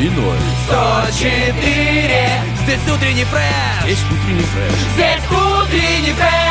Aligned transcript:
И 0.00 0.08
ноль. 0.10 0.38
104 0.68 2.30
Здесь 2.62 2.94
утренний 2.94 3.24
фреш 3.24 3.88
Есть 3.88 4.04
утренний 4.04 4.42
фреш. 4.42 4.72
Здесь 4.94 5.24
утренний 5.28 6.12
фреш 6.12 6.47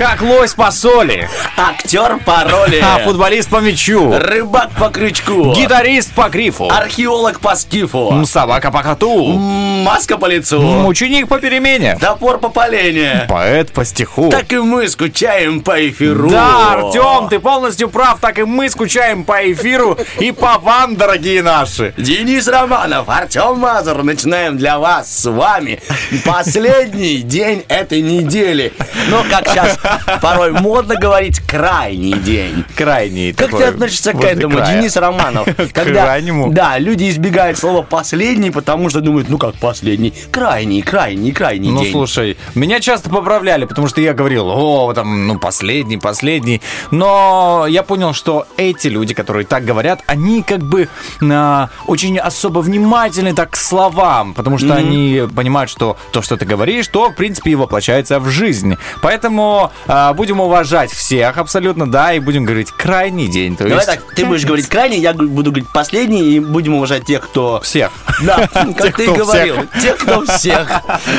Как 0.00 0.22
лось 0.22 0.54
по 0.54 0.70
соли, 0.70 1.28
Актер 1.58 2.16
по 2.24 2.42
роли. 2.50 2.82
а 2.82 3.00
футболист 3.04 3.50
по 3.50 3.56
мячу, 3.58 4.10
Рыбак 4.10 4.70
по 4.78 4.88
крючку. 4.88 5.52
гитарист 5.52 6.14
по 6.14 6.30
грифу, 6.30 6.70
Археолог 6.70 7.38
по 7.38 7.54
скифу. 7.54 8.24
собака 8.24 8.70
по 8.70 8.82
коту, 8.82 9.26
Маска 9.34 10.16
по 10.16 10.24
лицу. 10.24 10.86
ученик 10.86 11.28
по 11.28 11.38
перемене, 11.38 11.98
Топор 12.00 12.38
по 12.38 12.48
полене. 12.48 13.26
поэт 13.28 13.72
по 13.72 13.84
стиху. 13.84 14.30
Так 14.30 14.50
и 14.54 14.56
мы 14.56 14.88
скучаем 14.88 15.60
по 15.60 15.86
эфиру. 15.86 16.30
Да, 16.30 16.72
Артем, 16.72 17.28
ты 17.28 17.38
полностью 17.38 17.90
прав, 17.90 18.20
так 18.20 18.38
и 18.38 18.44
мы 18.44 18.70
скучаем 18.70 19.24
по 19.24 19.52
эфиру 19.52 19.98
и 20.18 20.32
по 20.32 20.56
вам, 20.56 20.96
дорогие 20.96 21.42
наши. 21.42 21.92
Денис 21.98 22.48
Романов, 22.48 23.06
Артем 23.10 23.58
Мазур. 23.58 24.02
Начинаем 24.02 24.56
для 24.56 24.78
вас 24.78 25.14
с 25.14 25.26
вами 25.30 25.82
последний 26.24 27.18
день 27.18 27.66
этой 27.68 28.00
недели. 28.00 28.72
Но, 29.10 29.22
как 29.30 29.46
сейчас 29.46 29.76
порой 30.20 30.52
модно 30.52 30.96
говорить, 30.96 31.40
крайний 31.40 32.14
день. 32.14 32.64
Крайний 32.76 33.32
Как 33.32 33.50
ты 33.50 33.64
относишься 33.64 34.12
к 34.12 34.22
этому. 34.24 34.60
Денис 34.60 34.96
Романов? 34.96 35.46
К 35.72 35.72
крайнему? 35.72 36.52
Да, 36.52 36.78
люди 36.78 37.08
избегают 37.10 37.58
слова 37.58 37.82
«последний», 37.82 38.50
потому 38.50 38.90
что 38.90 39.00
думают, 39.00 39.28
ну 39.28 39.38
как 39.38 39.54
последний? 39.54 40.12
Крайний, 40.30 40.82
крайний, 40.82 41.32
крайний 41.32 41.70
Ну, 41.70 41.82
день. 41.82 41.92
слушай, 41.92 42.36
меня 42.54 42.80
часто 42.80 43.10
поправляли, 43.10 43.64
потому 43.64 43.88
что 43.88 44.00
я 44.00 44.12
говорил, 44.14 44.48
о, 44.48 44.92
там, 44.94 45.26
ну, 45.26 45.38
последний, 45.38 45.96
последний. 45.98 46.60
Но 46.90 47.66
я 47.68 47.82
понял, 47.82 48.12
что 48.14 48.46
эти 48.56 48.88
люди, 48.88 49.14
которые 49.14 49.46
так 49.46 49.64
говорят, 49.64 50.00
они 50.06 50.42
как 50.42 50.60
бы 50.60 50.88
а, 51.22 51.68
очень 51.86 52.18
особо 52.18 52.60
внимательны 52.60 53.34
так 53.34 53.50
к 53.50 53.56
словам, 53.56 54.34
потому 54.34 54.58
что 54.58 54.74
они 54.74 55.22
понимают, 55.34 55.70
что 55.70 55.96
то, 56.12 56.22
что 56.22 56.36
ты 56.36 56.44
говоришь, 56.44 56.88
то, 56.88 57.10
в 57.10 57.14
принципе, 57.14 57.50
и 57.52 57.54
воплощается 57.54 58.20
в 58.20 58.28
жизнь. 58.28 58.76
Поэтому 59.02 59.70
а, 59.86 60.12
будем 60.12 60.40
уважать 60.40 60.90
всех 60.92 61.38
абсолютно, 61.38 61.90
да, 61.90 62.12
и 62.12 62.20
будем 62.20 62.44
говорить 62.44 62.70
крайний 62.70 63.28
день. 63.28 63.56
То 63.56 63.64
Давай 63.64 63.78
есть 63.84 63.86
так, 63.86 64.14
ты 64.14 64.24
будешь 64.24 64.44
говорить 64.44 64.66
крайний, 64.68 64.98
я 65.00 65.12
буду 65.12 65.50
говорить 65.50 65.68
последний, 65.72 66.22
и 66.32 66.40
будем 66.40 66.74
уважать 66.74 67.04
тех, 67.06 67.22
кто... 67.22 67.60
всех. 67.60 67.90
Да, 68.22 68.48
как 68.76 68.96
ты 68.96 69.04
и 69.04 69.08
говорил. 69.08 69.56
Тех, 69.82 69.96
кто 69.96 70.24
всех. 70.26 70.70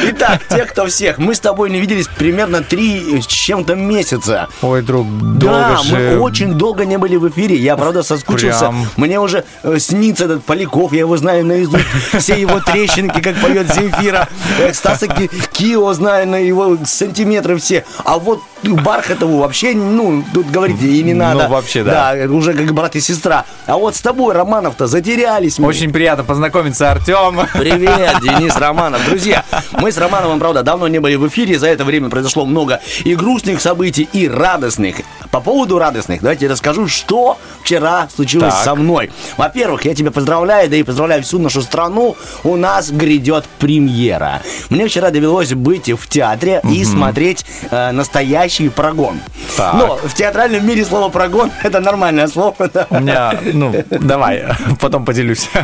Итак, 0.10 0.42
тех, 0.50 0.70
кто 0.72 0.86
всех. 0.88 1.18
Мы 1.18 1.36
с 1.36 1.40
тобой 1.40 1.70
не 1.70 1.80
виделись 1.80 2.08
примерно 2.08 2.62
три 2.62 3.22
с 3.22 3.26
чем-то 3.26 3.76
месяца. 3.76 4.48
Ой, 4.62 4.82
друг, 4.82 5.08
Да, 5.38 5.70
долго 5.70 5.84
же. 5.84 5.96
мы 5.96 6.20
очень 6.20 6.54
долго 6.54 6.86
не 6.86 6.98
были 6.98 7.16
в 7.16 7.28
эфире. 7.30 7.56
Я, 7.56 7.76
правда, 7.78 8.04
соскучился. 8.04 8.74
Мне 8.98 9.20
уже 9.20 9.44
э, 9.64 9.80
снится 9.80 10.26
этот 10.26 10.44
Поляков, 10.44 10.94
я 10.94 11.00
его 11.00 11.18
знаю 11.18 11.46
наизусть. 11.46 11.86
Все 12.18 12.40
его 12.40 12.60
трещинки, 12.60 13.22
как 13.22 13.36
поет 13.38 13.74
Земфира. 13.74 14.28
Э, 14.60 14.74
Стаса 14.74 15.08
Ки- 15.08 15.30
Кио 15.52 15.92
знаю 15.94 16.28
на 16.28 16.36
его 16.38 16.78
сантиметры 16.86 17.58
все. 17.58 17.86
А 18.04 18.18
вот 18.20 18.42
Бархатову 18.64 19.40
вообще, 19.40 19.74
ну, 19.74 20.24
тут 20.34 20.50
говорить 20.52 20.82
и 20.84 21.02
не 21.02 21.14
надо. 21.16 21.48
вообще, 21.48 21.84
да. 21.84 22.14
Да, 22.16 22.32
уже 22.32 22.54
как 22.54 22.72
брат 22.74 22.96
и 22.96 23.00
сестра. 23.02 23.46
А 23.66 23.76
вот 23.78 23.96
с 23.96 24.02
тобой, 24.02 24.36
Романов-то, 24.36 24.86
затерялись 24.86 25.58
мы. 25.58 25.68
Очень 25.70 25.92
приятно 25.92 26.24
познакомиться, 26.24 26.92
Артем. 26.92 27.40
Привет, 27.54 28.18
Денис 28.22 28.56
Романов. 28.56 29.04
Друзья, 29.08 29.44
мы 29.74 29.92
с 29.92 29.98
Романовым, 29.98 30.40
правда, 30.40 30.62
давно 30.62 30.88
не 30.88 31.00
были 31.00 31.16
в 31.16 31.28
эфире. 31.28 31.58
За 31.58 31.68
это 31.68 31.84
время 31.86 32.10
произошло 32.10 32.46
много 32.46 32.82
и 33.04 33.16
грустных 33.16 33.62
событий, 33.62 34.08
и 34.14 34.28
радостных. 34.28 34.98
По 35.32 35.40
поводу 35.40 35.80
радостных, 35.80 36.22
давайте 36.22 36.46
я 36.46 36.52
расскажу, 36.52 36.88
что 36.88 37.40
вчера 37.64 38.10
случилось 38.14 38.54
Так. 38.54 38.64
со 38.64 38.76
мной. 38.76 39.12
Во-первых, 39.38 39.86
я 39.86 39.96
тебя 39.96 40.12
поздравляю, 40.12 40.70
да 40.70 40.76
и 40.76 40.84
поздравляю 40.84 41.24
всю 41.24 41.40
нашу 41.40 41.64
страну. 41.64 42.16
У 42.44 42.58
нас 42.58 42.92
грядет 42.92 43.46
премьера. 43.58 44.42
Мне 44.70 44.88
вчера 44.88 45.10
довелось 45.10 45.54
быть 45.54 45.90
в 45.92 46.08
театре 46.08 46.62
и 46.70 46.84
смотреть 46.86 47.44
э, 47.72 47.92
настоящий 47.92 48.41
прогон. 48.50 49.20
Так. 49.58 49.74
Но 49.74 49.96
в 50.04 50.14
театральном 50.14 50.66
мире 50.66 50.86
слово 50.86 51.10
прогон 51.10 51.52
это 51.64 51.80
нормальное 51.80 52.28
слово. 52.28 52.56
да. 52.74 52.88
У 52.90 53.00
меня, 53.00 53.34
ну, 53.54 53.74
давай, 53.90 54.44
потом 54.80 55.06
поделюсь. 55.06 55.50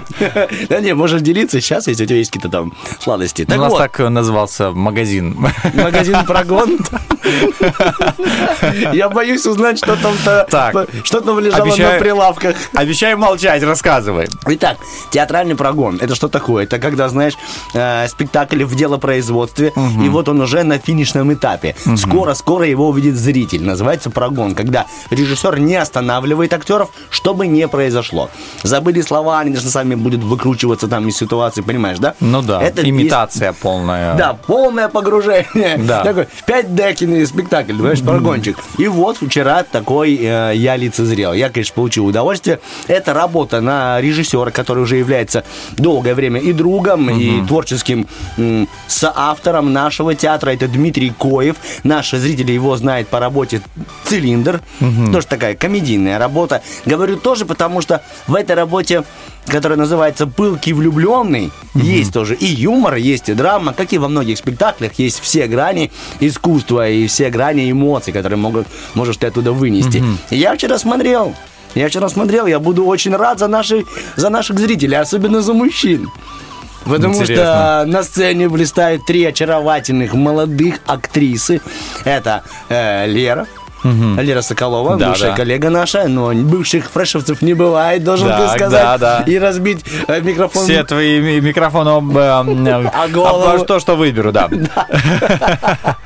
Да 0.70 0.80
не, 0.82 0.94
можешь 0.94 1.22
делиться 1.22 1.62
сейчас, 1.62 1.88
если 1.88 2.04
у 2.04 2.08
тебя 2.08 2.18
есть 2.18 2.32
какие-то 2.32 2.50
там 2.50 2.74
сладости. 3.00 3.44
У 3.44 3.46
Так 3.46 3.58
нас 3.60 3.72
вот. 3.72 3.78
так 3.80 4.00
назывался 4.00 4.72
магазин. 4.72 5.36
Магазин 5.74 6.26
прогон. 6.26 6.78
Я 8.94 9.10
боюсь 9.10 9.46
узнать, 9.46 9.78
что 9.78 9.96
там-то 9.96 10.48
Так. 10.50 10.88
что 11.04 11.22
там 11.22 11.40
лежало 11.40 11.64
Обещаю- 11.64 11.94
на 11.94 12.00
прилавках. 12.00 12.56
Обещаю 12.74 13.18
молчать, 13.18 13.64
рассказывай. 13.64 14.28
Итак, 14.48 14.78
театральный 15.12 15.56
прогон. 15.56 15.98
Это 16.02 16.16
что 16.16 16.28
такое? 16.28 16.64
Это 16.64 16.80
когда, 16.80 17.10
знаешь, 17.10 17.34
э, 17.74 18.08
спектакль 18.08 18.64
в 18.64 18.76
делопроизводстве, 18.76 19.74
и 20.04 20.10
вот 20.10 20.30
он 20.30 20.42
уже 20.42 20.64
на 20.64 20.78
финишном 20.80 21.34
этапе. 21.34 21.76
Скоро-скоро 21.96 22.57
его 22.66 22.90
увидит 22.90 23.16
зритель. 23.16 23.64
Называется 23.64 24.10
прогон. 24.10 24.56
Когда 24.56 24.86
режиссер 25.10 25.60
не 25.60 25.76
останавливает 25.76 26.54
актеров, 26.54 26.90
чтобы 27.10 27.48
не 27.48 27.68
произошло. 27.68 28.30
Забыли 28.64 29.02
слова, 29.02 29.40
они 29.40 29.52
даже 29.54 29.70
сами 29.70 29.96
будут 29.96 30.22
выкручиваться 30.24 30.88
там 30.88 31.08
из 31.08 31.18
ситуации, 31.18 31.62
понимаешь, 31.62 32.00
да? 32.00 32.16
Ну 32.20 32.42
да, 32.42 32.62
Это 32.62 32.82
есть- 32.82 32.90
имитация 32.90 33.54
полная. 33.54 34.16
Да, 34.16 34.34
полное 34.34 34.88
погружение. 34.88 35.78
Да. 35.78 36.04
Такой 36.04 36.28
5D 36.48 37.26
спектакль, 37.26 37.74
понимаешь, 37.74 38.02
прогончик. 38.02 38.58
И 38.78 38.88
вот 38.88 39.18
вчера 39.18 39.64
такой 39.64 40.16
э, 40.22 40.54
я 40.56 40.76
лицезрел. 40.76 41.34
Я, 41.34 41.50
конечно, 41.50 41.74
получил 41.76 42.06
удовольствие. 42.06 42.60
Это 42.88 43.14
работа 43.14 43.62
на 43.62 44.00
режиссера, 44.02 44.52
который 44.52 44.84
уже 44.84 44.98
является 44.98 45.44
долгое 45.78 46.16
время 46.16 46.40
и 46.40 46.54
другом, 46.54 47.10
и 47.10 47.46
творческим 47.46 48.08
м, 48.38 48.68
соавтором 48.88 49.74
нашего 49.74 50.16
театра. 50.16 50.52
Это 50.52 50.68
Дмитрий 50.68 51.10
Коев. 51.12 51.56
Наши 51.84 52.18
зрители 52.20 52.47
его 52.54 52.76
знают 52.78 53.08
по 53.08 53.20
работе 53.20 53.62
«Цилиндр». 54.06 54.62
Тоже 55.12 55.28
такая 55.28 55.56
комедийная 55.56 56.20
работа. 56.20 56.62
Говорю 56.86 57.18
тоже, 57.18 57.46
потому 57.46 57.82
что 57.82 58.02
в 58.28 58.36
этой 58.36 58.56
работе 58.56 59.04
которая 59.48 59.78
называется 59.78 60.28
«Пылкий 60.28 60.74
влюбленный». 60.74 61.52
Есть 61.74 62.14
тоже 62.14 62.36
и 62.36 62.46
юмор, 62.46 62.96
есть 62.96 63.30
и 63.30 63.34
драма, 63.34 63.74
как 63.74 63.94
и 63.94 63.98
во 63.98 64.08
многих 64.08 64.38
спектаклях. 64.38 64.94
Есть 64.98 65.22
все 65.22 65.48
грани 65.48 65.92
искусства 66.20 66.90
и 66.90 67.08
все 67.08 67.30
грани 67.30 67.72
эмоций, 67.72 68.12
которые 68.14 68.38
могут, 68.38 68.68
можешь 68.94 69.18
ты 69.18 69.28
оттуда 69.28 69.54
вынести. 69.54 70.04
И 70.30 70.38
Я 70.38 70.54
вчера 70.54 70.78
смотрел. 70.78 71.34
Я 71.76 71.88
вчера 71.90 72.10
смотрел, 72.10 72.48
я 72.48 72.60
буду 72.60 72.86
очень 72.86 73.16
рад 73.16 73.40
за, 73.40 73.48
наши, 73.48 73.86
за 74.16 74.30
наших 74.30 74.60
зрителей, 74.60 74.98
особенно 74.98 75.42
за 75.42 75.54
мужчин. 75.54 76.10
Потому 76.88 77.14
Интересно. 77.16 77.46
что 77.46 77.84
на 77.88 78.04
сцене 78.04 78.50
блистают 78.50 79.06
три 79.06 79.26
очаровательных 79.26 80.14
молодых 80.14 80.76
актрисы. 80.86 81.62
Это 82.06 82.44
э, 82.70 83.06
Лера, 83.08 83.46
Лера 83.84 84.42
Соколова, 84.42 84.98
Да, 84.98 85.10
бывшая 85.10 85.30
да. 85.32 85.36
коллега 85.38 85.70
наша, 85.70 86.08
но 86.08 86.34
бывших 86.34 86.90
фрешевцев 86.92 87.42
не 87.42 87.54
бывает, 87.54 88.04
должен 88.04 88.28
Так, 88.28 88.42
ты 88.42 88.48
сказать. 88.58 88.84
да, 88.84 88.98
да. 88.98 89.24
И 89.26 89.38
разбить 89.38 89.86
э, 90.08 90.20
микрофон. 90.22 90.64
Все 90.64 90.84
твои 90.84 91.20
ми- 91.22 91.40
микрофоны 91.42 91.90
об, 91.90 92.18
э, 92.18 92.22
А 92.94 93.08
голову? 93.08 93.48
об 93.62 93.66
то, 93.66 93.80
что 93.80 93.96
выберу, 93.96 94.32
да. 94.32 94.50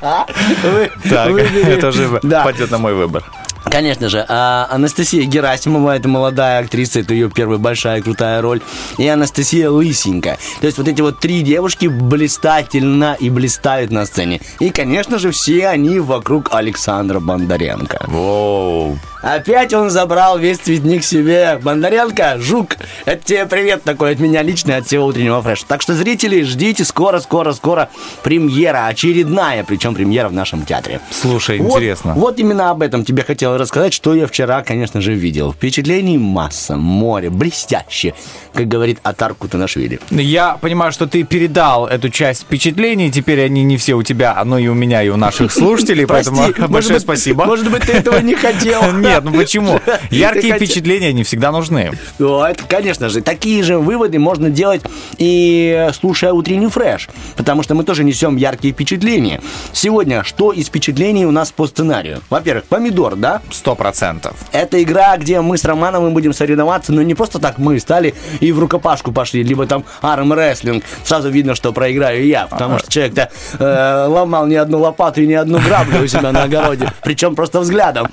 Так, 0.00 1.30
это 1.30 1.88
уже 1.88 2.20
Да. 2.22 2.42
пойдет 2.44 2.70
на 2.70 2.78
мой 2.78 2.94
выбор. 2.94 3.24
Конечно 3.64 4.08
же, 4.08 4.24
а 4.28 4.66
Анастасия 4.70 5.24
Герасимова, 5.24 5.96
это 5.96 6.08
молодая 6.08 6.60
актриса, 6.60 7.00
это 7.00 7.14
ее 7.14 7.30
первая 7.30 7.58
большая 7.58 8.02
крутая 8.02 8.40
роль, 8.40 8.60
и 8.98 9.06
Анастасия 9.06 9.70
Лысенька. 9.70 10.38
То 10.60 10.66
есть 10.66 10.78
вот 10.78 10.88
эти 10.88 11.00
вот 11.00 11.20
три 11.20 11.42
девушки 11.42 11.86
блистательно 11.86 13.16
и 13.18 13.30
блистают 13.30 13.90
на 13.90 14.06
сцене. 14.06 14.40
И, 14.58 14.70
конечно 14.70 15.18
же, 15.18 15.30
все 15.30 15.68
они 15.68 16.00
вокруг 16.00 16.48
Александра 16.52 17.20
Бондаренко. 17.20 18.06
Воу. 18.08 18.98
Опять 19.22 19.72
он 19.72 19.88
забрал 19.90 20.36
весь 20.38 20.58
цветник 20.58 21.04
себе. 21.04 21.58
Бондаренко, 21.62 22.38
жук, 22.40 22.76
это 23.04 23.24
тебе 23.24 23.46
привет 23.46 23.84
такой 23.84 24.12
от 24.12 24.18
меня 24.18 24.42
лично, 24.42 24.76
от 24.76 24.86
всего 24.86 25.06
утреннего 25.06 25.40
фреша. 25.40 25.64
Так 25.68 25.80
что, 25.80 25.94
зрители, 25.94 26.42
ждите 26.42 26.84
скоро, 26.84 27.20
скоро, 27.20 27.52
скоро 27.52 27.88
премьера, 28.24 28.86
очередная, 28.86 29.62
причем 29.64 29.94
премьера 29.94 30.28
в 30.28 30.32
нашем 30.32 30.64
театре. 30.64 31.00
Слушай, 31.10 31.58
Вот- 31.60 31.76
интересно. 31.76 32.14
Вот, 32.14 32.38
именно 32.40 32.70
об 32.70 32.82
этом 32.82 33.04
тебе 33.04 33.22
хотел 33.22 33.56
рассказать, 33.56 33.92
что 33.94 34.14
я 34.14 34.26
вчера, 34.26 34.62
конечно 34.62 35.00
же, 35.00 35.14
видел. 35.14 35.52
Впечатлений 35.52 36.18
масса, 36.18 36.76
море, 36.76 37.30
блестяще, 37.30 38.14
как 38.52 38.66
говорит 38.66 38.98
Атар 39.04 39.34
Кутанашвили. 39.34 40.00
Я 40.10 40.58
понимаю, 40.60 40.90
что 40.90 41.06
ты 41.06 41.22
передал 41.22 41.86
эту 41.86 42.08
часть 42.10 42.42
впечатлений, 42.42 43.10
теперь 43.12 43.44
они 43.44 43.62
не 43.62 43.76
все 43.76 43.94
у 43.94 44.02
тебя, 44.02 44.42
но 44.44 44.58
и 44.58 44.66
у 44.66 44.74
меня, 44.74 45.02
и 45.02 45.08
у 45.10 45.16
наших 45.16 45.52
слушателей, 45.52 46.06
поэтому 46.08 46.42
большое 46.68 46.98
спасибо. 46.98 47.44
Может 47.44 47.70
быть, 47.70 47.82
ты 47.82 47.92
этого 47.92 48.18
не 48.18 48.34
хотел. 48.34 48.82
Нет, 48.92 49.11
ну 49.20 49.32
почему? 49.32 49.80
Яркие 50.10 50.56
впечатления 50.56 51.12
не 51.12 51.24
всегда 51.24 51.52
нужны. 51.52 51.92
Ну, 52.18 52.42
это, 52.42 52.64
конечно 52.64 53.08
же, 53.08 53.20
такие 53.20 53.62
же 53.62 53.78
выводы 53.78 54.18
можно 54.18 54.50
делать 54.50 54.82
и 55.18 55.88
слушая 55.94 56.32
утренний 56.32 56.68
фреш, 56.68 57.08
потому 57.36 57.62
что 57.62 57.74
мы 57.74 57.84
тоже 57.84 58.04
несем 58.04 58.36
яркие 58.36 58.72
впечатления. 58.72 59.40
Сегодня 59.72 60.24
что 60.24 60.52
из 60.52 60.66
впечатлений 60.66 61.26
у 61.26 61.30
нас 61.30 61.52
по 61.52 61.66
сценарию? 61.66 62.20
Во-первых, 62.30 62.64
помидор, 62.64 63.16
да? 63.16 63.42
Сто 63.50 63.74
процентов. 63.74 64.36
Это 64.52 64.82
игра, 64.82 65.16
где 65.16 65.40
мы 65.40 65.58
с 65.58 65.64
Романовым 65.64 66.14
будем 66.14 66.32
соревноваться, 66.32 66.92
но 66.92 67.02
не 67.02 67.14
просто 67.14 67.38
так 67.38 67.58
мы 67.58 67.78
стали 67.78 68.14
и 68.40 68.52
в 68.52 68.58
рукопашку 68.58 69.12
пошли, 69.12 69.42
либо 69.42 69.66
там 69.66 69.84
арм-рестлинг. 70.00 70.84
Сразу 71.04 71.30
видно, 71.30 71.54
что 71.54 71.72
проиграю 71.72 72.26
я, 72.26 72.46
потому 72.46 72.78
что 72.78 72.90
человек-то 72.90 73.30
э, 73.58 74.06
ломал 74.08 74.46
не 74.46 74.56
одну 74.56 74.80
лопату 74.80 75.22
и 75.22 75.26
не 75.26 75.34
одну 75.34 75.58
граблю 75.58 76.04
у 76.04 76.06
себя 76.06 76.32
на 76.32 76.44
огороде, 76.44 76.92
причем 77.02 77.34
просто 77.34 77.60
взглядом. 77.60 78.08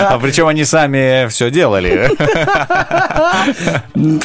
А 0.00 0.18
причем 0.18 0.46
они 0.46 0.64
сами 0.64 1.28
все 1.28 1.50
делали. 1.50 2.10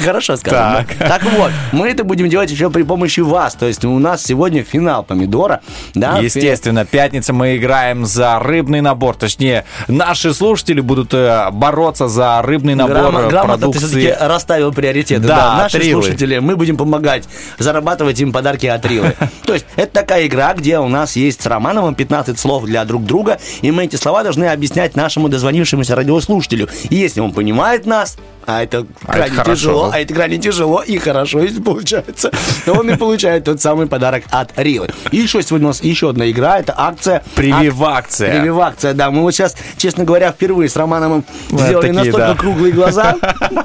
Хорошо 0.01 0.38
сказано. 0.38 0.86
Так. 0.88 0.98
да. 1.00 1.07
Так 1.07 1.24
вот, 1.24 1.51
мы 1.71 1.89
это 1.89 2.04
будем 2.04 2.30
делать 2.30 2.51
еще 2.51 2.69
при 2.69 2.83
помощи 2.83 3.19
вас. 3.21 3.56
То 3.56 3.65
есть 3.65 3.83
у 3.86 3.98
нас 4.00 4.24
сегодня 4.24 4.63
финал 4.63 5.04
помидора. 5.04 5.62
Да, 5.94 6.19
Естественно, 6.19 6.86
пятница 6.86 7.33
мы 7.33 7.57
играем 7.57 8.06
за 8.06 8.39
рыбный 8.39 8.81
набор. 8.81 9.15
Точнее, 9.15 9.65
наши 9.88 10.33
слушатели 10.33 10.81
будут 10.81 11.13
э, 11.13 11.50
бороться 11.51 12.07
за 12.07 12.42
рыбный 12.42 12.75
набор 12.75 12.98
э, 12.98 13.30
грамотно 13.30 13.71
ты 13.71 13.77
все-таки 13.80 14.07
продукции. 14.07 14.27
расставил 14.27 14.71
приоритеты. 14.74 15.27
Да, 15.27 15.57
наши 15.57 15.77
от 15.77 15.83
Рилы. 15.83 16.04
слушатели, 16.04 16.39
мы 16.39 16.56
будем 16.56 16.77
помогать 16.77 17.24
зарабатывать 17.57 18.19
им 18.19 18.31
подарки 18.31 18.65
от 18.68 18.86
Рилы. 18.86 19.15
То 19.45 19.54
есть 19.54 19.65
это 19.75 19.92
такая 19.94 20.27
игра, 20.27 20.54
где 20.54 20.80
у 20.80 20.88
нас 20.88 21.15
есть 21.15 21.42
с 21.42 21.45
Романовым 21.45 21.95
15 21.95 22.38
слов 22.39 22.65
для 22.65 22.86
друг 22.86 23.06
друга, 23.06 23.39
и 23.62 23.71
мы 23.71 23.86
эти 23.86 23.95
слова 23.95 24.24
должны 24.24 24.45
объяснять 24.45 24.95
нашему 24.95 25.30
дозвонившемуся 25.53 25.95
радиослушателю. 25.95 26.67
И 26.89 26.95
если 26.95 27.21
он 27.21 27.31
понимает 27.31 27.85
нас, 27.85 28.17
а 28.45 28.63
это 28.63 28.85
А 29.05 29.11
крайне 29.11 29.27
это 29.27 29.35
хорошо. 29.35 29.55
тяжело, 29.55 29.91
а 29.94 30.00
это 30.00 30.13
крайне 30.13 30.38
тяжело 30.38 30.81
и 30.81 30.97
хорошо, 30.97 31.39
если 31.39 31.61
получается, 31.61 32.31
то 32.65 32.73
он 32.73 32.89
и 32.89 32.97
получает 32.97 33.45
тот 33.45 33.61
самый 33.61 33.88
подарок 33.88 34.23
от 34.31 34.51
Рилы. 34.57 34.89
И 35.11 35.17
еще 35.17 35.41
сегодня 35.41 35.67
у 35.67 35.69
нас 35.69 35.81
еще 35.81 36.09
одна 36.09 36.29
игра, 36.29 36.59
это 36.59 36.73
акция 36.75 37.23
Прививакция. 37.35 38.39
Прививакция, 38.39 38.94
да. 38.94 39.11
Мы 39.11 39.21
вот 39.21 39.31
сейчас, 39.31 39.55
честно 39.77 40.03
говоря, 40.03 40.31
впервые 40.31 40.69
с 40.69 40.75
Романовым 40.75 41.23
Вот 41.50 41.61
сделали 41.61 41.88
такие, 41.88 41.94
настолько 41.94 42.27
да. 42.27 42.35
круглые 42.35 42.73
глаза. 42.73 43.15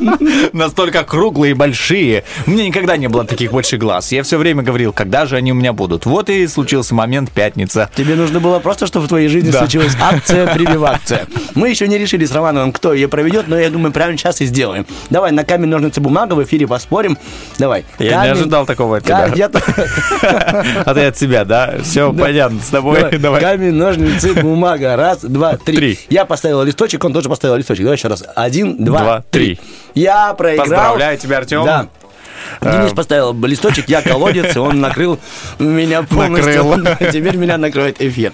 Настолько 0.52 1.04
круглые 1.04 1.52
и 1.52 1.54
большие. 1.54 2.24
У 2.46 2.50
меня 2.50 2.66
никогда 2.66 2.96
не 2.96 3.08
было 3.08 3.24
таких 3.24 3.52
больших 3.52 3.80
глаз. 3.80 4.12
Я 4.12 4.22
все 4.22 4.38
время 4.38 4.62
говорил, 4.62 4.92
когда 4.92 5.26
же 5.26 5.36
они 5.36 5.52
у 5.52 5.54
меня 5.54 5.72
будут. 5.72 6.06
Вот 6.06 6.30
и 6.30 6.46
случился 6.46 6.94
момент 6.94 7.30
пятница. 7.32 7.90
Тебе 7.96 8.14
нужно 8.14 8.40
было 8.40 8.58
просто, 8.58 8.86
чтобы 8.86 9.06
в 9.06 9.08
твоей 9.08 9.28
жизни 9.28 9.50
случилась 9.50 9.96
акция 10.00 10.52
прививакция. 10.54 11.26
Мы 11.54 11.70
еще 11.78 11.88
не 11.88 11.96
решили 11.98 12.24
с 12.24 12.32
Романовым, 12.32 12.72
кто 12.72 12.92
ее 12.92 13.06
проведет, 13.06 13.46
но 13.46 13.56
я 13.58 13.70
думаю, 13.70 13.92
прямо 13.92 14.16
сейчас 14.16 14.40
и 14.40 14.46
сделаем. 14.46 14.84
Давай 15.10 15.30
на 15.30 15.44
камень, 15.44 15.68
ножницы, 15.68 16.00
бумага 16.00 16.34
в 16.34 16.42
эфире 16.42 16.66
поспорим. 16.66 17.16
Давай. 17.58 17.84
Я 18.00 18.04
не 18.04 18.10
Камень- 18.10 18.30
ожидал 18.32 18.66
такого 18.66 18.96
от 18.96 19.04
тебя. 19.04 19.30
я 19.36 19.48
А 20.84 20.94
ты 20.94 21.06
от 21.06 21.16
себя, 21.16 21.44
да? 21.44 21.76
Все 21.84 22.12
понятно 22.12 22.58
с 22.60 22.68
тобой. 22.68 23.16
Давай. 23.18 23.40
Камень, 23.40 23.74
ножницы, 23.74 24.34
бумага. 24.34 24.96
Раз, 24.96 25.20
два, 25.20 25.56
три. 25.56 25.98
Я 26.10 26.24
поставил 26.24 26.62
листочек, 26.64 27.04
он 27.04 27.12
тоже 27.12 27.28
поставил 27.28 27.54
листочек. 27.56 27.84
Давай 27.84 27.96
еще 27.96 28.08
раз. 28.08 28.24
Один, 28.34 28.84
два, 28.84 29.22
три. 29.30 29.60
Я 29.94 30.34
проиграл. 30.34 30.64
Поздравляю 30.66 31.16
тебя, 31.18 31.38
Артем. 31.38 31.64
Да. 31.64 31.86
Денис 32.60 32.92
Э, 32.92 32.94
поставил 32.94 33.34
листочек, 33.44 33.88
я 33.88 34.02
колодец, 34.02 34.56
и 34.56 34.58
он 34.58 34.80
накрыл 34.80 35.18
меня 35.58 36.02
полностью. 36.02 36.64
Накрыл. 36.76 37.10
Теперь 37.12 37.36
меня 37.36 37.56
накроет 37.56 38.00
эфир. 38.00 38.32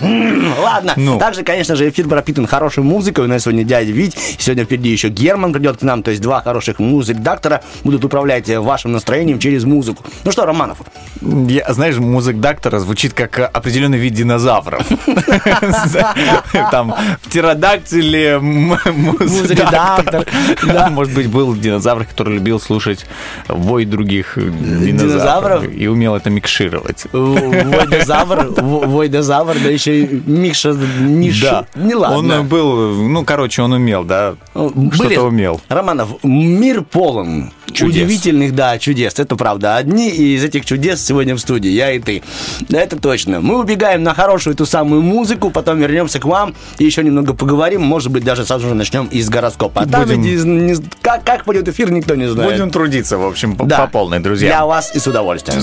Ладно. 0.00 0.92
Ну. 0.96 1.18
Также, 1.18 1.42
конечно 1.42 1.74
же, 1.76 1.88
эфир 1.88 2.06
пропитан 2.08 2.46
хорошей 2.46 2.82
музыкой. 2.82 3.24
У 3.24 3.28
нас 3.28 3.42
сегодня 3.44 3.64
дядя 3.64 3.90
Вить. 3.92 4.16
Сегодня 4.38 4.64
впереди 4.64 4.90
еще 4.90 5.08
Герман 5.08 5.52
придет 5.52 5.78
к 5.78 5.82
нам. 5.82 6.02
То 6.02 6.10
есть 6.10 6.22
два 6.22 6.42
хороших 6.42 6.78
музык-доктора 6.78 7.62
будут 7.84 8.04
управлять 8.04 8.48
э, 8.48 8.60
вашим 8.60 8.92
настроением 8.92 9.38
через 9.38 9.64
музыку. 9.64 10.04
Ну 10.24 10.32
что, 10.32 10.44
Романов, 10.46 10.78
Я, 11.22 11.72
знаешь, 11.72 11.96
музык 11.96 12.36
доктора 12.36 12.78
звучит 12.78 13.12
как 13.14 13.38
э, 13.38 13.44
определенный 13.44 13.98
вид 13.98 14.14
динозавров. 14.14 14.86
Там 16.70 16.94
птеродактили, 17.24 18.38
Музык-доктор, 18.40 20.26
да. 20.66 20.90
Может 20.90 21.14
быть, 21.14 21.28
был 21.28 21.54
динозавр, 21.54 22.04
который 22.04 22.34
любил 22.34 22.60
слушать 22.60 23.06
вой 23.48 23.84
других 23.84 24.36
э, 24.38 24.42
Динозавров? 24.50 25.64
и 25.64 25.86
умел 25.86 26.14
это 26.16 26.30
микшировать. 26.30 27.06
Войдозавр, 27.12 28.46
в- 28.56 28.86
Войдозавр, 28.86 29.54
да 29.62 29.70
еще 29.70 29.85
и 29.92 30.22
Миша, 30.26 30.72
Миша. 30.72 31.66
Не 31.74 31.94
ладно. 31.94 32.40
Он 32.40 32.46
был, 32.46 32.94
ну, 33.08 33.24
короче, 33.24 33.62
он 33.62 33.72
умел, 33.72 34.04
да, 34.04 34.34
Были- 34.54 34.94
что-то 34.94 35.22
умел. 35.22 35.60
Романов, 35.68 36.22
мир 36.22 36.82
полон 36.82 37.50
Чудес. 37.72 37.96
удивительных, 38.04 38.54
да, 38.54 38.78
чудес. 38.78 39.18
Это 39.18 39.36
правда. 39.36 39.76
Одни 39.76 40.08
из 40.10 40.42
этих 40.44 40.64
чудес 40.64 41.04
сегодня 41.04 41.34
в 41.34 41.38
студии, 41.40 41.70
я 41.70 41.92
и 41.92 41.98
ты. 41.98 42.22
Да, 42.68 42.80
это 42.80 42.96
точно. 42.98 43.40
Мы 43.40 43.58
убегаем 43.58 44.02
на 44.02 44.14
хорошую 44.14 44.56
ту 44.56 44.64
самую 44.66 45.02
музыку, 45.02 45.50
потом 45.50 45.78
вернемся 45.78 46.18
к 46.18 46.24
вам 46.24 46.54
и 46.78 46.84
еще 46.84 47.02
немного 47.02 47.34
поговорим. 47.34 47.82
Может 47.82 48.10
быть, 48.12 48.24
даже 48.24 48.44
сразу 48.46 48.68
же 48.68 48.74
начнем 48.74 49.06
из 49.06 49.28
гороскопа. 49.28 49.82
А 49.82 49.86
там 49.86 50.04
Будем- 50.04 50.22
ведь 50.22 50.32
из- 50.32 50.44
не- 50.44 50.76
как, 51.02 51.24
как 51.24 51.44
пойдет 51.44 51.68
эфир, 51.68 51.90
никто 51.90 52.14
не 52.14 52.28
знает. 52.28 52.50
Будем 52.52 52.70
трудиться, 52.70 53.18
в 53.18 53.26
общем, 53.26 53.56
по, 53.56 53.64
Да. 53.66 53.78
по 53.80 53.86
полной, 53.88 54.20
друзья. 54.20 54.48
Для 54.48 54.66
вас 54.66 54.94
и 54.94 54.98
с 54.98 55.06
удовольствием. 55.06 55.60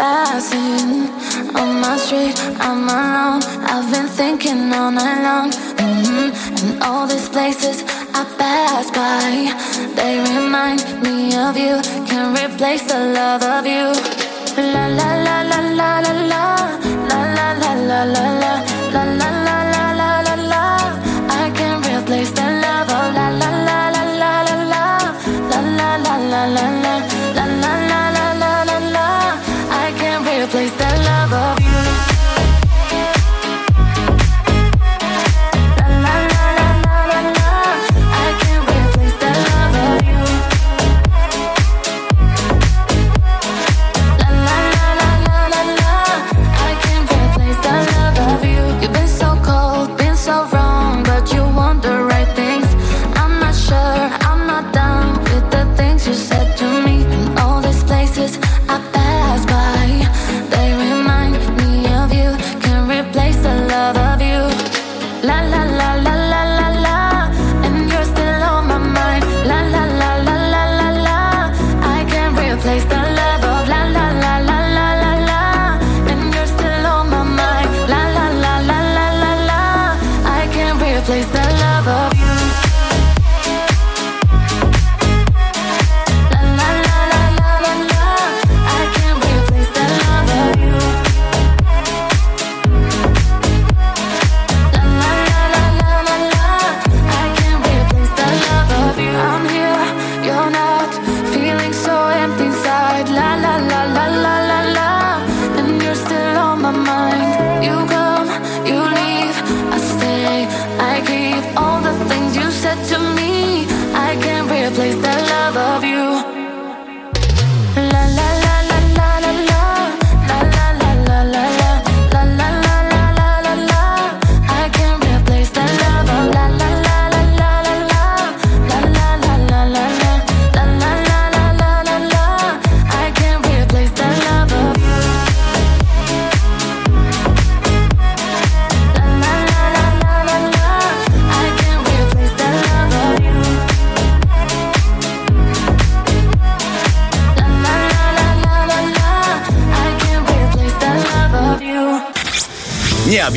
Passing 0.00 1.10
on 1.54 1.78
my 1.82 1.94
street. 1.98 2.34
I'm 2.58 2.88
alone. 2.88 3.42
I've 3.72 3.92
been 3.92 4.08
thinking 4.08 4.72
all 4.72 4.90
night 4.90 5.20
long. 5.28 5.52
hmm 5.78 6.30
And 6.64 6.82
all 6.82 7.06
these 7.06 7.28
places 7.28 7.84
I 8.14 8.24
pass 8.38 8.90
by, 8.90 9.52
they 9.96 10.14
remind 10.32 10.80
me 11.02 11.36
of 11.36 11.54
you. 11.58 11.74
Can't 12.08 12.32
replace 12.32 12.84
the 12.84 12.98
love 13.18 13.42
of 13.42 13.66
you. 13.66 13.92
La 14.72 14.86
la 14.86 15.10
la 15.26 15.36
la 15.50 15.60
la 15.80 15.90
la 16.00 16.20
la 16.32 16.44
la 17.10 17.20
la 17.34 17.52
la 17.60 17.72
la 17.74 18.04
la 18.04 18.54
la 18.94 19.04
la 19.20 19.39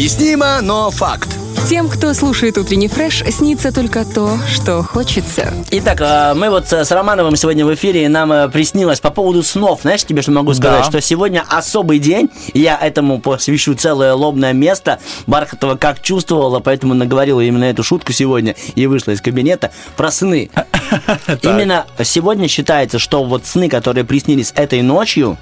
Необъяснимо, 0.04 0.60
но 0.62 0.92
факт. 0.92 1.30
Тем, 1.70 1.88
кто 1.88 2.14
слушает 2.14 2.58
утренний 2.58 2.90
фреш, 2.90 3.24
снится 3.30 3.74
только 3.74 4.04
то, 4.04 4.38
что 4.54 4.84
хочется. 4.84 5.54
Итак, 5.72 6.02
а, 6.02 6.34
мы 6.36 6.50
вот 6.50 6.70
с 6.74 6.92
Романовым 6.92 7.38
сегодня 7.38 7.66
в 7.66 7.74
эфире, 7.74 8.04
и 8.04 8.08
нам 8.10 8.30
э, 8.34 8.50
приснилось 8.50 9.00
по 9.00 9.12
поводу 9.12 9.44
снов. 9.44 9.84
Знаешь, 9.84 10.04
тебе 10.04 10.22
что 10.22 10.32
могу 10.32 10.54
сказать? 10.54 10.82
Да. 10.82 10.90
Что 10.90 11.00
сегодня 11.00 11.46
особый 11.48 12.00
день, 12.00 12.30
я 12.54 12.78
этому 12.78 13.22
посвящу 13.22 13.76
целое 13.76 14.14
лобное 14.14 14.52
место. 14.52 15.00
Бархатова 15.26 15.78
как 15.78 16.02
чувствовала, 16.02 16.60
поэтому 16.60 16.96
наговорила 16.96 17.40
именно 17.40 17.64
эту 17.64 17.82
шутку 17.82 18.12
сегодня 18.12 18.58
и 18.76 18.86
вышла 18.88 19.12
из 19.12 19.22
кабинета 19.22 19.72
про 19.96 20.12
сны. 20.12 20.52
Именно 21.42 21.86
сегодня 22.04 22.50
считается, 22.50 23.00
что 23.00 23.24
вот 23.24 23.46
сны, 23.46 23.70
которые 23.70 24.04
приснились 24.04 24.52
этой 24.54 24.82
ночью, 24.82 25.38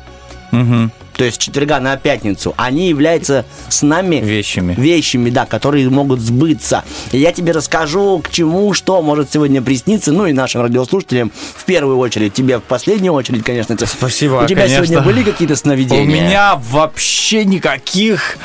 то 1.22 1.26
есть 1.26 1.36
с 1.36 1.38
четверга 1.46 1.80
на 1.80 1.98
пятницу, 1.98 2.56
они 2.58 2.90
являются 2.90 3.46
с 3.70 3.84
нами 3.84 4.16
Вещами. 4.16 4.74
вещами, 4.76 5.30
да, 5.30 5.46
которые 5.46 5.88
могут 5.88 6.20
сбыться. 6.20 6.84
И 7.12 7.20
я 7.20 7.32
тебе 7.32 7.52
расскажу, 7.52 8.24
к 8.24 8.32
чему, 8.32 8.74
что 8.74 9.00
может 9.04 9.32
сегодня 9.32 9.62
присниться, 9.62 10.12
ну 10.12 10.26
и 10.26 10.34
нашим 10.34 10.64
радиослушателям 10.64 11.32
в 11.56 11.64
первую 11.66 12.00
очередь, 12.00 12.34
тебе 12.34 12.58
в 12.58 12.64
последнюю 12.64 13.14
очередь, 13.14 13.44
конечно. 13.44 13.74
это- 13.74 13.86
Спасибо, 13.86 14.42
У 14.44 14.48
тебя 14.48 14.64
конечно. 14.64 14.84
сегодня 14.88 15.02
были 15.06 15.22
какие-то 15.22 15.56
сновидения? 15.56 16.02
У 16.02 16.08
меня 16.08 16.56
вообще 16.72 17.46
никаких... 17.46 18.38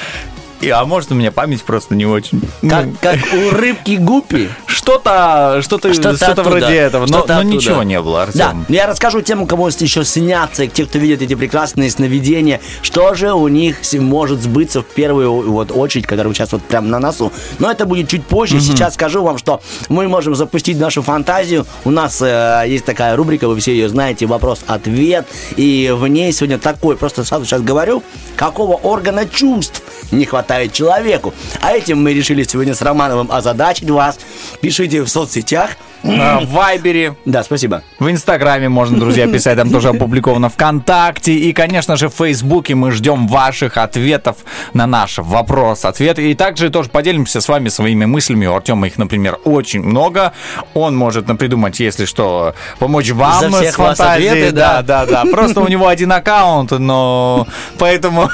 И, 0.61 0.71
а 0.71 0.85
может, 0.85 1.13
у 1.13 1.15
меня 1.15 1.31
память 1.33 1.63
просто 1.63 1.95
не 1.95 2.07
очень. 2.07 2.41
Как, 2.69 2.87
Ну, 2.87 2.95
как 3.01 3.19
у 3.35 3.51
рыбки 3.55 3.97
Гуппи. 3.97 4.49
Что-то, 4.67 5.61
что-то, 5.63 5.93
что-то, 5.93 6.17
Что-то 6.17 6.33
оттуда. 6.33 6.49
вроде 6.51 6.75
этого. 6.75 7.03
Но, 7.03 7.19
Что-то 7.19 7.35
но 7.37 7.43
ничего 7.43 7.83
не 7.83 8.01
было, 8.01 8.27
Да, 8.33 8.51
Артем. 8.51 8.65
я 8.69 8.87
расскажу 8.87 9.21
тем, 9.21 9.43
у 9.43 9.47
кого 9.47 9.69
еще 9.69 10.05
снятся, 10.05 10.67
те, 10.67 10.87
кто 10.87 10.99
видит 10.99 11.23
эти 11.23 11.35
прекрасные 11.35 11.91
сновидения, 11.91 12.61
что 12.83 13.15
же 13.15 13.33
у 13.33 13.49
них 13.49 13.77
может 13.95 14.43
сбыться 14.43 14.83
в 14.83 14.87
первую 14.87 15.51
вот 15.51 15.71
очередь, 15.73 16.07
которая 16.07 16.33
сейчас 16.33 16.53
вот 16.53 16.63
прям 16.63 16.89
на 16.89 16.99
носу. 16.99 17.33
Но 17.59 17.71
это 17.71 17.85
будет 17.85 18.09
чуть 18.09 18.25
позже. 18.25 18.61
Сейчас 18.61 18.95
скажу 18.95 19.23
вам, 19.23 19.39
что 19.39 19.61
мы 19.89 20.09
можем 20.09 20.35
запустить 20.35 20.79
нашу 20.79 21.03
фантазию. 21.03 21.67
У 21.85 21.91
нас 21.91 22.21
э, 22.23 22.65
есть 22.67 22.85
такая 22.85 23.17
рубрика, 23.17 23.49
вы 23.49 23.59
все 23.59 23.73
ее 23.73 23.89
знаете, 23.89 24.27
вопрос-ответ. 24.27 25.27
И 25.57 25.93
в 25.95 26.07
ней 26.07 26.33
сегодня 26.33 26.59
такой, 26.59 26.97
просто 26.97 27.25
сразу 27.25 27.45
сейчас 27.45 27.63
говорю, 27.63 28.03
какого 28.37 28.75
органа 28.77 29.27
чувств 29.27 29.83
не 30.13 30.25
хватает 30.25 30.73
человеку. 30.73 31.35
А 31.61 31.73
этим 31.73 32.03
мы 32.03 32.15
решили 32.15 32.43
сегодня 32.43 32.75
с 32.75 32.83
Романовым 32.83 33.31
озадачить 33.31 33.91
вас. 33.91 34.19
Пишите 34.61 35.03
в 35.03 35.09
соцсетях. 35.09 35.71
А, 36.05 36.41
В 36.41 36.51
Вайбере, 36.51 37.17
Да, 37.25 37.43
спасибо. 37.43 37.83
в 37.99 38.11
Инстаграме 38.11 38.69
можно, 38.69 38.99
друзья, 38.99 39.27
писать, 39.27 39.57
там 39.57 39.71
тоже 39.71 39.89
опубликовано 39.89 40.49
ВКонтакте. 40.49 41.33
И, 41.35 41.53
конечно 41.53 41.97
же, 41.97 42.09
в 42.09 42.15
Фейсбуке 42.15 42.75
мы 42.75 42.93
ждем 42.93 43.27
ваших 43.27 43.77
ответов 43.77 44.37
на 44.73 44.87
наш 44.87 45.19
вопрос-ответ. 45.19 46.19
И 46.19 46.35
также 46.35 46.71
тоже 46.71 46.91
поделимся 46.91 47.41
с 47.41 47.49
вами 47.49 47.69
своими 47.69 48.05
мыслями. 48.05 48.47
У 48.47 48.55
Артема 48.55 48.87
их, 48.87 48.99
например, 48.99 49.39
очень 49.45 49.83
много. 49.83 50.33
Он 50.75 50.97
может 50.97 51.29
напридумать, 51.29 51.81
если 51.81 52.05
что, 52.05 52.55
помочь 52.79 53.11
вам 53.11 53.41
За 53.41 53.51
всех 53.51 53.73
с 53.73 53.77
фантазией. 53.77 54.29
ответы, 54.29 54.53
да. 54.53 54.83
да, 54.83 55.07
да. 55.07 55.25
Просто 55.31 55.61
у 55.61 55.69
него 55.69 55.89
один 55.89 56.13
аккаунт, 56.13 56.71
но 56.73 57.47
поэтому... 57.79 58.31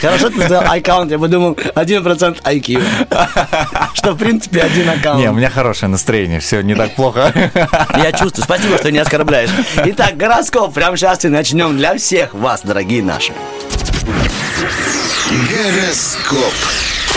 Хорошо 0.00 0.30
ты 0.30 0.40
сказал 0.40 0.64
аккаунт, 0.66 1.10
я 1.10 1.18
бы 1.18 1.28
думал 1.28 1.52
1% 1.52 2.42
IQ. 2.42 2.82
Что, 3.94 4.12
в 4.12 4.16
принципе, 4.18 4.62
один 4.62 4.88
аккаунт. 4.90 5.20
Не, 5.20 5.30
у 5.30 5.34
меня 5.34 5.50
хорошее 5.50 5.90
настроение, 5.90 6.40
все 6.40 6.60
не 6.62 6.74
так 6.78 6.94
плохо. 6.94 7.32
Я 7.96 8.12
чувствую. 8.12 8.44
Спасибо, 8.44 8.78
что 8.78 8.90
не 8.90 8.98
оскорбляешь. 8.98 9.50
Итак, 9.84 10.16
гороскоп 10.16 10.72
прямо 10.72 10.96
сейчас 10.96 11.24
и 11.24 11.28
начнем 11.28 11.76
для 11.76 11.96
всех 11.98 12.32
вас, 12.32 12.62
дорогие 12.62 13.02
наши. 13.02 13.32
Гороскоп. 15.50 16.54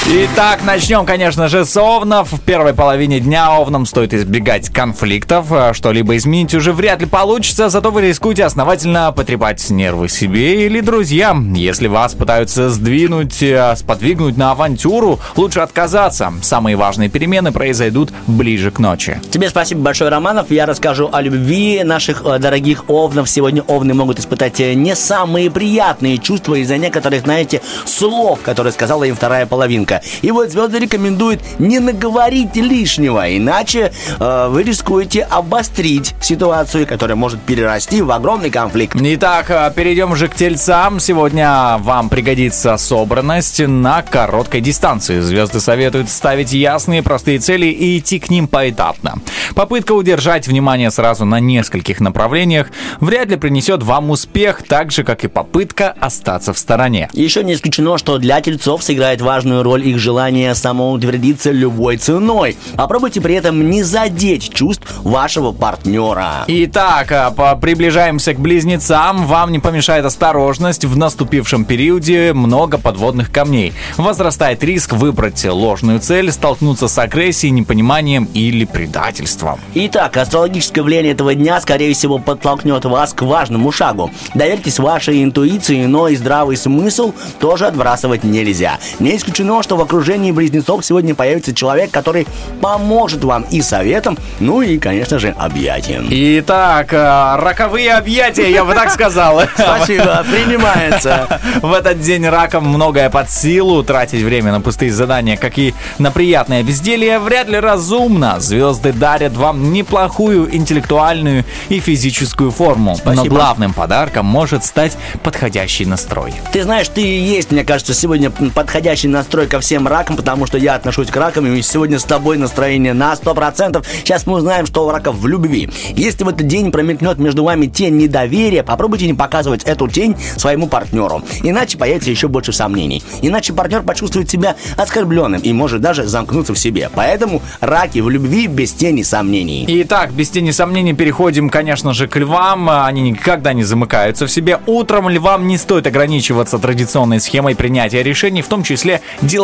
Итак, 0.07 0.63
начнем, 0.63 1.05
конечно 1.05 1.47
же, 1.47 1.63
с 1.63 1.77
овнов. 1.77 2.33
В 2.33 2.41
первой 2.41 2.73
половине 2.73 3.19
дня 3.19 3.51
овнам 3.51 3.85
стоит 3.85 4.15
избегать 4.15 4.69
конфликтов. 4.69 5.51
А 5.51 5.75
Что-либо 5.75 6.17
изменить 6.17 6.55
уже 6.55 6.73
вряд 6.73 7.01
ли 7.01 7.05
получится, 7.05 7.69
зато 7.69 7.91
вы 7.91 8.01
рискуете 8.01 8.43
основательно 8.45 9.11
потрепать 9.11 9.69
нервы 9.69 10.09
себе 10.09 10.65
или 10.65 10.81
друзьям. 10.81 11.53
Если 11.53 11.87
вас 11.87 12.15
пытаются 12.15 12.71
сдвинуть, 12.71 13.43
э, 13.43 13.75
сподвигнуть 13.77 14.37
на 14.37 14.51
авантюру, 14.51 15.19
лучше 15.35 15.59
отказаться. 15.59 16.33
Самые 16.41 16.75
важные 16.75 17.09
перемены 17.09 17.51
произойдут 17.51 18.11
ближе 18.25 18.71
к 18.71 18.79
ночи. 18.79 19.21
Тебе 19.29 19.49
спасибо 19.49 19.81
большое, 19.81 20.09
Романов. 20.09 20.49
Я 20.49 20.65
расскажу 20.65 21.09
о 21.13 21.21
любви 21.21 21.83
наших 21.83 22.23
э, 22.25 22.39
дорогих 22.39 22.89
овнов. 22.89 23.29
Сегодня 23.29 23.61
овны 23.61 23.93
могут 23.93 24.19
испытать 24.19 24.59
э, 24.61 24.73
не 24.73 24.95
самые 24.95 25.51
приятные 25.51 26.17
чувства 26.17 26.55
из-за 26.55 26.77
некоторых, 26.79 27.21
знаете, 27.21 27.61
слов, 27.85 28.39
которые 28.41 28.73
сказала 28.73 29.03
им 29.03 29.15
вторая 29.15 29.45
половинка. 29.45 29.90
И 30.21 30.31
вот 30.31 30.51
звезды 30.51 30.79
рекомендуют 30.79 31.41
не 31.59 31.79
наговорить 31.79 32.55
лишнего, 32.55 33.35
иначе 33.35 33.91
э, 34.19 34.47
вы 34.49 34.63
рискуете 34.63 35.23
обострить 35.23 36.13
ситуацию, 36.21 36.87
которая 36.87 37.15
может 37.15 37.41
перерасти 37.41 38.01
в 38.01 38.11
огромный 38.11 38.49
конфликт. 38.49 38.95
Итак, 38.99 39.49
а, 39.49 39.69
перейдем 39.69 40.15
же 40.15 40.27
к 40.27 40.35
тельцам. 40.35 40.99
Сегодня 40.99 41.77
вам 41.79 42.09
пригодится 42.09 42.77
собранность 42.77 43.59
на 43.59 44.01
короткой 44.01 44.61
дистанции. 44.61 45.19
Звезды 45.19 45.59
советуют 45.59 46.09
ставить 46.09 46.53
ясные, 46.53 47.03
простые 47.03 47.39
цели 47.39 47.67
и 47.67 47.97
идти 47.97 48.19
к 48.19 48.29
ним 48.29 48.47
поэтапно. 48.47 49.15
Попытка 49.55 49.93
удержать 49.93 50.47
внимание 50.47 50.91
сразу 50.91 51.25
на 51.25 51.39
нескольких 51.39 51.99
направлениях 51.99 52.67
вряд 52.99 53.29
ли 53.29 53.35
принесет 53.35 53.83
вам 53.83 54.11
успех, 54.11 54.63
так 54.67 54.91
же, 54.91 55.03
как 55.03 55.23
и 55.23 55.27
попытка 55.27 55.95
остаться 55.99 56.53
в 56.53 56.57
стороне. 56.57 57.09
Еще 57.13 57.43
не 57.43 57.53
исключено, 57.53 57.97
что 57.97 58.17
для 58.17 58.41
тельцов 58.41 58.83
сыграет 58.83 59.21
важную 59.21 59.63
роль 59.63 59.80
их 59.81 59.99
желание 59.99 60.55
самоутвердиться 60.55 61.51
любой 61.51 61.97
ценой. 61.97 62.57
Попробуйте 62.75 63.21
при 63.21 63.35
этом 63.35 63.69
не 63.69 63.83
задеть 63.83 64.53
чувств 64.53 64.83
вашего 65.03 65.51
партнера. 65.51 66.45
Итак, 66.47 67.11
а, 67.11 67.31
по- 67.31 67.55
приближаемся 67.55 68.33
к 68.33 68.39
близнецам. 68.39 69.25
Вам 69.25 69.51
не 69.51 69.59
помешает 69.59 70.05
осторожность. 70.05 70.85
В 70.85 70.97
наступившем 70.97 71.65
периоде 71.65 72.33
много 72.33 72.77
подводных 72.77 73.31
камней. 73.31 73.73
Возрастает 73.97 74.63
риск 74.63 74.93
выбрать 74.93 75.43
ложную 75.45 75.99
цель, 75.99 76.31
столкнуться 76.31 76.87
с 76.87 76.97
агрессией, 76.97 77.51
непониманием 77.51 78.27
или 78.33 78.65
предательством. 78.65 79.59
Итак, 79.73 80.17
астрологическое 80.17 80.83
влияние 80.83 81.13
этого 81.13 81.33
дня, 81.35 81.59
скорее 81.61 81.93
всего, 81.93 82.19
подтолкнет 82.19 82.85
вас 82.85 83.13
к 83.13 83.21
важному 83.21 83.71
шагу. 83.71 84.11
Доверьтесь 84.33 84.79
вашей 84.79 85.23
интуиции, 85.23 85.85
но 85.85 86.07
и 86.07 86.15
здравый 86.15 86.57
смысл 86.57 87.13
тоже 87.39 87.67
отбрасывать 87.67 88.23
нельзя. 88.23 88.77
Не 88.99 89.15
исключено, 89.17 89.63
что 89.63 89.70
в 89.75 89.81
окружении 89.81 90.31
близнецов 90.31 90.85
сегодня 90.85 91.15
появится 91.15 91.53
человек, 91.53 91.91
который 91.91 92.27
поможет 92.61 93.23
вам 93.23 93.43
и 93.43 93.61
советом, 93.61 94.17
ну 94.39 94.61
и, 94.61 94.77
конечно 94.77 95.19
же, 95.19 95.35
объятием. 95.37 96.07
Итак, 96.09 96.89
а, 96.93 97.37
роковые 97.37 97.93
объятия, 97.93 98.51
я 98.51 98.65
бы 98.65 98.73
так 98.73 98.91
сказал. 98.93 99.41
Спасибо, 99.55 100.25
принимается. 100.29 101.39
В 101.61 101.73
этот 101.73 102.01
день 102.01 102.27
раком 102.27 102.67
многое 102.67 103.09
под 103.09 103.29
силу. 103.29 103.83
Тратить 103.83 104.23
время 104.23 104.51
на 104.51 104.61
пустые 104.61 104.91
задания, 104.91 105.37
как 105.37 105.57
и 105.57 105.73
на 105.97 106.11
приятное 106.11 106.63
безделье, 106.63 107.19
вряд 107.19 107.47
ли 107.47 107.59
разумно. 107.59 108.39
Звезды 108.39 108.91
дарят 108.93 109.33
вам 109.33 109.71
неплохую 109.71 110.53
интеллектуальную 110.55 111.45
и 111.69 111.79
физическую 111.79 112.51
форму. 112.51 112.91
Но 113.05 113.13
Спасибо. 113.13 113.35
главным 113.35 113.73
подарком 113.73 114.25
может 114.25 114.65
стать 114.65 114.97
подходящий 115.23 115.85
настрой. 115.85 116.33
Ты 116.51 116.63
знаешь, 116.63 116.87
ты 116.89 117.01
есть, 117.01 117.51
мне 117.51 117.63
кажется, 117.63 117.93
сегодня 117.93 118.31
подходящий 118.31 119.07
настрой 119.07 119.47
ко 119.47 119.59
всем 119.61 119.87
ракам, 119.87 120.17
потому 120.17 120.45
что 120.45 120.57
я 120.57 120.75
отношусь 120.75 121.07
к 121.07 121.15
ракам, 121.15 121.45
и 121.47 121.61
сегодня 121.61 121.99
с 121.99 122.03
тобой 122.03 122.37
настроение 122.37 122.93
на 122.93 123.13
100%. 123.13 123.83
Сейчас 123.99 124.27
мы 124.27 124.33
узнаем, 124.37 124.65
что 124.65 124.85
у 124.85 124.91
раков 124.91 125.15
в 125.15 125.27
любви. 125.27 125.69
Если 125.95 126.23
в 126.23 126.29
этот 126.29 126.47
день 126.47 126.71
промелькнет 126.71 127.17
между 127.17 127.43
вами 127.43 127.67
тень 127.67 127.97
недоверия, 127.97 128.63
попробуйте 128.63 129.07
не 129.07 129.13
показывать 129.13 129.63
эту 129.63 129.87
тень 129.87 130.15
своему 130.35 130.67
партнеру. 130.67 131.23
Иначе 131.43 131.77
появится 131.77 132.09
еще 132.09 132.27
больше 132.27 132.51
сомнений. 132.51 133.03
Иначе 133.21 133.53
партнер 133.53 133.81
почувствует 133.83 134.29
себя 134.29 134.55
оскорбленным 134.77 135.41
и 135.41 135.53
может 135.53 135.81
даже 135.81 136.05
замкнуться 136.05 136.53
в 136.53 136.59
себе. 136.59 136.89
Поэтому 136.93 137.41
раки 137.59 137.99
в 137.99 138.09
любви 138.09 138.47
без 138.47 138.73
тени 138.73 139.03
сомнений. 139.03 139.65
Итак, 139.67 140.11
без 140.11 140.29
тени 140.29 140.51
сомнений 140.51 140.93
переходим, 140.93 141.49
конечно 141.49 141.93
же, 141.93 142.07
к 142.07 142.15
львам. 142.17 142.69
Они 142.69 143.01
никогда 143.01 143.53
не 143.53 143.63
замыкаются 143.63 144.27
в 144.27 144.31
себе. 144.31 144.59
Утром 144.65 145.09
львам 145.09 145.47
не 145.47 145.57
стоит 145.57 145.87
ограничиваться 145.87 146.57
традиционной 146.59 147.19
схемой 147.19 147.55
принятия 147.55 148.03
решений, 148.03 148.41
в 148.41 148.47
том 148.47 148.63
числе 148.63 149.01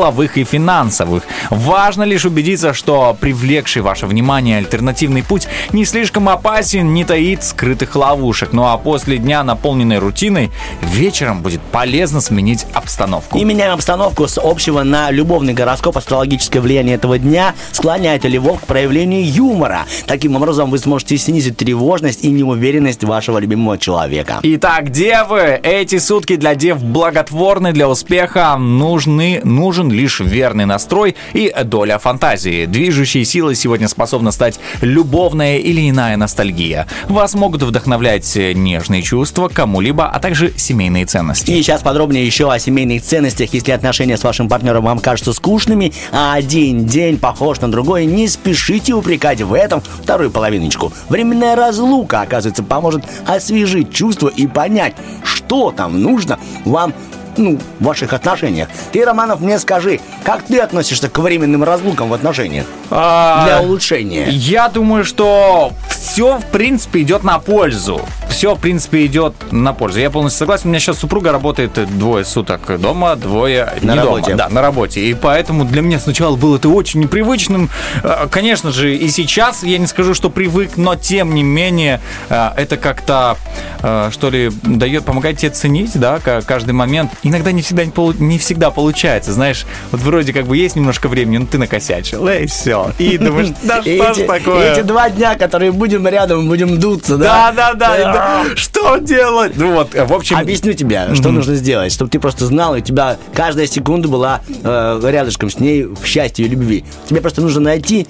деловых 0.08 0.38
и 0.38 0.44
финансовых. 0.44 1.24
Важно 1.50 2.04
лишь 2.04 2.26
убедиться, 2.26 2.74
что 2.74 3.16
привлекший 3.20 3.82
ваше 3.82 4.08
внимание 4.08 4.58
альтернативный 4.58 5.24
путь 5.24 5.48
не 5.74 5.86
слишком 5.86 6.30
опасен, 6.30 6.94
не 6.94 7.04
таит 7.04 7.44
скрытых 7.44 7.96
ловушек. 7.96 8.54
Ну 8.54 8.66
а 8.66 8.78
после 8.78 9.18
дня, 9.18 9.44
наполненной 9.44 10.00
рутиной, 10.00 10.52
вечером 10.82 11.42
будет 11.42 11.62
полезно 11.62 12.22
сменить 12.22 12.66
обстановку. 12.74 13.38
И 13.38 13.44
меняем 13.44 13.74
обстановку 13.74 14.28
с 14.28 14.40
общего 14.42 14.84
на 14.84 15.12
любовный 15.12 15.54
гороскоп. 15.54 15.98
Астрологическое 15.98 16.62
влияние 16.62 16.96
этого 16.96 17.20
дня 17.20 17.54
склоняет 17.72 18.24
львов 18.26 18.62
к 18.62 18.66
проявлению 18.66 19.30
юмора. 19.30 19.86
Таким 20.06 20.36
образом, 20.36 20.72
вы 20.72 20.78
сможете 20.78 21.18
снизить 21.18 21.58
тревожность 21.58 22.24
и 22.24 22.30
неуверенность 22.30 23.04
вашего 23.04 23.40
любимого 23.40 23.78
человека. 23.78 24.40
Итак, 24.44 24.92
девы, 24.92 25.60
эти 25.64 25.98
сутки 25.98 26.36
для 26.36 26.56
дев 26.56 26.82
благотворны 26.82 27.74
для 27.74 27.90
успеха. 27.90 28.56
Нужны, 28.58 29.42
нужен 29.44 29.92
лишь 29.98 30.20
верный 30.20 30.66
настрой 30.66 31.16
и 31.34 31.54
доля 31.66 31.98
фантазии. 31.98 32.66
Движущей 32.66 33.26
силой 33.26 33.56
сегодня 33.56 33.88
способна 33.88 34.32
стать 34.32 34.60
любовная 34.82 35.58
или 35.58 35.90
иная 35.90 36.16
ностальгия. 36.18 36.88
Вас 37.10 37.34
могут 37.34 37.64
вдохновлять 37.64 38.36
нежные 38.36 39.02
чувства 39.02 39.50
кому-либо, 39.50 40.08
а 40.08 40.20
также 40.20 40.54
семейные 40.56 41.06
ценности. 41.06 41.52
И 41.52 41.56
сейчас 41.62 41.82
подробнее 41.82 42.26
еще 42.26 42.52
о 42.52 42.60
семейных 42.60 43.02
ценностях. 43.02 43.54
Если 43.54 43.72
отношения 43.72 44.18
с 44.18 44.24
вашим 44.24 44.48
партнером 44.48 44.84
вам 44.84 45.00
кажутся 45.00 45.34
скучными, 45.34 45.92
а 46.12 46.34
один 46.34 46.86
день 46.86 47.18
похож 47.18 47.60
на 47.60 47.72
другой, 47.72 48.06
не 48.06 48.28
спешите 48.28 48.94
упрекать 48.94 49.42
в 49.42 49.54
этом 49.54 49.82
вторую 49.82 50.30
половиночку. 50.30 50.94
Временная 51.10 51.56
разлука, 51.56 52.22
оказывается, 52.22 52.64
поможет 52.64 53.04
освежить 53.26 53.92
чувства 53.92 54.28
и 54.28 54.46
понять, 54.46 54.94
что 55.24 55.72
там 55.72 56.02
нужно 56.02 56.40
вам 56.66 56.94
ну, 57.38 57.60
в 57.80 57.84
ваших 57.84 58.14
отношениях. 58.14 58.68
Ты, 58.92 59.04
Романов, 59.06 59.40
мне 59.42 59.60
скажи, 59.60 60.00
как 60.24 60.44
ты 60.44 60.60
относишься 60.60 61.10
к 61.10 61.18
временным 61.20 61.64
разлукам 61.64 62.10
в 62.10 62.14
отношениях? 62.14 62.66
А, 62.90 63.46
Для 63.46 63.62
улучшения. 63.62 64.28
Я 64.30 64.70
думаю, 64.70 65.04
что 65.06 65.74
все, 65.90 66.38
в 66.38 66.46
принципе, 66.46 67.02
идет 67.02 67.24
на 67.24 67.40
пользу. 67.40 68.02
Все, 68.30 68.54
в 68.56 68.60
принципе, 68.60 69.06
идет 69.06 69.34
на 69.52 69.74
пользу. 69.74 70.00
Я 70.00 70.10
полностью 70.12 70.40
согласен. 70.40 70.66
У 70.66 70.70
меня 70.70 70.80
сейчас 70.80 71.00
супруга 71.00 71.32
работает 71.32 71.72
двое 71.98 72.24
суток 72.24 72.80
дома, 72.80 73.16
двое 73.16 73.74
На 73.82 73.94
не 73.94 74.00
работе. 74.00 74.26
дома. 74.32 74.38
Да, 74.38 74.50
на 74.50 74.62
работе. 74.62 75.02
И 75.02 75.14
поэтому 75.16 75.66
для 75.66 75.82
меня 75.82 76.00
сначала 76.00 76.36
было 76.36 76.58
это 76.58 76.70
очень 76.70 77.00
непривычным. 77.00 77.70
Э, 78.04 78.28
Конечно 78.30 78.72
же, 78.72 78.96
и 78.96 79.08
сейчас 79.10 79.64
я 79.64 79.78
не 79.80 79.88
скажу, 79.88 80.14
что 80.14 80.30
привык, 80.30 80.72
но 80.78 80.96
тем 80.96 81.34
не 81.34 81.42
менее 81.44 82.00
э, 82.30 82.50
это 82.58 82.78
как-то, 82.78 83.38
э, 83.82 84.10
что 84.12 84.30
ли, 84.30 84.52
дает, 84.64 85.04
помогает 85.06 85.40
тебе 85.40 85.50
ценить, 85.52 85.92
да, 86.00 86.20
ка- 86.20 86.42
каждый 86.46 86.72
момент. 86.74 87.12
Иногда 87.28 87.52
не 87.52 87.62
всегда, 87.62 87.84
не 87.86 87.92
полу- 87.92 88.16
не 88.18 88.38
всегда 88.38 88.72
получается, 88.72 89.34
знаешь, 89.34 89.66
вот 89.92 90.02
вроде 90.02 90.32
как 90.34 90.46
бы 90.48 90.56
есть 90.58 90.76
немножко 90.76 91.08
времени, 91.10 91.38
но 91.38 91.46
ты 91.46 91.58
накосячил, 91.58 92.28
и 92.28 92.46
все. 92.48 92.92
И 92.98 93.18
думаешь, 93.18 93.50
да 93.64 93.82
что 93.82 94.14
ж 94.14 94.26
такое? 94.26 94.74
эти 94.74 94.82
два 94.82 95.10
дня, 95.10 95.36
которые 95.36 95.72
будем 95.72 96.08
рядом, 96.08 96.48
будем 96.48 96.80
дуться, 96.80 97.18
Да, 97.18 97.52
да? 97.52 97.74
да, 97.74 97.98
да. 97.98 98.44
Что 98.56 98.98
делать? 98.98 99.54
Ну 99.56 99.74
вот, 99.74 99.94
в 99.94 100.14
общем... 100.14 100.38
Объясню 100.38 100.74
тебе, 100.74 101.14
что 101.16 101.32
нужно 101.32 101.56
сделать, 101.56 101.92
чтобы 101.92 102.10
ты 102.10 102.20
просто 102.20 102.46
знал, 102.46 102.76
и 102.76 102.80
у 102.80 102.82
тебя 102.82 103.18
каждая 103.34 103.68
секунда 103.68 104.08
была 104.08 104.42
э, 104.64 105.00
рядышком 105.04 105.50
с 105.50 105.60
ней 105.60 105.84
в 105.84 106.06
счастье 106.06 106.46
и 106.46 106.50
любви. 106.50 106.86
Тебе 107.08 107.22
просто 107.22 107.42
нужно 107.42 107.62
найти 107.62 108.08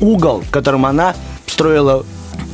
угол, 0.00 0.40
в 0.40 0.50
котором 0.50 0.86
она 0.86 1.14
строила 1.46 2.04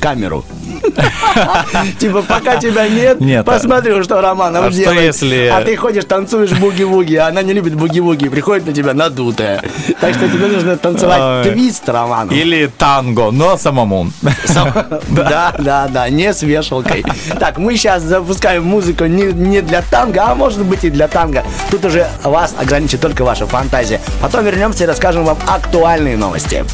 камеру. 0.00 0.44
Типа, 1.98 2.22
пока 2.22 2.56
тебя 2.56 2.88
нет, 2.88 3.20
Нет, 3.20 3.46
а- 3.46 3.52
посмотрю, 3.52 4.02
что 4.02 4.20
Романов 4.20 4.64
а 4.66 4.70
что 4.70 4.80
делает. 4.80 5.02
если- 5.02 5.48
А 5.48 5.60
ты 5.62 5.76
ходишь, 5.76 6.04
танцуешь 6.04 6.52
буги-вуги, 6.52 7.16
а 7.16 7.28
она 7.28 7.42
не 7.42 7.52
любит 7.52 7.74
буги-вуги, 7.74 8.28
приходит 8.28 8.66
на 8.66 8.72
тебя 8.72 8.94
надутая. 8.94 9.62
Так 10.00 10.14
что 10.14 10.28
тебе 10.28 10.46
нужно 10.46 10.76
танцевать 10.76 11.48
твист, 11.52 11.88
Романов. 11.88 12.32
Или 12.32 12.66
танго, 12.78 13.30
но 13.30 13.56
самому. 13.56 14.10
Да, 15.08 15.54
да, 15.58 15.88
да, 15.88 16.08
не 16.08 16.32
с 16.32 16.42
вешалкой. 16.42 17.04
Так, 17.38 17.58
мы 17.58 17.76
сейчас 17.76 18.02
запускаем 18.02 18.64
музыку 18.64 19.04
не, 19.06 19.24
не 19.32 19.60
для 19.60 19.82
танго, 19.82 20.24
а 20.26 20.34
может 20.34 20.64
быть 20.64 20.84
и 20.84 20.90
для 20.90 21.08
танго. 21.08 21.44
Тут 21.70 21.84
уже 21.84 22.08
вас 22.24 22.54
ограничит 22.58 23.00
только 23.00 23.22
ваша 23.24 23.46
фантазия. 23.46 24.00
Потом 24.22 24.44
вернемся 24.44 24.84
и 24.84 24.86
расскажем 24.86 25.24
вам 25.24 25.38
актуальные 25.46 26.16
новости. 26.16 26.64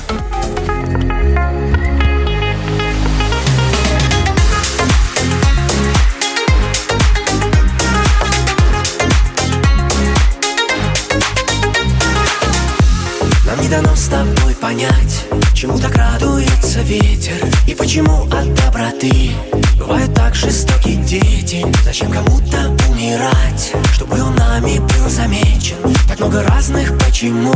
Не 13.66 13.70
дано 13.70 13.96
с 13.96 14.06
тобой 14.06 14.54
понять, 14.60 15.24
чему 15.54 15.78
так 15.78 15.94
радуется 15.96 16.80
ветер 16.82 17.34
И 17.66 17.74
почему 17.74 18.22
от 18.24 18.54
доброты 18.54 19.32
бывают 19.78 20.14
так 20.14 20.34
жестоки 20.34 20.94
дети. 20.94 21.64
Зачем 21.84 22.12
кому-то 22.12 22.76
умирать, 22.88 23.72
чтобы 23.92 24.22
он 24.22 24.34
нами 24.36 24.78
был 24.78 25.08
замечен? 25.08 25.76
Так 26.08 26.20
много 26.20 26.42
разных 26.44 26.96
почему 26.98 27.54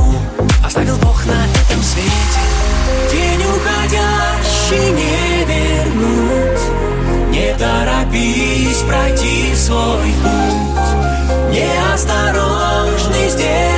оставил 0.64 0.96
Бог 0.96 1.24
на 1.26 1.44
этом 1.62 1.82
свете. 1.82 2.40
День 3.12 3.44
уходящий 3.46 4.90
не 4.92 5.44
вернуть 5.44 6.60
Не 7.30 7.54
торопись 7.58 8.82
пройти 8.88 9.54
свой 9.54 10.12
путь. 10.22 11.52
Неосторожный 11.52 13.28
сделав 13.28 13.69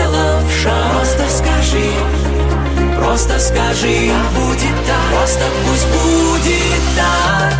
просто 3.12 3.38
скажи 3.38 4.11
А 4.11 4.40
будет 4.40 4.87
так, 4.87 4.96
просто 5.11 5.44
пусть 5.66 5.87
будет 5.87 6.83
так. 6.96 7.53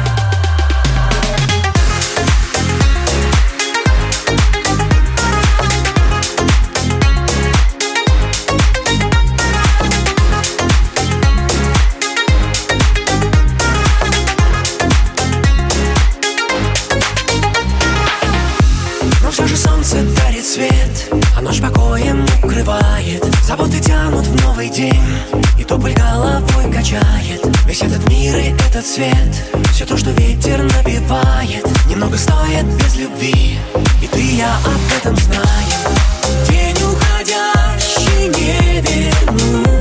Все 19.31 19.47
же 19.47 19.57
солнце 19.57 19.97
дарит 20.17 20.47
свет 20.47 21.11
А 21.37 21.43
ночь 21.43 21.61
покоем 21.61 22.22
укрывает. 22.53 23.25
Заботы 23.43 23.81
тянут 23.81 24.27
в 24.27 24.45
новый 24.45 24.69
день 24.69 25.03
И 25.59 25.65
тополь 25.65 25.95
головой 25.95 26.71
качает. 26.73 27.41
Весь 27.67 27.83
этот 27.83 28.09
мир 28.09 28.37
и 28.37 28.55
этот 28.69 28.87
свет 28.87 29.17
Все 29.73 29.87
то, 29.87 29.97
что 29.97 30.11
ветер 30.11 30.63
набивает. 30.63 31.65
Немного 31.89 32.17
стоит 32.17 32.65
без 32.65 32.97
любви 32.97 33.59
И 34.03 34.07
ты 34.07 34.21
и 34.21 34.37
я 34.37 34.55
об 34.57 34.99
этом 34.99 35.17
знаем 35.17 36.49
День 36.49 36.77
уходящий 36.85 38.29
не 38.29 38.81
вернуть 38.81 39.72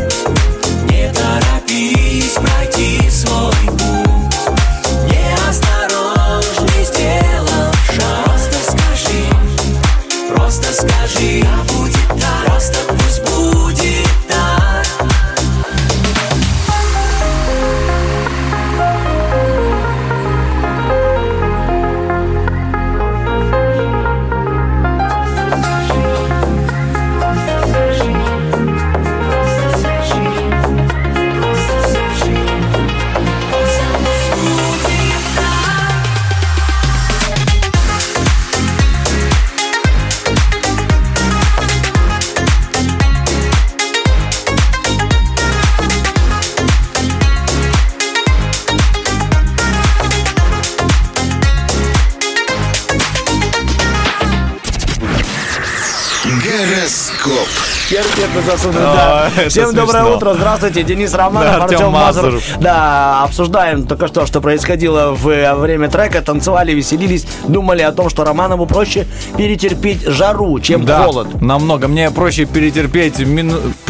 Перпетно 57.91 58.41
засунуть, 58.41 58.77
да. 58.77 59.30
Всем 59.49 59.75
доброе 59.75 60.06
утро, 60.06 60.34
здравствуйте, 60.34 60.82
Денис 60.84 61.13
Романов, 61.13 61.63
Артем. 61.63 61.91
Мазуров. 61.91 62.41
Да, 62.62 63.23
обсуждаем 63.23 63.86
только 63.86 64.08
что, 64.08 64.25
что 64.25 64.39
происходило 64.39 65.12
в 65.12 65.56
время 65.56 65.89
трека, 65.89 66.21
танцевали, 66.21 66.71
веселились, 66.71 67.25
думали 67.49 67.82
о 67.82 67.91
том, 67.91 68.10
что 68.10 68.23
Романову 68.23 68.65
проще 68.65 69.08
перетерпеть 69.36 70.04
жару, 70.04 70.58
чем 70.62 70.88
холод. 70.88 71.41
намного. 71.41 71.89
Мне 71.89 72.12
проще 72.12 72.45
перетерпеть 72.45 73.19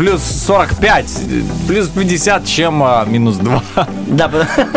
плюс 0.02 0.24
45, 0.48 1.06
плюс 1.68 1.88
50, 1.90 2.44
чем 2.44 2.82
а, 2.82 3.06
минус 3.06 3.36
2. 3.36 3.62
Да, 4.08 4.32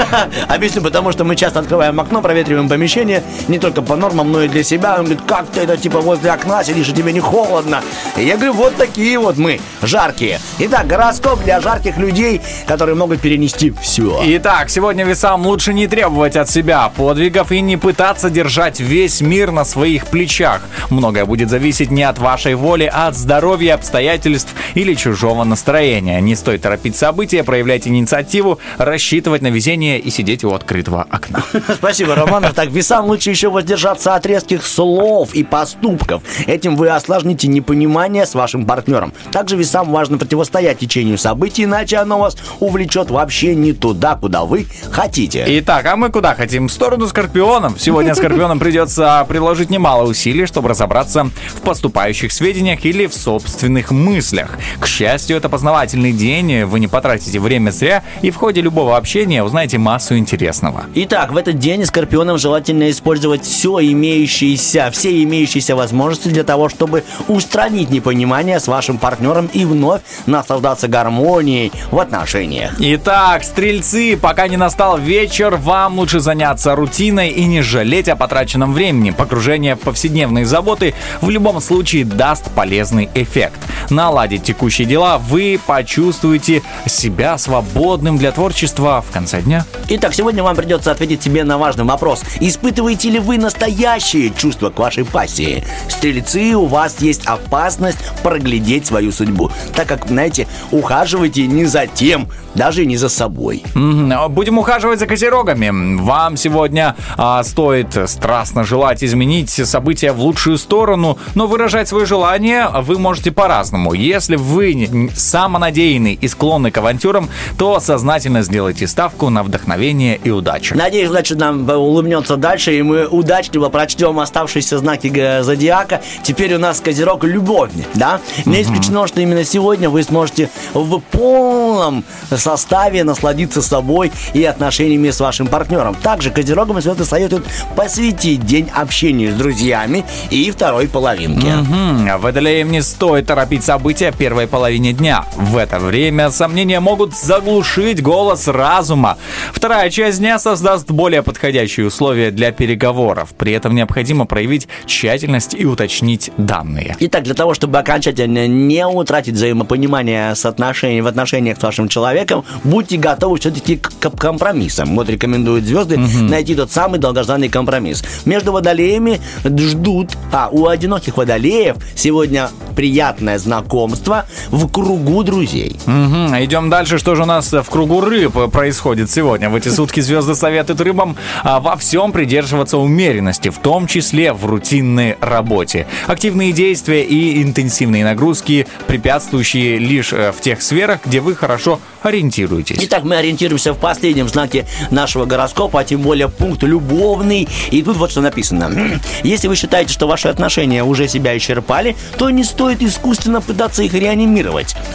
объясню, 0.49 0.83
потому 0.83 1.13
что 1.13 1.25
мы 1.25 1.35
часто 1.35 1.61
открываем 1.61 1.99
окно, 1.99 2.21
проветриваем 2.21 2.69
помещение, 2.69 3.23
не 3.49 3.59
только 3.59 3.81
по 3.81 3.97
нормам, 3.97 4.31
но 4.31 4.43
и 4.43 4.49
для 4.49 4.63
себя. 4.63 4.97
Он 4.99 5.07
говорит, 5.07 5.23
как 5.27 5.47
ты 5.47 5.61
это, 5.61 5.79
типа, 5.79 6.03
возле 6.03 6.31
окна 6.31 6.63
сидишь, 6.63 6.91
и 6.91 6.93
тебе 6.93 7.11
не 7.11 7.21
холодно? 7.21 7.81
И 8.19 8.23
я 8.23 8.35
говорю, 8.37 8.53
вот 8.53 8.77
такие 8.77 9.19
вот 9.19 9.39
мы, 9.39 9.61
жаркие. 9.81 10.41
Итак, 10.59 10.87
гороскоп 10.87 11.43
для 11.43 11.59
жарких 11.59 11.97
людей, 11.97 12.43
которые 12.67 12.95
могут 12.95 13.23
перенести 13.23 13.73
все. 13.81 14.21
Итак, 14.25 14.69
сегодня 14.69 15.07
весам 15.07 15.47
лучше 15.47 15.73
не 15.73 15.87
требовать 15.87 16.37
от 16.37 16.51
себя 16.51 16.93
подвигов 16.95 17.51
и 17.51 17.63
не 17.63 17.79
пытаться 17.79 18.29
держать 18.29 18.79
весь 18.79 19.23
мир 19.23 19.53
на 19.53 19.65
своих 19.65 20.07
плечах. 20.09 20.61
Многое 20.91 21.25
будет 21.25 21.49
зависеть 21.49 21.91
не 21.91 22.03
от 22.03 22.19
вашей 22.19 22.57
воли, 22.57 22.91
а 22.93 23.09
от 23.09 23.17
здоровья, 23.17 23.75
обстоятельств 23.75 24.53
или 24.75 24.93
чужого 25.15 25.45
настроения. 25.45 26.21
Не 26.21 26.35
стоит 26.35 26.63
торопить 26.63 26.97
события, 26.97 27.45
проявлять 27.45 27.87
инициативу, 27.87 28.59
рассчитывать 28.79 29.43
на 29.43 29.47
везение 29.47 30.01
и 30.01 30.11
сидеть 30.11 30.43
у 30.43 30.53
открытого 30.53 31.07
окна. 31.09 31.45
Спасибо, 31.75 32.17
Романов. 32.17 32.53
Так, 32.55 32.71
весам 32.71 33.07
лучше 33.07 33.31
еще 33.31 33.49
воздержаться 33.49 34.17
от 34.17 34.27
резких 34.27 34.67
слов 34.67 35.33
и 35.33 35.45
поступков. 35.45 36.25
Этим 36.49 36.75
вы 36.75 36.89
осложните 36.89 37.47
непонимание 37.47 38.27
с 38.27 38.35
вашим 38.35 38.67
партнером. 38.67 39.13
Также 39.31 39.57
весам 39.57 39.93
важно 39.93 40.19
противостоять 40.19 40.81
течению 40.81 41.17
событий, 41.17 41.63
иначе 41.63 41.99
оно 41.99 42.19
вас 42.19 42.37
увлечет 42.59 43.09
вообще 43.09 43.55
не 43.55 43.73
туда, 43.73 44.17
куда 44.17 44.45
вы 44.45 44.67
хотите. 44.91 45.45
Итак, 45.47 45.87
а 45.87 45.95
мы 45.95 46.11
куда 46.11 46.35
хотим? 46.35 46.67
В 46.67 46.73
сторону 46.73 47.07
скорпионов. 47.07 47.81
Сегодня 47.81 48.15
скорпионам 48.17 48.59
придется 48.59 49.25
приложить 49.29 49.71
немало 49.71 50.09
усилий, 50.09 50.47
чтобы 50.47 50.71
разобраться 50.71 51.31
в 51.55 51.61
поступающих 51.61 52.33
сведениях 52.33 52.85
или 52.85 53.07
в 53.07 53.15
собственных 53.15 53.93
мыслях. 53.93 54.59
К 54.81 54.89
счастью, 54.89 55.04
это 55.05 55.49
познавательный 55.49 56.13
день, 56.13 56.65
вы 56.65 56.81
не 56.81 56.89
потратите 56.89 57.39
время 57.39 57.71
зря 57.71 58.03
и 58.23 58.31
в 58.31 58.37
ходе 58.37 58.61
любого 58.61 58.97
общения 58.97 59.43
узнаете 59.43 59.79
массу 59.79 60.17
интересного. 60.17 60.85
Итак, 60.95 61.33
в 61.33 61.37
этот 61.37 61.59
день 61.59 61.85
скорпионам 61.85 62.39
желательно 62.39 62.91
использовать 62.91 63.45
все 63.45 63.81
имеющиеся, 63.81 64.91
все 64.93 65.23
имеющиеся 65.23 65.77
возможности 65.77 66.29
для 66.29 66.45
того, 66.45 66.69
чтобы 66.69 67.05
устранить 67.29 67.91
непонимание 67.91 68.61
с 68.61 68.69
вашим 68.69 68.99
партнером 68.99 69.49
и 69.53 69.65
вновь 69.65 70.03
наслаждаться 70.27 70.89
гармонией 70.89 71.73
в 71.91 71.99
отношениях. 71.99 72.75
Итак, 72.79 73.45
стрельцы, 73.45 74.17
пока 74.17 74.49
не 74.49 74.57
настал 74.57 74.99
вечер, 74.99 75.57
вам 75.57 75.99
лучше 75.99 76.21
заняться 76.21 76.75
рутиной 76.75 77.31
и 77.31 77.45
не 77.45 77.63
жалеть 77.63 78.09
о 78.09 78.17
потраченном 78.17 78.73
времени. 78.73 79.11
Погружение 79.11 79.77
в 79.77 79.81
повседневные 79.81 80.47
заботы 80.47 80.95
в 81.21 81.31
любом 81.31 81.61
случае 81.61 82.05
даст 82.05 82.51
полезный 82.53 83.09
эффект. 83.15 83.61
Наладить 83.91 84.45
текущие 84.45 84.87
дела, 84.95 85.19
вы 85.19 85.59
почувствуете 85.67 86.63
себя 86.87 87.37
свободным 87.37 88.17
для 88.17 88.31
творчества 88.31 89.03
в 89.07 89.11
конце 89.13 89.43
дня. 89.43 89.65
Итак, 89.89 90.15
сегодня 90.15 90.45
вам 90.45 90.55
придется 90.55 90.93
ответить 90.93 91.21
себе 91.21 91.43
на 91.43 91.59
важный 91.59 91.83
вопрос. 91.83 92.23
Испытываете 92.39 93.11
ли 93.11 93.19
вы 93.19 93.37
настоящие 93.39 94.31
чувства 94.31 94.71
к 94.71 94.79
вашей 94.79 95.05
пассии? 95.05 95.65
Стрельцы, 95.89 96.55
у 96.55 96.67
вас 96.67 97.01
есть 97.01 97.27
опасность 97.27 97.99
проглядеть 98.23 98.87
свою 98.87 99.11
судьбу, 99.11 99.51
так 99.75 99.89
как, 99.89 100.07
знаете, 100.07 100.47
ухаживайте 100.71 101.49
не 101.49 101.65
за 101.65 101.89
тем, 101.89 102.29
даже 102.55 102.87
не 102.87 102.97
за 102.97 103.09
собой. 103.09 103.65
Будем 103.75 104.59
ухаживать 104.59 105.01
за 105.01 105.07
козерогами. 105.09 105.71
Вам 106.03 106.37
сегодня 106.37 106.95
а, 107.17 107.43
стоит 107.43 107.99
страстно 108.09 108.63
желать 108.63 109.03
изменить 109.03 109.51
события 109.51 110.13
в 110.13 110.21
лучшую 110.21 110.57
сторону, 110.57 111.19
но 111.35 111.49
выражать 111.49 111.89
свое 111.89 112.07
желание 112.07 112.69
вы 112.83 112.97
можете 113.01 113.33
по-разному. 113.33 113.93
Если 113.93 114.37
вы 114.37 114.75
не- 114.75 114.84
самонадеянный 115.15 116.19
и 116.21 116.29
склонны 116.29 116.71
к 116.71 116.79
авантюрам, 116.79 117.29
то 117.59 117.81
сознательно 117.81 118.43
сделайте 118.43 118.87
ставку 118.87 119.31
на 119.31 119.43
вдохновение 119.43 120.19
и 120.23 120.31
удачу. 120.31 120.77
Надеюсь, 120.77 121.09
значит, 121.09 121.39
нам 121.39 121.69
улыбнется 121.69 122.37
дальше, 122.37 122.79
и 122.79 122.83
мы 122.83 123.07
удачливо 123.07 123.69
прочтем 123.69 124.19
оставшиеся 124.19 124.79
знаки 124.79 125.43
зодиака. 125.43 126.01
Теперь 126.23 126.55
у 126.55 126.59
нас 126.59 126.81
Козерог 126.81 127.25
любовь, 127.25 127.71
да? 127.95 128.21
Не 128.45 128.63
исключено, 128.63 129.07
что 129.07 129.21
именно 129.21 129.45
сегодня 129.45 129.89
вы 129.89 130.03
сможете 130.03 130.51
в 130.73 131.01
полном 131.01 132.05
составе 132.31 133.05
насладиться 133.05 133.63
собой 133.63 134.13
и 134.33 134.45
отношениями 134.45 135.11
с 135.11 135.21
вашим 135.21 135.47
партнером. 135.47 135.95
Также 135.95 136.31
Козерогам 136.31 136.81
звезды 136.81 137.05
советуют 137.05 137.45
посвятить 137.77 138.45
день 138.45 138.69
общению 138.75 139.33
с 139.33 139.35
друзьями 139.35 140.05
и 140.31 140.51
второй 140.51 140.89
половинке. 140.89 141.55
Мгм. 141.55 142.21
Водолеям 142.21 142.71
не 142.71 142.83
стоит 142.83 143.27
торопить 143.27 143.65
события 143.65 144.13
первой 144.13 144.47
половине 144.65 144.95
дня. 144.95 145.27
В 145.37 145.59
это 145.59 145.79
время 145.79 146.31
сомнения 146.31 146.81
могут 146.81 147.15
заглушить 147.15 148.01
голос 148.01 148.49
разума. 148.49 149.19
Вторая 149.53 149.91
часть 149.91 150.21
дня 150.21 150.39
создаст 150.39 150.91
более 150.91 151.23
подходящие 151.23 151.87
условия 151.87 152.31
для 152.31 152.51
переговоров. 152.51 153.35
При 153.37 153.53
этом 153.53 153.75
необходимо 153.75 154.25
проявить 154.25 154.67
тщательность 154.87 155.55
и 155.55 155.67
уточнить 155.67 156.31
данные. 156.39 156.97
Итак, 156.99 157.25
для 157.25 157.35
того, 157.35 157.53
чтобы 157.53 157.77
окончательно 157.77 158.47
не 158.47 158.87
утратить 158.87 159.35
взаимопонимание 159.35 160.35
с 160.35 160.47
отношений, 160.47 161.03
в 161.03 161.09
отношениях 161.09 161.59
с 161.59 161.63
вашим 161.63 161.89
человеком, 161.89 162.43
будьте 162.65 162.97
готовы 162.97 163.37
все-таки 163.39 163.77
к 163.77 163.91
компромиссам. 164.17 164.97
Вот 164.97 165.11
рекомендуют 165.11 165.67
звезды 165.67 165.99
найти 165.99 166.55
тот 166.55 166.73
самый 166.73 166.99
долгожданный 166.99 167.51
компромисс. 167.51 168.03
Между 168.25 168.53
водолеями 168.53 169.21
ждут, 169.45 170.17
а 170.33 170.49
у 170.51 170.69
одиноких 170.69 171.19
водолеев 171.19 171.77
сегодня 171.95 172.49
приятное 172.75 173.39
знакомство 173.39 174.25
в 174.55 174.69
кругу 174.71 175.23
друзей. 175.25 175.77
Мгм. 175.87 176.35
Идем 176.45 176.71
дальше. 176.71 176.99
Что 176.99 177.15
же 177.17 177.23
у 177.23 177.27
нас 177.27 177.53
в 177.53 177.65
кругу 177.65 178.01
рыб 178.01 178.51
происходит 178.51 179.11
сегодня? 179.11 179.51
В 179.51 179.57
эти 179.57 179.69
сутки 179.69 180.01
звезды 180.01 180.35
советуют 180.35 180.81
рыбам 180.81 181.17
а, 181.43 181.59
во 181.59 181.77
всем 181.77 182.13
придерживаться 182.13 182.79
умеренности, 182.79 183.49
в 183.49 183.59
том 183.59 183.87
числе 183.87 184.33
в 184.33 184.47
рутинной 184.47 185.17
работе. 185.21 185.87
Активные 186.07 186.53
действия 186.53 187.03
и 187.03 187.43
интенсивные 187.43 188.05
нагрузки, 188.05 188.67
препятствующие 188.87 189.79
лишь 189.79 190.13
э, 190.13 190.33
в 190.33 190.41
тех 190.41 190.63
сферах, 190.63 191.01
где 191.05 191.21
вы 191.21 191.35
хорошо 191.35 191.81
ориентируетесь. 192.03 192.79
Итак, 192.83 193.03
мы 193.05 193.17
ориентируемся 193.17 193.73
в 193.73 193.79
последнем 193.79 194.29
знаке 194.29 194.67
нашего 194.91 195.25
гороскопа, 195.25 195.81
а 195.81 195.85
тем 195.85 196.03
более 196.03 196.29
пункт 196.29 196.63
любовный. 196.63 197.49
И 197.71 197.83
тут 197.83 197.97
вот 197.97 198.11
что 198.13 198.21
написано. 198.21 198.71
Если 199.25 199.49
вы 199.49 199.57
считаете, 199.57 199.93
что 199.93 200.07
ваши 200.07 200.29
отношения 200.29 200.85
уже 200.85 201.09
себя 201.09 201.37
исчерпали, 201.37 201.97
то 202.19 202.31
не 202.31 202.45
стоит 202.45 202.83
искусственно 202.83 203.41
пытаться 203.41 203.83
их 203.83 203.95
реанимировать. 203.95 204.44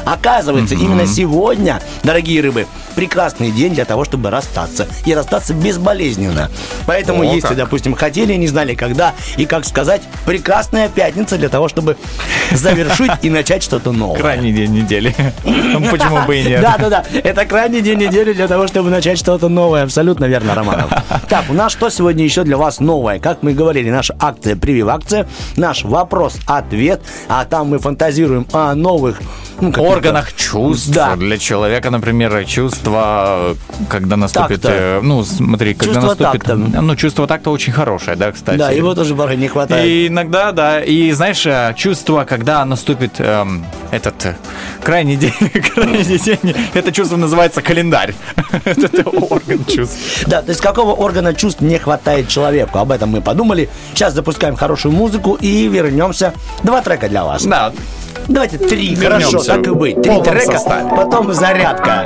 Оказывается, 0.06 0.76
именно 0.76 1.06
сегодня, 1.06 1.82
дорогие 2.04 2.42
рыбы, 2.42 2.68
прекрасный 2.96 3.52
день 3.52 3.74
для 3.74 3.86
того, 3.86 4.04
чтобы 4.04 4.30
расстаться. 4.30 4.88
И 5.06 5.14
расстаться 5.14 5.54
безболезненно. 5.54 6.50
Поэтому, 6.86 7.22
О, 7.22 7.34
если, 7.34 7.50
как. 7.50 7.58
допустим, 7.58 7.94
хотели, 7.94 8.34
не 8.34 8.48
знали 8.48 8.76
когда 8.76 9.14
и 9.38 9.46
как 9.46 9.66
сказать, 9.66 10.02
прекрасная 10.26 10.90
пятница 10.90 11.38
для 11.38 11.50
того, 11.50 11.70
чтобы 11.70 11.98
завершить 12.52 13.12
и 13.22 13.30
начать 13.30 13.64
что-то 13.64 13.92
новое. 13.92 14.20
Крайний 14.20 14.52
день 14.52 14.72
недели. 14.72 15.16
Почему 15.92 16.26
бы 16.26 16.38
и 16.38 16.44
нет? 16.44 16.62
Да, 16.62 16.78
да, 16.78 16.90
да. 16.90 17.06
Это 17.24 17.46
крайний 17.46 17.82
день 17.82 18.00
недели 18.00 18.34
для 18.34 18.48
того, 18.48 18.68
чтобы 18.68 18.90
начать 18.90 19.18
что-то 19.18 19.50
новое. 19.50 19.84
Абсолютно 19.84 20.26
верно, 20.26 20.56
Романов. 20.56 20.92
Так, 21.30 21.46
у 21.50 21.54
нас 21.54 21.72
что 21.72 21.90
сегодня 21.90 22.24
еще 22.24 22.44
для 22.44 22.58
вас 22.58 22.80
новое? 22.80 23.20
Как 23.20 23.44
мы 23.44 23.54
говорили, 23.54 23.90
наша 23.92 24.16
акция 24.20 24.56
прививакция, 24.56 25.28
наш 25.56 25.84
вопрос-ответ, 25.84 27.02
а 27.28 27.46
там 27.46 27.68
мы 27.68 27.80
фантазируем 27.80 28.48
о 28.52 28.74
новых 28.74 29.20
ну, 29.62 29.72
органах 29.84 30.34
чувств. 30.34 30.90
Да. 30.90 31.16
Для 31.16 31.38
человека, 31.38 31.90
например, 31.90 32.46
чувство, 32.46 33.56
когда 33.90 34.16
наступит... 34.18 34.66
Э, 34.66 35.00
Ну, 35.02 35.24
смотри, 35.24 35.74
когда 35.74 36.02
Чувство 36.02 36.08
наступит... 36.10 36.44
такта. 36.46 36.56
Ну, 36.56 36.96
чувство 36.96 37.28
так-то 37.28 37.52
очень 37.52 37.74
хорошее, 37.74 38.18
да, 38.18 38.32
кстати. 38.32 38.58
Да, 38.58 38.72
его 38.72 38.96
тоже 38.96 39.16
порой 39.16 39.38
не 39.38 39.48
хватает. 39.48 39.86
И 39.86 40.08
иногда, 40.08 40.52
да. 40.52 40.82
И 40.82 41.12
знаешь, 41.12 41.46
э, 41.46 41.74
чувство, 41.76 42.26
когда 42.26 42.66
наступит 42.66 43.20
эм, 43.20 43.66
этот 43.92 44.26
э, 44.26 44.36
крайний 44.84 45.16
день, 45.16 45.34
крайний 45.74 46.18
день, 46.18 46.56
это 46.74 46.92
чувство 46.92 47.18
называется 47.18 47.62
календарь. 47.62 48.14
Это 48.66 49.04
орган 49.10 49.64
чувств. 49.66 50.26
Да, 50.28 50.42
то 50.42 50.50
есть 50.50 50.62
какого 50.62 50.94
органа 50.94 51.34
чувств 51.34 51.62
не 51.62 51.78
хватает 51.78 52.28
человеку? 52.28 52.80
Об 52.80 52.92
этом 52.92 53.10
мы 53.10 53.22
подумали. 53.22 53.70
Сейчас 53.94 54.14
запускаем 54.14 54.56
хорошую 54.56 54.94
музыку 54.94 55.38
и 55.40 55.68
вернемся. 55.68 56.34
Два 56.64 56.82
трека 56.82 57.10
для 57.10 57.24
вас. 57.24 57.44
Да, 57.44 57.72
Давайте 58.28 58.58
три, 58.58 58.96
хорошо, 58.96 59.44
так 59.44 59.66
и 59.66 59.72
быть. 59.72 60.02
Три 60.02 60.22
трека, 60.22 60.60
потом 60.96 61.34
зарядка. 61.34 62.06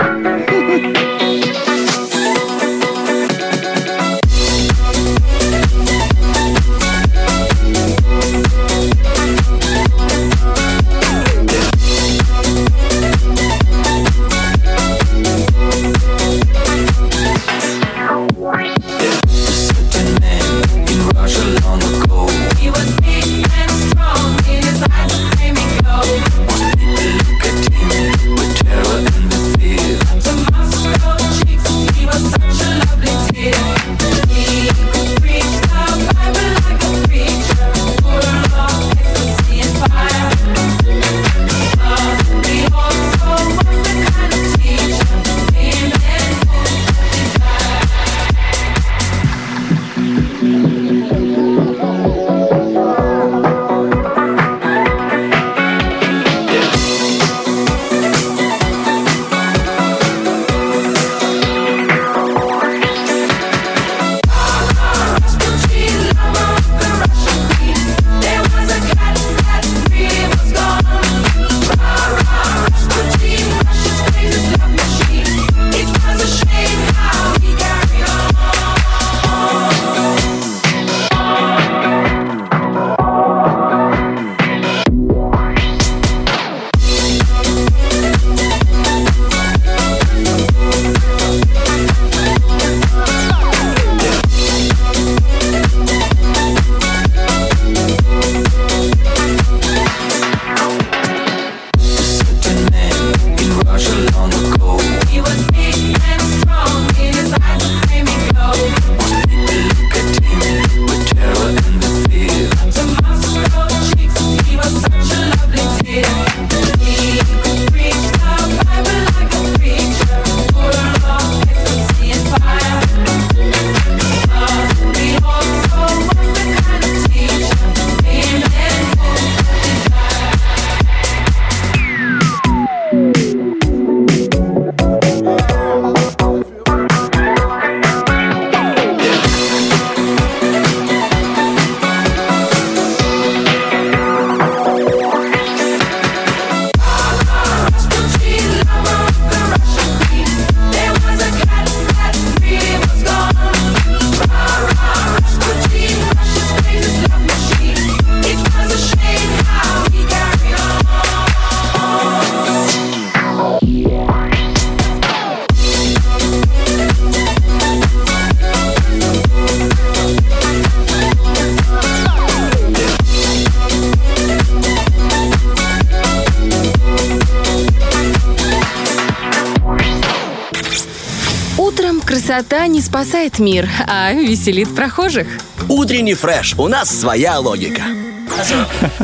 Спасает 183.04 183.40
мир, 183.40 183.70
а 183.86 184.14
веселит 184.14 184.74
прохожих. 184.74 185.28
Утренний 185.68 186.14
фреш. 186.14 186.56
У 186.58 186.70
нас 186.70 186.90
своя 186.90 187.38
логика. 187.38 187.82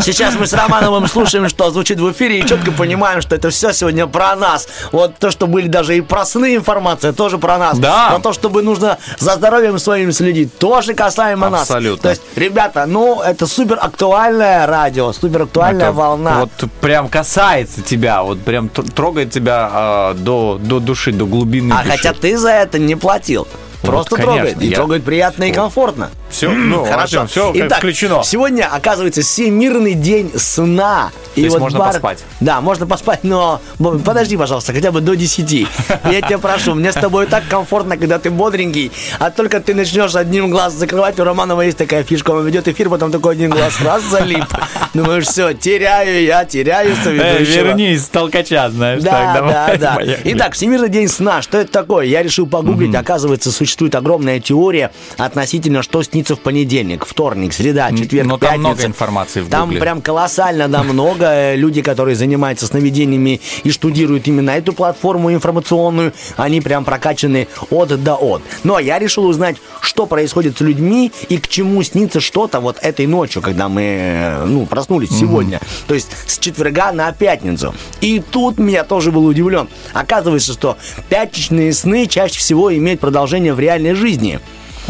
Сейчас 0.02 0.36
мы 0.36 0.48
с 0.48 0.54
Романовым 0.54 1.06
слушаем, 1.08 1.50
что 1.50 1.70
звучит 1.70 2.00
в 2.00 2.10
эфире, 2.12 2.40
и 2.40 2.48
четко 2.48 2.72
понимаем, 2.72 3.22
что 3.22 3.36
это 3.36 3.50
все 3.50 3.74
сегодня 3.74 4.08
про 4.08 4.36
нас. 4.38 4.70
Вот 4.94 5.18
то, 5.18 5.32
что 5.32 5.48
были 5.48 5.68
даже 5.68 5.98
и 5.98 6.02
про 6.02 6.26
сны 6.26 6.56
информация, 6.56 7.12
тоже 7.12 7.38
про 7.38 7.58
нас. 7.58 7.78
Да. 7.78 8.12
Про 8.12 8.20
то, 8.20 8.34
чтобы 8.34 8.62
нужно 8.62 8.98
за 9.20 9.36
здоровьем 9.36 9.78
своим 9.80 10.14
следить, 10.14 10.58
тоже 10.58 10.94
касаемо 10.94 11.50
нас. 11.50 11.64
Абсолютно. 11.64 12.04
То 12.04 12.10
есть, 12.10 12.22
ребята, 12.38 12.86
ну, 12.86 13.22
это 13.22 13.48
супер 13.48 13.78
актуальное 13.82 14.66
радио, 14.66 15.12
супер 15.12 15.44
актуальная 15.44 15.88
Это 15.88 15.92
волна. 15.92 16.40
Вот 16.40 16.72
прям 16.80 17.10
касается 17.10 17.82
тебя, 17.82 18.24
вот 18.24 18.40
прям 18.40 18.68
тр- 18.68 18.90
трогает 18.92 19.32
тебя 19.32 19.70
а, 19.72 20.14
до, 20.14 20.58
до 20.62 20.80
души, 20.80 21.12
до 21.12 21.26
глубины 21.26 21.74
а 21.74 21.84
души. 21.84 21.98
хотя 21.98 22.14
ты 22.14 22.38
за 22.38 22.52
это 22.52 22.80
не 22.80 22.96
платил. 22.96 23.46
Просто 23.82 24.16
конечно, 24.18 24.36
трогает. 24.36 24.62
И 24.62 24.68
я- 24.68 24.76
трогает 24.76 25.04
приятно 25.04 25.44
и 25.46 25.52
комфортно. 25.52 26.10
Все, 26.30 26.50
ну, 26.52 26.86
Хорошо. 26.86 27.26
все 27.26 27.52
Итак, 27.56 27.80
включено. 27.80 28.22
Сегодня, 28.24 28.68
оказывается, 28.72 29.22
Всемирный 29.22 29.94
день 29.96 30.32
сна. 30.38 31.12
То 31.34 31.42
есть 31.42 31.58
можно 31.58 31.80
поспать? 31.80 32.20
Да, 32.40 32.60
можно 32.62 32.86
поспать, 32.86 33.24
но 33.24 33.62
подожди, 34.06 34.36
пожалуйста, 34.38 34.74
хотя 34.74 34.92
бы 34.92 35.00
до 35.02 35.16
10. 35.16 35.68
Я 36.12 36.22
тебя 36.22 36.38
прошу, 36.40 36.76
мне 36.76 36.92
с 36.92 36.96
тобой 36.96 37.26
так 37.26 37.44
комфортно, 37.50 37.98
когда 37.98 38.20
ты 38.20 38.30
бодренький, 38.30 38.92
а 39.18 39.32
только 39.32 39.60
ты 39.62 39.74
начнешь 39.74 40.14
одним 40.16 40.52
глаз 40.52 40.74
закрывать, 40.74 41.20
у 41.20 41.24
Романова 41.24 41.62
есть 41.62 41.78
такая 41.78 42.04
фишка, 42.04 42.32
он 42.32 42.46
ведет 42.46 42.68
эфир, 42.68 42.90
потом 42.90 43.12
такой 43.12 43.34
один 43.34 43.50
глаз 43.50 43.80
раз 43.82 44.04
залип. 44.04 44.46
Думаешь, 44.94 45.26
все, 45.26 45.54
теряю 45.54 46.24
я, 46.24 46.44
теряю 46.46 46.92
Э, 46.92 47.04
соведущего. 47.04 47.64
вернись, 47.68 48.04
толкача, 48.06 48.70
знаешь. 48.70 49.02
Да, 49.02 49.12
так, 49.12 49.34
давай, 49.36 49.54
да, 49.54 49.76
да. 49.80 49.96
поехали. 49.96 50.34
Итак, 50.36 50.54
Всемирный 50.54 50.90
день 50.90 51.08
сна. 51.08 51.42
Что 51.42 51.60
это 51.60 51.72
такое? 51.72 52.06
Я 52.06 52.22
решил 52.24 52.46
погуглить. 52.46 52.94
Оказывается, 52.96 53.52
существует 53.52 53.69
огромная 53.96 54.40
теория 54.40 54.92
относительно, 55.18 55.82
что 55.84 56.02
снится 56.04 56.36
в 56.36 56.40
понедельник, 56.40 57.06
вторник, 57.06 57.54
среда, 57.54 57.92
четверг, 57.92 58.28
но 58.28 58.38
там 58.38 58.50
пятница. 58.50 58.60
много 58.68 58.86
информации 58.86 59.42
в 59.42 59.50
Там 59.50 59.66
Гугле. 59.70 59.82
прям 59.82 60.02
колоссально, 60.02 60.68
да, 60.68 60.84
много. 60.84 61.26
Э, 61.26 61.56
Люди, 61.56 61.82
которые 61.82 62.16
занимаются 62.16 62.66
сновидениями 62.68 63.42
и 63.64 63.72
штудируют 63.72 64.28
именно 64.28 64.52
эту 64.52 64.74
платформу 64.74 65.32
информационную, 65.34 66.14
они 66.38 66.62
прям 66.62 66.86
прокачаны 66.86 67.48
от 67.70 67.90
до 68.04 68.16
от. 68.16 68.42
Но 68.64 68.80
я 68.80 69.00
решил 69.00 69.26
узнать, 69.26 69.58
что 69.82 70.06
происходит 70.06 70.58
с 70.58 70.62
людьми 70.62 71.12
и 71.28 71.38
к 71.38 71.48
чему 71.48 71.82
снится 71.84 72.20
что-то 72.20 72.60
вот 72.60 72.78
этой 72.82 73.08
ночью, 73.08 73.42
когда 73.42 73.68
мы, 73.70 73.82
э, 73.82 74.46
ну, 74.46 74.66
проснулись 74.66 75.10
сегодня. 75.10 75.60
То 75.88 75.94
есть 75.94 76.10
с 76.28 76.38
четверга 76.40 76.92
на 76.92 77.12
пятницу. 77.12 77.74
И 78.02 78.20
тут 78.20 78.58
меня 78.58 78.84
тоже 78.84 79.12
был 79.12 79.26
удивлен. 79.26 79.68
Оказывается, 79.94 80.54
что 80.54 80.78
пятничные 81.10 81.74
сны 81.74 82.08
чаще 82.08 82.40
всего 82.40 82.74
имеют 82.76 83.00
продолжение 83.00 83.54
в 83.54 83.59
реальной 83.60 83.94
жизни. 83.94 84.40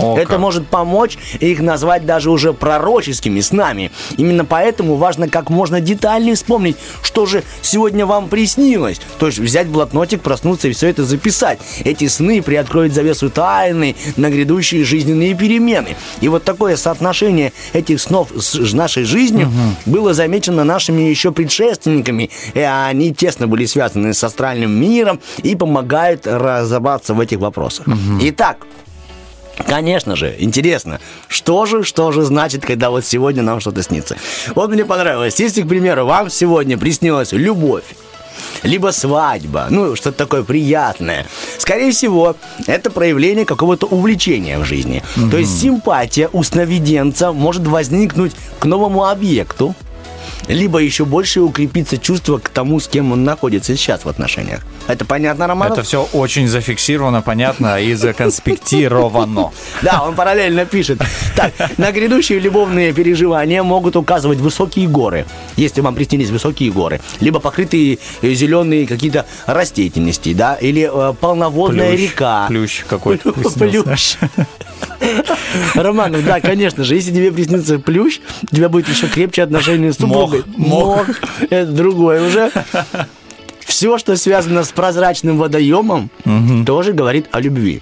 О, 0.02 0.18
Это 0.18 0.32
как. 0.32 0.40
может 0.40 0.68
помочь 0.68 1.18
их 1.40 1.60
назвать 1.62 2.06
даже 2.06 2.32
уже 2.32 2.54
пророческими 2.54 3.40
снами. 3.42 3.92
Именно 4.18 4.46
поэтому 4.46 4.96
важно 4.96 5.28
как 5.30 5.50
можно 5.50 5.82
детальнее 5.82 6.36
вспомнить, 6.36 6.78
что 7.02 7.26
же 7.26 7.44
сегодня 7.62 8.06
вам 8.06 8.30
приснилось. 8.30 9.00
То 9.20 9.28
есть 9.28 9.40
взять 9.40 9.68
блокнотик, 9.68 10.22
проснуться 10.22 10.68
и 10.68 10.72
все 10.74 10.88
это 10.90 11.06
записать. 11.06 11.60
Эти 11.84 12.08
сны 12.08 12.42
приоткроют 12.42 12.94
завесу 12.94 13.30
тайны 13.30 13.96
на 14.18 14.30
грядущие 14.30 14.84
жизненные 14.84 15.36
перемены. 15.36 15.96
И 16.22 16.28
вот 16.28 16.44
такое 16.44 16.76
соотношение 16.78 17.54
этих 17.74 18.02
снов 18.02 18.30
с 18.36 18.74
нашей 18.74 19.04
жизнью 19.04 19.50
было 19.86 20.14
замечено 20.14 20.64
нашими 20.64 21.04
еще 21.04 21.32
предшественниками. 21.32 22.30
И 22.54 22.60
они 22.60 23.14
тесно 23.14 23.48
были 23.48 23.66
связаны 23.66 24.14
с 24.14 24.24
астральным 24.24 24.72
миром 24.72 25.20
и 25.44 25.56
помогают 25.56 26.28
разобраться 26.28 27.14
в 27.14 27.20
этих 27.20 27.40
вопросах. 27.40 27.86
Итак, 28.22 28.66
Конечно 29.68 30.16
же, 30.16 30.36
интересно, 30.40 31.00
что 31.28 31.66
же, 31.66 31.84
что 31.84 32.12
же 32.12 32.24
значит, 32.24 32.66
когда 32.66 32.90
вот 32.90 33.06
сегодня 33.06 33.44
нам 33.44 33.60
что-то 33.60 33.84
снится. 33.84 34.18
Вот 34.56 34.70
мне 34.72 34.86
понравилось, 34.86 35.40
если, 35.40 35.62
к 35.62 35.68
примеру, 35.68 36.06
вам 36.06 36.30
сегодня 36.30 36.78
приснилась 36.78 37.32
любовь, 37.32 37.84
либо 38.64 38.92
свадьба, 38.92 39.68
ну, 39.70 39.96
что-то 39.96 40.18
такое 40.18 40.44
приятное. 40.44 41.26
Скорее 41.58 41.92
всего, 41.92 42.36
это 42.68 42.90
проявление 42.90 43.46
какого-то 43.46 43.86
увлечения 43.86 44.60
в 44.60 44.66
жизни. 44.66 45.04
То 45.30 45.38
есть 45.38 45.60
симпатия 45.62 46.30
у 46.34 46.44
сновиденца 46.44 47.32
может 47.32 47.68
возникнуть 47.68 48.34
к 48.60 48.66
новому 48.66 49.06
объекту, 49.06 49.76
либо 50.48 50.80
еще 50.80 51.06
больше 51.06 51.42
укрепиться 51.42 51.98
чувство 51.98 52.38
к 52.38 52.50
тому, 52.50 52.80
с 52.80 52.88
кем 52.88 53.12
он 53.12 53.24
находится 53.24 53.76
сейчас 53.76 54.06
в 54.06 54.10
отношениях. 54.10 54.62
Это 54.88 55.06
понятно, 55.06 55.48
Романов? 55.48 55.78
Это 55.78 55.88
все 55.88 56.08
очень 56.14 56.48
зафиксировано, 56.48 57.22
понятно 57.22 57.80
и 57.80 57.94
законспектировано. 57.94 59.52
Да, 59.82 60.04
он 60.04 60.16
параллельно 60.16 60.66
пишет. 60.66 61.02
Так, 61.36 61.54
на 61.78 61.92
грядущие 61.92 62.40
любовные 62.40 62.92
переживания 62.92 63.64
могут 63.64 63.96
указывать 63.96 64.40
высокие 64.40 64.88
горы, 64.88 65.26
если 65.56 65.82
вам 65.82 65.96
приснились 65.96 66.30
высокие 66.30 66.72
горы, 66.72 67.00
либо 67.20 67.40
покрытые 67.40 68.00
э, 68.22 68.34
зеленые 68.34 68.88
какие-то 68.88 69.26
растительности, 69.46 70.34
да, 70.34 70.56
или 70.56 70.90
э, 70.92 71.14
полноводная 71.14 71.96
река. 71.96 72.48
Плющ 72.48 72.84
какой-то. 72.88 73.32
Плющ. 73.60 74.18
Романов, 75.76 76.24
да, 76.26 76.40
конечно 76.42 76.84
же, 76.84 76.96
если 76.96 77.12
тебе 77.12 77.32
приснится 77.32 77.80
плющ, 77.80 78.20
у 78.52 78.56
тебя 78.56 78.70
будет 78.70 78.88
еще 78.90 79.08
крепче 79.08 79.44
отношения 79.44 79.92
с 79.94 79.98
супругой. 79.98 80.44
Мох, 80.58 80.98
мох. 81.08 81.08
Это 81.50 81.72
другое 81.72 82.28
уже. 82.28 82.52
Все, 83.66 83.98
что 83.98 84.16
связано 84.18 84.64
с 84.64 84.72
прозрачным 84.72 85.38
водоемом, 85.38 86.10
тоже 86.66 86.94
говорит 86.94 87.28
о 87.32 87.40
любви. 87.40 87.82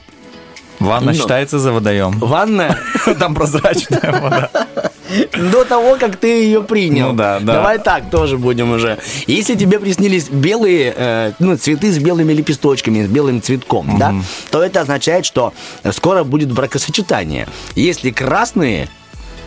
Ванна 0.79 1.11
Ну. 1.11 1.17
считается 1.17 1.57
за 1.57 1.71
водоем. 1.71 2.19
Ванная 2.19 2.77
Там 3.19 3.33
прозрачная 3.33 4.11
вода. 4.21 4.49
До 5.33 5.63
того, 5.63 5.97
как 5.97 6.17
ты 6.17 6.27
ее 6.27 6.63
принял. 6.63 7.09
Ну 7.09 7.13
да, 7.15 7.39
да. 7.39 7.53
Давай 7.53 7.79
так 7.79 8.09
тоже 8.09 8.37
будем 8.37 8.71
уже. 8.71 8.97
Если 9.27 9.55
тебе 9.55 9.79
приснились 9.79 10.29
белые, 10.29 10.93
э, 10.95 11.31
ну, 11.39 11.57
цветы 11.57 11.91
с 11.91 11.97
белыми 11.99 12.33
лепесточками, 12.33 13.05
с 13.05 13.07
белым 13.07 13.41
цветком, 13.41 13.97
да, 13.97 14.15
то 14.51 14.63
это 14.63 14.81
означает, 14.81 15.25
что 15.25 15.53
скоро 15.91 16.23
будет 16.23 16.51
бракосочетание. 16.51 17.47
Если 17.75 18.11
красные, 18.11 18.89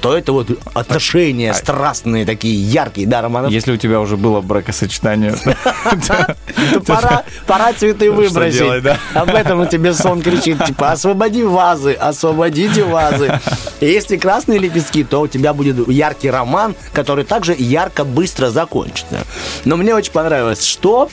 то 0.01 0.17
это 0.17 0.33
вот 0.33 0.49
отношения 0.75 1.55
страстные, 1.55 2.25
такие 2.25 2.55
яркие, 2.63 3.07
да, 3.07 3.23
Романов? 3.23 3.51
Если 3.51 3.73
у 3.73 3.77
тебя 3.77 4.01
уже 4.01 4.17
было 4.17 4.41
бракосочетание, 4.41 5.35
То 6.87 7.25
пора, 7.47 7.73
цветы 7.73 8.11
выбросить. 8.11 8.85
Об 9.15 9.29
этом 9.31 9.67
тебе 9.67 9.95
сон 9.95 10.23
кричит, 10.23 10.65
типа, 10.65 10.93
освободи 10.93 11.45
вазы, 11.45 11.93
освободите 11.93 12.85
вазы. 12.85 13.41
Если 13.81 14.17
красные 14.17 14.59
лепестки, 14.59 15.05
то 15.05 15.23
у 15.23 15.27
тебя 15.27 15.53
будет 15.53 15.89
яркий 15.89 16.31
роман, 16.31 16.75
который 16.93 17.25
также 17.25 17.55
ярко, 17.57 18.05
быстро 18.05 18.51
закончится. 18.51 19.19
Но 19.65 19.77
мне 19.77 19.95
очень 19.95 20.13
понравилось, 20.13 20.65
что 20.65 21.09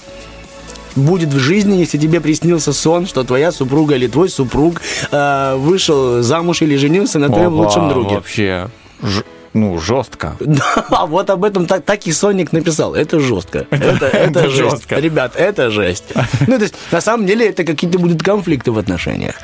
будет 0.98 1.30
в 1.30 1.40
жизни, 1.40 1.78
если 1.78 1.98
тебе 1.98 2.20
приснился 2.20 2.74
сон, 2.74 3.06
что 3.08 3.24
твоя 3.24 3.52
супруга 3.52 3.96
или 3.96 4.08
твой 4.08 4.30
супруг 4.30 4.82
э, 5.12 5.56
вышел 5.58 6.22
замуж 6.22 6.62
или 6.62 6.76
женился 6.76 7.20
на 7.20 7.28
твоем 7.28 7.54
Опа, 7.54 7.64
лучшем 7.68 7.90
друге. 7.90 8.16
Вообще, 8.16 8.68
ж- 9.02 9.24
ну, 9.54 9.80
жестко. 9.80 10.36
Да, 10.40 11.06
вот 11.08 11.30
об 11.30 11.44
этом 11.44 11.66
так, 11.66 11.84
так 11.84 12.06
и 12.06 12.12
Соник 12.12 12.52
написал. 12.52 12.94
Это 12.94 13.20
жестко. 13.20 13.66
Это, 13.72 14.06
это, 14.06 14.18
это 14.18 14.50
жесть. 14.50 14.72
жестко. 14.72 14.96
Ребят, 15.00 15.34
это 15.36 15.72
жесть. 15.72 16.04
Ну, 16.48 16.58
то 16.58 16.64
есть, 16.64 16.76
на 16.92 17.02
самом 17.02 17.26
деле, 17.26 17.48
это 17.48 17.64
какие-то 17.64 17.98
будут 18.00 18.22
конфликты 18.22 18.72
в 18.72 18.78
отношениях. 18.78 19.36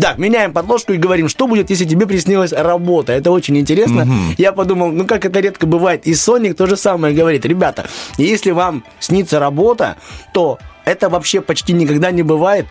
Так, 0.00 0.18
меняем 0.18 0.52
подложку 0.52 0.92
и 0.92 0.96
говорим, 0.96 1.28
что 1.28 1.46
будет, 1.46 1.70
если 1.70 1.84
тебе 1.84 2.06
приснилась 2.06 2.52
работа. 2.52 3.12
Это 3.12 3.30
очень 3.30 3.58
интересно. 3.58 4.06
Я 4.38 4.52
подумал, 4.52 4.90
ну, 4.92 5.06
как 5.06 5.24
это 5.24 5.40
редко 5.40 5.66
бывает. 5.66 6.06
И 6.06 6.14
Соник 6.14 6.56
то 6.56 6.66
же 6.66 6.76
самое 6.76 7.14
говорит. 7.14 7.44
Ребята, 7.44 7.86
если 8.16 8.52
вам 8.52 8.84
снится 9.00 9.38
работа, 9.38 9.96
то 10.32 10.58
это 10.88 11.10
вообще 11.10 11.40
почти 11.40 11.72
никогда 11.74 12.10
не 12.10 12.22
бывает. 12.22 12.66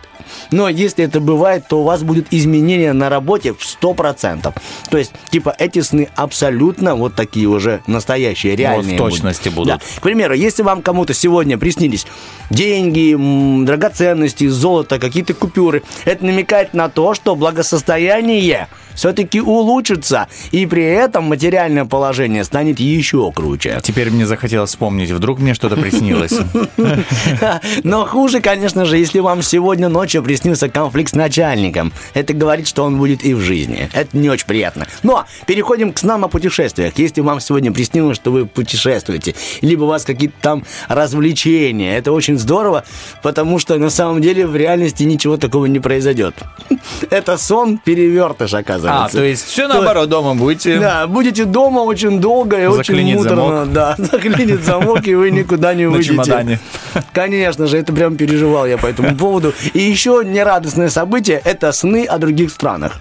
Но 0.50 0.68
если 0.68 1.04
это 1.04 1.20
бывает, 1.20 1.66
то 1.68 1.80
у 1.80 1.84
вас 1.84 2.02
будет 2.02 2.26
изменение 2.32 2.92
на 2.92 3.08
работе 3.08 3.54
в 3.54 3.60
100%. 3.60 4.52
То 4.90 4.98
есть, 4.98 5.12
типа, 5.30 5.54
эти 5.58 5.80
сны 5.80 6.08
абсолютно 6.16 6.96
вот 6.96 7.14
такие 7.14 7.46
уже 7.46 7.80
настоящие, 7.86 8.56
реальные. 8.56 8.96
в 8.96 8.98
точности 8.98 9.48
будут. 9.48 9.78
Да. 9.78 9.78
К 9.78 10.02
примеру, 10.02 10.34
если 10.34 10.62
вам 10.62 10.82
кому-то 10.82 11.14
сегодня 11.14 11.58
приснились 11.58 12.06
деньги, 12.50 13.16
драгоценности, 13.64 14.48
золото, 14.48 14.98
какие-то 14.98 15.34
купюры, 15.34 15.82
это 16.04 16.24
намекает 16.24 16.74
на 16.74 16.88
то, 16.88 17.14
что 17.14 17.36
благосостояние 17.36 18.68
все-таки 18.98 19.40
улучшится, 19.40 20.26
и 20.50 20.66
при 20.66 20.82
этом 20.82 21.24
материальное 21.24 21.84
положение 21.84 22.42
станет 22.42 22.80
еще 22.80 23.30
круче. 23.30 23.78
Теперь 23.80 24.10
мне 24.10 24.26
захотелось 24.26 24.70
вспомнить, 24.70 25.12
вдруг 25.12 25.38
мне 25.38 25.54
что-то 25.54 25.76
приснилось. 25.76 26.32
Но 27.84 28.07
хуже, 28.08 28.40
конечно 28.40 28.84
же, 28.84 28.96
если 28.98 29.20
вам 29.20 29.42
сегодня 29.42 29.88
ночью 29.88 30.22
приснился 30.22 30.68
конфликт 30.68 31.12
с 31.12 31.14
начальником. 31.14 31.92
Это 32.14 32.32
говорит, 32.32 32.66
что 32.66 32.84
он 32.84 32.96
будет 32.98 33.24
и 33.24 33.34
в 33.34 33.40
жизни. 33.40 33.88
Это 33.92 34.16
не 34.16 34.28
очень 34.28 34.46
приятно. 34.46 34.86
Но 35.02 35.24
переходим 35.46 35.92
к 35.92 35.98
снам 35.98 36.24
о 36.24 36.28
путешествиях. 36.28 36.94
Если 36.96 37.20
вам 37.20 37.40
сегодня 37.40 37.72
приснилось, 37.72 38.16
что 38.16 38.30
вы 38.32 38.46
путешествуете, 38.46 39.34
либо 39.60 39.84
у 39.84 39.86
вас 39.86 40.04
какие-то 40.04 40.34
там 40.40 40.64
развлечения, 40.88 41.96
это 41.96 42.12
очень 42.12 42.38
здорово, 42.38 42.84
потому 43.22 43.58
что 43.58 43.76
на 43.78 43.90
самом 43.90 44.20
деле 44.20 44.46
в 44.46 44.56
реальности 44.56 45.02
ничего 45.04 45.36
такого 45.36 45.66
не 45.66 45.78
произойдет. 45.80 46.34
Это 47.10 47.36
сон 47.38 47.78
перевертыш, 47.78 48.54
оказывается. 48.54 49.04
А, 49.04 49.08
то 49.20 49.24
есть 49.24 49.46
все 49.46 49.68
наоборот, 49.68 50.08
дома 50.08 50.34
будете. 50.34 50.78
Да, 50.78 51.06
будете 51.06 51.44
дома 51.44 51.80
очень 51.80 52.20
долго 52.20 52.60
и 52.60 52.66
очень 52.66 53.16
муторно. 53.16 53.36
замок. 53.64 53.72
Да, 53.72 53.94
заклинит 53.98 54.64
замок, 54.64 55.06
и 55.06 55.14
вы 55.14 55.30
никуда 55.30 55.74
не 55.74 55.84
На 55.84 55.90
выйдете. 55.90 56.10
чемодане. 56.14 56.60
Конечно 57.12 57.66
же, 57.66 57.78
это 57.78 57.92
прям 57.98 58.16
переживал 58.16 58.64
я 58.64 58.78
по 58.78 58.86
этому 58.86 59.16
поводу. 59.16 59.52
И 59.74 59.80
еще 59.80 60.22
нерадостное 60.24 60.88
событие– 60.88 61.42
это 61.44 61.72
сны 61.72 62.04
о 62.04 62.18
других 62.18 62.52
странах. 62.52 63.00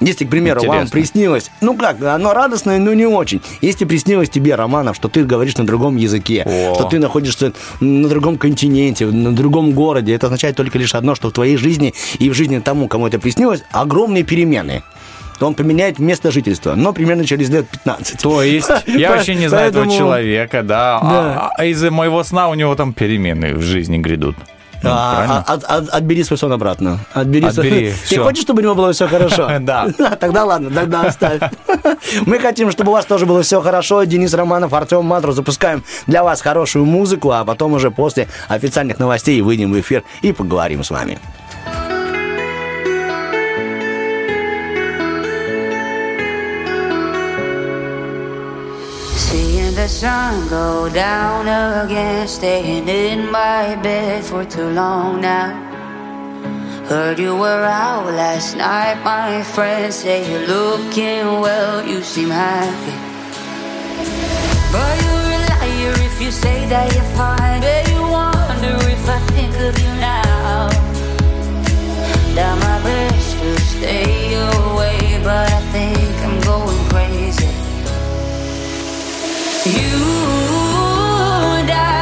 Если, 0.00 0.26
к 0.26 0.30
примеру, 0.30 0.60
вам 0.60 0.82
Интересно. 0.82 0.92
приснилось, 0.92 1.50
ну 1.62 1.74
как, 1.74 2.02
оно 2.02 2.34
радостное, 2.34 2.78
но 2.78 2.92
не 2.92 3.06
очень. 3.06 3.40
Если 3.62 3.86
приснилось 3.86 4.28
тебе, 4.28 4.54
Романов, 4.54 4.96
что 4.96 5.08
ты 5.08 5.24
говоришь 5.24 5.56
на 5.56 5.66
другом 5.66 5.96
языке, 5.96 6.44
О. 6.46 6.74
что 6.74 6.84
ты 6.84 6.98
находишься 6.98 7.52
на 7.80 8.08
другом 8.08 8.36
континенте, 8.36 9.06
на 9.06 9.34
другом 9.34 9.72
городе, 9.72 10.14
это 10.14 10.26
означает 10.26 10.56
только 10.56 10.78
лишь 10.78 10.94
одно, 10.94 11.14
что 11.14 11.30
в 11.30 11.32
твоей 11.32 11.56
жизни 11.56 11.94
и 12.18 12.28
в 12.28 12.34
жизни 12.34 12.58
тому, 12.58 12.86
кому 12.86 13.08
это 13.08 13.18
приснилось, 13.18 13.64
огромные 13.72 14.24
перемены. 14.24 14.82
Он 15.40 15.54
поменяет 15.54 15.98
место 15.98 16.30
жительства, 16.30 16.74
но 16.74 16.92
примерно 16.92 17.24
через 17.24 17.48
лет 17.50 17.68
15. 17.68 18.20
То 18.22 18.42
есть, 18.42 18.70
я 18.86 19.10
вообще 19.12 19.34
не 19.34 19.48
знаю 19.48 19.68
этого 19.70 19.86
человека, 19.88 20.62
да. 20.62 20.98
А- 21.02 21.50
А 21.56 21.64
из-за 21.66 21.90
моего 21.90 22.22
сна 22.24 22.48
у 22.48 22.54
него 22.54 22.74
там 22.74 22.92
перемены 22.92 23.54
в 23.54 23.62
жизни 23.62 23.98
грядут. 23.98 24.36
Ну, 24.80 24.90
А, 24.92 25.14
правильно? 25.16 25.44
а- 25.44 25.52
от- 25.54 25.64
от- 25.64 25.88
отбери 25.88 26.22
свой 26.22 26.38
сон 26.38 26.52
обратно. 26.52 27.00
Отбери, 27.12 27.50
свой- 27.50 27.92
Ты 28.08 28.18
хочешь, 28.18 28.42
чтобы 28.44 28.60
у 28.60 28.64
него 28.64 28.76
было 28.76 28.92
все 28.92 29.08
хорошо? 29.08 29.50
Да. 29.60 29.88
Тогда 30.20 30.44
ладно, 30.44 30.70
тогда 30.70 31.02
оставь. 31.02 31.40
Мы 32.26 32.38
хотим, 32.38 32.70
чтобы 32.70 32.90
у 32.90 32.92
вас 32.94 33.04
тоже 33.04 33.26
было 33.26 33.42
все 33.42 33.60
хорошо. 33.60 34.04
Денис 34.04 34.32
Романов, 34.34 34.72
Артем 34.72 35.04
Матру. 35.04 35.32
Запускаем 35.32 35.82
для 36.06 36.22
вас 36.22 36.40
хорошую 36.42 36.84
музыку, 36.84 37.32
а 37.32 37.44
потом 37.44 37.72
уже 37.72 37.90
после 37.90 38.28
официальных 38.46 39.00
новостей 39.00 39.40
выйдем 39.40 39.72
в 39.72 39.80
эфир 39.80 40.04
и 40.22 40.32
поговорим 40.32 40.84
с 40.84 40.90
вами. 40.90 41.18
Sun 49.88 50.46
go 50.48 50.88
down 50.90 51.48
again, 51.48 52.28
staying 52.28 52.86
in 52.88 53.30
my 53.32 53.74
bed 53.76 54.22
for 54.22 54.44
too 54.44 54.68
long 54.70 55.20
now. 55.22 55.48
Heard 56.88 57.18
you 57.18 57.34
were 57.34 57.64
out 57.64 58.04
last 58.06 58.56
night, 58.56 59.02
my 59.02 59.42
friend 59.42 59.92
say 59.92 60.30
you're 60.30 60.46
looking 60.46 61.40
well, 61.40 61.86
you 61.86 62.02
seem 62.02 62.28
happy. 62.28 62.96
But 64.72 64.94
you're 65.02 65.28
a 65.36 65.40
liar 65.50 65.94
if 66.08 66.20
you 66.20 66.30
say 66.30 66.68
that 66.68 66.92
you're 66.94 67.10
fine. 67.16 67.60
Bet 67.62 67.88
you 67.88 68.02
wonder 68.02 68.76
if 68.94 69.08
I 69.08 69.18
think 69.32 69.54
of 69.56 69.78
you 69.78 69.92
now. 70.00 70.68
Down 72.34 72.58
my 72.58 72.78
best 72.84 73.38
to 73.40 73.60
stay 73.60 74.34
away, 74.34 75.20
but 75.24 75.50
I 75.50 75.60
think 75.72 76.14
I'm 76.26 76.40
going 76.42 76.88
crazy 76.90 77.17
you 79.76 81.66
die. 81.66 81.97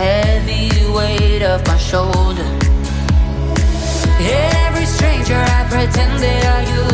Heavy 0.00 0.70
weight 0.96 1.42
off 1.42 1.66
my 1.66 1.76
shoulder. 1.76 2.48
Every 4.64 4.86
stranger 4.86 5.40
I 5.58 5.60
pretended 5.68 6.44
are 6.52 6.64
you. 6.72 6.89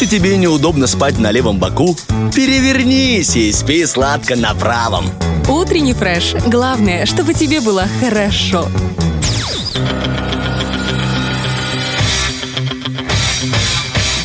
Если 0.00 0.16
тебе 0.16 0.38
неудобно 0.38 0.86
спать 0.86 1.18
на 1.18 1.30
левом 1.30 1.58
боку, 1.58 1.94
перевернись 2.34 3.36
и 3.36 3.52
спи 3.52 3.84
сладко 3.84 4.34
на 4.34 4.54
правом. 4.54 5.10
Утренний 5.46 5.92
фреш. 5.92 6.36
Главное, 6.46 7.04
чтобы 7.04 7.34
тебе 7.34 7.60
было 7.60 7.84
хорошо. 8.00 8.66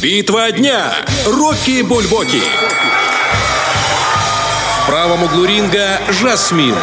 Битва 0.02 0.54
дня. 0.54 0.94
Рокки 1.26 1.82
Бульбоки. 1.82 2.42
В 4.80 4.88
правом 4.88 5.24
углу 5.24 5.44
ринга 5.44 6.00
Жасмин. 6.22 6.76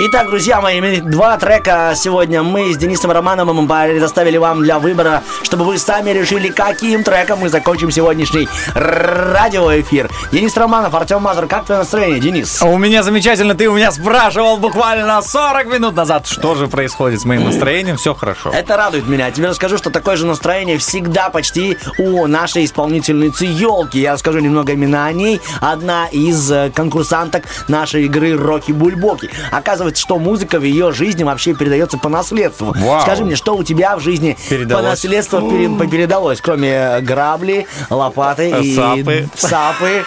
Итак, 0.00 0.28
друзья 0.28 0.60
мои, 0.60 1.00
два 1.00 1.36
трека 1.38 1.92
сегодня 1.96 2.44
мы 2.44 2.72
с 2.72 2.76
Денисом 2.76 3.10
Романовым 3.10 3.66
предоставили 3.66 4.36
вам 4.36 4.62
для 4.62 4.78
выбора, 4.78 5.24
чтобы 5.42 5.64
вы 5.64 5.76
сами 5.76 6.10
решили, 6.10 6.50
каким 6.50 7.02
треком 7.02 7.40
мы 7.40 7.48
закончим 7.48 7.90
сегодняшний 7.90 8.48
радиоэфир. 8.74 10.08
Денис 10.30 10.56
Романов, 10.56 10.94
Артем 10.94 11.22
Мазур, 11.22 11.48
как 11.48 11.64
твое 11.64 11.80
настроение, 11.80 12.20
Денис? 12.20 12.62
У 12.62 12.78
меня 12.78 13.02
замечательно, 13.02 13.56
ты 13.56 13.68
у 13.68 13.74
меня 13.74 13.90
спрашивал 13.90 14.58
буквально 14.58 15.20
40 15.20 15.66
минут 15.66 15.96
назад, 15.96 16.28
что 16.28 16.54
же 16.54 16.68
происходит 16.68 17.20
с 17.20 17.24
моим 17.24 17.42
настроением, 17.42 17.96
все 17.96 18.14
хорошо. 18.14 18.50
Это 18.50 18.76
радует 18.76 19.08
меня. 19.08 19.32
Тебе 19.32 19.48
расскажу, 19.48 19.78
что 19.78 19.90
такое 19.90 20.14
же 20.14 20.26
настроение 20.26 20.78
всегда 20.78 21.28
почти 21.28 21.76
у 21.98 22.24
нашей 22.28 22.66
исполнительницы 22.66 23.46
елки. 23.46 23.98
Я 23.98 24.12
расскажу 24.12 24.38
немного 24.38 24.74
именно 24.74 25.06
о 25.06 25.12
ней. 25.12 25.40
Одна 25.60 26.06
из 26.06 26.52
э, 26.52 26.70
конкурсанток 26.72 27.46
нашей 27.66 28.04
игры 28.04 28.36
Роки 28.36 28.70
Бульбоки. 28.70 29.28
Оказывается, 29.50 29.87
что 29.96 30.18
музыка 30.18 30.58
в 30.58 30.62
ее 30.64 30.92
жизни 30.92 31.22
вообще 31.22 31.54
передается 31.54 31.98
по 31.98 32.08
наследству. 32.08 32.74
Вау. 32.76 33.00
Скажи 33.02 33.24
мне, 33.24 33.36
что 33.36 33.56
у 33.56 33.62
тебя 33.62 33.96
в 33.96 34.00
жизни 34.00 34.36
Передалось. 34.48 34.84
по 34.84 34.90
наследству 34.90 35.50
пере- 35.50 35.88
передалось, 35.88 36.40
кроме 36.40 36.68
э, 36.70 37.00
грабли, 37.00 37.66
лопаты 37.90 38.50
и 38.62 38.74
Сапы. 38.76 39.28
сапы, 39.36 40.04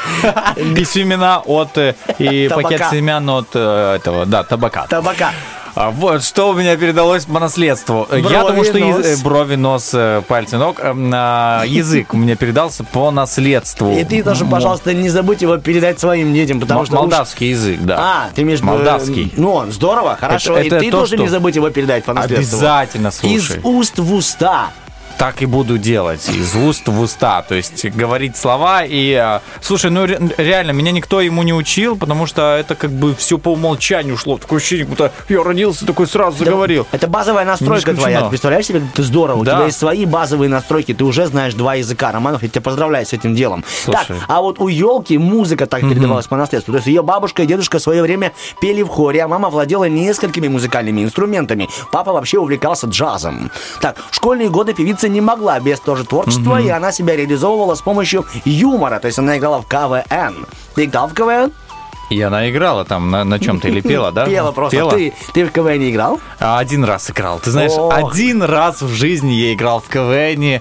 И 0.75 0.85
семена 0.85 1.39
от, 1.45 1.77
э, 1.77 1.95
и 2.19 2.49
пакет 2.53 2.83
семян 2.91 3.29
от 3.29 3.47
э, 3.53 3.95
этого, 3.95 4.25
да, 4.25 4.43
табака. 4.43 4.85
табака. 4.87 5.31
А 5.75 5.89
вот 5.91 6.23
что 6.23 6.49
у 6.49 6.53
меня 6.53 6.75
передалось 6.77 7.25
по 7.25 7.39
наследству. 7.39 8.07
Я 8.11 8.21
Брови, 8.21 8.47
думаю, 8.47 8.63
что 8.65 8.79
нос. 8.79 8.97
яз- 9.05 9.19
э, 9.19 9.23
брови, 9.23 9.55
нос, 9.55 9.91
э, 9.93 10.21
пальцы 10.27 10.57
ног, 10.57 10.79
а, 10.83 11.63
язык 11.65 12.13
у 12.13 12.17
меня 12.17 12.35
передался 12.35 12.83
по 12.83 13.09
наследству. 13.11 13.91
И 13.97 14.03
ты 14.03 14.21
тоже, 14.23 14.45
пожалуйста, 14.45 14.93
не 14.93 15.09
забудь 15.09 15.41
его 15.41 15.57
передать 15.57 15.99
своим 15.99 16.33
детям, 16.33 16.59
потому 16.59 16.81
м- 16.81 16.85
что 16.85 16.95
уж- 16.95 17.01
молдавский 17.01 17.49
язык, 17.51 17.79
да. 17.81 17.95
А, 17.99 18.29
ты 18.35 18.41
имеешь 18.41 18.61
Молдавский. 18.61 19.31
Ну, 19.37 19.65
здорово, 19.71 20.17
хорошо. 20.19 20.53
Это- 20.57 20.63
и 20.63 20.67
это 20.67 20.79
ты 20.79 20.91
то, 20.91 20.99
тоже 20.99 21.15
что- 21.15 21.23
не 21.23 21.29
забудь 21.29 21.55
его 21.55 21.69
передать 21.69 22.03
по 22.03 22.13
наследству. 22.13 22.57
Обязательно, 22.57 23.07
Из 23.07 23.15
слушай. 23.15 23.59
уст 23.63 23.97
в 23.99 24.13
уста. 24.13 24.67
Так 25.21 25.43
и 25.43 25.45
буду 25.45 25.77
делать, 25.77 26.27
из 26.29 26.55
уст 26.55 26.87
в 26.87 26.99
уста, 26.99 27.43
то 27.43 27.53
есть 27.53 27.85
говорить 27.91 28.35
слова 28.35 28.83
и... 28.83 29.13
а, 29.13 29.43
Слушай, 29.61 29.91
ну 29.91 30.07
ре- 30.07 30.17
реально, 30.37 30.71
меня 30.71 30.91
никто 30.91 31.21
ему 31.21 31.43
не 31.43 31.53
учил, 31.53 31.95
потому 31.95 32.25
что 32.25 32.55
это 32.57 32.73
как 32.73 32.89
бы 32.89 33.13
все 33.13 33.37
по 33.37 33.49
умолчанию 33.49 34.17
шло. 34.17 34.39
Такое 34.39 34.57
ощущение, 34.57 34.85
будто 34.87 35.11
я 35.29 35.43
родился, 35.43 35.85
такой 35.85 36.07
сразу 36.07 36.39
заговорил. 36.39 36.87
Это 36.91 37.05
базовая 37.07 37.45
настройка 37.45 37.93
твоя. 37.93 38.21
Ты 38.23 38.29
представляешь 38.29 38.65
себе, 38.65 38.81
ты 38.95 39.03
здорово. 39.03 39.37
У 39.37 39.43
Да. 39.43 39.57
тебя 39.57 39.65
есть 39.67 39.77
свои 39.77 40.07
базовые 40.07 40.49
настройки. 40.49 40.91
Ты 40.95 41.03
уже 41.03 41.27
знаешь 41.27 41.53
два 41.53 41.75
языка. 41.75 42.11
Романов, 42.11 42.41
я 42.41 42.49
тебя 42.49 42.61
поздравляю 42.61 43.05
с 43.05 43.13
этим 43.13 43.35
делом. 43.35 43.63
Слушай. 43.83 44.07
Так, 44.07 44.17
а 44.27 44.41
вот 44.41 44.59
у 44.59 44.69
елки 44.69 45.19
музыка 45.19 45.67
так 45.67 45.81
передавалась 45.81 46.25
по 46.25 46.35
наследству. 46.35 46.71
То 46.71 46.77
есть 46.77 46.87
ее 46.87 47.03
бабушка 47.03 47.43
и 47.43 47.45
дедушка 47.45 47.77
в 47.77 47.81
свое 47.83 48.01
время 48.01 48.31
пели 48.59 48.81
в 48.81 48.87
хоре, 48.87 49.21
а 49.21 49.27
мама 49.27 49.51
владела 49.51 49.83
несколькими 49.87 50.47
музыкальными 50.47 51.03
инструментами. 51.03 51.69
Папа 51.91 52.11
вообще 52.11 52.39
увлекался 52.39 52.87
джазом. 52.87 53.51
Так, 53.81 53.97
в 54.09 54.15
школьные 54.15 54.49
годы 54.49 54.73
певица 54.73 55.10
не 55.11 55.21
могла 55.21 55.59
без 55.59 55.79
тоже 55.79 56.03
творчества, 56.05 56.59
и 56.59 56.69
она 56.69 56.91
себя 56.91 57.15
реализовывала 57.15 57.75
с 57.75 57.81
помощью 57.81 58.25
юмора. 58.45 58.99
То 58.99 59.07
есть 59.07 59.19
она 59.19 59.37
играла 59.37 59.61
в 59.61 59.67
КВН. 59.67 60.45
Ты 60.75 60.85
играл 60.85 61.07
в 61.07 61.13
КВН? 61.13 61.51
И 62.09 62.21
она 62.21 62.49
играла 62.49 62.83
там 62.83 63.09
на, 63.09 63.23
на 63.23 63.39
чем-то 63.39 63.69
или 63.69 63.79
пела, 63.79 64.11
да? 64.11 64.25
Пела 64.25 64.51
просто. 64.51 64.75
Пела? 64.75 64.91
Ты, 64.91 65.13
ты 65.33 65.45
в 65.45 65.51
КВН 65.51 65.89
играл? 65.89 66.19
А, 66.39 66.59
Один 66.59 66.83
раз 66.83 67.09
играл. 67.09 67.39
Ты 67.39 67.51
знаешь, 67.51 67.71
Ох. 67.71 67.93
один 67.93 68.43
раз 68.43 68.81
в 68.81 68.89
жизни 68.89 69.31
я 69.31 69.53
играл 69.53 69.79
в 69.79 69.87
КВН, 69.87 70.59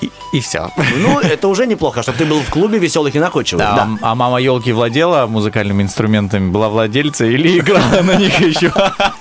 и, 0.00 0.10
и 0.32 0.40
все. 0.40 0.70
Ну, 0.96 1.18
это 1.20 1.48
уже 1.48 1.66
неплохо, 1.66 2.02
что 2.02 2.12
ты 2.12 2.24
был 2.24 2.40
в 2.40 2.50
клубе 2.50 2.78
веселых 2.78 3.14
и 3.14 3.18
находчивых. 3.18 3.64
Да, 3.64 3.74
Да. 3.74 3.88
А 4.02 4.14
мама 4.14 4.40
елки 4.40 4.72
владела 4.72 5.26
музыкальными 5.26 5.82
инструментами, 5.82 6.50
была 6.50 6.68
владельцей 6.68 7.34
или 7.34 7.58
играла 7.58 8.02
на 8.02 8.14
них 8.16 8.40
еще? 8.40 8.72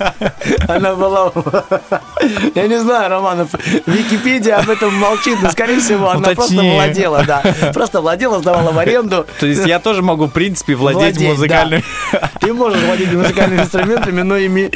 Она 0.67 0.95
была... 0.95 1.31
Я 2.55 2.67
не 2.67 2.79
знаю, 2.79 3.09
Романов, 3.09 3.49
Википедия 3.85 4.57
об 4.57 4.69
этом 4.69 4.93
молчит, 4.95 5.37
но, 5.41 5.51
скорее 5.51 5.79
всего, 5.79 6.09
она 6.09 6.29
просто 6.29 6.61
владела, 6.61 7.23
да. 7.25 7.43
Просто 7.73 8.01
владела, 8.01 8.39
сдавала 8.39 8.71
в 8.71 8.79
аренду. 8.79 9.25
То 9.39 9.45
есть 9.45 9.65
я 9.65 9.79
тоже 9.79 10.01
могу, 10.01 10.25
в 10.25 10.31
принципе, 10.31 10.75
владеть 10.75 11.19
музыкальными... 11.19 11.83
Ты 12.39 12.53
можешь 12.53 12.81
владеть 12.81 13.11
музыкальными 13.13 13.61
инструментами, 13.61 14.21
но 14.21 14.37
ими 14.37 14.69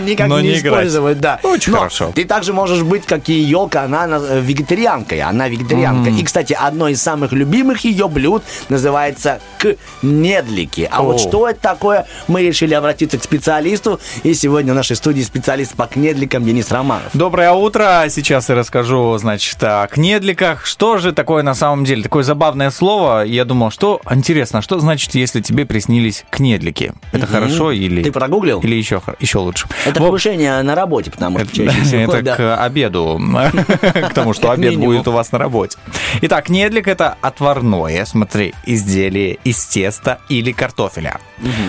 никак 0.00 0.28
не, 0.28 0.54
использовать, 0.54 1.20
да. 1.20 1.40
Очень 1.42 1.72
хорошо. 1.72 2.12
Ты 2.14 2.24
также 2.24 2.52
можешь 2.52 2.82
быть, 2.82 3.04
как 3.06 3.28
и 3.28 3.34
елка, 3.34 3.82
она 3.82 4.06
на- 4.06 4.16
э, 4.16 4.40
вегетарианкой, 4.40 5.20
она 5.32 5.48
вегетарианка. 5.48 6.10
И, 6.10 6.22
кстати, 6.22 6.56
одно 6.58 6.88
из 6.88 7.02
самых 7.02 7.32
любимых 7.32 7.84
ее 7.84 8.08
блюд 8.08 8.42
называется 8.68 9.40
кнедлики. 9.58 10.88
А 10.90 11.02
вот 11.02 11.16
О. 11.16 11.18
что 11.18 11.48
это 11.48 11.60
такое, 11.60 12.06
мы 12.28 12.42
решили 12.42 12.74
обратиться 12.74 13.18
к 13.18 13.24
специалисту. 13.24 13.98
И 14.22 14.34
сегодня 14.34 14.72
в 14.72 14.76
нашей 14.76 14.96
студии 14.96 15.22
специалист 15.22 15.74
по 15.74 15.86
кнедликам 15.86 16.44
Денис 16.44 16.70
Романов. 16.70 17.10
Доброе 17.14 17.52
утро. 17.52 18.04
Сейчас 18.08 18.48
я 18.48 18.54
расскажу, 18.54 19.16
значит, 19.18 19.56
о 19.62 19.86
кнедликах. 19.88 20.66
Что 20.66 20.98
же 20.98 21.12
такое 21.12 21.42
на 21.42 21.54
самом 21.54 21.84
деле? 21.84 22.02
Такое 22.02 22.22
забавное 22.22 22.70
слово. 22.70 23.24
Я 23.24 23.44
думал, 23.44 23.70
что 23.70 24.00
интересно, 24.10 24.62
что 24.62 24.78
значит, 24.78 25.14
если 25.14 25.40
тебе 25.40 25.64
приснились 25.64 26.24
кнедлики? 26.30 26.92
Это 27.12 27.26
хорошо 27.26 27.72
или... 27.72 28.02
Ты 28.02 28.12
прогуглил? 28.12 28.60
Или 28.60 28.76
еще, 28.76 29.02
еще 29.18 29.38
лучше? 29.38 29.66
Это 29.86 30.00
повышение 30.00 30.62
на 30.62 30.74
работе, 30.74 31.10
потому 31.10 31.38
что 31.40 31.62
Это 31.92 32.22
к 32.36 32.56
обеду, 32.56 33.20
к 33.92 34.14
тому, 34.14 34.34
что 34.34 34.50
обед 34.50 34.76
будет 34.76 35.08
у 35.08 35.12
вас 35.12 35.21
на 35.30 35.38
работе. 35.38 35.78
Итак, 36.22 36.48
недлик 36.48 36.88
это 36.88 37.16
отварное, 37.20 38.04
смотри, 38.04 38.54
изделие 38.66 39.38
из 39.44 39.64
теста 39.66 40.18
или 40.28 40.52
картофеля. 40.52 41.20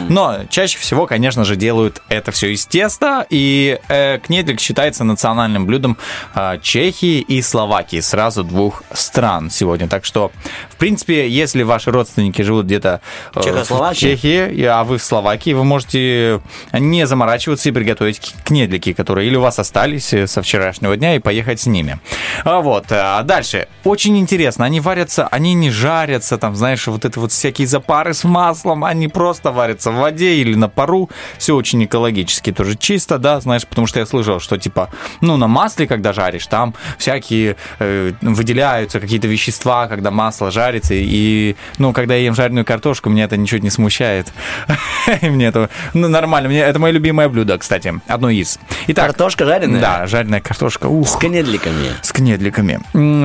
Но 0.10 0.46
чаще 0.50 0.78
всего, 0.78 1.06
конечно 1.08 1.44
же, 1.44 1.56
делают 1.56 2.02
это 2.10 2.32
все 2.32 2.54
из 2.54 2.66
теста, 2.66 3.26
и 3.30 3.80
э, 3.88 4.20
кнедлик 4.20 4.60
считается 4.60 5.04
национальным 5.04 5.66
блюдом 5.66 5.98
э, 6.36 6.60
Чехии 6.62 7.20
и 7.20 7.42
Словакии, 7.42 8.00
сразу 8.00 8.44
двух 8.44 8.84
стран 8.94 9.50
сегодня. 9.50 9.88
Так 9.88 10.06
что, 10.06 10.32
в 10.70 10.76
принципе, 10.78 11.28
если 11.28 11.64
ваши 11.64 11.92
родственники 11.92 12.42
живут 12.42 12.66
где-то 12.66 13.02
э, 13.36 13.64
в? 13.64 13.96
Чехии, 13.96 14.64
а 14.66 14.84
вы 14.84 14.98
в 14.98 15.04
Словакии, 15.04 15.54
вы 15.54 15.64
можете 15.64 16.42
не 16.72 17.08
заморачиваться 17.08 17.70
и 17.70 17.72
приготовить 17.72 18.34
кнедлики, 18.44 18.94
которые 18.94 19.28
или 19.28 19.36
у 19.36 19.42
вас 19.42 19.60
остались 19.60 20.14
э, 20.14 20.28
со 20.28 20.42
вчерашнего 20.42 20.96
дня, 20.98 21.16
и 21.16 21.20
поехать 21.20 21.62
с 21.62 21.66
ними. 21.66 22.00
А 22.44 22.62
вот, 22.62 22.86
а 22.92 23.22
дальше. 23.24 23.43
Очень 23.84 24.18
интересно, 24.18 24.66
они 24.66 24.80
варятся, 24.80 25.28
они 25.28 25.54
не 25.54 25.70
жарятся, 25.70 26.38
там, 26.38 26.56
знаешь, 26.56 26.88
вот 26.88 27.06
это 27.06 27.20
вот 27.20 27.32
всякие 27.32 27.68
запары 27.68 28.14
с 28.14 28.24
маслом, 28.24 28.84
они 28.84 29.08
просто 29.08 29.52
варятся 29.52 29.92
в 29.92 29.96
воде 29.96 30.36
или 30.36 30.56
на 30.56 30.70
пару. 30.70 31.10
Все 31.38 31.56
очень 31.56 31.84
экологически, 31.84 32.52
тоже 32.52 32.76
чисто, 32.76 33.18
да, 33.18 33.40
знаешь, 33.40 33.68
потому 33.68 33.88
что 33.88 34.00
я 34.00 34.06
слышал, 34.06 34.40
что 34.40 34.58
типа, 34.58 34.90
ну, 35.22 35.38
на 35.38 35.48
масле, 35.48 35.88
когда 35.88 36.14
жаришь, 36.14 36.48
там 36.48 36.74
всякие 36.98 37.56
э, 37.80 38.14
выделяются 38.22 39.00
какие-то 39.00 39.28
вещества, 39.28 39.88
когда 39.88 40.12
масло 40.12 40.52
жарится, 40.52 40.94
и, 40.94 41.56
ну, 41.78 41.94
когда 41.94 42.16
я 42.16 42.26
ем 42.26 42.36
жареную 42.36 42.66
картошку, 42.66 43.10
меня 43.10 43.26
это 43.26 43.38
ничего 43.38 43.60
не 43.60 43.70
смущает. 43.70 44.34
Мне 45.22 45.48
это 45.48 45.70
ну, 45.94 46.08
нормально. 46.08 46.50
Мне, 46.50 46.60
это 46.60 46.80
мое 46.80 46.92
любимое 46.92 47.30
блюдо, 47.30 47.58
кстати. 47.58 47.94
Одно 48.08 48.30
из. 48.30 48.60
Итак, 48.88 49.08
Картошка 49.08 49.46
жареная? 49.46 49.82
Да, 49.82 50.08
жареная 50.08 50.42
картошка. 50.42 50.88
Ух. 50.88 51.08
С 51.08 51.16
кнедликами. 51.16 51.90
С 52.02 52.12
кнедликами. 52.12 52.80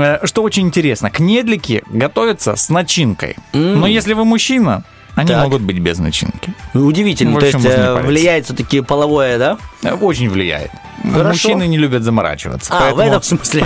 Э, 0.09 0.27
Что 0.27 0.43
очень 0.43 0.67
интересно, 0.67 1.11
кнедлики 1.11 1.83
готовятся 1.91 2.57
с 2.57 2.69
начинкой. 2.69 3.37
Но 3.53 3.87
если 3.87 4.15
вы 4.15 4.25
мужчина, 4.25 4.85
они 5.15 5.29
Так. 5.29 5.43
могут 5.45 5.63
быть 5.63 5.79
без 5.81 5.99
начинки. 5.99 6.55
Удивительно. 6.75 7.37
В 7.37 7.41
То 7.41 7.47
есть 7.47 7.59
э, 7.65 8.03
влияет 8.03 8.45
все-таки 8.45 8.81
половое, 8.81 9.39
да? 9.39 9.59
Очень 10.01 10.29
влияет. 10.29 10.71
Хорошо. 11.03 11.29
Мужчины 11.29 11.69
не 11.69 11.79
любят 11.79 12.03
заморачиваться. 12.03 12.73
А, 12.73 12.91
в 12.91 12.97
поэтому- 12.97 13.09
этом 13.09 13.23
смысле. 13.23 13.65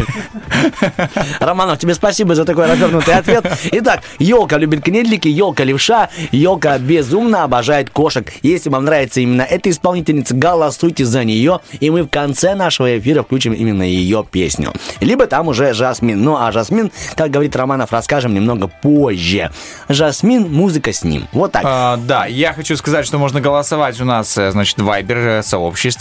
Романов, 1.40 1.78
тебе 1.78 1.94
спасибо 1.94 2.34
за 2.34 2.44
такой 2.44 2.66
развернутый 2.66 3.14
ответ. 3.14 3.46
Итак, 3.72 4.02
елка 4.18 4.58
любит 4.58 4.84
кнедлики, 4.84 5.28
елка 5.28 5.64
левша, 5.64 6.10
елка 6.30 6.78
безумно 6.78 7.44
обожает 7.44 7.90
кошек. 7.90 8.30
Если 8.42 8.68
вам 8.68 8.84
нравится 8.84 9.20
именно 9.20 9.42
эта 9.42 9.70
исполнительница, 9.70 10.34
голосуйте 10.34 11.04
за 11.04 11.24
нее, 11.24 11.60
и 11.80 11.90
мы 11.90 12.02
в 12.02 12.08
конце 12.08 12.54
нашего 12.54 12.98
эфира 12.98 13.22
включим 13.22 13.54
именно 13.54 13.82
ее 13.82 14.24
песню. 14.30 14.72
Либо 15.00 15.26
там 15.26 15.48
уже 15.48 15.72
Жасмин. 15.72 16.22
Ну, 16.22 16.36
а 16.36 16.52
Жасмин, 16.52 16.92
как 17.16 17.30
говорит 17.30 17.56
Романов, 17.56 17.92
расскажем 17.92 18.34
немного 18.34 18.68
позже. 18.68 19.50
Жасмин, 19.88 20.52
музыка 20.52 20.92
с 20.92 21.02
ним. 21.02 21.26
Вот 21.32 21.52
так. 21.52 21.62
А, 21.64 21.96
да, 21.96 22.26
я 22.26 22.52
хочу 22.52 22.76
сказать, 22.76 23.06
что 23.06 23.18
можно 23.18 23.40
голосовать 23.40 24.00
у 24.00 24.04
нас, 24.04 24.36
э, 24.36 24.50
значит, 24.50 24.78
в 24.78 24.88
Viber 24.88 25.38
э, 25.38 25.42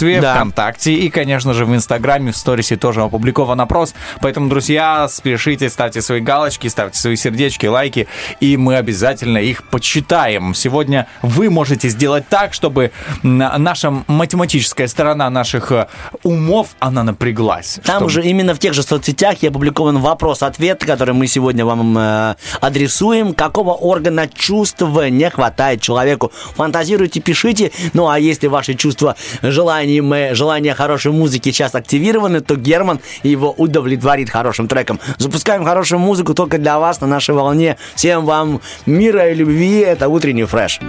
сообществе 0.02 0.22
Да. 0.22 0.36
ВКонтакте 0.36 0.94
и, 0.94 1.10
конечно 1.10 1.54
же, 1.54 1.66
в 1.66 1.74
Инстаграме, 1.76 2.32
в 2.32 2.38
сторисе 2.38 2.76
тоже 2.76 3.02
опубликован 3.02 3.60
опрос. 3.62 3.94
Поэтому, 4.22 4.50
друзья, 4.50 5.08
спешите, 5.10 5.70
ставьте 5.70 6.02
свои 6.02 6.20
галочки, 6.22 6.68
ставьте 6.68 7.00
свои 7.00 7.16
сердечки, 7.16 7.66
лайки, 7.68 8.08
и 8.40 8.58
мы 8.58 8.76
обязательно 8.76 9.38
их 9.38 9.64
почитаем. 9.70 10.54
Сегодня 10.56 11.08
вы 11.22 11.50
можете 11.50 11.90
сделать 11.90 12.28
так, 12.30 12.54
чтобы 12.54 12.92
на- 13.24 13.58
наша 13.58 13.92
математическая 14.08 14.88
сторона 14.88 15.30
наших 15.30 15.72
э, 15.72 15.88
умов, 16.24 16.70
она 16.80 17.04
напряглась. 17.04 17.80
Там 17.84 17.96
чтобы- 17.98 18.06
уже 18.08 18.24
именно 18.24 18.54
в 18.54 18.60
тех 18.60 18.74
же 18.74 18.84
соцсетях 18.84 19.44
и 19.44 19.48
опубликован 19.48 20.00
вопрос-ответ, 20.00 20.84
который 20.86 21.14
мы 21.14 21.28
сегодня 21.28 21.66
вам 21.66 21.98
э, 21.98 22.36
адресуем. 22.60 23.34
Какого 23.34 23.74
органа 23.74 24.28
чувств 24.28 24.82
не 24.82 25.30
хватает 25.30 25.82
человеку? 25.82 26.32
Фантазируйте, 26.56 27.20
пишите. 27.20 27.72
Ну, 27.94 28.08
а 28.10 28.20
если 28.20 28.48
ваши 28.48 28.74
чувства 28.76 29.16
желанием, 29.42 29.91
э, 30.00 30.36
желания 30.36 30.74
хорошей 30.74 31.12
музыки 31.12 31.52
сейчас 31.52 31.76
активированы, 31.76 32.42
то 32.42 32.56
Герман 32.56 33.00
его 33.24 33.52
удовлетворит 33.52 34.30
хорошим 34.30 34.68
треком. 34.68 35.00
Запускаем 35.18 35.66
хорошую 35.66 36.00
музыку 36.00 36.34
только 36.34 36.58
для 36.58 36.80
вас 36.80 37.02
на 37.02 37.08
нашей 37.08 37.36
волне. 37.36 37.78
Всем 37.96 38.26
вам 38.26 38.62
мира 38.86 39.30
и 39.30 39.36
любви. 39.36 39.80
Это 39.80 40.08
утренний 40.08 40.46
фреш. 40.46 40.80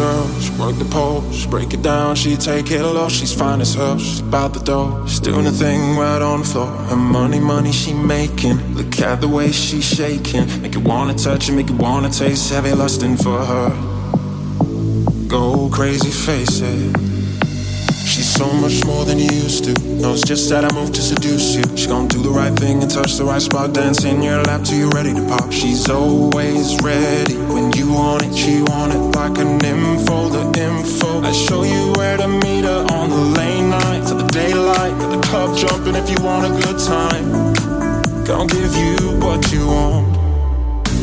Girl, 0.00 0.26
she 0.40 0.50
work 0.52 0.78
the 0.78 0.86
pole, 0.86 1.30
she 1.30 1.46
break 1.46 1.74
it 1.74 1.82
down, 1.82 2.16
she 2.16 2.34
take 2.34 2.70
it 2.70 2.82
low, 2.82 3.10
she's 3.10 3.34
fine 3.34 3.60
as 3.60 3.74
hell, 3.74 3.98
she's 3.98 4.20
about 4.20 4.54
the 4.54 4.60
door, 4.60 5.06
she's 5.06 5.20
doing 5.20 5.44
the 5.44 5.50
thing 5.50 5.94
right 5.98 6.22
on 6.22 6.40
the 6.40 6.46
floor. 6.46 6.68
Her 6.88 6.96
money, 6.96 7.38
money 7.38 7.70
she 7.70 7.92
making, 7.92 8.56
look 8.74 8.98
at 9.02 9.20
the 9.20 9.28
way 9.28 9.52
she's 9.52 9.84
shaking, 9.84 10.46
make 10.62 10.72
you 10.72 10.80
wanna 10.80 11.12
touch 11.12 11.50
it, 11.50 11.52
make 11.52 11.68
you 11.68 11.76
wanna 11.76 12.08
taste, 12.08 12.50
heavy 12.50 12.72
lusting 12.72 13.18
for 13.18 13.44
her. 13.44 13.99
Go 15.30 15.70
crazy, 15.70 16.10
face 16.10 16.60
it. 16.60 16.98
She's 18.04 18.28
so 18.28 18.52
much 18.52 18.84
more 18.84 19.04
than 19.04 19.20
you 19.20 19.30
used 19.30 19.62
to. 19.62 19.72
Knows 20.02 20.24
just 20.24 20.50
that 20.50 20.64
I 20.64 20.74
move 20.74 20.92
to 20.92 21.00
seduce 21.00 21.54
you. 21.54 21.62
She 21.76 21.86
gon' 21.86 22.08
do 22.08 22.20
the 22.20 22.30
right 22.30 22.52
thing 22.58 22.82
and 22.82 22.90
touch 22.90 23.14
the 23.14 23.22
right 23.22 23.40
spot. 23.40 23.72
Dance 23.72 24.04
in 24.04 24.22
your 24.22 24.42
lap 24.42 24.64
till 24.64 24.78
you're 24.78 24.90
ready 24.90 25.14
to 25.14 25.24
pop. 25.28 25.52
She's 25.52 25.88
always 25.88 26.76
ready 26.82 27.36
when 27.36 27.70
you 27.74 27.92
want 27.92 28.24
it. 28.24 28.34
She 28.34 28.62
want 28.62 28.92
it 28.92 28.98
like 29.14 29.38
an 29.38 29.64
info, 29.64 30.30
the 30.30 30.42
info. 30.58 31.22
I 31.22 31.30
show 31.30 31.62
you 31.62 31.92
where 31.92 32.16
to 32.16 32.26
meet 32.26 32.64
her 32.64 32.84
on 32.90 33.10
the 33.10 33.38
lane 33.38 33.70
night 33.70 34.08
to 34.08 34.14
the 34.14 34.26
daylight. 34.32 34.94
At 34.94 35.10
the 35.14 35.20
club 35.28 35.56
jumping 35.56 35.94
if 35.94 36.10
you 36.10 36.18
want 36.24 36.42
a 36.44 36.50
good 36.60 36.78
time. 36.80 37.54
Gonna 38.24 38.52
give 38.52 38.74
you 38.74 39.16
what 39.20 39.52
you 39.52 39.64
want. 39.64 40.19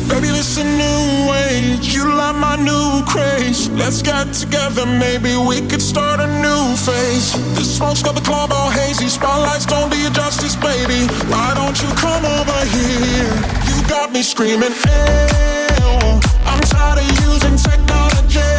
Baby, 0.08 0.28
this 0.28 0.56
a 0.56 0.64
new 0.64 1.32
age. 1.50 1.94
You 1.94 2.08
like 2.14 2.36
my 2.36 2.56
new 2.56 3.04
craze. 3.04 3.68
Let's 3.70 4.00
get 4.00 4.32
together, 4.32 4.86
maybe 4.86 5.36
we 5.36 5.60
could 5.68 5.82
start 5.82 6.18
a 6.18 6.26
new 6.26 6.76
phase. 6.76 7.32
The 7.54 7.62
smoke's 7.62 8.02
got 8.02 8.14
the 8.14 8.22
club 8.22 8.50
all 8.50 8.70
hazy. 8.70 9.08
Spotlights 9.08 9.66
don't 9.66 9.90
do 9.90 9.98
you 9.98 10.10
justice, 10.10 10.56
baby. 10.56 11.06
Why 11.28 11.52
don't 11.54 11.76
you 11.82 11.88
come 11.96 12.24
over 12.24 12.60
here? 12.72 13.34
You 13.68 13.86
got 13.86 14.10
me 14.10 14.22
screaming, 14.22 14.72
ew. 14.72 16.20
I'm 16.48 16.60
tired 16.72 16.98
of 17.04 17.08
using 17.28 17.56
technology. 17.60 18.52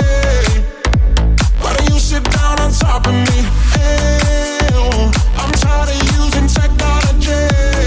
Why 1.61 1.73
don't 1.73 1.89
you 1.89 1.99
sit 1.99 2.23
down 2.29 2.59
on 2.59 2.71
top 2.71 3.07
of 3.07 3.13
me? 3.13 3.39
Ew. 4.69 5.11
I'm 5.41 5.51
tired 5.57 5.89
of 5.89 5.99
using 6.13 6.47
technology. 6.47 7.78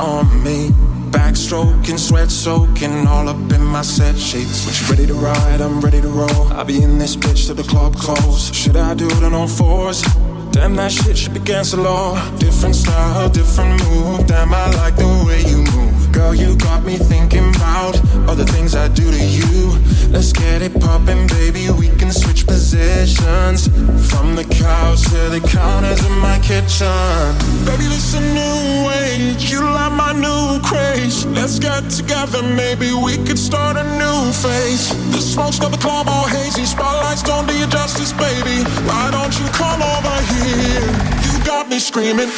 On 0.00 0.42
me. 0.42 0.70
Backstroking, 1.10 1.98
sweat 1.98 2.30
soaking, 2.30 3.06
all 3.06 3.28
up 3.28 3.52
in 3.52 3.64
my 3.64 3.82
set 3.82 4.18
sheets. 4.18 4.64
When 4.64 4.74
she 4.74 4.84
ready 4.90 5.06
to 5.06 5.14
ride, 5.14 5.60
I'm 5.60 5.80
ready 5.80 6.00
to 6.00 6.08
roll. 6.08 6.52
I'll 6.52 6.64
be 6.64 6.82
in 6.82 6.98
this 6.98 7.16
bitch 7.16 7.46
till 7.46 7.54
the 7.54 7.62
club 7.62 7.94
close. 7.96 8.52
Should 8.54 8.76
I 8.76 8.94
do 8.94 9.06
it 9.08 9.22
on 9.22 9.34
all 9.34 9.48
fours? 9.48 10.02
Damn, 10.50 10.76
that 10.76 10.92
shit 10.92 11.16
should 11.18 11.34
be 11.34 11.40
against 11.40 11.72
the 11.72 11.80
law. 11.80 12.14
Different 12.38 12.74
style, 12.74 13.28
different 13.28 13.82
move. 13.84 14.26
Damn, 14.26 14.52
I 14.52 14.70
like 14.70 14.96
the 14.96 15.24
way 15.26 15.42
you 15.42 15.58
move. 15.58 16.03
Girl, 16.14 16.32
you 16.32 16.56
got 16.56 16.84
me 16.84 16.96
thinking 16.96 17.48
about 17.56 17.98
all 18.28 18.36
the 18.36 18.46
things 18.46 18.76
I 18.76 18.86
do 18.86 19.10
to 19.10 19.18
you. 19.18 19.76
Let's 20.10 20.32
get 20.32 20.62
it 20.62 20.72
poppin', 20.80 21.26
baby. 21.26 21.68
We 21.70 21.88
can 21.98 22.12
switch 22.12 22.46
positions 22.46 23.66
from 24.08 24.36
the 24.36 24.44
couch 24.44 25.02
to 25.10 25.28
the 25.34 25.40
counters 25.40 26.06
in 26.06 26.16
my 26.18 26.38
kitchen. 26.38 27.34
Baby, 27.66 27.90
this 27.90 28.14
a 28.14 28.20
new 28.20 28.90
age. 29.02 29.50
You 29.50 29.62
like 29.62 29.92
my 29.92 30.12
new 30.12 30.62
craze. 30.62 31.26
Let's 31.26 31.58
get 31.58 31.90
together, 31.90 32.44
maybe 32.44 32.92
we 32.94 33.16
could 33.26 33.38
start 33.38 33.76
a 33.76 33.82
new 33.98 34.32
phase. 34.32 34.94
The 35.10 35.20
smoke's 35.20 35.58
got 35.58 35.72
the 35.72 35.78
club 35.78 36.06
all 36.08 36.28
hazy. 36.28 36.64
Spotlights 36.64 37.24
don't 37.24 37.48
do 37.48 37.58
you 37.58 37.66
justice, 37.66 38.12
baby. 38.12 38.62
Why 38.86 39.10
don't 39.10 39.34
you 39.40 39.46
come 39.50 39.82
over 39.82 40.16
here? 40.30 40.86
You 41.26 41.44
got 41.44 41.68
me 41.68 41.80
screaming. 41.80 42.30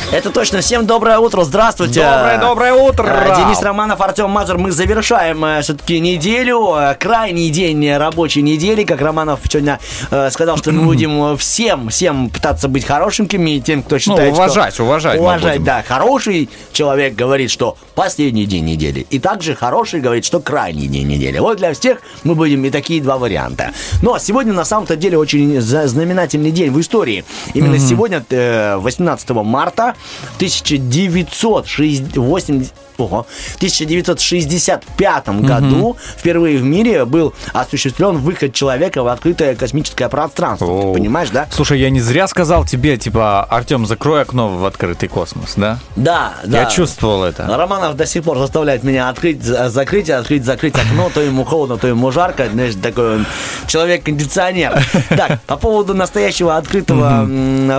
Это 0.09 0.29
точно. 0.29 0.61
Всем 0.61 0.85
доброе 0.85 1.19
утро. 1.19 1.43
Здравствуйте. 1.43 1.99
Доброе-доброе 2.01 2.73
утро. 2.73 3.05
Э, 3.05 3.35
Денис 3.35 3.61
Романов, 3.61 3.99
Артем 3.99 4.29
Мазур. 4.29 4.57
Мы 4.57 4.71
завершаем 4.71 5.61
все-таки 5.61 5.99
неделю. 5.99 6.73
э, 6.77 6.95
Крайний 6.95 7.49
день 7.49 7.91
рабочей 7.97 8.41
недели. 8.41 8.85
Как 8.85 9.01
Романов 9.01 9.41
сегодня 9.49 9.79
э, 10.09 10.29
сказал, 10.31 10.55
что 10.57 10.71
мы 10.71 10.83
будем 10.85 11.35
всем, 11.35 11.89
всем 11.89 12.29
пытаться 12.29 12.69
быть 12.69 12.85
хорошенькими. 12.85 13.59
Тем, 13.59 13.83
кто 13.83 13.99
считает, 13.99 14.33
что- 14.33 14.43
уважать, 14.43 14.79
уважать 14.79 15.17
мы 15.19 15.23
Уважать, 15.25 15.53
будем. 15.55 15.63
да. 15.65 15.83
Хороший 15.85 16.49
человек 16.71 17.13
говорит, 17.15 17.51
что 17.51 17.75
последний 17.93 18.45
день 18.45 18.63
недели. 18.63 19.05
И 19.09 19.19
также 19.19 19.55
хороший 19.55 19.99
говорит, 19.99 20.23
что 20.23 20.39
крайний 20.39 20.87
день 20.87 21.07
недели. 21.07 21.37
Вот 21.39 21.57
для 21.57 21.73
всех 21.73 21.97
мы 22.23 22.33
будем 22.33 22.63
и 22.63 22.69
такие 22.69 23.01
два 23.01 23.17
варианта. 23.17 23.73
Но 24.01 24.17
сегодня 24.19 24.53
на 24.53 24.63
самом-то 24.63 24.95
деле 24.95 25.17
очень 25.17 25.59
знаменательный 25.59 26.51
день 26.51 26.71
в 26.71 26.79
истории. 26.79 27.25
Именно 27.53 27.77
сегодня, 27.77 28.23
э, 28.29 28.77
18 28.77 29.43
марта 29.43 29.95
1980... 30.39 32.71
Ого. 32.97 33.25
В 33.53 33.55
1965 33.57 35.29
году 35.41 35.97
впервые 36.17 36.57
в 36.57 36.63
мире 36.63 37.05
был 37.05 37.33
осуществлен 37.53 38.17
выход 38.17 38.53
человека 38.53 39.03
в 39.03 39.07
открытое 39.07 39.55
космическое 39.55 40.09
пространство. 40.09 40.67
Ты 40.67 40.87
О. 40.87 40.93
понимаешь, 40.93 41.29
да? 41.29 41.47
Слушай, 41.51 41.79
я 41.79 41.89
не 41.89 41.99
зря 41.99 42.27
сказал 42.27 42.65
тебе, 42.65 42.97
типа, 42.97 43.43
Артем, 43.43 43.85
закрой 43.85 44.21
окно 44.21 44.49
в 44.49 44.65
открытый 44.65 45.09
космос, 45.09 45.53
да? 45.55 45.79
Да, 45.95 46.33
да. 46.45 46.61
Я 46.61 46.65
чувствовал 46.69 47.23
это. 47.23 47.45
Романов 47.57 47.95
до 47.95 48.05
сих 48.05 48.23
пор 48.23 48.37
заставляет 48.39 48.83
меня 48.83 49.09
открыть, 49.09 49.43
за- 49.43 49.69
закрыть, 49.69 50.09
открыть, 50.09 50.43
закрыть 50.45 50.75
окно. 50.75 51.09
То 51.13 51.21
ему 51.21 51.43
холодно, 51.43 51.77
то 51.77 51.87
ему 51.87 52.11
жарко. 52.11 52.47
Знаешь, 52.51 52.73
такой 52.81 53.17
он 53.17 53.25
человек-кондиционер. 53.67 54.83
Так, 55.09 55.41
по 55.43 55.57
поводу 55.57 55.93
настоящего 55.93 56.57
открытого 56.57 57.23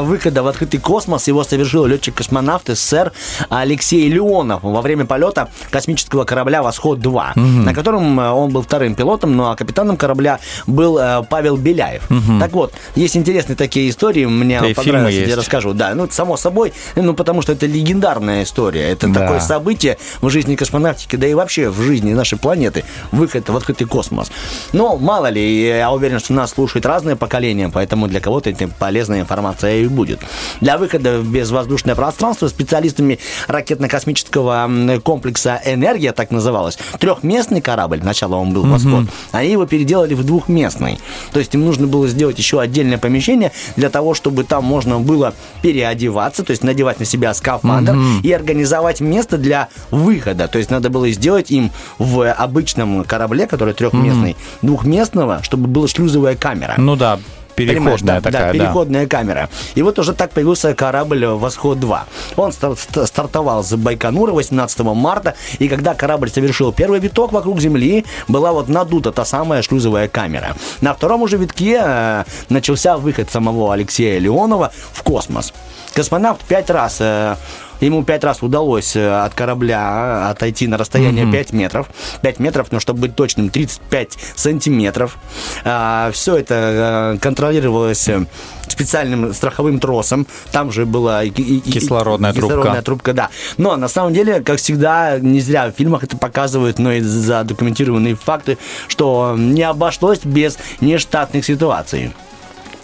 выхода 0.03 0.43
в 0.43 0.47
открытый 0.47 0.81
космос, 0.81 1.29
его 1.29 1.45
совершил 1.45 1.85
летчик-космонавт 1.87 2.69
СССР 2.69 3.13
Алексей 3.49 4.09
Леонов 4.09 4.63
во 4.63 4.81
время 4.83 5.05
полета 5.09 5.49
космического 5.71 6.25
корабля 6.25 6.63
«Восход-2», 6.63 7.39
на 7.39 7.75
котором 7.75 8.21
э, 8.21 8.31
он 8.31 8.51
был 8.51 8.63
вторым 8.63 8.95
пилотом, 8.95 9.37
ну 9.37 9.51
а 9.51 9.57
капитаном 9.57 9.97
корабля 9.97 10.39
был 10.67 10.99
э, 10.99 11.23
Павел 11.29 11.57
Беляев. 11.57 12.03
Так 12.39 12.53
вот, 12.53 12.73
есть 12.95 13.17
интересные 13.17 13.57
такие 13.57 13.91
истории, 13.91 14.27
мне 14.27 14.61
Да 14.61 14.69
понравилось, 14.75 15.15
я 15.15 15.37
расскажу. 15.37 15.73
Да, 15.73 15.95
ну, 15.95 16.07
само 16.11 16.37
собой, 16.37 16.73
ну, 16.95 17.15
потому 17.15 17.43
что 17.43 17.53
это 17.53 17.67
легендарная 17.67 18.45
история. 18.45 18.91
Это 18.91 19.09
Да. 19.09 19.21
такое 19.21 19.41
событие 19.41 19.99
в 20.21 20.29
жизни 20.31 20.55
космонавтики, 20.55 21.17
да 21.17 21.27
и 21.27 21.35
вообще 21.35 21.71
в 21.71 21.81
жизни 21.83 22.13
нашей 22.13 22.39
планеты. 22.39 22.85
Выход 23.11 23.49
в 23.49 23.57
открытый 23.57 23.87
космос. 23.87 24.31
Но, 24.73 24.97
мало 24.99 25.31
ли, 25.31 25.67
я 25.67 25.91
уверен, 25.91 26.19
что 26.21 26.35
нас 26.35 26.51
слушают 26.53 26.85
разные 26.87 27.17
поколения, 27.17 27.71
поэтому 27.73 28.07
для 28.09 28.21
кого-то 28.21 28.51
это 28.51 28.69
полезная 28.69 29.21
информация 29.21 29.77
и 29.81 29.87
будет. 29.87 30.21
Для 30.61 30.77
выхода 30.79 31.19
в 31.19 31.29
безвоздушное 31.33 31.95
пространство 31.95 32.49
специалистами 32.49 33.19
ракетно-космического 33.49 34.67
комплекса 35.01 35.61
«Энергия», 35.65 36.13
так 36.13 36.31
называлось, 36.31 36.79
трехместный 36.99 37.61
корабль, 37.61 38.01
сначала 38.01 38.37
он 38.37 38.53
был 38.53 38.65
«Восход», 38.67 39.05
они 39.33 39.51
его 39.51 39.67
переделали 39.67 40.15
в 40.15 40.25
двухместный. 40.25 40.99
То 41.33 41.39
есть 41.39 41.55
им 41.55 41.65
нужно 41.65 41.87
было 41.87 42.09
сделать 42.09 42.39
еще 42.39 42.61
отдельное 42.61 42.99
помещение 42.99 43.53
для 43.77 43.91
того, 43.91 44.15
чтобы 44.15 44.45
там 44.45 44.65
можно 44.65 44.99
было 44.99 45.35
переодеваться, 45.63 46.45
то 46.45 46.51
есть 46.51 46.63
надевать 46.63 46.99
на 46.99 47.05
себя 47.05 47.35
скафандр 47.35 47.97
и 48.23 48.33
организовать 48.33 49.01
место 49.01 49.39
для 49.39 49.69
выхода. 49.91 50.49
То 50.49 50.59
есть 50.59 50.71
надо 50.71 50.91
было 50.91 51.11
сделать 51.11 51.51
им 51.51 51.71
в 51.99 52.31
обычном 52.31 53.05
корабле, 53.05 53.47
который 53.47 53.75
трехместный, 53.75 54.37
двухместного, 54.63 55.43
чтобы 55.43 55.69
была 55.69 55.89
шлюзовая 55.89 56.37
камера. 56.37 56.75
Ну 56.77 56.97
да, 56.97 57.19
Понимаешь, 57.67 58.01
переходная 58.01 58.21
да, 58.21 58.31
такая, 58.31 58.53
да, 58.53 58.59
да. 58.59 58.65
переходная 58.65 59.07
камера. 59.07 59.49
И 59.75 59.83
вот 59.83 59.99
уже 59.99 60.13
так 60.15 60.31
появился 60.31 60.75
корабль 60.75 61.27
«Восход-2». 61.27 61.99
Он 62.37 62.53
стар- 62.53 62.77
ст- 62.77 63.07
стартовал 63.07 63.63
с 63.63 63.75
Байконура 63.77 64.33
18 64.33 64.81
марта, 64.81 65.35
и 65.59 65.69
когда 65.69 65.95
корабль 65.95 66.31
совершил 66.31 66.73
первый 66.73 67.01
виток 67.01 67.33
вокруг 67.33 67.61
Земли, 67.61 68.05
была 68.29 68.53
вот 68.53 68.69
надута 68.69 69.13
та 69.13 69.25
самая 69.25 69.63
шлюзовая 69.63 70.09
камера. 70.09 70.57
На 70.81 70.95
втором 70.95 71.23
уже 71.23 71.37
витке 71.37 71.81
э, 71.83 72.25
начался 72.49 72.97
выход 72.97 73.31
самого 73.31 73.73
Алексея 73.73 74.19
Леонова 74.19 74.73
в 74.93 75.03
космос. 75.03 75.53
Космонавт 75.95 76.41
пять 76.43 76.71
раз 76.71 76.99
э, 77.01 77.37
Ему 77.81 78.03
пять 78.05 78.25
раз 78.25 78.43
удалось 78.43 78.97
э, 78.97 79.09
от 79.25 79.35
корабля 79.35 80.25
э, 80.27 80.31
отойти 80.31 80.67
на 80.67 80.77
расстояние 80.77 81.31
5 81.31 81.53
метров. 81.53 81.89
5 82.23 82.39
метров, 82.41 82.69
но 82.73 82.81
чтобы 82.81 83.01
быть 83.03 83.15
точным, 83.15 83.51
35 83.51 84.19
сантиметров. 84.35 85.17
все 85.63 86.37
это 86.37 87.15
э, 87.15 87.19
контролировалось 87.21 88.09
э, 88.09 88.25
специальным 88.69 89.33
страховым 89.35 89.79
тросом. 89.81 90.27
Там 90.53 90.73
же 90.73 90.87
была 90.87 91.25
и- 91.25 91.31
и- 91.31 91.59
и- 91.59 91.73
Кислородная 91.73 92.33
трубка. 92.33 92.49
кислородная 92.49 92.83
трубка, 92.83 93.13
да. 93.13 93.29
Но 93.57 93.77
на 93.77 93.89
самом 93.89 94.13
деле, 94.13 94.41
как 94.41 94.59
всегда, 94.59 95.19
не 95.19 95.41
зря 95.41 95.71
в 95.71 95.73
фильмах 95.77 96.05
это 96.05 96.17
показывают, 96.17 96.79
но 96.79 96.93
и 96.93 97.01
задокументированные 97.01 98.15
факты, 98.17 98.59
что 98.89 99.35
не 99.39 99.63
обошлось 99.63 100.21
без 100.25 100.59
нештатных 100.81 101.45
ситуаций. 101.45 102.13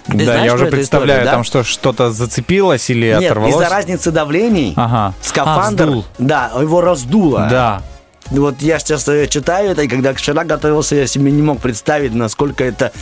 Ты 0.06 0.18
да, 0.18 0.24
знаешь 0.24 0.44
я 0.44 0.54
уже 0.54 0.66
представляю, 0.66 1.20
историю, 1.20 1.24
да? 1.24 1.30
там 1.32 1.44
что, 1.44 1.62
что-то 1.64 2.10
зацепилось 2.12 2.90
или 2.90 3.06
Нет, 3.18 3.24
оторвалось. 3.30 3.54
из-за 3.54 3.68
разницы 3.70 4.10
давлений 4.10 4.74
Ага. 4.76 5.14
скафандр, 5.22 5.82
А, 5.84 5.86
вздул. 5.86 6.04
да, 6.18 6.50
его 6.60 6.80
раздуло. 6.82 7.46
Да. 7.50 7.82
Вот 8.30 8.60
я 8.60 8.78
сейчас 8.78 9.06
э, 9.08 9.26
читаю 9.28 9.70
это, 9.72 9.82
и 9.82 9.88
когда 9.88 10.12
вчера 10.14 10.44
готовился, 10.44 10.94
я 10.96 11.06
себе 11.06 11.30
не 11.30 11.42
мог 11.42 11.60
представить, 11.60 12.14
насколько 12.14 12.64
это 12.64 12.92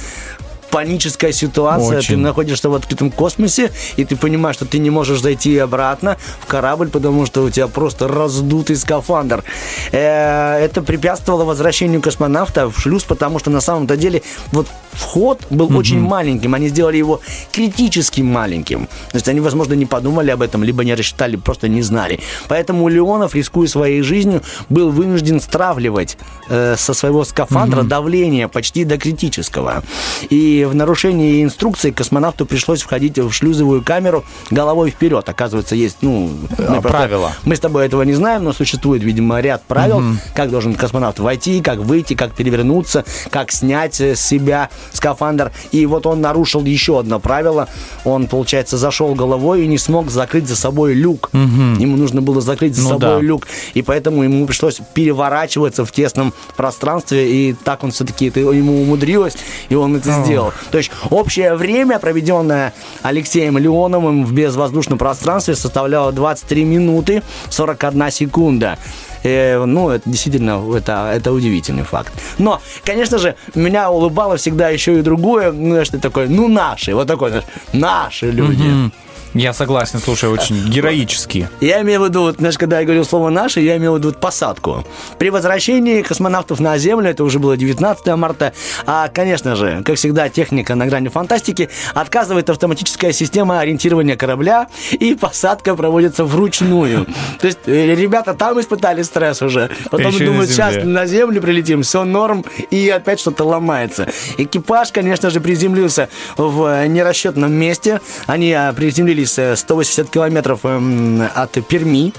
паническая 0.72 1.32
ситуация. 1.32 1.98
Очень. 1.98 2.14
Ты 2.14 2.16
находишься 2.16 2.70
в 2.70 2.74
открытом 2.74 3.10
космосе, 3.10 3.70
и 3.96 4.04
ты 4.04 4.16
понимаешь, 4.16 4.56
что 4.56 4.64
ты 4.64 4.78
не 4.78 4.90
можешь 4.90 5.20
зайти 5.20 5.58
обратно 5.58 6.16
в 6.40 6.46
корабль, 6.46 6.88
потому 6.88 7.26
что 7.26 7.44
у 7.44 7.50
тебя 7.50 7.68
просто 7.68 8.08
раздутый 8.08 8.76
скафандр. 8.76 9.44
Э, 9.92 10.64
Это 10.64 10.82
препятствовало 10.82 11.44
возвращению 11.44 12.00
космонавта 12.00 12.70
в 12.70 12.80
шлюз, 12.80 13.04
потому 13.04 13.38
что 13.38 13.50
на 13.50 13.60
самом-то 13.60 13.96
деле 13.96 14.22
вот 14.50 14.66
вход 14.92 15.40
был 15.50 15.76
очень 15.76 16.00
маленьким. 16.00 16.54
Они 16.54 16.68
сделали 16.68 16.96
его 16.96 17.20
критически 17.52 18.22
маленьким. 18.22 18.86
То 19.10 19.16
есть 19.16 19.28
они, 19.28 19.40
возможно, 19.40 19.74
не 19.74 19.86
подумали 19.86 20.30
об 20.30 20.40
этом, 20.40 20.64
либо 20.64 20.84
не 20.84 20.94
рассчитали, 20.94 21.36
просто 21.36 21.68
не 21.68 21.82
знали. 21.82 22.20
Поэтому 22.48 22.88
Леонов, 22.88 23.34
рискуя 23.34 23.68
своей 23.68 24.02
жизнью, 24.02 24.42
был 24.70 24.90
вынужден 24.90 25.40
стравливать 25.40 26.16
э, 26.48 26.76
со 26.78 26.94
своего 26.94 27.24
скафандра 27.24 27.82
давление 27.82 28.48
почти 28.48 28.84
до 28.84 28.96
критического. 28.96 29.82
И 30.30 30.61
в 30.66 30.74
нарушении 30.74 31.42
инструкции 31.42 31.90
космонавту 31.90 32.46
пришлось 32.46 32.82
входить 32.82 33.18
в 33.18 33.30
шлюзовую 33.32 33.82
камеру 33.82 34.24
головой 34.50 34.90
вперед. 34.90 35.28
Оказывается, 35.28 35.74
есть, 35.74 35.98
ну, 36.00 36.30
мы 36.58 36.80
просто- 36.80 36.88
правила. 36.88 37.32
Мы 37.44 37.56
с 37.56 37.60
тобой 37.60 37.86
этого 37.86 38.02
не 38.02 38.14
знаем, 38.14 38.44
но 38.44 38.52
существует, 38.52 39.02
видимо, 39.02 39.40
ряд 39.40 39.62
правил, 39.64 40.02
как 40.34 40.50
должен 40.50 40.74
космонавт 40.74 41.18
войти, 41.18 41.60
как 41.60 41.78
выйти, 41.78 42.14
как 42.14 42.32
перевернуться, 42.34 43.04
как 43.30 43.50
снять 43.52 44.00
э, 44.00 44.14
с 44.16 44.20
себя 44.20 44.70
скафандр. 44.92 45.52
И 45.72 45.86
вот 45.86 46.06
он 46.06 46.20
нарушил 46.20 46.64
еще 46.64 46.98
одно 47.00 47.20
правило. 47.20 47.68
Он, 48.04 48.26
получается, 48.26 48.76
зашел 48.78 49.14
головой 49.14 49.64
и 49.64 49.66
не 49.66 49.78
смог 49.78 50.10
закрыть 50.10 50.48
за 50.48 50.56
собой 50.56 50.94
люк. 50.94 51.30
Ему 51.32 51.96
нужно 51.96 52.22
было 52.22 52.40
закрыть 52.40 52.74
за 52.76 52.82
Ну 52.82 52.88
собой 52.90 53.00
да. 53.16 53.20
люк. 53.20 53.46
И 53.74 53.82
поэтому 53.82 54.22
ему 54.22 54.46
пришлось 54.46 54.80
переворачиваться 54.94 55.84
в 55.84 55.92
тесном 55.92 56.32
пространстве. 56.56 57.30
И 57.30 57.52
так 57.54 57.84
он 57.84 57.90
все-таки 57.90 58.26
это 58.26 58.40
ему 58.40 58.82
умудрилось, 58.82 59.34
и 59.68 59.74
он 59.74 59.96
это 59.96 60.22
сделал. 60.24 60.51
То 60.70 60.78
есть 60.78 60.90
общее 61.10 61.54
время, 61.54 61.98
проведенное 61.98 62.72
Алексеем 63.02 63.58
Леоновым 63.58 64.24
в 64.24 64.32
безвоздушном 64.32 64.98
пространстве, 64.98 65.54
составляло 65.54 66.12
23 66.12 66.64
минуты 66.64 67.22
41 67.50 68.10
секунда. 68.10 68.78
Э, 69.22 69.64
ну, 69.64 69.90
это 69.90 70.08
действительно, 70.08 70.62
это, 70.76 71.12
это 71.14 71.32
удивительный 71.32 71.84
факт. 71.84 72.12
Но, 72.38 72.60
конечно 72.84 73.18
же, 73.18 73.36
меня 73.54 73.90
улыбало 73.90 74.36
всегда 74.36 74.68
еще 74.68 74.98
и 74.98 75.02
другое, 75.02 75.52
ну, 75.52 75.82
ты 75.84 75.98
такой, 75.98 76.28
ну, 76.28 76.48
наши, 76.48 76.94
вот 76.94 77.06
такой, 77.06 77.42
наши 77.72 78.30
люди. 78.30 78.90
Я 79.34 79.54
согласен, 79.54 79.98
слушай, 79.98 80.28
очень 80.28 80.68
героически. 80.68 81.48
Я 81.60 81.80
имею 81.80 82.02
в 82.02 82.04
виду, 82.04 82.22
вот, 82.22 82.36
знаешь, 82.36 82.58
когда 82.58 82.80
я 82.80 82.84
говорил 82.84 83.04
слово 83.04 83.30
«наши», 83.30 83.60
я 83.60 83.78
имел 83.78 83.94
в 83.94 83.98
виду 83.98 84.08
вот 84.08 84.20
посадку. 84.20 84.84
При 85.18 85.30
возвращении 85.30 86.02
космонавтов 86.02 86.60
на 86.60 86.76
Землю, 86.76 87.08
это 87.08 87.24
уже 87.24 87.38
было 87.38 87.56
19 87.56 88.06
марта, 88.16 88.52
а, 88.84 89.08
конечно 89.08 89.56
же, 89.56 89.82
как 89.86 89.96
всегда, 89.96 90.28
техника 90.28 90.74
на 90.74 90.86
грани 90.86 91.08
фантастики, 91.08 91.70
отказывает 91.94 92.50
автоматическая 92.50 93.12
система 93.12 93.60
ориентирования 93.60 94.16
корабля, 94.16 94.68
и 94.90 95.14
посадка 95.14 95.74
проводится 95.76 96.24
вручную. 96.24 97.06
То 97.40 97.46
есть 97.46 97.60
э, 97.66 97.94
ребята 97.94 98.34
там 98.34 98.60
испытали 98.60 99.02
стресс 99.02 99.40
уже. 99.40 99.70
Потом 99.90 100.12
Еще 100.12 100.26
думают, 100.26 100.50
сейчас 100.50 100.76
на 100.84 101.06
Землю 101.06 101.40
прилетим, 101.40 101.82
все 101.82 102.04
норм, 102.04 102.44
и 102.70 102.88
опять 102.90 103.20
что-то 103.20 103.44
ломается. 103.44 104.08
Экипаж, 104.36 104.92
конечно 104.92 105.30
же, 105.30 105.40
приземлился 105.40 106.10
в 106.36 106.64
э, 106.66 106.86
нерасчетном 106.86 107.52
месте. 107.52 108.02
Они 108.26 108.50
э, 108.50 108.72
приземлились 108.74 109.21
э, 109.38 109.56
180 109.56 110.10
километров 110.10 110.60
эм, 110.64 111.22
от 111.34 111.52
Перми, 111.66 112.12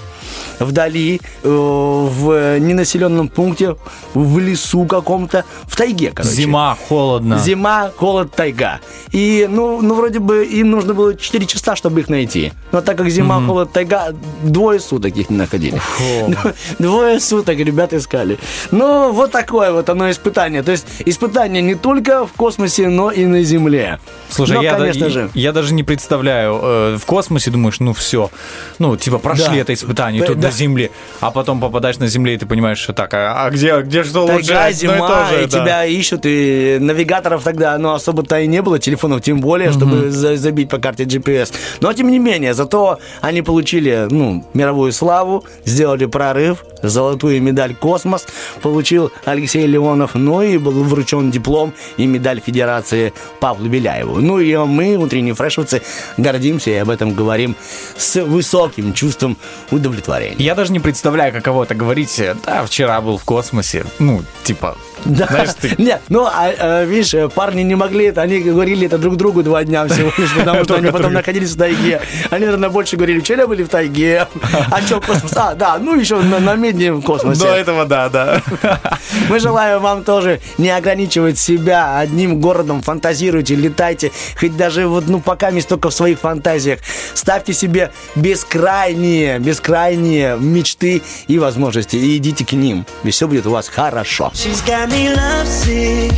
вдали, 0.58 1.20
э, 1.42 1.48
в 1.48 2.58
ненаселенном 2.58 3.28
пункте, 3.28 3.76
в 4.14 4.38
лесу 4.38 4.84
каком-то, 4.84 5.44
в 5.64 5.76
тайге, 5.76 6.12
короче. 6.14 6.34
Зима, 6.34 6.76
холодно. 6.88 7.38
Зима, 7.38 7.90
холод, 7.96 8.32
тайга. 8.32 8.80
И, 9.12 9.46
ну, 9.50 9.80
ну, 9.82 9.94
вроде 9.94 10.18
бы 10.18 10.44
им 10.44 10.70
нужно 10.70 10.94
было 10.94 11.14
4 11.14 11.46
часа, 11.46 11.76
чтобы 11.76 12.00
их 12.00 12.08
найти. 12.08 12.52
Но 12.72 12.80
так 12.80 12.96
как 12.96 13.10
зима, 13.10 13.40
холод, 13.44 13.72
тайга, 13.72 14.14
двое 14.42 14.80
суток 14.80 15.16
их 15.16 15.30
не 15.30 15.36
находили. 15.36 15.80
Двое 16.78 17.20
суток 17.20 17.58
ребята 17.58 17.96
искали. 17.98 18.38
Ну, 18.70 19.12
вот 19.12 19.30
такое 19.32 19.72
вот 19.72 19.88
оно 19.88 20.10
испытание. 20.10 20.62
То 20.62 20.72
есть 20.72 20.86
испытание 21.06 21.62
не 21.62 21.74
только 21.74 22.26
в 22.26 22.32
космосе, 22.32 22.88
но 22.88 23.10
и 23.10 23.24
на 23.26 23.42
Земле. 23.42 23.98
Слушай, 24.28 24.56
Но, 24.56 24.62
я, 24.62 24.72
да- 24.72 24.78
конечно 24.78 25.10
же. 25.10 25.30
я 25.34 25.52
даже 25.52 25.74
не 25.74 25.82
представляю, 25.82 26.60
э, 26.62 26.93
в 26.98 27.04
космосе 27.06 27.50
думаешь, 27.50 27.80
ну 27.80 27.92
все, 27.92 28.30
ну 28.78 28.96
типа 28.96 29.18
прошли 29.18 29.46
Да. 29.56 29.56
это 29.56 29.74
испытание 29.74 30.20
Да, 30.20 30.26
тут 30.28 30.40
да. 30.40 30.48
до 30.48 30.54
Земли, 30.56 30.90
а 31.20 31.30
потом 31.30 31.60
попадаешь 31.60 31.98
на 31.98 32.06
Земле 32.08 32.34
и 32.34 32.38
ты 32.38 32.46
понимаешь, 32.46 32.78
что 32.78 32.92
так, 32.92 33.12
а, 33.14 33.44
а 33.44 33.50
где, 33.50 33.80
где 33.82 34.04
что 34.04 34.24
лучше? 34.26 34.48
Тайга, 34.48 34.58
Одно 34.58 34.68
и 34.68 34.72
зима, 34.72 35.08
то 35.08 35.28
же, 35.36 35.44
и 35.44 35.46
да. 35.46 35.60
тебя 35.60 35.84
ищут, 35.84 36.20
и 36.24 36.78
навигаторов 36.80 37.42
тогда, 37.42 37.76
ну, 37.78 37.92
особо-то 37.92 38.38
и 38.40 38.46
не 38.46 38.62
было, 38.62 38.78
телефонов 38.78 39.22
тем 39.22 39.40
более, 39.40 39.70
чтобы 39.72 40.10
за- 40.10 40.36
забить 40.36 40.68
по 40.68 40.78
карте 40.78 41.04
GPS. 41.04 41.52
Но, 41.80 41.92
тем 41.92 42.10
не 42.10 42.18
менее, 42.18 42.54
зато 42.54 42.98
они 43.20 43.42
получили, 43.42 44.06
ну, 44.10 44.44
мировую 44.54 44.92
славу, 44.92 45.44
сделали 45.64 46.06
прорыв, 46.06 46.64
золотую 46.82 47.40
медаль 47.42 47.74
«Космос» 47.74 48.26
получил 48.62 49.10
Алексей 49.24 49.66
Леонов, 49.66 50.14
ну, 50.14 50.42
и 50.42 50.58
был 50.58 50.84
вручен 50.84 51.30
диплом 51.30 51.72
и 51.96 52.06
медаль 52.06 52.40
Федерации 52.44 53.12
Павлу 53.40 53.68
Беляеву. 53.68 54.20
Ну, 54.20 54.38
и 54.38 54.56
мы, 54.56 54.96
утренние 54.96 55.34
фрешовцы, 55.34 55.82
гордимся 56.16 56.70
и 56.70 56.74
об 56.84 56.90
этом 56.90 57.14
говорим 57.14 57.56
с 57.96 58.22
высоким 58.22 58.92
чувством 58.94 59.36
удовлетворения. 59.70 60.36
Я 60.38 60.54
даже 60.54 60.72
не 60.72 60.80
представляю, 60.80 61.32
каково 61.32 61.64
это 61.64 61.74
говорить. 61.74 62.22
Да, 62.44 62.64
вчера 62.64 63.00
был 63.00 63.18
в 63.18 63.24
космосе. 63.24 63.84
Ну, 63.98 64.22
типа, 64.44 64.76
Да. 65.04 65.26
знаешь, 65.26 65.50
ты... 65.60 65.74
Нет, 65.78 66.00
ну, 66.08 66.24
а, 66.24 66.52
а, 66.58 66.84
видишь, 66.84 67.14
э, 67.14 67.28
парни 67.28 67.62
не 67.62 67.74
могли 67.74 68.06
это, 68.06 68.22
они 68.22 68.40
говорили 68.40 68.86
это 68.86 68.98
друг 68.98 69.16
другу 69.16 69.42
два 69.42 69.64
дня 69.64 69.86
всего 69.86 70.10
лишь, 70.16 70.34
потому 70.38 70.64
что 70.64 70.76
они 70.76 70.90
потом 70.90 71.12
находились 71.12 71.50
в 71.50 71.58
тайге. 71.58 72.00
Они, 72.30 72.44
наверное, 72.44 72.70
больше 72.70 72.96
говорили, 72.96 73.20
вчера 73.20 73.46
были 73.46 73.62
в 73.62 73.68
тайге, 73.68 74.26
а 74.70 74.80
что, 74.82 75.00
космос? 75.00 75.32
А, 75.36 75.54
да, 75.54 75.78
ну, 75.78 75.98
еще 75.98 76.16
на, 76.16 76.38
на 76.38 76.54
медне 76.54 76.92
в 76.92 77.02
космосе. 77.02 77.42
До 77.42 77.54
этого, 77.54 77.84
да, 77.84 78.08
да. 78.08 78.42
Мы 79.28 79.38
желаем 79.38 79.80
вам 79.80 80.04
тоже 80.04 80.40
не 80.58 80.70
ограничивать 80.70 81.38
себя 81.38 81.98
одним 81.98 82.40
городом, 82.40 82.82
фантазируйте, 82.82 83.54
летайте, 83.54 84.12
хоть 84.38 84.56
даже 84.56 84.86
вот, 84.86 85.08
ну, 85.08 85.20
пока 85.20 85.50
не 85.50 85.60
только 85.62 85.90
в 85.90 85.94
своих 85.94 86.18
фантазиях. 86.18 86.80
Ставьте 87.14 87.52
себе 87.52 87.92
бескрайние, 88.14 89.38
бескрайние 89.38 90.36
мечты 90.38 91.02
и 91.26 91.38
возможности, 91.38 91.96
и 91.96 92.16
идите 92.16 92.44
к 92.44 92.52
ним, 92.52 92.86
и 93.02 93.10
все 93.10 93.28
будет 93.28 93.46
у 93.46 93.50
вас 93.50 93.68
хорошо. 93.68 94.30
She's 94.34 94.64
got 94.66 94.83
me 94.88 95.08
lovesick. 95.08 96.12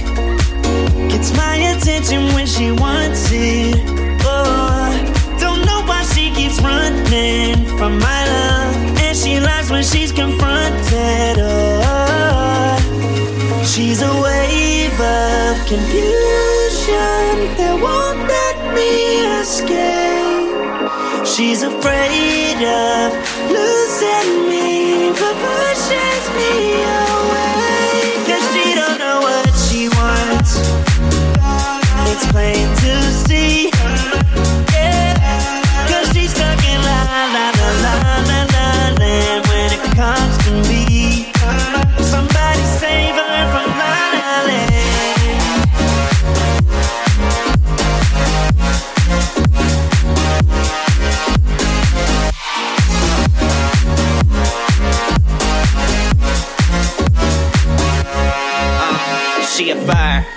Gets 1.11 1.37
my 1.37 1.57
attention 1.77 2.33
when 2.35 2.47
she 2.47 2.73
wants 2.73 3.31
it. 3.31 3.77
Oh, 4.25 4.91
don't 5.39 5.65
know 5.67 5.83
why 5.87 6.03
she 6.15 6.31
keeps 6.33 6.61
running 6.61 7.65
from 7.79 7.99
my 7.99 8.25
love. 8.27 8.75
And 8.99 9.17
she 9.17 9.39
lies 9.41 9.71
when 9.71 9.85
she's 9.85 10.11
confronted. 10.11 11.37
Oh, 11.39 12.77
she's 13.65 14.03
a 14.03 14.13
wave 14.27 15.01
of 15.01 15.67
confusion 15.67 17.37
that 17.59 17.79
won't 17.81 18.27
let 18.27 18.57
me 18.75 19.41
escape. 19.41 21.27
She's 21.27 21.63
afraid 21.63 22.59
of 22.65 23.36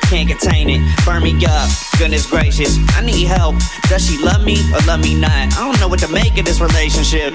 can't 0.10 0.28
contain 0.28 0.70
it. 0.70 0.82
Burn 1.06 1.24
me 1.24 1.34
up, 1.46 1.70
goodness 1.98 2.26
gracious. 2.30 2.78
I 2.96 3.02
need 3.02 3.28
help. 3.28 3.56
Does 3.90 4.06
she 4.08 4.18
love 4.18 4.44
me 4.44 4.58
or 4.74 4.80
love 4.88 5.02
me 5.02 5.16
not? 5.16 5.58
I 5.58 5.66
don't 5.66 5.80
know 5.80 5.88
what 5.88 6.00
to 6.00 6.08
make 6.08 6.38
of 6.38 6.46
this 6.46 6.60
relationship. 6.60 7.34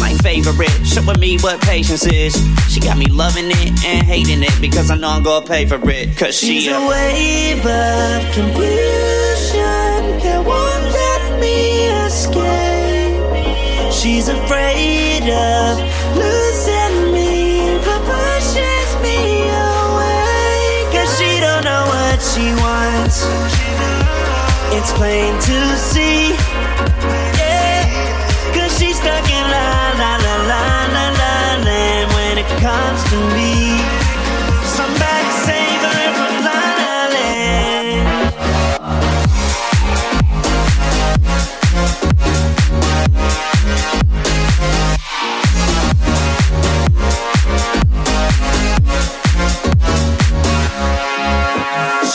My 0.00 0.12
favorite, 0.22 0.70
showing 0.86 1.20
me 1.20 1.38
what 1.38 1.60
patience 1.60 2.06
is. 2.06 2.34
She 2.68 2.80
got 2.80 2.98
me 2.98 3.06
loving 3.06 3.50
it 3.50 3.84
and 3.84 4.06
hating 4.06 4.42
it 4.42 4.60
because 4.60 4.90
I 4.90 4.96
know 4.96 5.08
I'm 5.08 5.22
gonna 5.22 5.46
pay 5.46 5.66
for 5.66 5.78
it. 5.90 6.16
Cause 6.16 6.36
she 6.36 6.60
She's 6.60 6.68
a 6.68 6.76
a 6.76 6.88
wave 6.88 7.66
of 7.66 8.32
confusion 8.32 10.18
that 10.22 10.44
won't 10.44 10.84
let 10.92 11.40
me 11.40 11.88
escape. 12.06 13.92
She's 13.92 14.28
afraid 14.28 15.28
of 15.30 16.05
what 22.16 22.24
she 22.24 22.48
wants. 22.64 23.24
It's 24.72 24.92
plain 24.92 25.34
to 25.34 25.76
see. 25.76 26.30
Yeah. 27.36 28.54
Cause 28.54 28.78
she's 28.78 28.96
stuck 28.96 29.28
in 29.28 29.44
la 29.54 29.92
la 30.00 30.16
la 30.24 30.36
la 30.50 30.62
la 30.94 31.06
la 31.20 31.64
land 31.64 32.08
when 32.14 32.38
it 32.38 32.48
comes 32.60 33.00
to 33.10 33.16
me. 33.34 33.45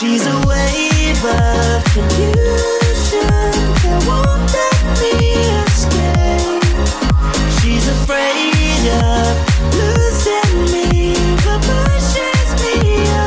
She's 0.01 0.25
a 0.25 0.35
wave 0.47 1.23
of 1.25 1.83
confusion 1.93 3.51
that 3.83 3.99
won't 4.07 4.51
let 4.57 4.81
me 4.99 5.13
escape. 5.67 6.65
She's 7.59 7.85
afraid 7.87 8.83
of 8.97 9.33
losing 9.77 10.57
me, 10.73 11.13
but 11.45 11.59
pushes 11.69 12.49
me 12.63 12.75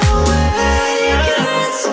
away. 0.03 1.15
'Cause 1.29 1.91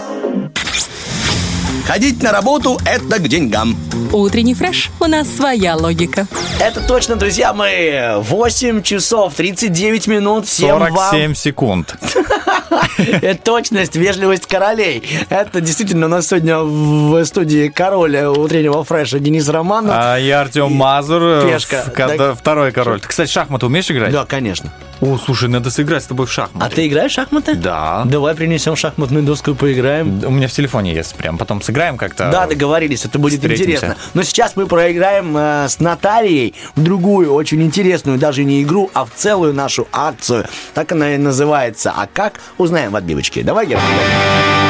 Ходить 1.86 2.24
на 2.24 2.32
работу– 2.32 2.80
это 2.86 3.20
к 3.20 3.28
деньгам. 3.28 3.78
Утренний 4.12 4.56
фреш. 4.56 4.90
У 5.00 5.06
нас 5.06 5.28
своя 5.30 5.76
логика. 5.76 6.26
Это 6.60 6.82
точно, 6.82 7.16
друзья 7.18 7.54
мои. 7.54 8.16
8 8.18 8.82
часов 8.82 9.36
39 9.36 10.08
минут. 10.08 10.48
Всем 10.48 10.80
вам 10.80 10.96
47 10.96 11.36
секунд. 11.36 11.96
Это 12.98 13.42
точность, 13.42 13.96
вежливость 13.96 14.48
королей. 14.48 15.04
Это 15.30 15.62
действительно 15.62 16.06
у 16.06 16.10
нас 16.10 16.28
сегодня 16.28 16.60
в 16.60 17.24
студии 17.26 17.68
король 17.68 18.16
утреннего 18.18 18.84
фреша 18.84 19.20
Денис 19.20 19.48
Романов. 19.50 19.94
А 19.96 20.18
я 20.18 20.42
Артем 20.42 20.72
Мазур, 20.72 21.22
э, 21.24 21.52
Пешка. 21.52 22.36
второй 22.36 22.72
король. 22.72 23.02
Ты, 23.02 23.08
кстати, 23.08 23.30
шахматы 23.30 23.66
умеешь 23.66 23.90
играть? 23.92 24.12
Да, 24.12 24.26
конечно. 24.26 24.72
О, 25.02 25.18
слушай, 25.18 25.50
надо 25.50 25.72
сыграть 25.72 26.04
с 26.04 26.08
тобой 26.08 26.28
в 26.28 26.32
шахматы. 26.32 26.66
А 26.66 26.70
ты 26.70 26.88
играешь 26.88 27.12
в 27.12 27.16
шахматы? 27.16 27.56
Да. 27.56 28.04
Давай 28.06 28.36
принесем 28.36 28.76
шахматную 28.76 29.24
доску 29.24 29.52
и 29.52 29.54
поиграем. 29.56 30.22
У 30.24 30.30
меня 30.30 30.48
в 30.48 30.52
телефоне 30.52 30.94
есть 30.94 31.16
прям. 31.16 31.40
Потом 31.40 31.62
сыграем 31.62 31.98
как-то. 31.98 32.30
Да, 32.32 32.46
договорились, 32.46 33.04
это 33.06 33.18
будет 33.18 33.40
встретимся. 33.40 33.64
интересно. 33.64 33.96
Но 34.14 34.22
сейчас 34.22 34.56
мы 34.56 34.68
проиграем 34.68 35.36
э, 35.36 35.68
с 35.68 35.80
Натальей 35.80 36.54
в 36.76 36.84
другую, 36.84 37.34
очень 37.34 37.64
интересную, 37.64 38.20
даже 38.20 38.44
не 38.44 38.62
игру, 38.62 38.92
а 38.94 39.06
в 39.06 39.12
целую 39.16 39.54
нашу 39.54 39.88
акцию. 39.92 40.46
Так 40.76 40.92
она 40.92 41.16
и 41.16 41.18
называется. 41.18 41.92
А 41.96 42.08
как? 42.12 42.40
Узнаем 42.60 42.92
в 42.92 42.96
отбивочке. 42.96 43.42
Давай, 43.42 43.66
Герман. 43.66 43.84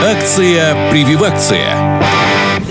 Акция 0.03 0.89
«Прививакция». 0.91 2.01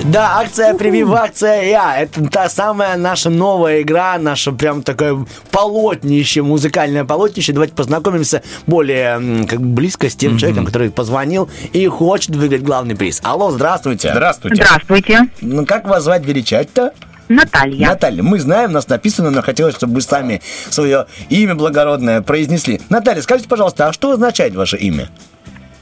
Да, 0.04 0.38
акция 0.38 0.74
«Прививакция 0.74 1.62
Я». 1.64 2.00
Это 2.00 2.26
та 2.28 2.48
самая 2.48 2.96
наша 2.96 3.28
новая 3.28 3.82
игра, 3.82 4.18
наше 4.18 4.50
прям 4.52 4.82
такое 4.82 5.26
полотнище, 5.50 6.42
музыкальное 6.42 7.04
полотнище. 7.04 7.52
Давайте 7.52 7.74
познакомимся 7.74 8.42
более 8.66 9.46
как 9.46 9.60
бы 9.60 9.74
близко 9.74 10.08
с 10.08 10.16
тем 10.16 10.38
человеком, 10.38 10.64
который 10.64 10.90
позвонил 10.90 11.50
и 11.72 11.86
хочет 11.86 12.34
выиграть 12.34 12.62
главный 12.62 12.96
приз. 12.96 13.20
Алло, 13.22 13.50
здравствуйте. 13.50 14.10
Здравствуйте. 14.12 14.64
Здравствуйте, 14.64 15.28
Ну, 15.42 15.66
как 15.66 15.86
вас 15.86 16.04
звать, 16.04 16.24
величать-то? 16.24 16.92
Наталья. 17.28 17.88
Наталья, 17.88 18.22
мы 18.24 18.40
знаем, 18.40 18.70
у 18.70 18.72
нас 18.74 18.88
написано, 18.88 19.30
но 19.30 19.40
хотелось, 19.42 19.76
чтобы 19.76 19.94
вы 19.94 20.00
сами 20.00 20.42
свое 20.68 21.06
имя 21.28 21.54
благородное 21.54 22.22
произнесли. 22.22 22.80
Наталья, 22.88 23.22
скажите, 23.22 23.48
пожалуйста, 23.48 23.88
а 23.88 23.92
что 23.92 24.12
означает 24.12 24.54
ваше 24.56 24.78
имя? 24.78 25.08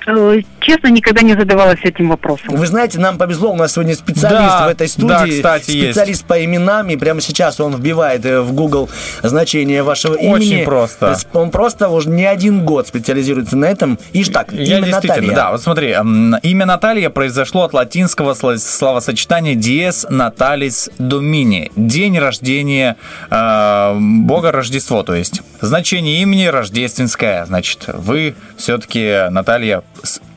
Э, 0.08 0.40
Честно, 0.60 0.88
никогда 0.88 1.22
не 1.22 1.34
задавалась 1.34 1.78
этим 1.82 2.08
вопросом. 2.10 2.48
Вы 2.56 2.66
знаете, 2.66 2.98
нам 2.98 3.16
повезло, 3.16 3.52
у 3.52 3.56
нас 3.56 3.72
сегодня 3.72 3.94
специалист 3.94 4.58
Да, 4.58 4.66
в 4.66 4.70
этой 4.70 4.88
студии, 4.88 5.08
да, 5.08 5.26
кстати, 5.26 5.70
есть. 5.70 5.84
специалист 5.92 6.24
по 6.26 6.44
именам, 6.44 6.90
и 6.90 6.96
прямо 6.96 7.20
сейчас 7.20 7.58
он 7.60 7.74
вбивает 7.76 8.24
э, 8.26 8.40
в 8.40 8.52
Google 8.52 8.90
значение 9.22 9.82
вашего 9.82 10.14
Очень 10.14 10.52
имени. 10.52 10.64
просто. 10.64 11.16
Он 11.32 11.50
просто 11.50 11.88
уже 11.88 12.08
не 12.10 12.24
один 12.26 12.64
год 12.66 12.86
специализируется 12.88 13.56
на 13.56 13.66
этом. 13.66 13.98
И 14.12 14.24
ж 14.24 14.28
так, 14.28 14.52
Я 14.52 14.78
имя 14.78 14.88
Наталья. 14.88 15.32
да, 15.34 15.50
вот 15.52 15.62
смотри, 15.62 15.90
имя 15.90 16.66
Наталья 16.66 17.08
произошло 17.10 17.62
от 17.64 17.72
латинского 17.72 18.32
сло- 18.32 18.58
словосочетания 18.58 19.54
dies 19.54 20.06
natalis 20.10 20.90
domini, 20.98 21.70
день 21.76 22.18
рождения 22.18 22.96
э, 23.30 23.96
Бога 23.98 24.52
Рождество, 24.52 25.02
то 25.02 25.14
есть 25.14 25.40
значение 25.60 26.20
имени 26.22 26.46
рождественское, 26.46 27.44
значит, 27.46 27.84
вы 27.88 28.34
все-таки, 28.56 29.28
Наталья, 29.30 29.82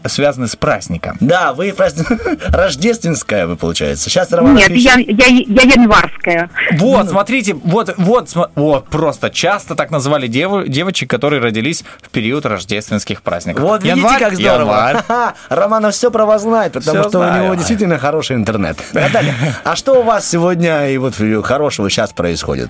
связаны 0.05 0.47
с 0.47 0.55
праздником. 0.55 1.17
Да, 1.19 1.53
вы 1.53 1.73
просто 1.73 2.03
рождественская 2.49 3.47
вы, 3.47 3.55
получается. 3.55 4.09
Сейчас 4.09 4.31
Роман 4.31 4.55
Нет, 4.55 4.69
я, 4.71 4.95
я, 4.95 5.25
я 5.27 5.61
январская. 5.61 6.49
Вот, 6.73 7.09
смотрите, 7.09 7.53
вот, 7.53 7.93
вот, 7.97 8.29
вот, 8.55 8.85
просто 8.89 9.29
часто 9.29 9.75
так 9.75 9.91
называли 9.91 10.27
дев- 10.27 10.67
девочек, 10.67 11.09
которые 11.09 11.41
родились 11.41 11.83
в 12.01 12.09
период 12.09 12.45
рождественских 12.45 13.21
праздников. 13.21 13.63
Вот 13.63 13.83
видите, 13.83 13.99
Январь, 14.01 14.19
как 14.19 14.35
здорово. 14.35 15.03
январь. 15.09 15.33
Романов 15.49 15.93
все 15.93 16.09
про 16.11 16.25
вас 16.25 16.41
знает, 16.41 16.73
потому 16.73 17.01
Всё 17.01 17.09
что 17.09 17.19
у 17.19 17.23
знаю. 17.23 17.43
него 17.43 17.55
действительно 17.55 17.99
хороший 17.99 18.35
интернет. 18.35 18.77
Наталья, 18.93 19.35
а 19.63 19.75
что 19.75 19.99
у 19.99 20.03
вас 20.03 20.27
сегодня 20.27 20.89
и 20.89 20.97
вот 20.97 21.15
хорошего 21.45 21.89
сейчас 21.89 22.11
происходит? 22.13 22.69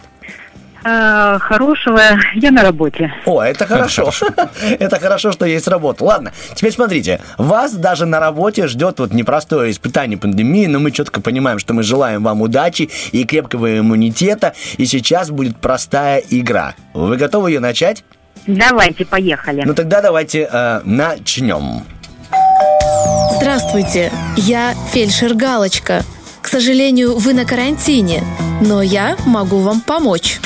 А, 0.83 1.37
хорошего. 1.39 2.01
Я 2.33 2.51
на 2.51 2.63
работе. 2.63 3.13
О, 3.25 3.41
это 3.41 3.65
хорошо. 3.65 4.11
Это 4.79 4.99
хорошо, 4.99 5.31
что 5.31 5.45
есть 5.45 5.67
работа. 5.67 6.03
Ладно, 6.03 6.31
теперь 6.55 6.71
смотрите. 6.71 7.21
Вас 7.37 7.73
даже 7.73 8.05
на 8.05 8.19
работе 8.19 8.67
ждет 8.67 8.99
вот 8.99 9.13
непростое 9.13 9.71
испытание 9.71 10.17
пандемии, 10.17 10.65
но 10.65 10.79
мы 10.79 10.91
четко 10.91 11.21
понимаем, 11.21 11.59
что 11.59 11.73
мы 11.73 11.83
желаем 11.83 12.23
вам 12.23 12.41
удачи 12.41 12.89
и 13.11 13.23
крепкого 13.25 13.79
иммунитета. 13.79 14.53
И 14.77 14.85
сейчас 14.85 15.29
будет 15.29 15.57
простая 15.57 16.23
игра. 16.29 16.73
Вы 16.93 17.17
готовы 17.17 17.51
ее 17.51 17.59
начать? 17.59 18.03
Давайте, 18.47 19.05
поехали. 19.05 19.63
Ну 19.65 19.73
тогда 19.73 20.01
давайте 20.01 20.49
э, 20.51 20.81
начнем. 20.83 21.83
Здравствуйте, 23.37 24.11
я 24.35 24.73
фельдшер 24.91 25.35
Галочка. 25.35 26.03
К 26.41 26.47
сожалению, 26.47 27.17
вы 27.17 27.33
на 27.33 27.45
карантине, 27.45 28.23
но 28.61 28.81
я 28.81 29.15
могу 29.25 29.59
вам 29.59 29.81
помочь. 29.81 30.39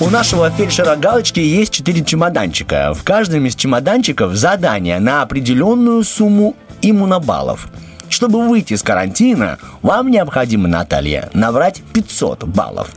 У 0.00 0.08
нашего 0.08 0.50
фельдшера 0.50 0.96
Галочки 0.96 1.40
есть 1.40 1.74
четыре 1.74 2.02
чемоданчика. 2.02 2.94
В 2.94 3.04
каждом 3.04 3.44
из 3.44 3.54
чемоданчиков 3.54 4.34
задание 4.34 4.98
на 4.98 5.20
определенную 5.20 6.04
сумму 6.04 6.56
иммунобаллов. 6.80 7.68
Чтобы 8.08 8.48
выйти 8.48 8.72
из 8.72 8.82
карантина, 8.82 9.58
вам 9.82 10.10
необходимо, 10.10 10.68
Наталья, 10.68 11.28
набрать 11.34 11.82
500 11.92 12.44
баллов. 12.44 12.88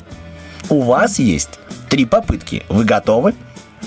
У 0.69 0.81
вас 0.81 1.19
есть 1.19 1.59
три 1.89 2.05
попытки. 2.05 2.63
Вы 2.69 2.85
готовы? 2.85 3.35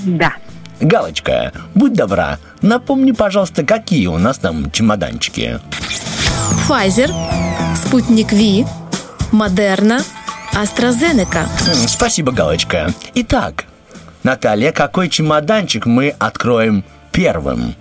Да. 0.05 0.35
Галочка, 0.81 1.53
будь 1.75 1.95
добра, 1.95 2.39
напомни, 2.61 3.13
пожалуйста, 3.13 3.65
какие 3.65 4.09
у 4.09 4.19
нас 4.19 4.37
там 4.37 4.71
чемоданчики. 4.71 5.59
Pfizer, 6.69 7.11
Спутник 7.77 8.31
Ви, 8.33 8.67
Модерна, 9.33 10.03
AstraZeneca. 10.57 11.47
Спасибо, 11.87 12.33
Галочка. 12.33 12.91
Итак, 13.15 13.67
Наталья, 14.23 14.73
какой 14.73 15.11
чемоданчик 15.11 15.85
мы 15.85 16.15
откроем 16.19 16.83
первым? 17.13 17.75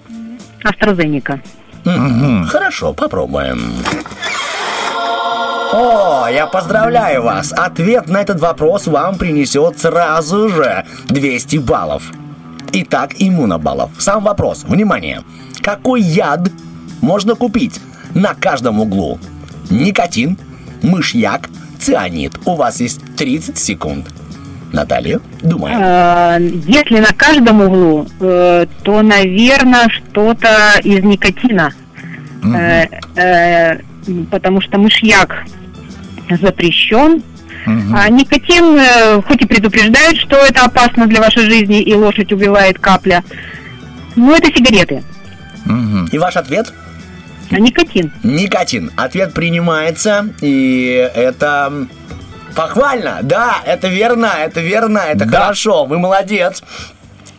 AstraZeneca. 0.62 1.40
Хорошо, 2.50 2.94
попробуем. 2.94 3.74
О, 5.72 6.28
я 6.30 6.48
поздравляю 6.48 7.24
вас! 7.24 7.54
Ответ 7.54 8.10
на 8.10 8.22
этот 8.22 8.42
вопрос 8.42 8.88
вам 8.88 9.18
принесет 9.18 9.80
сразу 9.80 10.50
же 10.50 10.86
200 11.08 11.58
баллов. 11.58 12.12
Итак, 12.74 13.12
иммунобаллов. 13.18 13.92
Сам 14.00 14.26
вопрос. 14.26 14.66
Внимание. 14.66 15.24
Какой 15.62 16.02
яд 16.02 16.52
можно 17.02 17.36
купить 17.36 17.80
на 18.14 18.34
каждом 18.34 18.82
углу? 18.82 19.18
Никотин, 19.70 20.38
мышьяк, 20.82 21.50
цианид. 21.80 22.34
У 22.46 22.56
вас 22.56 22.80
есть 22.80 23.02
30 23.18 23.58
секунд. 23.58 24.08
Наталья, 24.72 25.20
думаем. 25.42 25.78
А, 25.82 26.38
Если 26.40 27.00
на 27.00 27.14
каждом 27.14 27.62
углу, 27.62 28.08
э, 28.20 28.66
то, 28.84 29.02
наверное, 29.02 29.88
что-то 29.90 30.80
из 30.84 31.04
никотина. 31.04 31.72
Э, 32.44 32.86
э, 33.16 33.80
Потому 34.30 34.62
что 34.62 34.78
мышьяк 34.78 35.46
запрещен. 36.30 37.24
А 37.96 38.10
никотин, 38.10 38.78
э, 38.78 39.22
хоть 39.24 39.42
и 39.42 39.48
предупреждает, 39.48 40.18
что 40.18 40.36
это 40.36 40.66
опасно 40.66 41.08
для 41.08 41.20
вашей 41.20 41.50
жизни 41.50 41.82
и 41.82 41.94
лошадь 41.96 42.32
убивает 42.32 42.78
капля, 42.78 43.24
но 44.16 44.36
это 44.36 44.48
сигареты. 44.56 45.04
И 46.12 46.18
ваш 46.20 46.36
ответ? 46.36 46.72
А 47.52 47.60
никотин. 47.60 48.12
Никотин. 48.24 48.92
Ответ 48.96 49.34
принимается, 49.34 50.30
и 50.42 51.10
это 51.14 51.88
похвально. 52.56 53.20
Да, 53.22 53.58
это 53.66 53.88
верно, 53.88 54.32
это 54.38 54.62
верно, 54.62 55.00
это 55.00 55.28
хорошо. 55.28 55.86
Вы 55.86 56.00
молодец. 56.00 56.64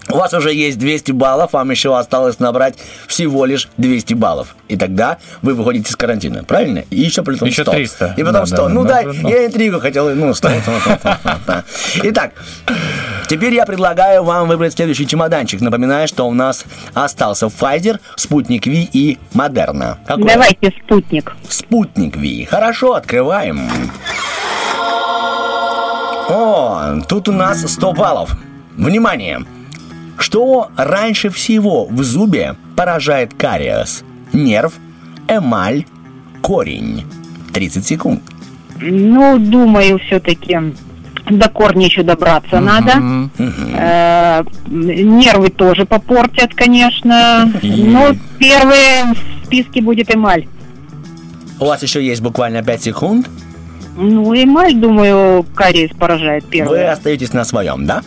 У 0.09 0.17
вас 0.19 0.33
уже 0.35 0.53
есть 0.55 0.79
200 0.79 1.13
баллов, 1.13 1.53
вам 1.53 1.71
еще 1.71 1.97
осталось 1.99 2.39
набрать 2.39 2.79
всего 3.09 3.45
лишь 3.45 3.69
200 3.77 4.15
баллов. 4.15 4.55
И 4.69 4.77
тогда 4.77 5.19
вы 5.43 5.55
выходите 5.55 5.91
из 5.91 5.97
карантина, 5.97 6.45
правильно? 6.45 6.85
И 6.91 7.01
еще 7.01 7.23
при 7.23 7.37
этом 7.37 7.49
Еще 7.49 7.63
100. 7.63 7.73
300. 7.73 8.15
И 8.17 8.23
потом 8.23 8.33
Да, 8.41 8.47
100. 8.47 8.57
да, 8.57 8.69
ну 8.69 8.85
да, 8.85 9.03
да, 9.03 9.13
да, 9.13 9.29
я 9.29 9.47
интригу 9.47 9.81
хотел, 9.81 10.09
ну 10.15 10.33
100. 10.35 10.49
100, 10.49 10.61
100, 10.61 10.71
100, 10.81 11.19
100. 11.45 11.65
Итак, 12.11 12.33
теперь 13.29 13.55
я 13.55 13.67
предлагаю 13.67 14.23
вам 14.23 14.47
выбрать 14.49 14.75
следующий 14.75 15.07
чемоданчик. 15.07 15.61
Напоминаю, 15.61 16.07
что 16.07 16.27
у 16.29 16.33
нас 16.35 16.65
остался 16.95 17.47
Pfizer, 17.47 17.99
Спутник 18.17 18.67
Ви 18.67 18.89
и 18.93 19.19
Модерна. 19.35 19.99
Какой? 20.07 20.25
Давайте 20.33 20.73
спутник. 20.85 21.35
Спутник 21.49 22.17
Ви. 22.17 22.45
Хорошо, 22.45 22.95
открываем. 22.95 23.69
О, 26.29 27.01
тут 27.09 27.29
у 27.29 27.33
нас 27.33 27.61
100 27.73 27.93
баллов. 27.93 28.37
Внимание! 28.77 29.45
Что 30.19 30.71
раньше 30.77 31.31
всего 31.31 31.87
в 31.87 32.03
зубе 32.03 32.57
поражает 32.77 33.35
кариес? 33.35 34.03
Нерв, 34.33 34.75
эмаль, 35.29 35.85
корень. 36.43 37.05
30 37.53 37.87
секунд. 37.87 38.23
Ну, 38.81 39.39
думаю, 39.39 39.99
все-таки 39.99 40.59
до 41.31 41.49
корня 41.49 41.87
еще 41.87 42.03
добраться 42.03 42.61
надо. 42.61 43.29
Э, 43.39 44.43
Нервы 44.69 45.49
тоже 45.51 45.85
попортят, 45.87 46.55
конечно. 46.55 47.51
Но 47.63 48.15
первые 48.39 49.15
в 49.15 49.47
списке 49.47 49.81
будет 49.81 50.15
эмаль. 50.15 50.47
У 51.59 51.65
вас 51.65 51.83
еще 51.83 52.05
есть 52.05 52.21
буквально 52.21 52.63
5 52.63 52.83
секунд. 52.83 53.31
Ну, 53.97 54.35
эмаль, 54.35 54.75
думаю, 54.75 55.45
кариес 55.55 55.91
поражает 55.99 56.45
Вы 56.45 56.51
первый. 56.51 56.91
остаетесь 56.91 57.33
на 57.33 57.45
своем, 57.45 57.87
да? 57.87 58.03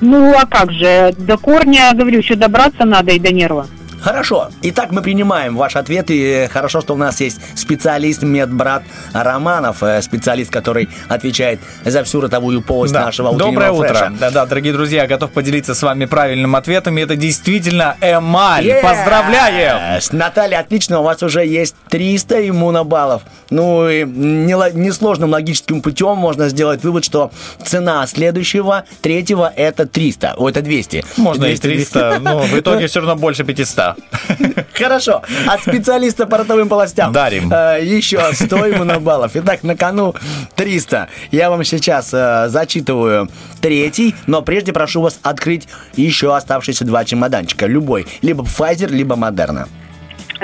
Ну, 0.00 0.34
а 0.36 0.46
как 0.46 0.70
же, 0.72 1.12
до 1.18 1.36
корня, 1.36 1.92
говорю, 1.94 2.18
еще 2.18 2.34
добраться 2.36 2.84
надо 2.84 3.12
и 3.12 3.18
до 3.18 3.32
нерва. 3.32 3.66
Хорошо. 4.00 4.48
Итак, 4.62 4.90
мы 4.92 5.02
принимаем 5.02 5.56
ваш 5.56 5.76
ответ. 5.76 6.06
И 6.10 6.48
хорошо, 6.52 6.80
что 6.80 6.94
у 6.94 6.96
нас 6.96 7.20
есть 7.20 7.40
специалист, 7.56 8.22
медбрат 8.22 8.82
Романов, 9.12 9.82
э, 9.82 10.00
специалист, 10.02 10.50
который 10.50 10.88
отвечает 11.08 11.60
за 11.84 12.04
всю 12.04 12.20
ротовую 12.20 12.62
полость 12.62 12.92
Да. 12.94 13.06
нашего 13.06 13.28
утреннего 13.28 13.50
Доброе 13.52 13.70
утро. 13.72 13.88
фреша. 13.88 14.12
Да-да, 14.18 14.46
дорогие 14.46 14.72
друзья, 14.72 15.06
готов 15.06 15.30
поделиться 15.32 15.74
с 15.74 15.82
вами 15.82 16.04
правильным 16.04 16.54
ответом. 16.56 16.96
И 16.98 17.00
это 17.02 17.16
действительно 17.16 17.96
эмаль. 18.00 18.66
Yes! 18.66 18.82
Поздравляем! 18.82 20.00
Наталья, 20.12 20.60
отлично, 20.60 21.00
у 21.00 21.02
вас 21.02 21.22
уже 21.22 21.44
есть 21.44 21.74
300 21.90 22.48
иммунобаллов. 22.48 23.22
Ну, 23.50 23.88
и 23.88 24.04
несложным 24.04 25.30
логическим 25.30 25.80
путем 25.80 26.16
можно 26.18 26.48
сделать 26.48 26.84
вывод, 26.84 27.04
что 27.04 27.30
цена 27.64 28.06
следующего, 28.06 28.84
третьего, 29.00 29.50
это 29.56 29.86
300. 29.86 30.34
О, 30.36 30.48
это 30.48 30.60
200. 30.60 31.04
Можно 31.16 31.44
и 31.46 31.56
200, 31.56 31.62
300, 31.62 32.18
но 32.20 32.40
в 32.40 32.58
итоге 32.58 32.86
все 32.88 33.00
равно 33.00 33.16
больше 33.16 33.44
500. 33.44 33.87
Хорошо. 34.74 35.22
От 35.46 35.60
специалиста 35.60 36.26
по 36.26 36.38
ротовым 36.38 36.68
полостям. 36.68 37.12
Дарим. 37.12 37.52
Э, 37.52 37.78
еще 37.82 38.20
100 38.32 38.70
иммунобаллов. 38.70 39.32
Итак, 39.34 39.62
на 39.62 39.76
кону 39.76 40.14
300. 40.56 41.08
Я 41.30 41.50
вам 41.50 41.64
сейчас 41.64 42.10
э, 42.12 42.48
зачитываю 42.48 43.28
третий, 43.60 44.14
но 44.26 44.42
прежде 44.42 44.72
прошу 44.72 45.02
вас 45.02 45.18
открыть 45.22 45.68
еще 45.94 46.34
оставшиеся 46.34 46.84
два 46.84 47.04
чемоданчика. 47.04 47.66
Любой. 47.66 48.06
Либо 48.22 48.44
Pfizer, 48.44 48.88
либо 48.88 49.16
Moderna. 49.16 49.66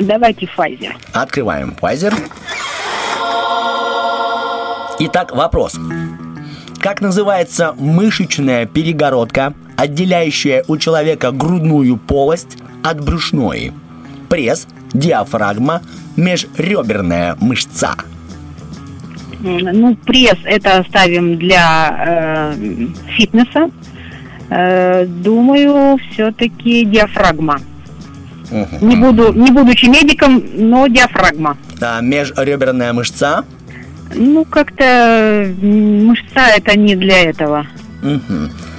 Давайте 0.01 0.49
Pfizer. 0.57 0.93
Открываем 1.13 1.75
Pfizer. 1.81 2.15
Итак, 4.99 5.35
вопрос. 5.35 5.77
Как 6.85 7.01
называется 7.01 7.75
мышечная 7.79 8.67
перегородка, 8.67 9.55
отделяющая 9.75 10.65
у 10.69 10.77
человека 10.77 11.31
грудную 11.31 11.97
полость 11.97 12.59
от 12.83 13.03
брюшной? 13.03 13.73
Пресс, 14.29 14.67
диафрагма, 14.93 15.81
межреберная 16.19 17.39
мышца. 17.41 17.95
М, 19.43 19.61
Ну, 19.73 19.97
пресс 19.97 20.37
это 20.45 20.77
оставим 20.81 21.39
для 21.39 22.53
э, 22.53 22.55
фитнеса. 23.17 23.71
Э, 24.51 25.07
думаю, 25.07 25.97
все-таки 26.11 26.85
диафрагма. 26.85 27.61
Не 28.83 28.97
буду, 28.97 29.33
не 29.33 29.51
будучи 29.51 29.87
медиком, 29.87 30.45
но 30.55 30.87
диафрагма. 30.89 31.57
А, 31.81 32.03
межреберная 32.03 32.93
мышца. 32.93 33.47
Ну, 34.15 34.45
как-то 34.45 35.53
мышца 35.61 36.47
это 36.57 36.79
не 36.79 36.97
для 36.97 37.23
этого. 37.31 37.67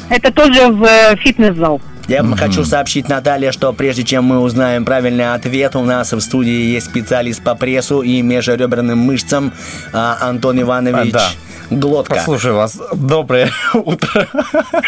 Это 0.09 0.31
тоже 0.31 0.67
в 0.67 0.83
э, 0.83 1.15
фитнес-зал. 1.17 1.81
Я 2.07 2.21
вам 2.21 2.35
хочу 2.35 2.63
сообщить, 2.63 3.09
Наталья, 3.09 3.51
что 3.51 3.73
прежде 3.73 4.03
чем 4.03 4.25
мы 4.25 4.39
узнаем 4.39 4.85
правильный 4.85 5.33
ответ, 5.33 5.75
у 5.75 5.81
нас 5.81 6.13
в 6.13 6.19
студии 6.19 6.73
есть 6.73 6.85
специалист 6.85 7.43
по 7.43 7.55
прессу 7.55 8.01
и 8.01 8.21
межреберным 8.21 8.99
мышцам 8.99 9.51
а, 9.91 10.17
Антон 10.21 10.61
Иванович 10.61 11.13
А, 11.13 11.13
да. 11.13 11.29
Глотка. 11.71 12.15
Послушаю 12.15 12.55
вас. 12.55 12.79
Доброе 12.93 13.49
утро. 13.73 14.27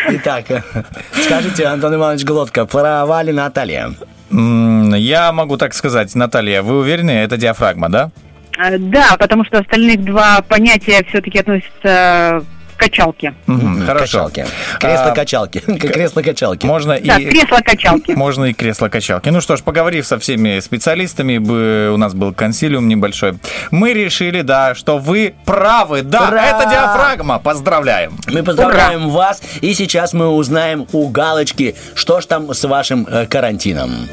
Итак, 0.09 0.45
скажите, 1.25 1.65
Антон 1.65 1.95
Иванович 1.95 2.23
Глотка, 2.23 2.65
права 2.67 3.23
ли 3.23 3.33
Наталья? 3.33 3.93
Я 4.29 5.31
могу 5.31 5.57
так 5.57 5.73
сказать, 5.73 6.13
Наталья, 6.13 6.61
вы 6.61 6.77
уверены, 6.77 7.11
это 7.11 7.37
диафрагма, 7.37 7.89
да? 7.89 8.11
Э, 8.57 8.77
Да, 8.77 9.15
потому 9.19 9.45
что 9.45 9.59
остальных 9.59 10.03
два 10.03 10.41
понятия 10.41 11.03
все-таки 11.09 11.39
относятся 11.39 12.43
качалки. 12.77 13.33
Мгм, 13.47 13.85
Хорошо. 13.87 14.25
Качалки. 14.27 14.45
А, 14.75 14.77
Кресло-качалки. 14.79 15.59
Кресло-качалки. 15.59 16.65
Можно 16.67 16.99
Да, 16.99 17.17
и... 17.17 17.25
кресло-качалки. 17.25 18.11
Можно 18.11 18.45
и 18.45 18.53
кресло-качалки. 18.53 19.29
Ну 19.29 19.41
что 19.41 19.57
ж, 19.57 19.63
поговорив 19.63 20.05
со 20.05 20.19
всеми 20.19 20.59
специалистами, 20.59 21.39
бы- 21.39 21.89
у 21.91 21.97
нас 21.97 22.13
был 22.13 22.33
консилиум 22.35 22.87
небольшой, 22.87 23.39
мы 23.71 23.93
решили, 23.93 24.41
да, 24.41 24.75
что 24.75 24.99
вы 24.99 25.33
правы. 25.45 26.03
Да, 26.03 26.27
Ура! 26.27 26.45
это 26.45 26.69
диафрагма. 26.69 27.39
Поздравляем. 27.39 28.15
Мы 28.27 28.43
поздравляем 28.43 29.09
вас, 29.09 29.41
и 29.61 29.73
сейчас 29.73 30.13
мы 30.13 30.27
узнаем 30.27 30.85
у 30.93 31.07
Галочки, 31.09 31.75
что 31.95 32.21
ж 32.21 32.25
там 32.27 32.53
с 32.53 32.63
вашим 32.67 33.07
э, 33.09 33.25
карантином. 33.25 34.07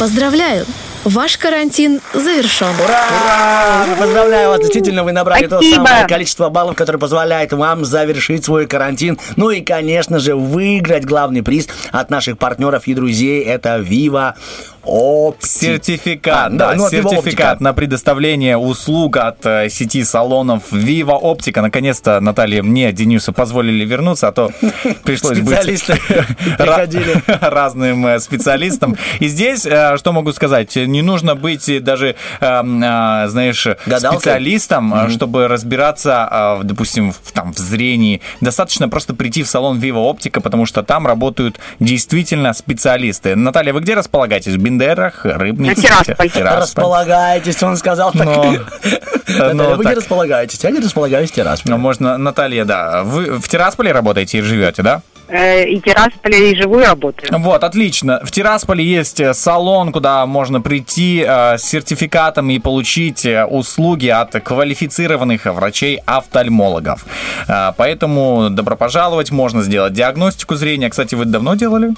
Поздравляю! 0.00 0.64
Ваш 1.04 1.38
карантин 1.38 2.00
завершен. 2.12 2.74
Ура! 2.84 3.86
Поздравляю 3.98 4.50
вас, 4.50 4.60
действительно, 4.60 5.04
вы 5.04 5.12
набрали 5.12 5.46
то 5.46 5.58
Спасибо. 5.58 5.86
самое 5.86 6.06
количество 6.06 6.48
баллов, 6.48 6.76
которое 6.76 6.98
позволяет 6.98 7.52
вам 7.52 7.84
завершить 7.84 8.44
свой 8.44 8.66
карантин. 8.66 9.18
Ну 9.36 9.50
и, 9.50 9.60
конечно 9.60 10.18
же, 10.18 10.34
выиграть 10.34 11.04
главный 11.04 11.42
приз 11.42 11.68
от 11.92 12.10
наших 12.10 12.38
партнеров 12.38 12.86
и 12.86 12.94
друзей. 12.94 13.42
Это 13.42 13.78
Viva 13.78 14.34
Opti. 14.88 15.46
Сертификат, 15.46 16.46
А, 16.46 16.48
да, 16.50 16.74
ну, 16.74 16.88
сертификат 16.88 17.60
на 17.60 17.72
предоставление 17.74 18.56
услуг 18.56 19.16
от 19.18 19.44
э, 19.44 19.68
сети 19.68 20.02
салонов 20.02 20.72
Viva 20.72 21.20
Optica. 21.20 21.60
Наконец-то, 21.60 22.20
Наталья, 22.20 22.62
мне, 22.62 22.90
Денису, 22.92 23.32
позволили 23.32 23.84
вернуться, 23.84 24.28
а 24.28 24.32
то 24.32 24.50
пришлось 25.04 25.40
быть 25.40 25.58
разным 27.40 28.06
э, 28.06 28.18
специалистам. 28.18 28.96
И 29.20 29.28
здесь, 29.28 29.66
э, 29.66 29.96
что 29.98 30.12
могу 30.12 30.32
сказать, 30.32 30.74
не 30.76 31.02
нужно 31.02 31.34
быть 31.34 31.82
даже, 31.84 32.16
э, 32.40 32.46
э, 32.46 33.28
знаешь, 33.28 33.66
специалистом, 33.86 35.10
чтобы 35.10 35.48
разбираться, 35.48 36.60
допустим, 36.62 37.12
в, 37.12 37.32
там, 37.32 37.52
в 37.52 37.58
зрении. 37.58 38.20
Достаточно 38.40 38.88
просто 38.88 39.14
прийти 39.14 39.42
в 39.42 39.48
салон 39.48 39.78
Viva 39.78 40.10
Optica, 40.10 40.40
потому 40.40 40.66
что 40.66 40.82
там 40.82 41.06
работают 41.06 41.58
действительно 41.80 42.52
специалисты. 42.52 43.36
Наталья, 43.36 43.72
вы 43.72 43.80
где 43.80 43.94
располагаетесь? 43.94 44.56
Бендерах? 44.78 45.24
На 45.24 45.74
Тирасполь. 45.74 46.30
Располагайтесь, 46.34 47.62
он 47.62 47.76
сказал 47.76 48.12
так. 48.12 48.24
Но- 48.24 48.52
Наталья, 49.28 49.52
но 49.54 49.74
вы 49.74 49.84
так. 49.84 49.96
располагаетесь? 49.96 50.62
Я 50.64 50.70
не 50.70 50.80
располагаюсь 50.80 51.30
в 51.30 51.34
Тирасполе. 51.34 51.74
Ну, 51.74 51.80
можно, 51.80 52.16
Наталья, 52.16 52.64
да. 52.64 53.02
Вы 53.02 53.38
в 53.38 53.48
Тирасполе 53.48 53.92
работаете 53.92 54.38
и 54.38 54.40
живете, 54.40 54.82
да? 54.82 55.02
Э, 55.28 55.64
И 55.68 55.80
Тирасполе, 55.80 56.52
и 56.52 56.56
живую 56.56 56.86
работаю. 56.86 57.28
Вот, 57.38 57.62
отлично. 57.62 58.20
В 58.24 58.30
Тирасполе 58.30 58.82
есть 58.82 59.20
э, 59.20 59.34
салон, 59.34 59.92
куда 59.92 60.24
можно 60.24 60.62
прийти 60.62 61.22
э, 61.26 61.58
с 61.58 61.62
сертификатом 61.64 62.48
и 62.48 62.58
получить 62.58 63.26
услуги 63.50 64.08
от 64.08 64.32
квалифицированных 64.32 65.44
врачей-офтальмологов. 65.44 67.04
Поэтому 67.76 68.48
добро 68.50 68.76
пожаловать, 68.76 69.30
можно 69.30 69.62
сделать 69.62 69.92
диагностику 69.92 70.54
зрения. 70.54 70.88
Кстати, 70.88 71.14
вы 71.14 71.24
давно 71.24 71.54
делали? 71.54 71.90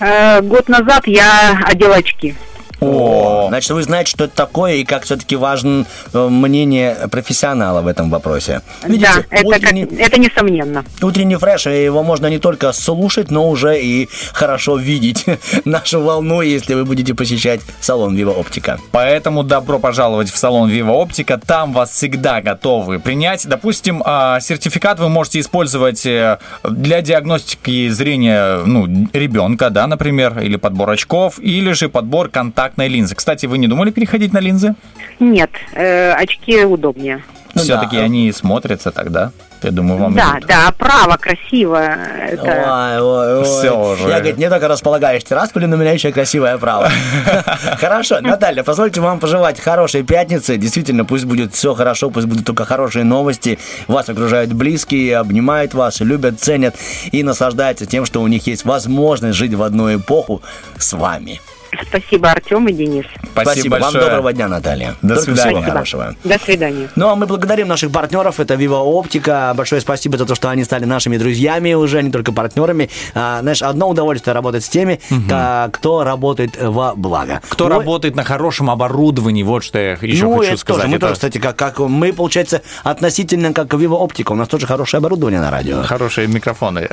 Год 0.00 0.68
назад 0.68 1.06
я 1.06 1.60
одела 1.64 1.96
очки. 1.96 2.34
О, 2.82 3.46
Значит, 3.48 3.70
вы 3.70 3.82
знаете, 3.82 4.10
что 4.10 4.24
это 4.24 4.34
такое 4.34 4.74
и 4.74 4.84
как 4.84 5.04
все-таки 5.04 5.36
важно 5.36 5.84
э, 6.12 6.28
мнение 6.28 6.96
профессионала 7.10 7.82
в 7.82 7.86
этом 7.86 8.10
вопросе. 8.10 8.62
Видите, 8.84 9.10
да, 9.14 9.24
это, 9.30 9.50
как- 9.50 9.62
утренний, 9.62 9.88
это 9.98 10.18
несомненно. 10.20 10.84
утренний 11.00 11.36
фреш, 11.36 11.66
и 11.66 11.84
его 11.84 12.02
можно 12.02 12.26
не 12.26 12.38
только 12.38 12.72
слушать, 12.72 13.30
но 13.30 13.48
уже 13.48 13.80
и 13.80 14.08
хорошо 14.32 14.76
видеть 14.76 15.24
нашу 15.64 16.00
волну, 16.02 16.40
если 16.40 16.74
вы 16.74 16.84
будете 16.84 17.14
посещать 17.14 17.60
салон 17.80 18.16
Viva 18.16 18.34
Optica. 18.36 18.78
Поэтому 18.90 19.42
добро 19.42 19.78
пожаловать 19.78 20.30
в 20.30 20.36
салон 20.36 20.70
Viva 20.70 21.06
Optica. 21.06 21.40
Там 21.44 21.72
вас 21.72 21.90
всегда 21.90 22.40
готовы 22.40 22.98
принять. 22.98 23.46
Допустим, 23.46 24.02
а, 24.04 24.40
сертификат 24.40 24.98
вы 24.98 25.08
можете 25.08 25.40
использовать 25.40 26.04
э, 26.06 26.38
для 26.64 27.02
диагностики 27.02 27.88
зрения 27.88 28.58
ну, 28.64 28.86
ребенка, 29.12 29.70
да, 29.70 29.86
например, 29.86 30.40
или 30.40 30.56
подбор 30.56 30.90
очков, 30.90 31.38
или 31.38 31.72
же 31.72 31.88
подбор 31.88 32.28
контактной 32.72 32.88
линзы. 32.88 33.14
Кстати, 33.14 33.46
вы 33.46 33.58
не 33.58 33.68
думали 33.68 33.90
переходить 33.90 34.32
на 34.32 34.40
линзы? 34.40 34.74
Нет, 35.20 35.50
э, 35.74 36.12
очки 36.12 36.64
удобнее. 36.64 37.22
Ну 37.54 37.62
Все-таки 37.62 37.96
да. 37.96 38.04
они 38.04 38.32
смотрятся 38.32 38.90
тогда. 38.90 39.30
Я 39.62 39.70
думаю, 39.70 40.00
вам 40.00 40.14
да, 40.14 40.38
идут. 40.38 40.48
да, 40.48 40.74
право, 40.76 41.16
красиво. 41.18 41.76
Это... 41.76 42.42
Ой, 42.42 43.00
ой, 43.00 43.38
ой. 43.38 43.44
Всё 43.44 43.92
уже. 43.92 44.08
Я, 44.08 44.18
говорит, 44.18 44.38
не 44.38 44.48
только 44.48 44.66
располагаюсь 44.66 45.22
в 45.22 45.28
Тирасполе, 45.28 45.66
но 45.68 45.76
у 45.76 45.78
меня 45.78 45.92
еще 45.92 46.10
красивое 46.10 46.58
право. 46.58 46.90
Хорошо, 47.78 48.20
Наталья, 48.20 48.64
позвольте 48.64 49.00
вам 49.00 49.20
пожелать 49.20 49.60
хорошей 49.60 50.02
пятницы. 50.02 50.56
Действительно, 50.56 51.04
пусть 51.04 51.26
будет 51.26 51.54
все 51.54 51.74
хорошо, 51.74 52.10
пусть 52.10 52.26
будут 52.26 52.44
только 52.44 52.64
хорошие 52.64 53.04
новости. 53.04 53.58
Вас 53.86 54.08
окружают 54.08 54.52
близкие, 54.52 55.18
обнимают 55.18 55.74
вас, 55.74 56.00
любят, 56.00 56.40
ценят 56.40 56.74
и 57.12 57.22
наслаждаются 57.22 57.86
тем, 57.86 58.04
что 58.04 58.20
у 58.20 58.26
них 58.26 58.46
есть 58.48 58.64
возможность 58.64 59.38
жить 59.38 59.54
в 59.54 59.62
одну 59.62 59.94
эпоху 59.94 60.42
с 60.76 60.92
вами. 60.92 61.40
Спасибо, 61.80 62.30
Артем 62.30 62.68
и 62.68 62.72
Денис. 62.72 63.06
Спасибо, 63.32 63.74
Вам 63.74 63.82
большое. 63.82 64.04
доброго 64.04 64.32
дня, 64.32 64.48
Наталья. 64.48 64.94
До 65.00 65.14
Только 65.14 65.22
свидания. 65.32 65.50
всего 65.60 65.62
хорошего. 65.70 66.14
До 66.22 66.38
свидания. 66.38 66.88
Ну, 66.96 67.08
а 67.08 67.14
мы 67.16 67.26
благодарим 67.26 67.68
наших 67.68 67.90
партнеров. 67.90 68.40
Это 68.40 68.54
Viva 68.54 68.82
Optica. 68.84 69.54
Большое 69.54 69.80
спасибо 69.80 70.18
за 70.18 70.26
то, 70.26 70.34
что 70.34 70.50
они 70.50 70.64
стали 70.64 70.84
нашими 70.84 71.16
друзьями 71.16 71.72
уже, 71.74 72.02
не 72.02 72.10
только 72.10 72.32
партнерами. 72.32 72.90
А, 73.14 73.40
знаешь, 73.40 73.62
одно 73.62 73.88
удовольствие 73.88 74.34
работать 74.34 74.64
с 74.64 74.68
теми, 74.68 75.00
ка- 75.28 75.70
кто 75.72 76.04
работает 76.04 76.56
во 76.60 76.94
благо. 76.94 77.40
Кто 77.48 77.64
Ой, 77.64 77.70
работает 77.70 78.16
на 78.16 78.24
хорошем 78.24 78.68
оборудовании, 78.70 79.42
вот 79.42 79.64
что 79.64 79.78
я 79.78 79.92
еще 79.92 80.24
ну, 80.26 80.36
хочу 80.38 80.48
это 80.52 80.56
сказать. 80.58 80.82
тоже. 80.82 80.88
Мы 80.90 80.96
Это 80.96 81.06
тоже, 81.06 81.14
кстати, 81.14 81.38
как, 81.38 81.56
как 81.56 81.78
мы, 81.78 82.12
получается, 82.12 82.60
относительно 82.84 83.52
как 83.54 83.68
Viva 83.72 83.98
Optica. 84.06 84.32
У 84.32 84.36
нас 84.36 84.48
тоже 84.48 84.66
хорошее 84.66 84.98
оборудование 84.98 85.40
на 85.40 85.50
радио. 85.50 85.82
Хорошие 85.82 86.26
микрофоны. 86.28 86.88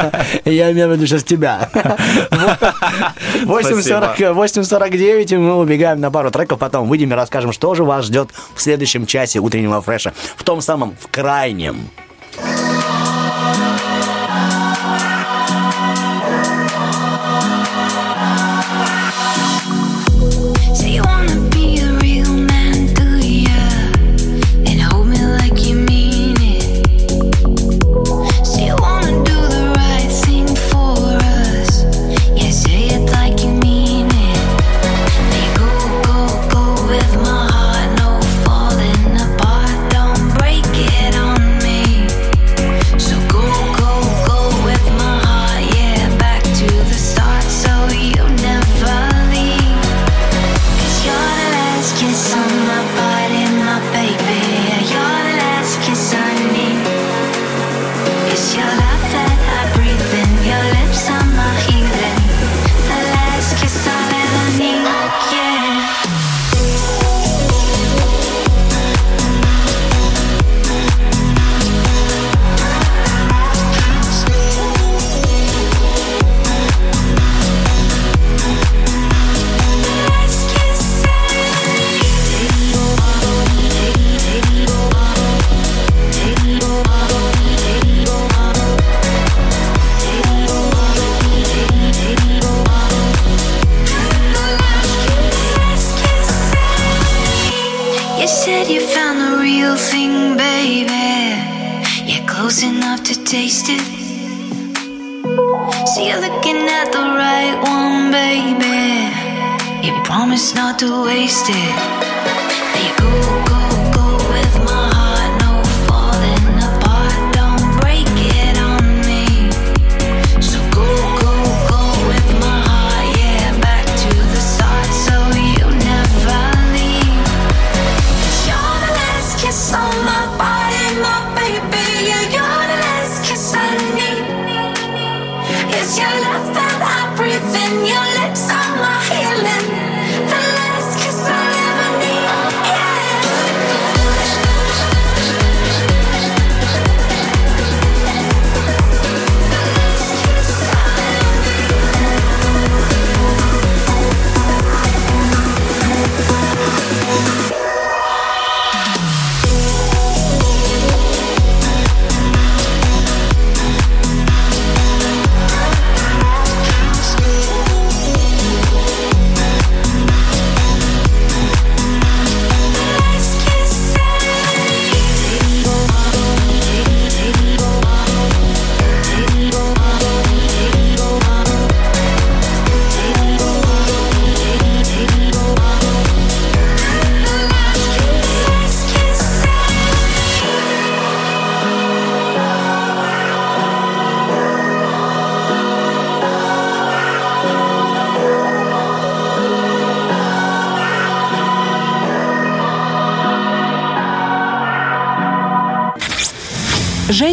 Я 0.44 0.70
имею 0.70 0.88
в 0.88 0.92
виду 0.92 1.06
сейчас 1.06 1.24
тебя. 1.24 1.68
8.40 3.44 4.19
8.49, 4.28 5.34
и 5.34 5.36
мы 5.36 5.56
убегаем 5.56 6.00
на 6.00 6.10
пару 6.10 6.30
треков, 6.30 6.58
потом 6.58 6.88
выйдем 6.88 7.12
и 7.12 7.14
расскажем, 7.14 7.52
что 7.52 7.74
же 7.74 7.84
вас 7.84 8.06
ждет 8.06 8.30
в 8.54 8.60
следующем 8.60 9.06
часе 9.06 9.38
утреннего 9.38 9.80
фреша. 9.80 10.12
В 10.36 10.44
том 10.44 10.60
самом, 10.60 10.96
в 11.00 11.08
крайнем. 11.08 11.88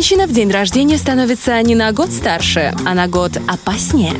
she 0.08 0.16
в 0.28 0.34
день 0.34 0.52
рождения 0.52 0.98
становится 0.98 1.60
не 1.62 1.74
на 1.76 1.92
год 1.94 2.12
старше, 2.12 2.74
а 2.86 2.94
на 2.94 3.08
год 3.08 3.38
опаснее. 3.48 4.14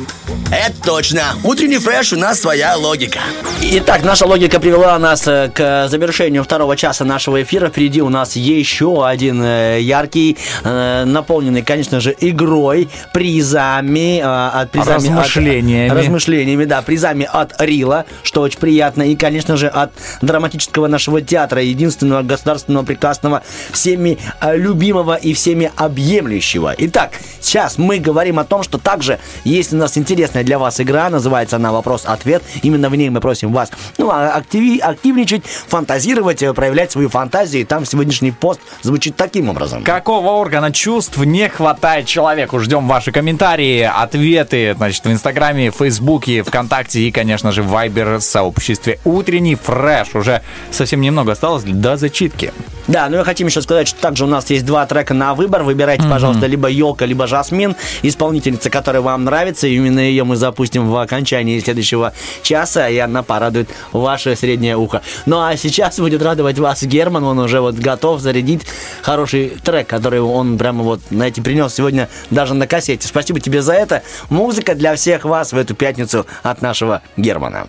Это 0.50 0.74
точно. 0.82 1.22
Утренний 1.44 1.76
фреш 1.78 2.14
у 2.14 2.16
нас 2.16 2.40
своя 2.40 2.74
логика. 2.76 3.18
Итак, 3.60 4.02
наша 4.02 4.24
логика 4.24 4.58
привела 4.60 4.98
нас 4.98 5.26
э, 5.26 5.50
к 5.54 5.88
завершению 5.88 6.42
второго 6.42 6.74
часа 6.76 7.04
нашего 7.04 7.42
эфира. 7.42 7.68
Впереди 7.68 8.00
у 8.00 8.08
нас 8.08 8.34
еще 8.36 9.06
один 9.06 9.42
э, 9.42 9.80
яркий, 9.82 10.38
э, 10.64 11.04
наполненный, 11.04 11.60
конечно 11.62 12.00
же, 12.00 12.14
игрой, 12.18 12.88
призами, 13.12 14.20
от 14.20 14.70
призами 14.70 14.94
от- 14.94 15.02
Размышлениями. 15.02 15.90
размышлениями, 15.90 16.64
да, 16.64 16.80
призами 16.80 17.28
от 17.30 17.60
Рила, 17.60 18.06
что 18.22 18.40
очень 18.40 18.58
приятно, 18.58 19.02
и, 19.02 19.16
конечно 19.16 19.58
же, 19.58 19.68
от 19.68 19.92
драматического 20.22 20.86
нашего 20.86 21.20
театра, 21.20 21.62
единственного 21.62 22.22
государственного 22.22 22.84
прекрасного, 22.86 23.42
всеми 23.72 24.18
любимого 24.42 25.14
и 25.16 25.34
всеми 25.34 25.70
объемлющего. 25.98 26.74
Итак, 26.78 27.10
сейчас 27.40 27.76
мы 27.76 27.98
говорим 27.98 28.38
о 28.38 28.44
том, 28.44 28.62
что 28.62 28.78
также 28.78 29.18
есть 29.42 29.72
у 29.72 29.76
нас 29.76 29.98
интересная 29.98 30.44
для 30.44 30.58
вас 30.58 30.80
игра, 30.80 31.10
называется 31.10 31.56
она 31.56 31.72
«Вопрос-ответ». 31.72 32.42
Именно 32.62 32.88
в 32.88 32.94
ней 32.94 33.10
мы 33.10 33.20
просим 33.20 33.52
вас 33.52 33.70
ну, 33.98 34.10
а- 34.10 34.40
активи- 34.40 34.78
активничать, 34.78 35.44
фантазировать, 35.44 36.42
э, 36.42 36.54
проявлять 36.54 36.92
свою 36.92 37.08
фантазию. 37.08 37.62
И 37.62 37.64
там 37.64 37.84
сегодняшний 37.84 38.30
пост 38.30 38.60
звучит 38.82 39.16
таким 39.16 39.48
образом. 39.48 39.82
Какого 39.82 40.28
органа 40.28 40.70
чувств 40.70 41.18
не 41.18 41.48
хватает 41.48 42.06
человеку? 42.06 42.60
Ждем 42.60 42.86
ваши 42.86 43.10
комментарии, 43.10 43.82
ответы, 43.82 44.74
значит, 44.76 45.04
в 45.04 45.10
Инстаграме, 45.10 45.72
Фейсбуке, 45.72 46.44
ВКонтакте 46.44 47.00
и, 47.00 47.10
конечно 47.10 47.50
же, 47.50 47.62
в 47.64 47.68
Вайбер 47.68 48.20
сообществе 48.20 49.00
«Утренний 49.04 49.56
фреш». 49.56 50.14
Уже 50.14 50.42
совсем 50.70 51.00
немного 51.00 51.32
осталось 51.32 51.64
до 51.64 51.96
зачитки. 51.96 52.52
Да, 52.86 53.08
ну 53.10 53.16
я 53.18 53.24
хотим 53.24 53.48
еще 53.48 53.60
сказать, 53.60 53.86
что 53.86 54.00
также 54.00 54.24
у 54.24 54.28
нас 54.28 54.48
есть 54.48 54.64
два 54.64 54.86
трека 54.86 55.12
на 55.12 55.34
выбор. 55.34 55.62
Выбирайте, 55.78 56.08
пожалуйста, 56.08 56.46
либо 56.46 56.68
Йока, 56.68 57.04
либо 57.04 57.28
Жасмин, 57.28 57.76
исполнительница, 58.02 58.68
которая 58.68 59.00
вам 59.00 59.22
нравится. 59.22 59.68
И 59.68 59.76
именно 59.76 60.00
ее 60.00 60.24
мы 60.24 60.34
запустим 60.34 60.88
в 60.90 60.96
окончании 60.96 61.60
следующего 61.60 62.12
часа, 62.42 62.88
и 62.88 62.98
она 62.98 63.22
порадует 63.22 63.68
ваше 63.92 64.34
среднее 64.34 64.76
ухо. 64.76 65.02
Ну 65.24 65.38
а 65.38 65.56
сейчас 65.56 66.00
будет 66.00 66.20
радовать 66.20 66.58
вас 66.58 66.82
Герман, 66.82 67.22
он 67.22 67.38
уже 67.38 67.60
вот 67.60 67.76
готов 67.76 68.20
зарядить 68.20 68.62
хороший 69.02 69.52
трек, 69.62 69.86
который 69.86 70.20
он 70.20 70.58
прямо 70.58 70.82
вот, 70.82 70.98
знаете, 71.12 71.42
принес 71.42 71.72
сегодня 71.74 72.08
даже 72.30 72.54
на 72.54 72.66
кассете. 72.66 73.06
Спасибо 73.06 73.38
тебе 73.38 73.62
за 73.62 73.74
это. 73.74 74.02
Музыка 74.30 74.74
для 74.74 74.96
всех 74.96 75.24
вас 75.24 75.52
в 75.52 75.56
эту 75.56 75.76
пятницу 75.76 76.26
от 76.42 76.60
нашего 76.60 77.02
Германа. 77.16 77.68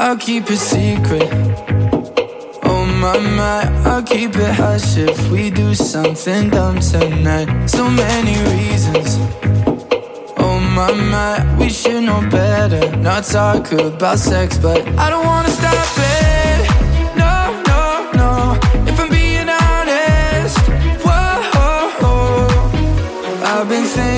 I'll 0.00 0.16
keep 0.16 0.48
it 0.48 0.58
secret. 0.58 1.28
Oh 2.62 2.84
my 3.00 3.18
my, 3.18 3.62
I'll 3.84 4.02
keep 4.02 4.36
it 4.36 4.54
hush 4.54 4.96
if 4.96 5.28
we 5.28 5.50
do 5.50 5.74
something 5.74 6.50
dumb 6.50 6.78
tonight. 6.78 7.66
So 7.66 7.90
many 7.90 8.36
reasons. 8.52 9.18
Oh 10.38 10.60
my 10.76 10.92
my, 10.92 11.56
we 11.58 11.68
should 11.68 12.04
know 12.04 12.20
better. 12.30 12.96
Not 12.98 13.24
talk 13.24 13.72
about 13.72 14.20
sex, 14.20 14.56
but 14.56 14.86
I 14.96 15.10
don't 15.10 15.26
wanna 15.26 15.50
stop 15.50 15.74
it. 15.98 16.70
No, 17.16 17.60
no, 17.66 17.82
no. 18.20 18.58
If 18.86 19.00
I'm 19.00 19.10
being 19.10 19.48
honest, 19.48 20.58
whoa. 21.04 22.46
I've 23.42 23.68
been 23.68 23.84
thinking 23.84 24.17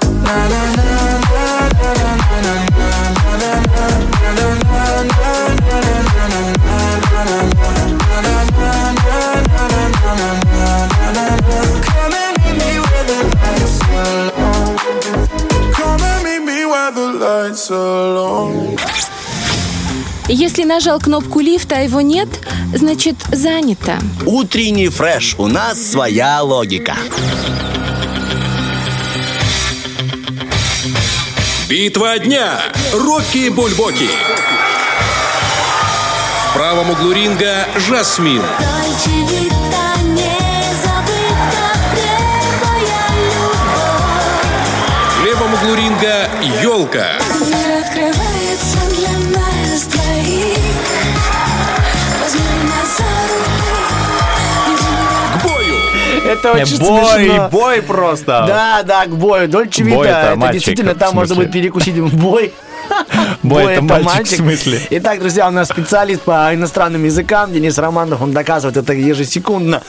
Если 20.27 20.63
нажал 20.63 20.99
кнопку 20.99 21.39
лифта, 21.39 21.77
а 21.77 21.79
его 21.79 22.01
нет, 22.01 22.27
значит 22.73 23.15
занято. 23.31 23.99
Утренний 24.25 24.87
фреш. 24.87 25.35
У 25.37 25.47
нас 25.47 25.81
своя 25.81 26.41
логика. 26.41 26.95
Битва 31.71 32.19
дня. 32.19 32.59
Рокки 32.91 33.47
Бульбоки. 33.49 34.09
В 36.49 36.53
правом 36.53 36.89
углу 36.89 37.13
ринга 37.13 37.65
Жасмин. 37.77 38.43
В 45.17 45.23
левом 45.23 45.53
углу 45.53 45.75
ринга 45.75 46.29
Елка. 46.61 47.07
Это 56.25 56.53
очень 56.53 56.79
бой, 56.79 57.25
смешно. 57.25 57.49
бой 57.51 57.81
просто. 57.81 58.45
Да, 58.47 58.83
да, 58.83 59.05
к 59.05 59.15
бою. 59.15 59.47
Дольче 59.47 59.83
Бой 59.83 60.07
Вита. 60.07 60.19
это 60.19 60.27
Это 60.27 60.35
мальчик, 60.37 60.53
действительно 60.53 60.95
там 60.95 61.15
можно 61.15 61.35
будет 61.35 61.51
перекусить 61.51 61.95
бой. 62.13 62.53
Бой 63.43 63.73
это 63.73 63.81
мальчик, 63.81 64.39
в 64.39 64.41
смысле? 64.41 64.81
Итак, 64.91 65.19
друзья, 65.19 65.47
у 65.47 65.51
нас 65.51 65.69
специалист 65.69 66.21
по 66.21 66.53
иностранным 66.53 67.03
языкам 67.05 67.53
Денис 67.53 67.77
Романов, 67.77 68.21
он 68.21 68.31
доказывает 68.33 68.77
это 68.77 68.93
ежесекундно. 68.93 69.81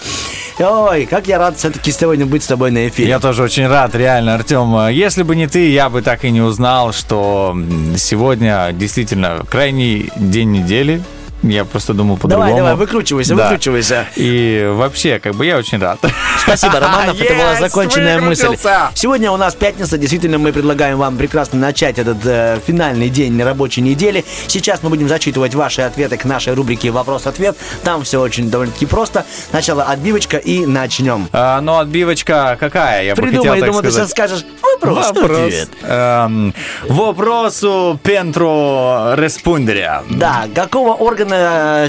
Ой, 0.59 1.07
как 1.07 1.27
я 1.27 1.39
рад 1.39 1.59
все-таки 1.59 1.91
сегодня 1.91 2.27
быть 2.27 2.45
с 2.45 2.47
тобой 2.47 2.71
на 2.71 2.87
эфире. 2.89 3.09
Я 3.09 3.19
тоже 3.21 3.43
очень 3.43 3.67
рад, 3.67 3.95
реально, 3.95 4.35
Артем. 4.35 4.89
Если 4.89 5.23
бы 5.23 5.35
не 5.35 5.47
ты, 5.49 5.71
я 5.71 5.89
бы 5.91 6.03
так 6.03 6.25
и 6.25 6.31
не 6.31 6.41
узнал, 6.41 6.93
что 6.93 7.57
сегодня 7.97 8.69
действительно 8.73 9.43
крайний 9.51 10.11
день 10.17 10.53
недели. 10.53 11.03
Я 11.43 11.65
просто 11.65 11.93
думал 11.95 12.17
по-другому. 12.17 12.49
Давай, 12.49 12.57
давай, 12.57 12.75
выкручивайся, 12.77 13.35
Да. 13.35 13.45
выкручивайся. 13.45 14.07
И 14.17 14.69
вообще, 14.75 15.19
как 15.19 15.35
бы 15.35 15.45
я 15.47 15.57
очень 15.59 15.79
рад. 15.79 15.99
Спасибо, 16.41 16.79
Романов, 16.81 17.21
это 17.21 17.35
была 17.35 17.57
законченная 17.57 18.21
мысль. 18.21 18.57
Сегодня 18.95 19.31
у 19.33 19.37
нас 19.37 19.55
пятница, 19.55 19.99
действительно, 19.99 20.39
мы 20.39 20.53
предлагаем 20.53 20.99
вам 20.99 21.17
прекрасно 21.17 21.59
начать 21.59 21.99
этот 21.99 22.19
э, 22.25 22.59
финальный 22.65 23.09
день 23.09 23.43
рабочей 23.43 23.81
недели. 23.81 24.25
Сейчас 24.47 24.83
мы 24.83 24.91
будем 24.91 25.09
зачитывать 25.09 25.55
ваши 25.55 25.83
ответы 25.83 26.17
к 26.17 26.25
нашей 26.25 26.55
рубрике 26.55 26.91
«Вопрос-ответ». 26.91 27.57
Там 27.83 28.05
все 28.05 28.21
очень 28.21 28.51
довольно-таки 28.51 28.87
просто. 28.87 29.25
Сначала 29.51 29.85
отбивочка 29.85 30.37
и 30.37 30.65
начнем. 30.67 31.29
А, 31.33 31.61
но 31.61 31.79
отбивочка 31.79 32.57
какая? 32.59 33.05
Я 33.05 33.15
бы 33.15 33.23
Придумай, 33.23 33.49
хотел 33.49 33.61
так 33.61 33.67
думаю, 33.67 33.83
ты 33.83 33.91
сказать. 33.91 34.09
сейчас 34.09 34.11
скажешь 34.31 34.45
вопрос, 34.63 35.11
ответ. 35.11 35.69
Эм, 35.83 36.55
вопросу 36.89 37.99
Пентру 38.03 39.15
Респундеря. 39.17 40.03
Да, 40.11 40.47
какого 40.55 40.95
органа 40.95 41.32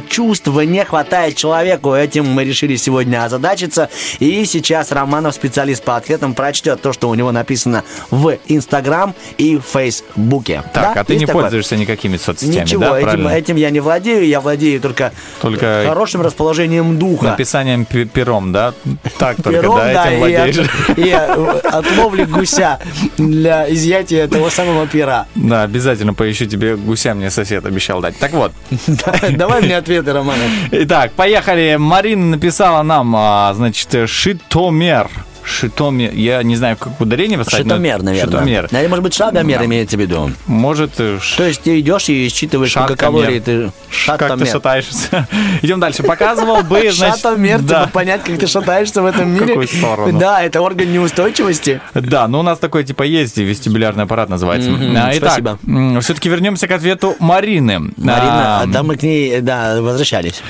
чувств 0.09 0.47
не 0.47 0.83
хватает 0.85 1.35
человеку? 1.35 1.93
Этим 1.93 2.25
мы 2.25 2.43
решили 2.43 2.75
сегодня 2.75 3.23
озадачиться. 3.25 3.89
И 4.19 4.45
сейчас 4.45 4.91
Романов, 4.91 5.35
специалист 5.35 5.83
по 5.83 5.95
ответам, 5.97 6.33
прочтет 6.33 6.81
то, 6.81 6.93
что 6.93 7.09
у 7.09 7.13
него 7.15 7.31
написано 7.31 7.83
в 8.11 8.37
Инстаграм 8.47 9.13
и 9.37 9.57
в 9.57 9.61
Фейсбуке. 9.61 10.63
Так, 10.73 10.93
Да? 10.95 11.01
а 11.01 11.03
ты 11.03 11.13
Есть 11.13 11.21
не 11.21 11.25
такое? 11.27 11.43
пользуешься 11.43 11.75
никакими 11.77 12.17
соцсетями, 12.17 12.61
Ничего, 12.61 12.81
да? 12.89 12.99
этим, 12.99 13.27
этим 13.27 13.55
я 13.55 13.69
не 13.69 13.79
владею, 13.79 14.25
я 14.27 14.39
владею 14.41 14.79
только, 14.81 15.11
Только 15.41 15.83
хорошим 15.87 16.21
расположением 16.21 16.97
духа. 16.99 17.25
Написанием 17.25 17.85
пе- 17.85 18.05
пером, 18.05 18.51
да? 18.51 18.73
Так 19.17 19.37
только, 19.41 19.61
Пером, 19.61 19.77
да, 19.77 19.93
да, 19.93 20.05
этим 20.07 20.13
и, 20.13 20.17
владеешь. 20.19 20.57
от, 20.59 20.97
и 20.97 21.11
от 21.11 21.97
ловли 21.97 22.23
гуся 22.25 22.79
для 23.17 23.71
изъятия 23.73 24.27
того 24.27 24.49
самого 24.49 24.87
пера. 24.87 25.27
Да, 25.35 25.63
обязательно 25.63 26.13
поищу 26.13 26.45
тебе 26.45 26.75
гуся, 26.75 27.13
мне 27.13 27.29
сосед 27.31 27.65
обещал 27.65 28.01
дать. 28.01 28.17
Так 28.17 28.31
вот, 28.33 28.51
Давай, 29.38 29.61
мне 29.61 29.77
ответы, 29.77 30.14
Романов. 30.14 30.49
итак, 30.72 31.11
поехали. 31.14 31.76
Марина 31.80 32.26
написала 32.26 32.84
нам, 32.84 33.14
а, 33.15 33.53
значит, 33.53 34.10
шитомер. 34.10 35.10
Шитомер, 35.45 36.11
я 36.13 36.41
не 36.43 36.55
знаю, 36.55 36.77
как 36.77 36.99
ударение 37.01 37.37
поставить. 37.37 37.65
но- 37.65 37.73
Шитомер, 37.75 38.01
наверное. 38.03 38.31
Шитомер. 38.39 38.67
Наверное, 38.71 38.89
может 38.89 39.03
быть, 39.03 39.13
шагомер 39.13 39.59
Да. 39.59 39.65
имеется 39.65 39.97
в 39.97 39.99
виду. 39.99 40.31
Может, 40.47 40.99
э, 40.99 41.19
ш- 41.21 41.37
То 41.37 41.43
есть 41.47 41.61
ты 41.61 41.79
идешь 41.79 42.09
и 42.09 42.29
считываешь, 42.29 42.71
сколько 42.71 42.93
Шатомер. 42.93 43.21
калорий 43.21 43.39
ты... 43.39 43.71
как 44.05 44.37
ты 44.39 44.45
шатаешься. 44.45 45.27
Идем 45.61 45.79
дальше. 45.79 46.03
Показывал 46.03 46.63
бы, 46.63 46.89
значит... 46.91 47.17
Шатомер, 47.21 47.59
да. 47.59 47.81
типа 47.81 47.91
понять, 47.93 48.23
как 48.23 48.37
ты 48.39 48.47
шатаешься 48.47 49.01
в 49.01 49.05
этом 49.05 49.31
мире. 49.31 49.47
какую 49.47 49.67
сторону? 49.67 50.19
Да, 50.19 50.41
это 50.41 50.61
орган 50.61 50.91
неустойчивости. 50.91 51.81
Да, 51.93 52.27
ну 52.27 52.39
у 52.39 52.43
нас 52.43 52.59
такой 52.59 52.83
типа 52.83 53.03
есть, 53.03 53.37
вестибулярный 53.37 54.03
аппарат 54.05 54.29
называется. 54.29 54.71
А, 54.71 55.11
Итак, 55.13 55.31
спасибо. 55.41 55.59
все-таки 56.01 56.29
вернемся 56.29 56.67
к 56.67 56.71
ответу 56.71 57.15
Марины. 57.19 57.79
Марина, 57.97 58.61
А, 58.61 58.63
а 58.67 58.71
там 58.71 58.87
мы 58.87 58.97
к 58.97 59.03
ней, 59.03 59.41
да, 59.41 59.81
возвращались. 59.81 60.41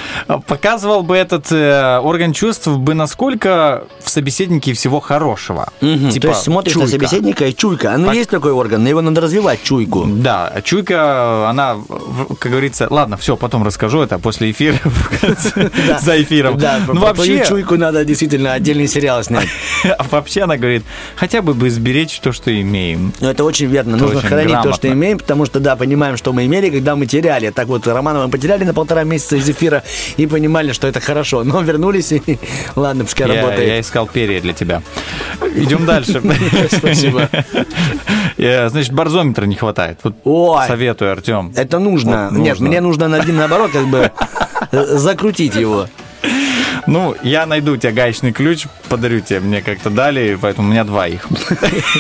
Показывал 0.47 1.03
бы 1.03 1.15
этот 1.17 1.51
э, 1.51 1.97
орган 1.99 2.33
чувств 2.33 2.67
бы 2.67 2.93
насколько 2.93 3.83
в 4.03 4.09
собеседнике 4.09 4.73
всего 4.83 4.99
хорошего. 4.99 5.71
Мгм, 5.79 6.09
Типа 6.09 6.27
То 6.27 6.27
есть 6.33 6.43
смотришь 6.43 6.75
на 6.75 6.81
чуйка. 6.81 6.91
собеседника 6.91 7.45
и 7.47 7.55
чуйка. 7.55 7.93
А 7.93 7.97
ну 7.97 8.11
есть 8.11 8.29
такой 8.29 8.51
орган, 8.51 8.83
но 8.83 8.89
его 8.89 8.99
надо 8.99 9.21
развивать, 9.21 9.63
чуйку. 9.63 10.05
Да, 10.05 10.51
а 10.53 10.61
чуйка, 10.61 11.49
она, 11.49 11.77
как 12.39 12.51
говорится, 12.51 12.87
ладно, 12.89 13.15
все, 13.15 13.37
потом 13.37 13.63
расскажу 13.63 14.01
это 14.01 14.19
после 14.19 14.51
эфира, 14.51 14.75
за 16.01 16.21
эфиром. 16.21 16.57
Да, 16.57 16.81
ну 16.85 16.99
вообще, 16.99 17.45
чуйку 17.47 17.77
надо 17.77 18.03
действительно 18.03 18.51
отдельный 18.51 18.89
сериал 18.89 19.23
снять. 19.23 19.47
вообще 20.11 20.41
она 20.41 20.57
говорит, 20.57 20.83
хотя 21.15 21.41
бы 21.41 21.53
бы 21.53 21.69
сберечь 21.69 22.19
то, 22.19 22.33
что 22.33 22.51
имеем. 22.61 23.13
Ну, 23.21 23.29
это 23.29 23.45
очень 23.45 23.67
верно. 23.67 23.95
Нужно 23.95 24.19
хранить 24.19 24.61
то, 24.63 24.73
что 24.73 24.91
имеем, 24.91 25.17
потому 25.17 25.45
что, 25.45 25.61
да, 25.61 25.77
понимаем, 25.77 26.17
что 26.17 26.33
мы 26.33 26.45
имели, 26.45 26.69
когда 26.69 26.97
мы 26.97 27.05
теряли. 27.05 27.51
Так 27.51 27.67
вот, 27.67 27.87
Романова 27.87 28.27
потеряли 28.27 28.65
на 28.65 28.73
полтора 28.73 29.05
месяца 29.05 29.37
из 29.37 29.49
эфира 29.49 29.81
и 30.17 30.27
понимали, 30.27 30.73
что 30.73 30.87
это 30.87 30.99
хорошо. 30.99 31.45
Но 31.45 31.61
вернулись 31.61 32.11
и... 32.11 32.21
Ладно, 32.75 33.05
пускай 33.05 33.27
работает. 33.27 33.69
я 33.69 33.79
искал 33.79 34.07
перья 34.07 34.41
для 34.41 34.51
тебя. 34.51 34.72
Идем 35.55 35.85
дальше. 35.85 36.21
Спасибо. 36.71 37.29
Значит, 38.37 38.93
барзометра 38.93 39.45
не 39.45 39.55
хватает. 39.55 39.99
Вот. 40.23 40.65
Советую, 40.67 41.11
Артем. 41.11 41.51
Это 41.55 41.79
нужно. 41.79 42.29
Вот 42.31 42.39
Нет, 42.39 42.53
нужно. 42.59 42.67
мне 42.67 42.81
нужно 42.81 43.15
один 43.15 43.35
наоборот, 43.37 43.71
как 43.71 43.87
бы 43.87 44.11
закрутить 44.71 45.55
его. 45.55 45.87
Ну, 46.87 47.15
я 47.23 47.45
найду 47.45 47.73
у 47.73 47.77
тебя 47.77 47.91
гаечный 47.91 48.31
ключ, 48.31 48.67
подарю 48.89 49.19
тебе. 49.21 49.39
Мне 49.39 49.61
как-то 49.61 49.89
дали, 49.89 50.37
поэтому 50.39 50.67
у 50.67 50.71
меня 50.71 50.83
два 50.83 51.07
их. 51.07 51.27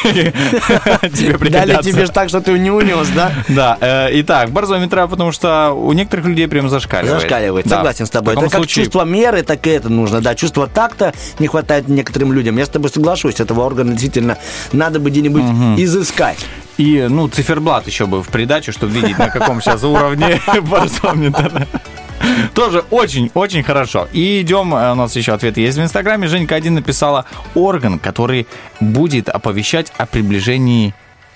Тебе 0.09 1.49
Дали 1.49 1.81
тебе 1.81 2.05
ж 2.05 2.09
так, 2.09 2.29
что 2.29 2.41
ты 2.41 2.57
не 2.57 2.71
унес, 2.71 3.07
да? 3.15 3.31
Да, 3.47 3.77
э, 3.79 4.09
итак, 4.21 4.51
барзометра, 4.51 5.07
потому 5.07 5.31
что 5.31 5.71
у 5.71 5.93
некоторых 5.93 6.25
людей 6.25 6.47
прям 6.47 6.69
зашкаливает. 6.69 7.21
Зашкаливает, 7.21 7.67
согласен 7.67 8.05
с 8.05 8.09
тобой. 8.09 8.35
Это 8.35 8.49
как 8.49 8.67
чувство 8.67 9.03
меры, 9.03 9.43
так 9.43 9.65
и 9.67 9.69
это 9.69 9.89
нужно. 9.89 10.21
Да, 10.21 10.35
чувство 10.35 10.67
такта 10.67 11.13
не 11.39 11.47
хватает 11.47 11.87
некоторым 11.87 12.33
людям. 12.33 12.57
Я 12.57 12.65
с 12.65 12.69
тобой 12.69 12.89
соглашусь, 12.89 13.39
этого 13.39 13.65
органа 13.65 13.91
действительно 13.91 14.37
надо 14.71 14.99
бы 14.99 15.09
где-нибудь 15.09 15.79
изыскать. 15.79 16.45
И, 16.77 17.05
ну, 17.09 17.27
циферблат 17.27 17.85
еще 17.87 18.07
бы 18.07 18.23
в 18.23 18.27
придачу, 18.29 18.71
чтобы 18.71 18.93
видеть, 18.93 19.17
на 19.19 19.29
каком 19.29 19.61
сейчас 19.61 19.83
уровне 19.83 20.41
барзометра. 20.61 21.67
Тоже 22.53 22.83
очень-очень 22.91 23.63
хорошо. 23.63 24.07
И 24.11 24.41
идем, 24.41 24.73
э, 24.73 24.91
у 24.91 24.95
нас 24.95 25.15
еще 25.15 25.33
ответы 25.33 25.61
есть 25.61 25.77
в 25.77 25.81
Инстаграме. 25.81 26.27
Женька 26.27 26.55
один 26.55 26.75
написала 26.75 27.25
орган, 27.55 27.99
который 27.99 28.47
будет 28.79 29.29
оповещать 29.29 29.91
о 29.97 30.05
приближении 30.05 30.93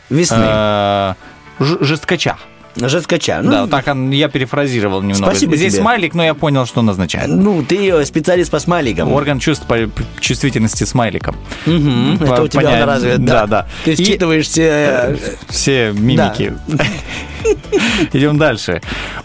Весны. 0.09 0.38
э, 0.39 1.14
жесткача. 1.59 2.38
Жесткача. 2.80 3.41
Ну, 3.44 3.52
да, 3.52 3.62
вот 3.62 3.72
так 3.72 3.88
он- 3.88 4.12
я 4.12 4.28
перефразировал 4.30 5.02
немного. 5.02 5.32
Спасибо 5.32 5.56
Здесь 5.56 5.74
тебе. 5.74 5.82
смайлик, 5.82 6.14
но 6.14 6.24
я 6.24 6.34
понял, 6.34 6.66
что 6.66 6.80
он 6.82 6.90
означает. 6.90 7.28
Ну, 7.28 7.64
ты 7.64 8.06
специалист 8.06 8.52
по 8.52 8.60
смайликам. 8.60 9.12
Орган 9.14 9.40
чувств 9.40 9.66
по 9.68 9.78
чувствительности 10.20 10.84
смайликом. 10.84 11.36
Это 11.66 12.26
По- 12.36 12.41
у 12.41 12.48
тебя 12.48 12.62
понять- 12.64 12.84
он 12.84 12.90
развит, 12.90 13.26
Да, 13.26 13.34
да. 13.34 13.48
да. 13.48 13.68
Ты 13.86 13.94
И- 13.94 14.04
считываешь 14.06 14.48
все... 14.48 14.64
э, 14.64 15.16
все 15.49 15.91
мимики. 15.94 16.54
Идем 18.14 18.38
дальше. 18.38 18.82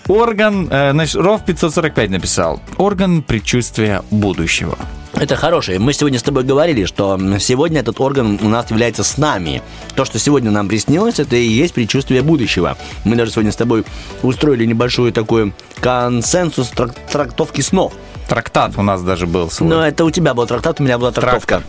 Орган, 0.09 0.69
э, 0.71 0.93
значит, 0.93 1.17
Ров 1.17 1.45
545 1.45 2.11
написал. 2.11 2.61
Орган 2.77 3.23
предчувствия 3.23 4.03
будущего. 4.11 4.79
Это 5.15 5.37
хорошее. 5.37 5.79
Мы 5.79 5.93
сегодня 5.93 6.19
с 6.19 6.23
тобой 6.23 6.43
говорили, 6.43 6.85
что 6.85 7.19
сегодня 7.39 7.81
этот 7.81 8.01
орган 8.01 8.39
у 8.43 8.49
нас 8.49 8.71
является 8.71 9.05
с 9.05 9.19
нами. 9.19 9.63
То, 9.95 10.05
что 10.05 10.19
сегодня 10.19 10.51
нам 10.51 10.69
приснилось, 10.69 11.21
это 11.21 11.37
и 11.37 11.47
есть 11.47 11.75
предчувствие 11.75 12.23
будущего. 12.23 12.77
Мы 13.05 13.15
даже 13.17 13.31
сегодня 13.33 13.53
с 13.53 13.57
тобой 13.57 13.85
устроили 14.23 14.65
небольшой 14.65 15.13
такой 15.13 15.53
консенсус 15.81 16.71
трак- 16.75 16.97
трактовки 17.11 17.61
снов. 17.61 17.93
Трактат 18.29 18.73
у 18.79 18.83
нас 18.83 19.03
даже 19.03 19.27
был 19.27 19.51
свой. 19.51 19.69
Но 19.69 19.87
это 19.87 20.05
у 20.05 20.11
тебя 20.11 20.33
был 20.33 20.47
трактат, 20.47 20.81
у 20.81 20.83
меня 20.83 20.99
была 20.99 21.13
трактовка. 21.13 21.63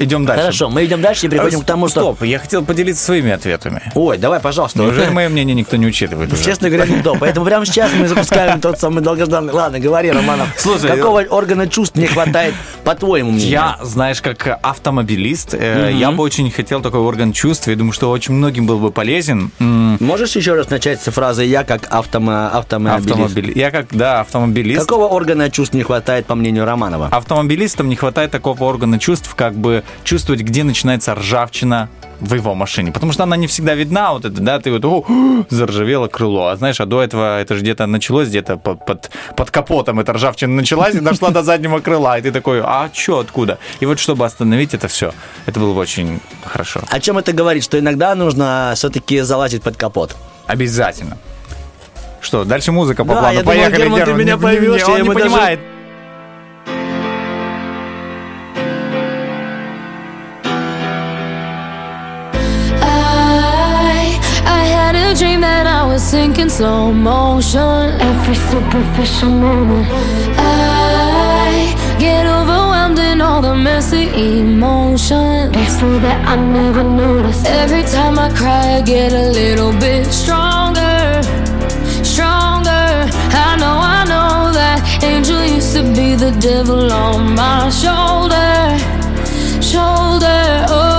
Идем 0.00 0.24
дальше. 0.24 0.42
Хорошо, 0.44 0.70
мы 0.70 0.84
идем 0.86 1.02
дальше 1.02 1.26
и 1.26 1.28
переходим 1.28 1.60
к 1.60 1.64
тому, 1.66 1.86
что... 1.88 2.00
Стоп, 2.00 2.22
я 2.22 2.38
хотел 2.38 2.64
поделиться 2.64 3.04
своими 3.04 3.30
ответами. 3.32 3.82
Ой, 3.94 4.16
давай, 4.16 4.40
пожалуйста. 4.40 4.78
Неужели 4.78 5.10
мое 5.10 5.28
мнение 5.28 5.54
никто 5.54 5.76
не 5.76 5.86
учитывает 5.86 6.32
уже? 6.32 6.42
Честно 6.42 6.70
говоря, 6.70 6.90
никто. 6.90 7.16
Поэтому 7.20 7.44
прямо 7.44 7.66
сейчас 7.66 7.92
мы 7.92 8.08
запускаем 8.08 8.60
тот 8.62 8.80
самый 8.80 9.02
долгожданный... 9.02 9.52
Ладно, 9.52 9.78
говори, 9.78 10.10
Романов. 10.10 10.48
Слушай, 10.56 10.96
Какого 10.96 11.20
органа 11.20 11.68
чувств 11.68 11.96
не 11.96 12.06
хватает, 12.06 12.54
по 12.82 12.94
твоему 12.94 13.30
мнению? 13.30 13.50
Я, 13.50 13.78
знаешь, 13.82 14.22
как 14.22 14.58
автомобилист, 14.62 15.52
э, 15.52 15.90
я 15.92 16.10
бы 16.12 16.22
очень 16.22 16.50
хотел 16.50 16.80
такой 16.80 17.00
орган 17.00 17.34
чувств. 17.34 17.68
Я 17.68 17.76
думаю, 17.76 17.92
что 17.92 18.10
очень 18.10 18.32
многим 18.32 18.66
был 18.66 18.78
бы 18.78 18.90
полезен. 18.90 19.50
Можешь 19.58 20.34
еще 20.34 20.54
раз 20.54 20.70
начать 20.70 21.02
с 21.02 21.10
фразы 21.10 21.44
«я 21.44 21.62
как 21.64 21.88
автомо... 21.90 22.46
автомобилист»? 22.46 23.10
Автомобили... 23.10 23.58
Я 23.58 23.70
как, 23.70 23.88
да, 23.90 24.20
автомобилист. 24.20 24.80
Какого 24.80 25.08
органа 25.08 25.50
чувств 25.50 25.74
не 25.74 25.82
хватает, 25.82 26.24
по 26.24 26.34
мнению 26.34 26.64
Романова? 26.64 27.08
Автомобилистам 27.10 27.90
не 27.90 27.96
хватает 27.96 28.30
такого 28.30 28.64
органа 28.64 28.98
чувств, 28.98 29.34
как 29.34 29.54
бы 29.54 29.84
чувствовать, 30.04 30.42
где 30.42 30.64
начинается 30.64 31.14
ржавчина 31.14 31.88
в 32.20 32.34
его 32.34 32.54
машине, 32.54 32.92
потому 32.92 33.12
что 33.12 33.22
она 33.22 33.36
не 33.36 33.46
всегда 33.46 33.74
видна, 33.74 34.12
вот 34.12 34.26
это, 34.26 34.40
да, 34.42 34.60
ты 34.60 34.70
вот, 34.70 34.84
о, 34.84 35.06
заржавело 35.48 36.06
крыло, 36.08 36.48
а 36.48 36.56
знаешь, 36.56 36.78
а 36.78 36.84
до 36.84 37.02
этого 37.02 37.40
это 37.40 37.54
же 37.54 37.62
где-то 37.62 37.86
началось, 37.86 38.28
где-то 38.28 38.58
под, 38.58 38.84
под, 38.84 39.10
под 39.36 39.50
капотом 39.50 40.00
эта 40.00 40.12
ржавчина 40.12 40.54
началась 40.54 40.94
и 40.94 41.00
дошла 41.00 41.30
до 41.30 41.42
заднего 41.42 41.78
крыла, 41.80 42.18
и 42.18 42.22
ты 42.22 42.30
такой, 42.30 42.60
а 42.62 42.90
что, 42.92 43.20
откуда? 43.20 43.58
И 43.80 43.86
вот 43.86 43.98
чтобы 43.98 44.26
остановить 44.26 44.74
это 44.74 44.86
все, 44.88 45.14
это 45.46 45.60
было 45.60 45.72
бы 45.72 45.80
очень 45.80 46.20
хорошо. 46.44 46.82
О 46.90 47.00
чем 47.00 47.16
это 47.16 47.32
говорит? 47.32 47.64
Что 47.64 47.78
иногда 47.78 48.14
нужно 48.14 48.72
все-таки 48.76 49.20
залазить 49.20 49.62
под 49.62 49.78
капот. 49.78 50.14
Обязательно. 50.46 51.16
Что, 52.20 52.44
дальше 52.44 52.70
музыка 52.70 53.02
по 53.06 53.14
Да, 53.14 53.20
плану. 53.20 53.34
я 53.38 53.40
думал, 53.42 53.54
Поехали, 53.56 53.80
Герман, 53.82 53.98
ты 54.00 54.04
Герман. 54.04 54.20
меня 54.20 54.34
Не- 54.34 54.40
поймешь, 54.42 54.72
не- 54.72 54.78
я 54.80 54.86
Он 54.88 54.92
не 54.92 54.98
ему 54.98 55.14
даже- 55.14 55.30
dream 65.20 65.42
that 65.42 65.66
I 65.66 65.84
was 65.86 66.02
sinking 66.02 66.48
slow 66.48 66.92
motion. 66.92 67.82
Every 68.10 68.36
superficial 68.50 69.28
moment. 69.28 69.86
I 70.38 71.76
get 71.98 72.24
overwhelmed 72.38 72.98
in 72.98 73.20
all 73.20 73.42
the 73.42 73.54
messy 73.54 74.04
emotions. 74.40 75.52
So 75.78 75.88
that 76.04 76.20
I 76.26 76.36
never 76.36 76.82
noticed. 76.82 77.46
Every 77.46 77.82
time 77.82 78.18
I 78.18 78.28
cry, 78.38 78.78
I 78.78 78.80
get 78.80 79.12
a 79.12 79.26
little 79.40 79.72
bit 79.86 80.06
stronger, 80.06 81.20
stronger. 82.14 82.88
I 83.46 83.50
know, 83.60 83.76
I 83.98 84.00
know 84.12 84.52
that 84.58 84.78
angel 85.02 85.42
used 85.44 85.72
to 85.76 85.82
be 85.98 86.08
the 86.24 86.32
devil 86.48 86.90
on 86.92 87.34
my 87.34 87.68
shoulder, 87.82 88.52
shoulder. 89.72 90.42
Oh, 90.76 90.89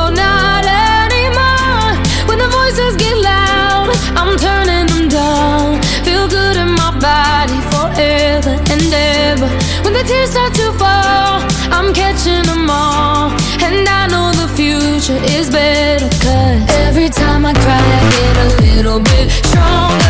tears 10.11 10.31
start 10.31 10.53
to 10.53 10.71
fall, 10.73 11.39
I'm 11.75 11.93
catching 11.93 12.43
them 12.43 12.69
all. 12.69 13.31
And 13.65 13.87
I 13.87 14.07
know 14.11 14.27
the 14.41 14.49
future 14.57 15.19
is 15.37 15.49
better. 15.49 16.09
Cause 16.23 16.61
every 16.85 17.09
time 17.09 17.45
I 17.45 17.53
cry, 17.53 17.85
I 17.97 18.03
get 18.17 18.35
a 18.45 18.47
little 18.65 18.99
bit 18.99 19.31
stronger. 19.31 20.00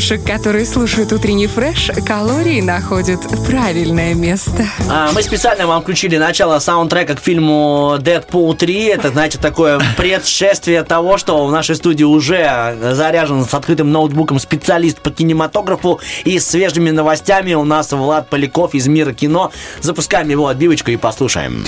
Девушек, 0.00 0.24
которые 0.24 0.64
слушают 0.64 1.12
утренний 1.12 1.46
фреш, 1.46 1.90
калории 2.06 2.62
находят 2.62 3.20
правильное 3.46 4.14
место. 4.14 4.66
А, 4.88 5.12
Мы 5.12 5.22
специально 5.22 5.66
вам 5.66 5.82
включили 5.82 6.16
начало 6.16 6.58
саундтрека 6.58 7.16
к 7.16 7.20
фильму 7.20 7.96
«Дэдпул 8.00 8.54
3». 8.54 8.94
Это, 8.94 9.10
знаете, 9.10 9.36
такое 9.36 9.78
предшествие 9.98 10.84
того, 10.84 11.18
что 11.18 11.44
в 11.44 11.52
нашей 11.52 11.76
студии 11.76 12.04
уже 12.04 12.78
заряжен 12.94 13.44
с 13.44 13.52
открытым 13.52 13.92
ноутбуком 13.92 14.38
специалист 14.38 14.98
по 15.02 15.10
кинематографу 15.10 16.00
и 16.24 16.38
с 16.38 16.48
свежими 16.48 16.88
новостями 16.88 17.52
у 17.52 17.64
нас 17.64 17.92
Влад 17.92 18.30
Поляков 18.30 18.74
из 18.74 18.86
«Мира 18.88 19.12
кино». 19.12 19.52
Запускаем 19.82 20.30
его 20.30 20.46
отбивочку 20.46 20.90
и 20.90 20.96
послушаем. 20.96 21.66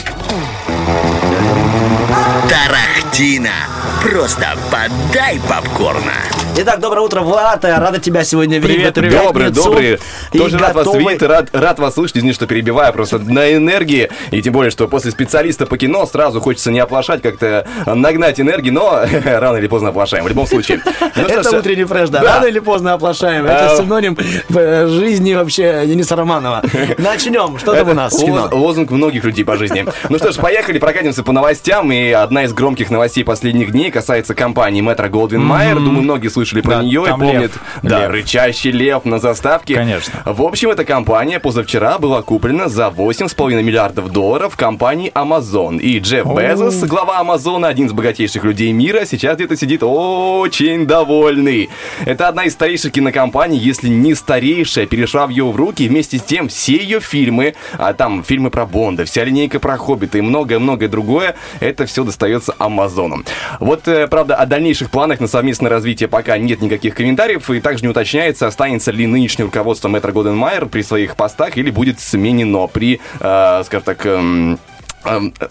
Тарахтина. 2.49 3.82
Просто 4.03 4.47
подай 4.71 5.41
попкорна. 5.49 6.13
Итак, 6.57 6.81
доброе 6.81 7.01
утро, 7.03 7.21
Влад. 7.23 7.65
Рада 7.65 7.99
тебя 7.99 8.25
сегодня 8.25 8.59
видеть 8.59 8.83
в 8.83 8.89
эту 8.89 9.03
Добрый, 9.11 9.51
добрый. 9.51 9.99
Тоже 10.37 10.59
рад 10.59 10.75
вас 10.75 10.87
готовы- 10.87 10.99
видеть, 10.99 11.23
рад, 11.23 11.49
рад 11.53 11.79
вас 11.79 11.95
слышать. 11.95 12.17
Извините, 12.19 12.35
что 12.35 12.47
перебиваю, 12.47 12.93
просто 12.93 13.19
на 13.21 13.55
энергии. 13.55 14.11
И 14.33 14.43
тем 14.43 14.53
более, 14.53 14.71
что 14.71 14.89
после 14.89 15.13
специалиста 15.13 15.67
по 15.67 15.79
кино 15.79 16.05
сразу 16.05 16.41
хочется 16.41 16.71
не 16.71 16.81
оплошать, 16.81 17.23
как-то 17.23 17.67
нагнать 17.87 18.39
энергии, 18.41 18.71
но 18.71 19.03
рано 19.25 19.57
или 19.57 19.67
поздно 19.69 19.91
оплошаем. 19.91 20.25
В 20.25 20.29
любом 20.29 20.47
случае. 20.47 20.83
Ну 20.85 21.23
что 21.25 21.33
Это 21.41 21.51
ж, 21.51 21.59
утренний 21.61 21.85
фреш, 21.85 22.11
да. 22.11 22.21
Да. 22.21 22.35
Рано 22.35 22.47
или 22.47 22.59
поздно 22.59 22.93
оплошаем. 22.95 23.47
А, 23.49 23.53
Это 23.53 23.77
синоним 23.77 24.19
э, 24.55 24.87
жизни 24.89 25.33
вообще 25.35 25.85
Дениса 25.87 26.17
Романова. 26.17 26.63
Начнем. 26.99 27.59
Что 27.59 27.73
там 27.75 27.89
у 27.89 27.95
нас? 27.95 28.13
Лозунг 28.53 28.91
многих 28.91 29.25
людей 29.25 29.45
по 29.45 29.57
жизни. 29.57 29.87
Ну 30.09 30.19
что 30.19 30.33
ж, 30.33 30.37
поехали, 30.37 30.79
прокатимся 30.79 31.23
по 31.23 31.33
новостям. 31.33 31.91
И 31.93 32.11
одна 32.11 32.45
из 32.45 32.53
громких 32.53 32.91
новостей 32.91 33.25
последних 33.25 33.71
дней 33.71 33.92
касается 33.93 34.35
компании 34.35 34.83
Metro 34.83 35.09
Goldwyn 35.09 35.47
Mayer. 35.47 35.75
Мгм. 35.77 35.85
Думаю, 35.85 36.03
многие 36.03 36.29
слышали 36.29 36.61
про 36.61 36.77
Да, 36.77 36.83
нее 36.83 37.05
и 37.07 37.11
помнят. 37.11 37.43
лев. 37.43 37.61
Да, 37.83 38.01
Лев. 38.01 38.11
рычащий 38.11 38.71
лев 38.73 39.05
на 39.05 39.19
заставке. 39.21 39.75
Конечно. 39.77 40.23
В 40.25 40.43
общем, 40.43 40.71
эта 40.71 40.85
компания 40.85 41.39
позавчера 41.39 41.99
была 41.99 42.23
куплена 42.23 42.69
за 42.69 42.89
8,5 42.89 43.63
миллиардов 43.63 44.11
долларов 44.11 44.57
компанией 44.57 45.11
Amazon. 45.15 45.79
И 45.79 45.99
Джефф 45.99 46.27
О. 46.27 46.35
Безос, 46.35 46.83
глава 46.85 47.19
Амазона, 47.21 47.69
один 47.69 47.87
из 47.87 47.93
богатейших 47.93 48.43
людей 48.45 48.73
мира, 48.73 49.05
сейчас 49.05 49.37
где-то 49.37 49.57
сидит 49.57 49.83
очень 49.83 50.87
довольный. 50.87 51.69
Это 52.05 52.29
одна 52.29 52.45
из 52.45 52.53
старейших 52.55 52.93
кинокомпаний, 52.93 53.59
если 53.59 53.89
не 53.89 54.15
старейшая, 54.15 54.87
перешла 54.87 55.27
в 55.27 55.31
ее 55.31 55.45
в 55.45 55.57
руки. 55.57 55.85
И 55.85 55.89
вместе 55.89 56.19
с 56.19 56.23
тем 56.23 56.49
все 56.49 56.77
ее 56.77 57.01
фильмы, 57.01 57.55
а 57.79 57.93
там 57.93 58.25
фильмы 58.25 58.51
про 58.51 58.67
Бонда, 58.67 59.05
вся 59.05 59.25
линейка 59.25 59.59
про 59.61 59.77
Хоббита 59.77 60.19
и 60.19 60.21
многое-многое 60.21 60.89
другое, 60.89 61.37
это 61.61 61.87
все 61.87 62.05
достается 62.05 62.55
Амазону. 62.59 63.23
Вот, 63.61 63.82
э, 63.89 64.07
правда, 64.07 64.37
о 64.37 64.47
дальнейших 64.47 64.91
планах 64.91 65.21
на 65.21 65.27
совместное 65.27 65.71
развитие 65.71 66.09
пока 66.09 66.39
нет 66.39 66.61
никаких 66.61 66.95
комментариев, 66.95 67.51
и 67.51 67.61
также 67.61 67.85
не 67.85 67.89
уточняется, 67.89 68.47
останется 68.47 68.91
ли 68.91 69.07
нынешнее 69.07 69.47
руководство 69.47 69.89
Метро 69.89 70.13
Голден 70.13 70.37
Майер 70.37 70.67
при 70.67 70.83
своих 70.83 71.17
постах 71.17 71.57
или 71.57 71.71
будет 71.71 72.01
сменено 72.01 72.67
при, 72.67 73.01
э, 73.21 73.63
скажем 73.65 73.85
так, 73.85 74.07
эм, 74.07 74.59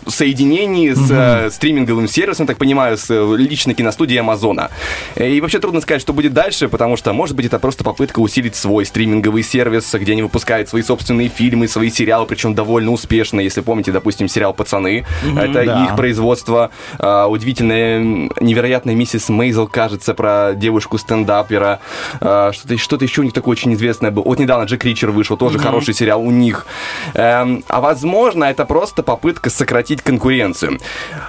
соединении 0.07 0.93
с 0.93 1.09
э, 1.11 1.49
стриминговым 1.51 2.07
сервисом, 2.07 2.47
так 2.47 2.57
понимаю, 2.57 2.97
с 2.97 3.09
э, 3.09 3.35
личной 3.37 3.73
киностудией 3.73 4.19
Амазона. 4.19 4.69
Э, 5.15 5.29
И 5.29 5.41
вообще 5.41 5.59
трудно 5.59 5.81
сказать, 5.81 6.01
что 6.01 6.13
будет 6.13 6.33
дальше, 6.33 6.67
потому 6.69 6.97
что, 6.97 7.13
может 7.13 7.35
быть, 7.35 7.45
это 7.45 7.59
просто 7.59 7.83
попытка 7.83 8.19
усилить 8.19 8.55
свой 8.55 8.85
стриминговый 8.85 9.43
сервис, 9.43 9.93
где 9.93 10.13
они 10.13 10.23
выпускают 10.23 10.69
свои 10.69 10.81
собственные 10.81 11.29
фильмы, 11.29 11.67
свои 11.67 11.89
сериалы, 11.89 12.25
причем 12.25 12.55
довольно 12.55 12.91
успешно. 12.91 13.39
Если 13.39 13.61
помните, 13.61 13.91
допустим, 13.91 14.27
сериал 14.27 14.53
«Пацаны», 14.53 15.05
Мгм. 15.23 15.37
это 15.37 15.65
Да. 15.65 15.85
их 15.85 15.95
производство. 15.95 16.69
А, 16.99 17.27
Удивительная, 17.27 17.99
невероятная 18.39 18.95
миссис 18.95 19.29
Мейзел, 19.29 19.67
кажется, 19.67 20.13
про 20.13 20.53
девушку-стендапера. 20.55 21.79
А, 22.19 22.51
Что-то 22.51 22.77
что 22.77 22.97
еще 23.01 23.21
у 23.21 23.23
них 23.23 23.33
такое 23.33 23.53
очень 23.53 23.73
известное 23.73 24.11
было. 24.11 24.23
Вот 24.23 24.39
недавно 24.39 24.65
Джек 24.65 24.83
Ричер 24.85 25.11
вышел, 25.11 25.37
тоже 25.37 25.57
Мгм. 25.57 25.67
хороший 25.67 25.93
сериал 25.93 26.21
у 26.21 26.31
них. 26.31 26.65
Эм, 27.13 27.63
А 27.67 27.79
возможно, 27.81 28.45
это 28.45 28.65
просто 28.65 29.01
попытка 29.03 29.40
сократить 29.49 30.01
конкуренцию. 30.01 30.79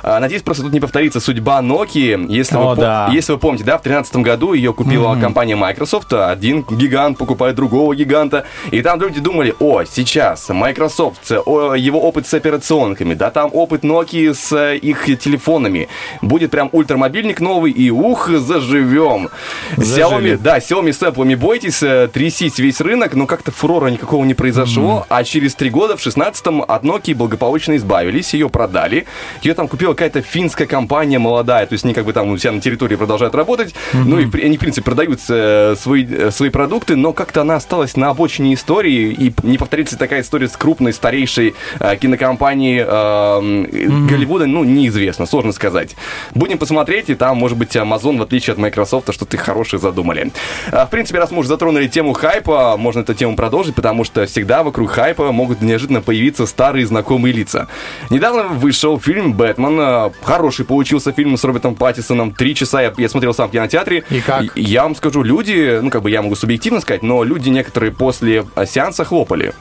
А, 0.02 0.20
Надеюсь, 0.20 0.43
просто 0.43 0.62
тут 0.64 0.72
не 0.72 0.80
повторится 0.80 1.20
судьба 1.20 1.60
Nokia. 1.60 2.26
Если, 2.28 2.56
О, 2.56 2.70
вы, 2.74 2.76
да. 2.80 3.09
если 3.12 3.32
вы 3.32 3.39
помните, 3.39 3.64
да, 3.64 3.78
в 3.78 3.82
2013 3.82 4.16
году 4.16 4.52
ее 4.52 4.72
купила 4.72 5.12
Мгм. 5.12 5.20
компания 5.20 5.56
Microsoft. 5.56 6.12
Один 6.12 6.62
гигант 6.62 7.18
покупает 7.18 7.56
другого 7.56 7.94
гиганта. 7.94 8.44
И 8.70 8.82
там 8.82 9.01
люди 9.01 9.20
думали, 9.20 9.55
о, 9.60 9.84
сейчас 9.84 10.48
Microsoft, 10.48 11.30
о, 11.47 11.74
его 11.74 12.01
опыт 12.01 12.26
с 12.26 12.34
операционками, 12.34 13.14
да, 13.14 13.30
там 13.30 13.51
опыт 13.52 13.82
Nokia 13.84 14.34
с 14.34 14.52
э, 14.52 14.76
их 14.76 15.05
телефонами. 15.18 15.89
Будет 16.20 16.51
прям 16.51 16.68
ультрамобильник 16.72 17.40
новый, 17.40 17.72
и 17.72 17.90
ух, 17.90 18.28
заживем. 18.28 19.28
Зажили. 19.76 20.34
Xiaomi, 20.34 20.39
да, 20.39 20.59
Xiaomi 20.59 20.93
с 20.93 21.02
Apple, 21.02 21.24
не 21.26 21.34
бойтесь, 21.36 21.82
э, 21.82 22.09
трясись 22.12 22.59
весь 22.59 22.80
рынок, 22.80 23.14
но 23.14 23.26
как-то 23.26 23.51
фурора 23.52 23.89
никакого 23.89 24.24
не 24.24 24.34
произошло. 24.34 25.06
А 25.09 25.24
через 25.24 25.55
три 25.55 25.70
года, 25.70 25.97
в 25.97 26.01
16-м, 26.06 26.62
от 26.66 26.82
Nokia 26.84 27.14
благополучно 27.14 27.76
избавились, 27.76 28.01
ее 28.32 28.48
продали. 28.48 29.06
Ее 29.42 29.54
там 29.54 29.68
купила 29.68 29.92
какая-то 29.92 30.22
финская 30.22 30.66
компания 30.66 31.18
молодая, 31.18 31.66
то 31.66 31.74
есть 31.74 31.84
они 31.84 31.94
как 31.94 32.04
бы 32.04 32.12
там 32.12 32.30
у 32.30 32.38
себя 32.38 32.52
на 32.52 32.60
территории 32.60 32.96
продолжают 32.96 33.34
работать. 33.34 33.74
Ну 33.92 34.18
и 34.18 34.44
они, 34.44 34.56
в 34.56 34.60
принципе, 34.60 34.84
продают 34.84 35.20
э, 35.28 35.74
свои, 35.78 36.06
э, 36.06 36.30
свои 36.30 36.50
продукты, 36.50 36.96
но 36.96 37.12
как-то 37.12 37.42
она 37.42 37.56
осталась 37.56 37.96
на 37.96 38.10
обочине 38.10 38.54
истории, 38.54 39.12
и 39.12 39.32
не 39.42 39.58
повторится 39.58 39.98
такая 39.98 40.22
история 40.22 40.48
с 40.48 40.56
крупной, 40.56 40.92
старейшей 40.92 41.54
э, 41.78 41.96
кинокомпанией 41.96 42.84
э, 42.86 44.06
Голливуда, 44.08 44.46
ну, 44.46 44.64
неизвестно, 44.64 45.26
сложно 45.26 45.52
сказать. 45.52 45.96
Будем 46.34 46.58
посмотреть, 46.58 47.10
и 47.10 47.14
там, 47.14 47.36
может 47.36 47.58
быть, 47.58 47.74
Amazon, 47.76 48.18
в 48.18 48.22
отличие 48.22 48.52
от 48.52 48.58
Microsoft, 48.58 49.12
что-то 49.12 49.36
хорошее 49.36 49.80
задумали. 49.80 50.30
А, 50.70 50.86
В 50.86 50.90
принципе, 50.90 51.18
раз 51.18 51.30
мы 51.30 51.38
уже 51.38 51.48
затронули 51.48 51.88
тему 51.88 52.12
хайпа, 52.12 52.76
можно 52.76 53.00
эту 53.00 53.14
тему 53.14 53.36
продолжить, 53.36 53.74
потому 53.74 54.04
что 54.04 54.26
всегда 54.26 54.62
вокруг 54.62 54.90
хайпа 54.90 55.32
могут 55.32 55.60
неожиданно 55.62 56.00
появиться 56.00 56.46
старые 56.46 56.86
знакомые 56.86 57.32
лица. 57.32 57.68
Недавно 58.10 58.44
вышел 58.44 58.98
фильм 58.98 59.35
«Бэтмен». 59.35 59.78
а, 59.81 60.12
Хороший 60.23 60.64
получился 60.64 61.12
фильм 61.12 61.36
с 61.36 61.44
Робертом 61.44 61.74
Паттисоном. 61.74 62.32
Три 62.32 62.55
часа 62.55 62.82
я, 62.82 62.93
я 62.97 63.09
смотрел 63.09 63.35
сам 63.35 63.48
в 63.48 63.52
кинотеатре. 63.52 64.05
И 64.10 64.20
как? 64.20 64.56
Я 64.56 64.82
вам 64.82 64.94
скажу, 64.94 65.23
люди, 65.23 65.81
ну, 65.82 65.90
как 65.90 66.02
бы 66.02 66.10
я 66.10 66.23
могу 66.23 66.35
субъективно 66.35 66.81
сказать, 66.81 67.02
но 67.02 67.24
люди 67.24 67.48
некоторые 67.48 67.93
после 67.93 68.44
а, 68.55 68.66
сеанса 68.66 69.05
хлопали. 69.05 69.52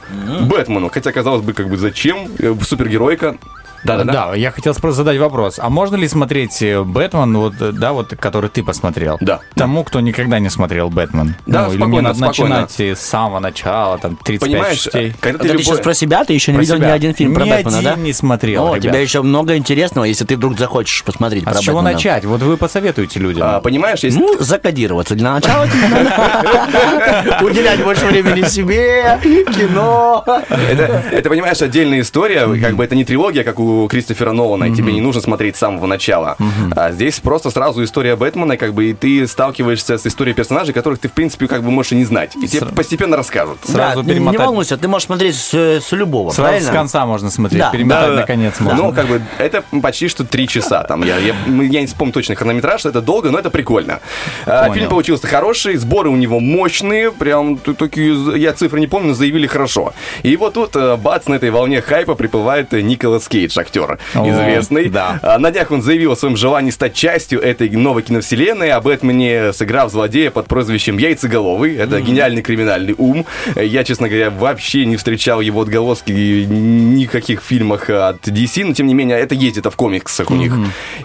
Бэтмену. 0.42 0.90
Хотя, 0.90 1.12
казалось 1.12 1.42
бы, 1.42 1.52
как 1.52 1.68
бы 1.68 1.76
зачем? 1.76 2.28
Э, 2.38 2.54
Супергеройка. 2.62 3.36
Да-да-да. 3.84 4.12
Да, 4.30 4.34
я 4.36 4.50
хотел 4.50 4.74
просто 4.74 4.98
задать 4.98 5.18
вопрос. 5.18 5.58
А 5.58 5.68
можно 5.70 5.96
ли 5.96 6.06
смотреть 6.08 6.62
э, 6.62 6.82
Бэтмен, 6.82 7.36
вот, 7.36 7.54
э, 7.60 7.72
да, 7.72 7.92
вот, 7.92 8.14
который 8.18 8.48
ты 8.50 8.62
посмотрел? 8.62 9.18
Да. 9.20 9.40
Тому, 9.54 9.84
кто 9.84 10.00
никогда 10.00 10.38
не 10.38 10.50
смотрел 10.50 10.88
Бэтмен? 10.90 11.34
Да, 11.46 11.66
ну, 11.66 11.72
или 11.72 11.76
мне 11.78 11.84
спокойно, 11.86 12.02
надо 12.02 12.18
спокойно. 12.18 12.54
начинать 12.62 12.80
э, 12.80 12.96
с 12.96 13.00
самого 13.00 13.38
начала, 13.40 13.98
там, 13.98 14.16
35 14.16 14.40
Понимаешь, 14.52 14.78
частей? 14.78 15.14
когда 15.20 15.38
ты, 15.44 15.58
сейчас 15.58 15.80
про 15.80 15.94
себя, 15.94 16.24
ты 16.24 16.32
еще 16.32 16.52
не 16.52 16.56
Про 16.58 16.62
видел 16.62 16.76
себя. 16.76 16.88
ни 16.88 16.90
один 16.92 17.14
фильм 17.14 17.34
про 17.34 17.44
Ни 17.44 17.50
Бэтмена, 17.50 17.78
один 17.78 17.90
да? 17.94 17.96
не 17.96 18.12
смотрел, 18.12 18.62
О, 18.66 18.70
у 18.70 18.74
ребят. 18.74 18.82
тебя 18.92 19.00
еще 19.00 19.22
много 19.22 19.56
интересного, 19.56 20.04
если 20.04 20.24
ты 20.24 20.36
вдруг 20.36 20.58
захочешь 20.58 21.02
посмотреть 21.04 21.42
А 21.46 21.50
про 21.50 21.58
с 21.58 21.60
чего 21.60 21.78
Бэтмена. 21.78 21.94
начать? 21.96 22.24
Вот 22.24 22.40
вы 22.42 22.56
посоветуете 22.56 23.18
людям. 23.20 23.42
А, 23.44 23.60
понимаешь, 23.60 24.00
если... 24.04 24.18
Ну, 24.18 24.36
закодироваться. 24.38 25.14
Для 25.14 25.32
начала 25.34 25.64
уделять 27.42 27.82
больше 27.82 28.06
времени 28.06 28.46
себе, 28.48 29.18
кино. 29.22 30.24
Это, 30.48 31.02
это, 31.10 31.28
понимаешь, 31.28 31.60
отдельная 31.62 32.00
история, 32.00 32.46
как 32.60 32.76
бы 32.76 32.84
это 32.84 32.94
не 32.94 33.04
трилогия, 33.04 33.44
как 33.44 33.58
у 33.58 33.71
Кристофера 33.90 34.32
Нолана, 34.32 34.64
и 34.64 34.74
тебе 34.74 34.92
не 34.92 35.00
нужно 35.00 35.20
смотреть 35.20 35.56
с 35.56 35.58
самого 35.60 35.86
начала. 35.86 36.36
А 36.76 36.92
здесь 36.92 37.20
просто 37.20 37.50
сразу 37.50 37.82
история 37.84 38.16
Бэтмена, 38.16 38.56
как 38.56 38.74
бы, 38.74 38.86
и 38.90 38.94
ты 38.94 39.26
сталкиваешься 39.26 39.98
с 39.98 40.06
историей 40.06 40.34
персонажей, 40.34 40.72
которых 40.74 40.98
ты, 40.98 41.08
в 41.08 41.12
принципе, 41.12 41.46
как 41.48 41.62
бы 41.62 41.70
можешь 41.70 41.92
и 41.92 41.96
не 41.96 42.04
знать. 42.04 42.34
И 42.36 42.46
тебе 42.48 42.66
постепенно 42.66 43.16
расскажут. 43.16 43.58
Да, 43.68 43.94
не, 43.94 44.18
не 44.18 44.36
волнуйся, 44.38 44.76
ты 44.76 44.88
можешь 44.88 45.06
смотреть 45.06 45.36
с, 45.36 45.52
с 45.54 45.92
любого, 45.92 46.30
Сразу 46.30 46.42
правильно? 46.48 46.68
с 46.68 46.72
конца 46.72 47.06
можно 47.06 47.30
смотреть, 47.30 47.60
Да. 47.60 47.70
перемотать 47.70 48.02
Да-да-да. 48.02 48.20
на 48.20 48.26
конец 48.26 48.60
можно. 48.60 48.82
Ну, 48.82 48.92
как 48.92 49.06
бы, 49.06 49.22
это 49.38 49.62
почти 49.82 50.08
что 50.08 50.24
три 50.24 50.48
часа. 50.48 50.82
Там, 50.84 51.02
я, 51.04 51.16
я, 51.18 51.34
я 51.46 51.80
не 51.80 51.86
вспомню 51.86 52.12
точно 52.12 52.34
хронометраж, 52.34 52.84
это 52.86 53.00
долго, 53.00 53.30
но 53.30 53.38
это 53.38 53.50
прикольно. 53.50 54.00
А, 54.46 54.62
Понял. 54.62 54.74
фильм 54.74 54.88
получился 54.88 55.26
хороший, 55.26 55.76
сборы 55.76 56.10
у 56.10 56.16
него 56.16 56.40
мощные, 56.40 57.10
прям 57.12 57.56
такие, 57.58 58.38
я 58.38 58.52
цифры 58.52 58.80
не 58.80 58.86
помню, 58.86 59.08
но 59.08 59.14
заявили 59.14 59.46
хорошо. 59.46 59.92
И 60.22 60.36
вот 60.36 60.54
тут, 60.54 60.74
э, 60.76 60.96
бац, 60.96 61.26
на 61.26 61.34
этой 61.34 61.50
волне 61.50 61.80
хайпа 61.82 62.14
приплывает 62.14 62.72
э, 62.74 62.80
Николас 62.80 63.28
Кейдж, 63.28 63.58
актер 63.62 63.98
О, 64.14 64.28
известный. 64.28 64.88
да. 64.88 65.18
А, 65.22 65.38
На 65.38 65.50
днях 65.50 65.70
он 65.70 65.82
заявил 65.82 66.12
о 66.12 66.16
своем 66.16 66.36
желании 66.36 66.70
стать 66.70 66.94
частью 66.94 67.40
этой 67.40 67.68
новой 67.70 68.02
киновселенной, 68.02 68.70
об 68.72 68.84
Бэтмене 68.84 69.52
сыграв 69.54 69.90
злодея 69.90 70.30
под 70.30 70.46
прозвищем 70.48 70.98
Яйцеголовый. 70.98 71.76
Это 71.76 72.00
гениальный 72.00 72.42
криминальный 72.42 72.94
ум. 72.98 73.24
Я, 73.56 73.84
честно 73.84 74.08
говоря, 74.08 74.28
вообще 74.30 74.84
не 74.84 74.96
встречал 74.96 75.40
его 75.40 75.62
отголоски 75.62 76.12
в 76.12 77.10
каких 77.10 77.42
фильмах 77.42 77.88
от 77.90 78.26
DC, 78.28 78.64
но 78.64 78.74
тем 78.74 78.86
не 78.86 78.94
менее 78.94 79.18
это 79.18 79.34
есть 79.34 79.56
это 79.56 79.70
в 79.70 79.76
комиксах 79.76 80.30
у 80.30 80.34
них. 80.34 80.52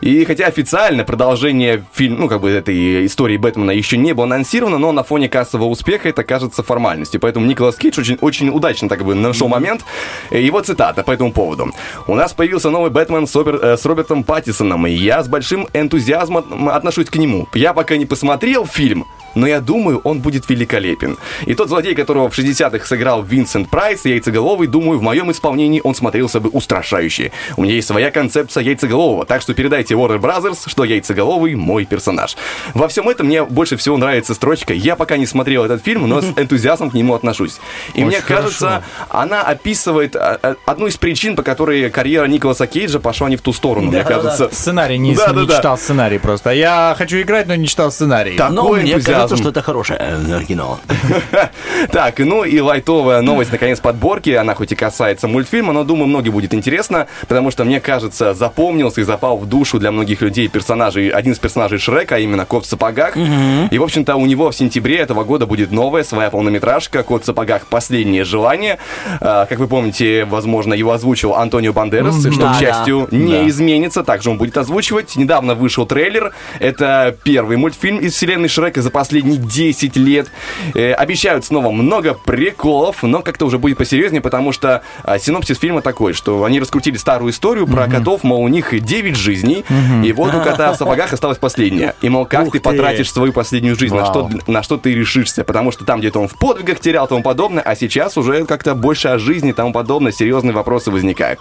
И 0.01 0.25
хотя 0.25 0.47
официально 0.47 1.03
продолжение 1.03 1.83
фильма, 1.93 2.17
ну 2.19 2.27
как 2.27 2.41
бы 2.41 2.49
этой 2.49 3.05
истории 3.05 3.37
Бэтмена 3.37 3.71
еще 3.71 3.97
не 3.97 4.13
было 4.13 4.25
анонсировано, 4.25 4.77
но 4.77 4.91
на 4.91 5.03
фоне 5.03 5.29
кассового 5.29 5.67
успеха 5.69 6.09
это 6.09 6.23
кажется 6.23 6.63
формальностью. 6.63 7.19
Поэтому 7.21 7.45
Николас 7.45 7.75
Кейдж 7.75 7.99
очень, 7.99 8.17
очень 8.21 8.49
удачно 8.49 8.89
так 8.89 9.03
бы 9.05 9.15
нашел 9.15 9.47
момент. 9.47 9.85
Э, 10.31 10.41
Его 10.41 10.61
цитата 10.61 11.03
по 11.03 11.11
этому 11.11 11.31
поводу. 11.31 11.71
У 12.07 12.15
нас 12.15 12.33
появился 12.47 12.69
новый 12.69 12.89
Бэтмен 12.91 13.27
с, 13.27 13.35
Обер- 13.35 13.59
э, 13.61 13.75
с 13.75 13.85
Робертом 13.85 14.23
Паттисоном, 14.23 14.87
и 14.87 14.91
я 14.91 15.21
с 15.21 15.27
большим 15.27 15.67
энтузиазмом 15.73 16.69
отношусь 16.69 17.07
к 17.09 17.15
нему. 17.17 17.45
Я 17.53 17.73
пока 17.73 17.97
не 17.97 18.05
посмотрел 18.05 18.65
фильм, 18.65 19.05
но 19.37 19.47
я 19.47 19.61
думаю, 19.61 20.01
он 20.03 20.19
будет 20.19 20.49
великолепен. 20.49 21.17
И 21.45 21.53
тот 21.53 21.69
злодей, 21.69 21.95
которого 21.95 22.29
в 22.29 22.37
60-х 22.37 22.85
сыграл 22.85 23.23
Винсент 23.23 23.69
Прайс, 23.69 24.05
яйцеголовый, 24.05 24.67
думаю, 24.67 24.99
в 24.99 25.01
моем 25.01 25.31
исполнении 25.31 25.81
он 25.83 25.95
смотрелся 25.95 26.39
бы 26.39 26.49
устрашающе. 26.49 27.31
У 27.55 27.63
меня 27.63 27.73
есть 27.73 27.87
своя 27.87 28.11
концепция 28.11 28.63
яйцеголового, 28.63 29.25
так 29.25 29.41
что 29.41 29.53
передайте 29.53 29.93
Warner 29.93 30.19
Brothers, 30.19 30.67
что 30.67 30.83
яйцеголовый 30.83 31.55
мой 31.55 31.85
персонаж. 31.85 32.35
Во 32.73 32.87
всем 32.87 33.09
этом 33.09 33.27
мне 33.27 33.43
больше 33.43 33.77
всего 33.77 33.97
нравится 33.97 34.33
строчка 34.33 34.73
«Я 34.73 34.95
пока 34.95 35.17
не 35.17 35.25
смотрел 35.25 35.63
этот 35.63 35.83
фильм, 35.83 36.07
но 36.07 36.21
с 36.21 36.25
энтузиазмом 36.35 36.91
к 36.91 36.93
нему 36.93 37.13
отношусь». 37.13 37.59
И 37.93 37.99
Очень 37.99 38.07
мне 38.07 38.21
кажется, 38.21 38.83
она 39.09 39.41
описывает 39.41 40.15
а, 40.15 40.39
а, 40.41 40.55
одну 40.65 40.87
из 40.87 40.97
причин, 40.97 41.35
по 41.35 41.43
которой 41.43 41.89
карьера 41.89 42.25
Николаса 42.25 42.67
Кейджа 42.67 42.99
пошла 42.99 43.29
не 43.29 43.37
в 43.37 43.41
ту 43.41 43.53
сторону, 43.53 43.91
мне 43.91 44.03
кажется. 44.03 44.49
Сценарий 44.51 44.97
не, 44.97 45.15
Да, 45.15 45.31
да, 45.31 45.41
не 45.41 45.47
да. 45.47 45.57
читал 45.57 45.77
сценарий 45.77 46.17
просто. 46.17 46.51
Я 46.51 46.95
хочу 46.97 47.21
играть, 47.21 47.47
но 47.47 47.55
не 47.55 47.67
читал 47.67 47.91
сценарий. 47.91 48.35
Такой 48.35 48.55
Но 48.55 48.73
мне 48.73 48.93
энтузиазм. 48.93 49.26
Кажется, 49.27 49.43
что 49.43 49.49
это 49.49 49.61
хорошее 49.61 49.99
э, 49.99 50.43
кино. 50.47 50.79
Так, 51.91 52.19
ну 52.19 52.43
и 52.43 52.59
лайтовая 52.59 53.21
новость, 53.21 53.51
наконец, 53.51 53.79
подборки. 53.79 54.31
Она 54.31 54.55
хоть 54.55 54.71
и 54.71 54.75
касается 54.75 55.27
мультфильма, 55.27 55.73
но, 55.73 55.83
думаю, 55.83 56.07
многим 56.07 56.33
будет 56.33 56.53
интересно, 56.53 57.07
потому 57.27 57.51
что, 57.51 57.63
мне 57.65 57.79
кажется, 57.79 58.33
запомнился 58.33 59.01
и 59.01 59.03
запал 59.03 59.37
в 59.37 59.45
душу 59.47 59.79
для 59.79 59.91
многих 59.91 60.21
людей 60.21 60.47
персонажей, 60.47 61.09
один 61.09 61.33
из 61.33 61.39
персонажей 61.39 61.77
Шрека, 61.77 62.15
а 62.15 62.19
именно 62.19 62.45
Кот 62.45 62.65
в 62.65 62.69
сапогах. 62.69 63.15
И, 63.15 63.77
в 63.77 63.83
общем-то, 63.83 64.15
у 64.15 64.25
него 64.25 64.51
в 64.51 64.55
сентябре 64.55 64.97
этого 64.97 65.23
года 65.23 65.45
будет 65.45 65.71
новая 65.71 66.03
своя 66.03 66.29
полнометражка 66.29 67.03
«Кот 67.03 67.23
в 67.23 67.25
сапогах. 67.25 67.65
Последнее 67.67 68.23
желание». 68.23 68.77
А, 69.21 69.45
Как 69.45 69.59
вы 69.59 69.67
помните, 69.67 70.25
возможно, 70.25 70.73
его 70.73 70.91
озвучил 70.91 71.33
Антонио 71.35 71.73
Бандерас, 71.73 72.19
что, 72.19 72.51
к 72.53 72.59
счастью, 72.59 73.07
не 73.11 73.47
изменится. 73.49 74.03
Также 74.03 74.29
он 74.29 74.37
будет 74.37 74.57
озвучивать. 74.57 75.15
Недавно 75.15 75.55
вышел 75.55 75.85
трейлер. 75.85 76.33
Это 76.59 77.15
первый 77.23 77.57
мультфильм 77.57 77.97
из 77.99 78.13
вселенной 78.13 78.49
Шрека 78.49 78.81
за 78.81 78.89
последние 78.89 79.06
10 79.11 79.95
лет. 79.97 80.31
Э, 80.73 80.93
обещают 80.93 81.45
снова 81.45 81.71
много 81.71 82.13
приколов, 82.13 83.03
но 83.03 83.21
как-то 83.21 83.45
уже 83.45 83.59
будет 83.59 83.77
посерьезнее, 83.77 84.21
потому 84.21 84.51
что 84.51 84.81
а, 85.03 85.19
синопсис 85.19 85.57
фильма 85.57 85.81
такой, 85.81 86.13
что 86.13 86.43
они 86.43 86.59
раскрутили 86.59 86.97
старую 86.97 87.31
историю 87.31 87.67
про 87.67 87.87
котов, 87.87 88.23
мол, 88.23 88.41
у 88.41 88.47
них 88.47 88.79
9 88.79 89.15
жизней, 89.15 89.65
и 90.03 90.11
вот 90.13 90.33
у 90.33 90.41
кота 90.41 90.73
в 90.73 90.75
сапогах 90.77 91.13
осталась 91.13 91.37
последняя. 91.37 91.95
И, 92.01 92.09
мол, 92.09 92.25
как 92.25 92.47
Ух 92.47 92.53
ты 92.53 92.59
ты. 92.59 92.63
потратишь 92.63 93.11
свою 93.11 93.33
последнюю 93.33 93.75
жизнь, 93.77 93.95
на 93.95 94.05
что, 94.05 94.29
на 94.47 94.63
что 94.63 94.77
ты 94.77 94.93
решишься, 94.93 95.43
потому 95.43 95.71
что 95.71 95.85
там 95.85 95.99
где-то 95.99 96.19
он 96.19 96.27
в 96.27 96.37
подвигах 96.37 96.79
терял 96.79 97.05
и 97.05 97.09
тому 97.09 97.23
подобное, 97.23 97.63
а 97.63 97.75
сейчас 97.75 98.17
уже 98.17 98.45
как-то 98.45 98.75
больше 98.75 99.09
о 99.09 99.19
жизни 99.19 99.49
и 99.49 99.53
тому 99.53 99.71
подобное, 99.73 100.11
серьезные 100.11 100.53
вопросы 100.53 100.91
возникают. 100.91 101.39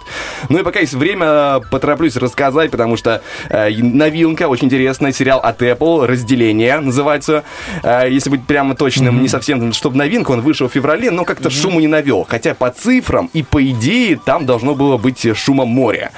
Ну 0.49 0.59
и 0.59 0.63
пока 0.63 0.79
есть 0.79 0.93
время, 0.93 1.59
потороплюсь 1.71 2.15
рассказать, 2.15 2.71
потому 2.71 2.97
что 2.97 3.21
э, 3.49 3.69
новинка, 3.69 4.47
очень 4.47 4.65
интересная, 4.65 5.11
сериал 5.11 5.39
от 5.39 5.61
Apple, 5.61 6.05
«Разделение» 6.05 6.79
называется. 6.79 7.43
Э, 7.83 8.07
если 8.09 8.29
быть 8.29 8.45
прямо 8.45 8.75
точным, 8.75 9.21
не 9.21 9.27
совсем, 9.27 9.73
чтобы 9.73 9.97
новинка, 9.97 10.31
он 10.31 10.41
вышел 10.41 10.69
в 10.69 10.73
феврале, 10.73 11.11
но 11.11 11.23
как-то 11.25 11.49
шуму 11.49 11.79
не 11.79 11.87
навел. 11.87 12.25
Хотя 12.27 12.53
по 12.53 12.69
цифрам 12.69 13.29
и 13.33 13.43
по 13.43 13.63
идее 13.63 14.19
там 14.23 14.45
должно 14.45 14.75
было 14.75 14.97
быть 14.97 15.25
шума 15.37 15.65
моря. 15.65 16.11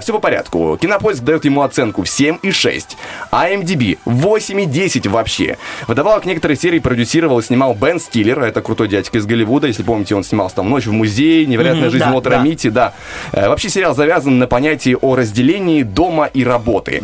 все 0.00 0.12
по 0.12 0.18
порядку. 0.18 0.78
Кинопоиск 0.80 1.22
дает 1.22 1.44
ему 1.44 1.62
оценку 1.62 2.02
в 2.02 2.06
7,6. 2.06 2.96
IMDb 3.30 3.98
8,10 4.06 5.08
вообще. 5.08 5.56
Вдобавок 5.86 6.24
некоторые 6.26 6.56
серии 6.56 6.78
продюсировал 6.78 7.38
и 7.38 7.42
снимал 7.42 7.74
Бен 7.74 8.00
Стиллер, 8.00 8.40
это 8.42 8.60
крутой 8.62 8.88
дядька 8.88 9.18
из 9.18 9.26
Голливуда, 9.26 9.66
если 9.66 9.82
помните, 9.82 10.14
он 10.14 10.24
снимался 10.24 10.56
там 10.56 10.70
«Ночь 10.70 10.86
в 10.86 10.92
музее», 10.92 11.46
«Невероятная 11.46 11.84
Мгм, 11.84 11.90
жизнь 11.90 12.04
да, 12.04 12.12
Уолтера 12.12 12.36
да. 12.36 12.42
Митти», 12.42 12.70
да. 12.70 12.92
Э, 13.32 13.48
Вообще 13.48 13.68
сериал 13.68 13.94
завязан 13.94 14.38
на 14.38 14.46
понятии 14.46 14.96
о 15.00 15.14
разделении 15.14 15.82
дома 15.82 16.26
и 16.26 16.44
работы. 16.44 17.02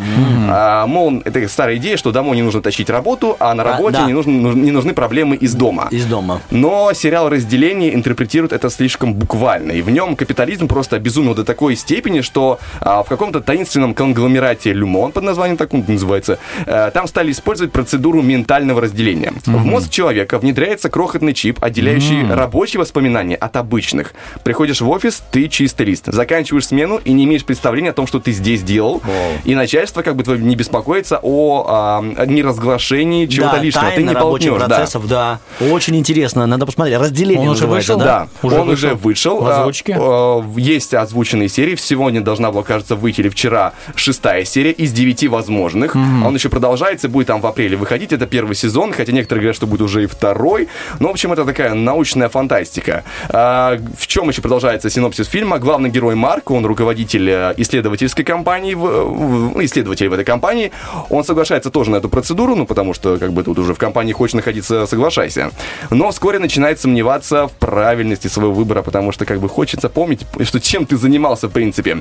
А, 0.49 0.87
мол, 0.87 1.21
это 1.25 1.47
старая 1.47 1.75
идея, 1.77 1.97
что 1.97 2.11
домой 2.11 2.35
не 2.35 2.43
нужно 2.43 2.61
тащить 2.61 2.89
работу, 2.89 3.37
а 3.39 3.53
на 3.53 3.63
А, 3.63 3.65
работе 3.79 3.97
да. 3.97 4.07
не, 4.07 4.13
нужно, 4.13 4.33
нуж- 4.33 4.55
не 4.55 4.71
нужны 4.71 4.93
проблемы 4.93 5.35
из 5.35 5.53
дома. 5.55 5.87
Из 5.91 6.05
дома. 6.05 6.41
Но 6.51 6.91
сериал 6.93 7.29
«Разделение» 7.29 7.93
интерпретирует 7.93 8.53
это 8.53 8.69
слишком 8.69 9.13
буквально. 9.13 9.71
И 9.73 9.81
в 9.81 9.89
нем 9.89 10.15
капитализм 10.15 10.67
просто 10.67 10.95
обезумел 10.95 11.35
до 11.35 11.43
такой 11.43 11.75
степени, 11.75 12.21
что 12.21 12.59
а, 12.81 13.03
в 13.03 13.07
каком-то 13.09 13.41
таинственном 13.41 13.93
конгломерате 13.93 14.73
«Люмон», 14.73 15.11
под 15.11 15.23
названием 15.23 15.57
так 15.57 15.73
он 15.73 15.83
называется, 15.87 16.39
э, 16.65 16.91
там 16.93 17.07
стали 17.07 17.31
использовать 17.31 17.71
процедуру 17.71 18.21
ментального 18.21 18.81
разделения. 18.81 19.33
В 19.45 19.65
мозг 19.65 19.89
человека 19.89 20.37
внедряется 20.39 20.89
крохотный 20.89 21.33
чип, 21.33 21.63
отделяющий 21.63 22.23
Мгм. 22.23 22.33
рабочие 22.33 22.79
воспоминания 22.79 23.35
от 23.35 23.55
обычных. 23.55 24.13
Приходишь 24.43 24.81
в 24.81 24.89
офис, 24.89 25.21
ты 25.31 25.47
чистый 25.47 25.85
лист. 25.85 26.05
Заканчиваешь 26.07 26.67
смену 26.67 26.99
и 27.03 27.11
не 27.13 27.25
имеешь 27.25 27.43
представления 27.45 27.89
о 27.91 27.93
том, 27.93 28.07
что 28.07 28.19
ты 28.19 28.31
здесь 28.31 28.61
делал. 28.61 29.01
И 29.45 29.55
начальство 29.55 30.01
как 30.01 30.15
бы 30.15 30.23
твое 30.23 30.39
не 30.41 30.55
беспокоится 30.55 31.19
о 31.21 31.65
а, 31.67 32.25
неразглашении 32.25 33.25
чего-то 33.25 33.57
да, 33.57 33.61
лишнего. 33.69 33.89
Ты 33.89 33.95
тайны 33.95 34.09
не 34.09 34.13
рабочих 34.15 34.49
болтнешь, 34.51 34.69
да. 34.69 34.75
процессов, 34.75 35.07
да. 35.07 35.39
Очень 35.59 35.95
интересно, 35.95 36.45
надо 36.45 36.65
посмотреть. 36.65 36.97
Разделение 36.99 37.49
Он 37.49 37.55
уже 37.55 37.67
вышел? 37.67 37.97
Да, 37.97 38.27
Уже 38.43 38.59
он 38.59 38.69
уже 38.69 38.95
вышел. 38.95 39.39
В 39.41 39.47
А, 39.47 39.59
озвучке? 39.61 39.95
а, 39.99 40.43
Есть 40.57 40.93
озвученные 40.93 41.49
серии. 41.49 41.75
Сегодня 41.75 42.21
должна 42.21 42.51
была, 42.51 42.63
кажется, 42.63 42.95
выйти 42.95 43.21
или 43.21 43.29
вчера 43.29 43.73
шестая 43.95 44.43
серия 44.45 44.71
из 44.71 44.91
девяти 44.91 45.27
возможных. 45.27 45.95
Мгм. 45.95 46.25
Он 46.25 46.35
еще 46.35 46.49
продолжается, 46.49 47.07
будет 47.09 47.27
там 47.27 47.41
в 47.41 47.47
апреле 47.47 47.77
выходить. 47.77 48.11
Это 48.13 48.25
первый 48.25 48.55
сезон, 48.55 48.93
хотя 48.93 49.11
некоторые 49.11 49.41
говорят, 49.41 49.55
что 49.55 49.67
будет 49.67 49.81
уже 49.81 50.03
и 50.03 50.07
второй. 50.07 50.67
Ну, 50.99 51.07
в 51.09 51.11
общем, 51.11 51.31
это 51.33 51.45
такая 51.45 51.73
научная 51.73 52.29
фантастика. 52.29 53.03
А, 53.29 53.77
В 53.97 54.07
чем 54.07 54.29
еще 54.29 54.41
продолжается 54.41 54.89
синопсис 54.89 55.27
фильма? 55.27 55.59
Главный 55.59 55.89
герой 55.89 56.15
Марк, 56.15 56.51
он 56.51 56.65
руководитель 56.65 57.29
э, 57.29 57.53
исследовательской 57.57 58.25
компании, 58.25 58.73
в- 58.73 58.79
в- 58.79 59.55
ну, 59.55 59.63
исследователь 59.63 60.09
в 60.09 60.13
этой 60.13 60.25
компании. 60.25 60.71
Он 61.09 61.23
соглашается 61.23 61.69
тоже 61.69 61.91
на 61.91 61.97
эту 61.97 62.09
процедуру, 62.09 62.55
ну, 62.55 62.65
потому 62.65 62.93
что, 62.93 63.17
как 63.17 63.31
бы, 63.33 63.43
тут 63.43 63.58
уже 63.59 63.73
в 63.73 63.77
компании 63.77 64.13
хочешь 64.13 64.33
находиться, 64.33 64.85
соглашайся. 64.85 65.51
Но 65.89 66.11
вскоре 66.11 66.39
начинает 66.39 66.79
сомневаться 66.79 67.47
в 67.47 67.51
правильности 67.53 68.27
своего 68.27 68.51
выбора, 68.53 68.81
потому 68.81 69.11
что, 69.11 69.25
как 69.25 69.39
бы, 69.39 69.49
хочется 69.49 69.89
помнить, 69.89 70.21
что 70.43 70.59
чем 70.59 70.85
ты 70.85 70.97
занимался, 70.97 71.47
в 71.47 71.51
принципе. 71.51 71.99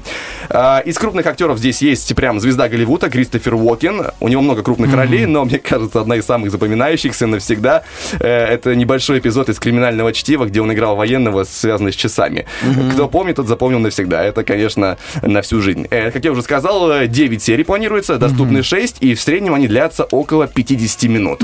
А, 0.51 0.81
Из 0.81 0.99
крупных 0.99 1.27
актеров 1.27 1.59
здесь 1.59 1.83
есть 1.83 2.15
прям 2.15 2.41
звезда 2.41 2.69
Голливуда 2.69 3.11
Кристофер 3.11 3.55
Уокен. 3.55 4.07
У 4.21 4.29
него 4.29 4.43
много 4.43 4.63
крупных 4.63 4.95
ролей, 4.95 5.27
но, 5.27 5.45
мне 5.45 5.59
кажется, 5.59 6.01
одна 6.01 6.17
из 6.17 6.25
самых 6.25 6.51
запоминающихся 6.51 7.27
навсегда 7.27 7.83
э, 8.21 8.27
это 8.29 8.75
небольшой 8.75 9.19
эпизод 9.19 9.49
из 9.49 9.59
криминального 9.59 10.13
чтива, 10.13 10.47
где 10.47 10.61
он 10.61 10.73
играл 10.73 10.97
военного, 10.97 11.45
связанный 11.45 11.93
с 11.93 11.97
часами. 11.97 12.47
Кто 12.95 13.09
помнит, 13.09 13.37
тот 13.37 13.47
запомнил 13.47 13.79
навсегда. 13.79 14.23
Это, 14.25 14.45
конечно, 14.45 14.97
на 15.23 15.43
всю 15.43 15.61
жизнь. 15.61 15.87
Э, 15.91 16.11
Как 16.11 16.25
я 16.25 16.33
уже 16.33 16.43
сказал, 16.43 16.91
э, 16.91 17.07
9 17.07 17.43
серий 17.43 17.65
планируется, 17.65 18.19
доступны 18.19 18.63
6, 18.63 18.97
и 19.01 19.15
в 19.15 19.21
среднем 19.21 19.55
они 19.55 19.69
длятся 19.69 20.05
около 20.05 20.47
50 20.47 21.03
минут. 21.09 21.43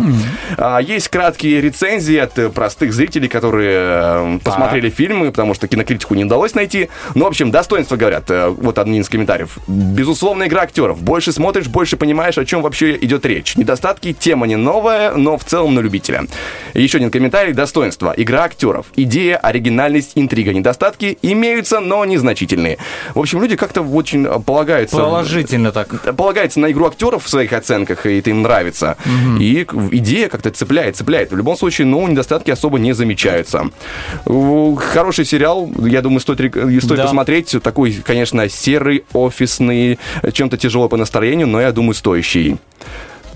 А, 0.56 0.78
Есть 0.78 1.08
краткие 1.08 1.60
рецензии 1.60 2.16
от 2.16 2.38
э, 2.38 2.50
простых 2.50 2.92
зрителей, 2.92 3.28
которые 3.28 3.78
э, 3.78 4.38
посмотрели 4.44 4.90
фильмы, 4.90 5.30
потому 5.30 5.54
что 5.54 5.68
кинокритику 5.68 6.14
не 6.14 6.24
удалось 6.24 6.54
найти. 6.54 6.88
Ну, 7.14 7.24
в 7.24 7.28
общем, 7.28 7.50
достоинства 7.50 7.96
говорят. 7.96 8.30
Э, 8.30 8.48
Вот 8.48 8.78
один 8.78 9.00
из 9.00 9.08
комментариев. 9.08 9.58
Безусловно, 9.66 10.44
игра 10.44 10.62
актеров. 10.62 11.02
Больше 11.02 11.32
смотришь, 11.32 11.66
больше 11.68 11.96
понимаешь, 11.96 12.38
о 12.38 12.44
чем 12.44 12.62
вообще 12.62 12.96
идет 12.96 13.26
речь. 13.26 13.56
Недостатки, 13.56 14.12
тема 14.12 14.46
не 14.46 14.56
новая, 14.56 15.12
но 15.12 15.36
в 15.36 15.44
целом 15.44 15.74
на 15.74 15.80
любителя. 15.80 16.24
Еще 16.74 16.98
один 16.98 17.10
комментарий. 17.10 17.52
Достоинства. 17.52 18.14
Игра 18.16 18.44
актеров. 18.44 18.86
Идея, 18.96 19.36
оригинальность, 19.36 20.12
интрига. 20.14 20.52
Недостатки 20.52 21.18
имеются, 21.22 21.80
но 21.80 22.04
незначительные. 22.04 22.78
В 23.14 23.20
общем, 23.20 23.40
люди 23.40 23.56
как-то 23.56 23.82
очень 23.82 24.24
полагаются... 24.42 24.96
Положительно 24.96 25.72
так. 25.72 26.16
Полагаются 26.16 26.60
на 26.60 26.70
игру 26.70 26.86
актеров 26.86 27.24
в 27.24 27.28
своих 27.28 27.52
оценках, 27.52 28.06
и 28.06 28.18
это 28.18 28.30
им 28.30 28.42
нравится. 28.42 28.96
Мгм. 29.04 29.38
И 29.40 29.66
идея 29.96 30.28
как-то 30.28 30.50
цепляет, 30.50 30.96
цепляет. 30.96 31.30
В 31.32 31.36
любом 31.36 31.56
случае, 31.56 31.86
ну, 31.86 32.06
недостатки 32.06 32.50
особо 32.50 32.78
не 32.78 32.92
замечаются. 32.92 33.70
Хороший 34.24 35.24
сериал, 35.24 35.70
я 35.84 36.02
думаю, 36.02 36.20
стоит, 36.20 36.38
стоит 36.38 36.96
Да. 36.96 37.04
посмотреть. 37.04 37.54
Такой, 37.62 37.92
конечно, 38.04 38.48
серый, 38.48 39.04
офисный, 39.12 39.98
чем-то 40.32 40.56
тяжело 40.56 40.88
по 40.88 40.96
настроению, 40.96 41.46
но 41.46 41.60
я 41.60 41.72
думаю, 41.72 41.94
стоящий. 41.94 42.56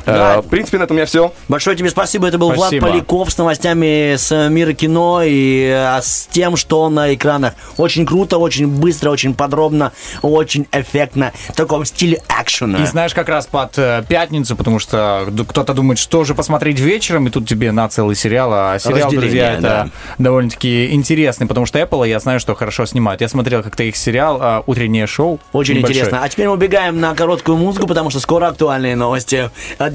Э, 0.09 0.41
В 0.41 0.49
принципе, 0.49 0.79
на 0.79 0.85
этом 0.85 0.97
у 0.97 0.99
меня 0.99 1.07
все. 1.07 1.33
Большое 1.49 1.77
тебе 1.77 1.91
спасибо. 1.91 2.27
Это 2.29 2.39
был 2.39 2.53
Спасибо. 2.55 2.87
Влад 2.87 2.93
Поляков 2.93 3.31
с 3.31 3.39
новостями 3.39 4.17
с 4.17 4.49
мира 4.49 4.73
кино 4.73 5.23
и 5.25 5.71
э, 5.75 6.01
с 6.03 6.29
тем, 6.31 6.57
что 6.57 6.89
на 6.89 7.15
экранах. 7.15 7.55
Очень 7.77 8.07
круто, 8.07 8.39
очень 8.39 8.67
быстро, 8.67 9.11
очень 9.11 9.35
подробно, 9.35 9.93
очень 10.23 10.67
эффектно. 10.73 11.33
В 11.49 11.57
таком 11.57 11.85
стиле 11.85 12.23
экшена. 12.41 12.79
И 12.83 12.87
знаешь, 12.87 13.15
как 13.15 13.29
раз 13.29 13.47
под 13.47 13.79
э, 13.79 14.03
пятницу, 14.09 14.57
потому 14.57 14.79
что 14.79 15.29
кто-то 15.49 15.75
думает, 15.75 15.99
что 15.99 16.25
же 16.25 16.35
посмотреть 16.35 16.79
вечером, 16.81 17.27
и 17.27 17.31
тут 17.31 17.47
тебе 17.49 17.73
на 17.73 17.89
целый 17.89 18.17
сериал. 18.17 18.51
А 18.53 18.79
сериал, 18.79 19.11
друзья, 19.11 19.53
это 19.55 19.63
да. 19.63 19.89
довольно-таки 20.19 20.93
интересный, 20.93 21.47
потому 21.47 21.67
что 21.67 21.79
Apple, 21.79 22.09
я 22.09 22.19
знаю, 22.21 22.41
что 22.41 22.55
хорошо 22.55 22.87
снимает. 22.87 23.21
Я 23.21 23.29
смотрел 23.29 23.63
как-то 23.63 23.83
их 23.83 23.97
сериал 23.97 24.65
«Утреннее 24.67 25.07
шоу». 25.07 25.41
Очень 25.53 25.77
Небольшой. 25.77 25.97
интересно. 25.97 26.23
А 26.23 26.29
теперь 26.29 26.47
мы 26.47 26.55
убегаем 26.55 27.01
на 27.01 27.15
короткую 27.15 27.57
музыку, 27.59 27.87
потому 27.87 28.11
что 28.11 28.21
скоро 28.21 28.47
актуальные 28.47 28.97
новости 28.97 29.51
от 29.79 29.95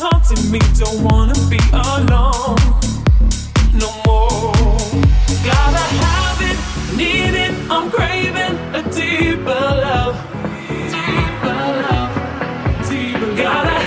haunting 0.00 0.50
me. 0.50 0.58
Don't 0.78 1.02
wanna 1.02 1.34
be 1.48 1.58
alone 1.72 2.56
no 3.74 3.90
more. 4.06 4.52
Gotta 5.44 5.84
have 6.02 6.40
it, 6.50 6.58
need 6.96 7.34
it. 7.34 7.52
I'm 7.70 7.90
craving 7.90 8.56
a 8.74 8.82
deeper 8.90 9.66
love. 9.86 10.16
Deeper 10.94 11.58
love. 11.84 12.12
Deeper. 12.88 13.34
Gotta 13.36 13.77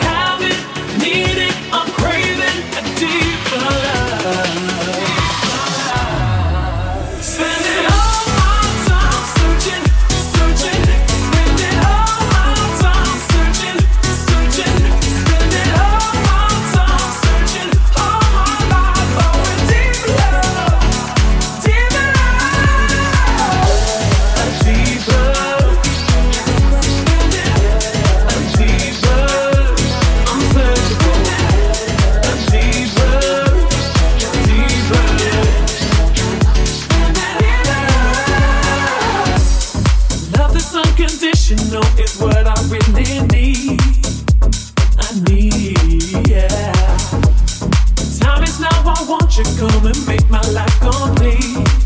won't 49.12 49.38
you 49.38 49.44
come 49.58 49.86
and 49.86 50.08
make 50.08 50.30
my 50.30 50.42
life 50.52 50.80
complete? 50.80 51.81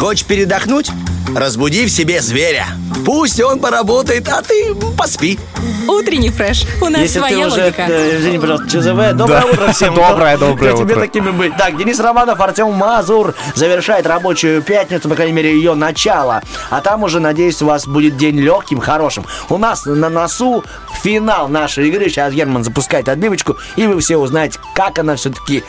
Хочешь 0.00 0.24
передохнуть? 0.24 0.90
Разбуди 1.36 1.84
в 1.84 1.90
себе 1.90 2.22
зверя. 2.22 2.66
Пусть 3.04 3.38
он 3.40 3.58
поработает, 3.60 4.26
а 4.30 4.40
ты 4.40 4.74
поспи. 4.96 5.38
Утренний 5.86 6.30
фреш. 6.30 6.64
У 6.80 6.86
нас 6.88 7.02
Если 7.02 7.18
своя 7.18 7.36
ты 7.36 7.46
уже, 7.46 7.62
логика. 7.64 7.82
э, 7.86 8.16
извини, 8.18 8.38
пожалуйста, 8.38 8.66
ЧЗВ, 8.70 9.12
доброе 9.14 9.40
Да. 9.42 9.46
утро 9.46 9.72
всем. 9.72 9.94
Доброе, 10.00 10.38
доброе 10.38 10.70
Как 10.70 10.80
тебе 10.80 10.94
утро. 10.94 11.00
такими 11.04 11.30
быть? 11.30 11.54
Так, 11.58 11.76
Денис 11.76 12.00
Романов, 12.00 12.40
Артем 12.40 12.72
Мазур 12.72 13.34
завершает 13.54 14.06
рабочую 14.06 14.62
пятницу, 14.62 15.06
по 15.08 15.14
крайней 15.14 15.34
мере, 15.34 15.54
ее 15.54 15.74
начало. 15.74 16.42
А 16.70 16.80
там 16.80 17.02
уже, 17.02 17.20
надеюсь, 17.20 17.60
у 17.60 17.66
вас 17.66 17.86
будет 17.86 18.16
день 18.16 18.38
легким, 18.40 18.80
хорошим. 18.80 19.26
У 19.50 19.58
нас 19.58 19.84
на 19.84 20.08
носу 20.08 20.64
финал 21.02 21.48
нашей 21.48 21.88
игры. 21.88 22.08
Сейчас 22.08 22.32
Герман 22.32 22.64
запускает 22.64 23.06
отбивочку, 23.10 23.58
и 23.76 23.86
вы 23.86 24.00
все 24.00 24.16
узнаете, 24.16 24.58
как 24.74 24.98
она 24.98 25.16
все-таки 25.16 25.62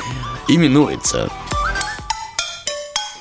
именуется. 0.48 1.30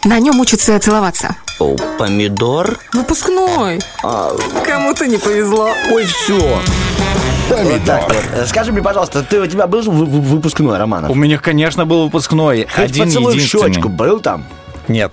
На 0.05 0.19
нем 0.19 0.41
учатся 0.41 0.79
целоваться. 0.79 1.37
О, 1.59 1.77
помидор? 1.99 2.79
Выпускной. 2.95 3.81
А, 4.03 4.31
Кому-то 4.67 5.07
не 5.07 5.19
повезло. 5.19 5.71
Ой, 5.91 6.07
все. 6.07 6.59
Вот 7.51 7.85
так 7.85 8.05
вот. 8.09 8.17
Э, 8.33 8.47
Скажи 8.47 8.73
мне, 8.73 8.81
пожалуйста, 8.81 9.23
ты, 9.23 9.41
у 9.41 9.47
тебя 9.47 9.67
был 9.67 9.83
вы- 9.83 10.07
вы- 10.07 10.21
выпускной, 10.21 10.79
Романов? 10.79 11.11
У 11.11 11.15
меня, 11.15 11.39
конечно, 11.39 11.85
был 11.85 12.05
выпускной. 12.05 12.67
Хоть 12.75 12.85
один 12.93 13.07
поцелуй 13.07 13.33
в 13.33 13.37
единственный. 13.37 13.75
щечку 13.75 13.89
был 13.89 14.21
там? 14.21 14.45
Нет. 14.89 15.13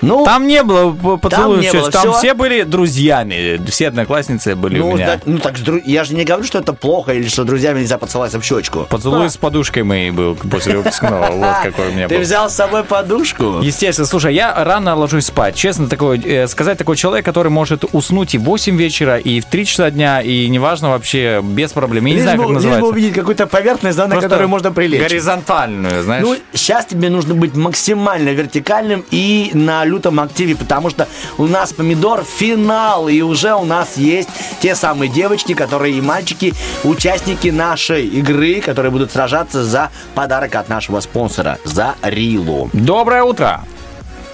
Ну, 0.00 0.24
Там 0.24 0.46
не 0.46 0.62
было 0.62 0.92
п- 0.92 1.18
поцелуя 1.18 1.58
в 1.58 1.62
не 1.62 1.72
было. 1.72 1.90
Там 1.90 2.12
все 2.14 2.34
были 2.34 2.62
друзьями. 2.62 3.60
Все 3.68 3.88
одноклассницы 3.88 4.54
были 4.54 4.78
у 4.78 4.90
ну, 4.90 4.96
меня. 4.96 5.06
так, 5.06 5.20
ну 5.26 5.38
так, 5.38 5.56
я 5.84 6.04
же 6.04 6.14
не 6.14 6.24
говорю, 6.24 6.44
что 6.44 6.58
это 6.58 6.72
плохо 6.72 7.12
или 7.12 7.28
что 7.28 7.44
друзьями 7.44 7.80
нельзя 7.80 7.98
поцеловаться 7.98 8.40
в 8.40 8.44
щечку. 8.44 8.86
Поцелуй 8.88 9.28
с 9.28 9.36
подушкой 9.36 9.82
моей 9.82 10.10
был 10.10 10.34
после 10.34 10.76
выпускного. 10.76 11.28
Вот 11.38 11.56
какой 11.62 11.88
у 11.88 11.92
меня 11.92 12.08
Ты 12.08 12.16
был. 12.16 12.22
взял 12.22 12.50
с 12.50 12.54
собой 12.54 12.84
подушку? 12.84 13.60
Естественно, 13.60 14.06
слушай, 14.06 14.34
я 14.34 14.64
рано 14.64 14.94
ложусь 14.96 15.26
спать. 15.26 15.54
Честно, 15.54 15.88
такой, 15.88 16.18
э, 16.18 16.46
сказать 16.48 16.78
такой 16.78 16.96
человек, 16.96 17.24
который 17.24 17.50
может 17.50 17.84
уснуть 17.92 18.34
и 18.34 18.38
в 18.38 18.42
8 18.42 18.76
вечера, 18.76 19.18
и 19.18 19.40
в 19.40 19.46
3 19.46 19.66
часа 19.66 19.90
дня, 19.90 20.20
и 20.20 20.48
неважно 20.48 20.90
вообще, 20.90 21.40
без 21.42 21.72
проблем. 21.72 22.06
Я 22.06 22.14
не 22.14 22.20
знаю, 22.22 22.38
как 22.38 22.46
лишь 22.46 22.48
бы 22.48 22.54
называется. 22.54 22.86
увидеть 22.86 23.14
какую-то 23.14 23.46
поверхность, 23.46 23.96
да, 23.96 24.06
на 24.06 24.20
которую 24.20 24.48
можно 24.48 24.72
прилечь. 24.72 25.00
Горизонтальную, 25.00 26.02
знаешь. 26.02 26.24
Ну, 26.24 26.36
сейчас 26.52 26.86
тебе 26.86 27.10
нужно 27.10 27.34
быть 27.34 27.54
максимально 27.56 28.30
вертикальным 28.30 29.04
и 29.10 29.50
на 29.54 29.84
лютом 29.88 30.20
активе, 30.20 30.56
потому 30.56 30.90
что 30.90 31.08
у 31.38 31.46
нас 31.46 31.72
помидор 31.72 32.24
финал, 32.24 33.08
и 33.08 33.20
уже 33.20 33.54
у 33.54 33.64
нас 33.64 33.96
есть 33.96 34.28
те 34.60 34.74
самые 34.74 35.08
девочки, 35.08 35.54
которые 35.54 35.98
и 35.98 36.00
мальчики, 36.00 36.54
участники 36.84 37.48
нашей 37.48 38.06
игры, 38.06 38.60
которые 38.60 38.92
будут 38.92 39.12
сражаться 39.12 39.64
за 39.64 39.90
подарок 40.14 40.54
от 40.54 40.68
нашего 40.68 41.00
спонсора, 41.00 41.58
за 41.64 41.94
Рилу. 42.02 42.70
Доброе 42.72 43.22
утро. 43.22 43.64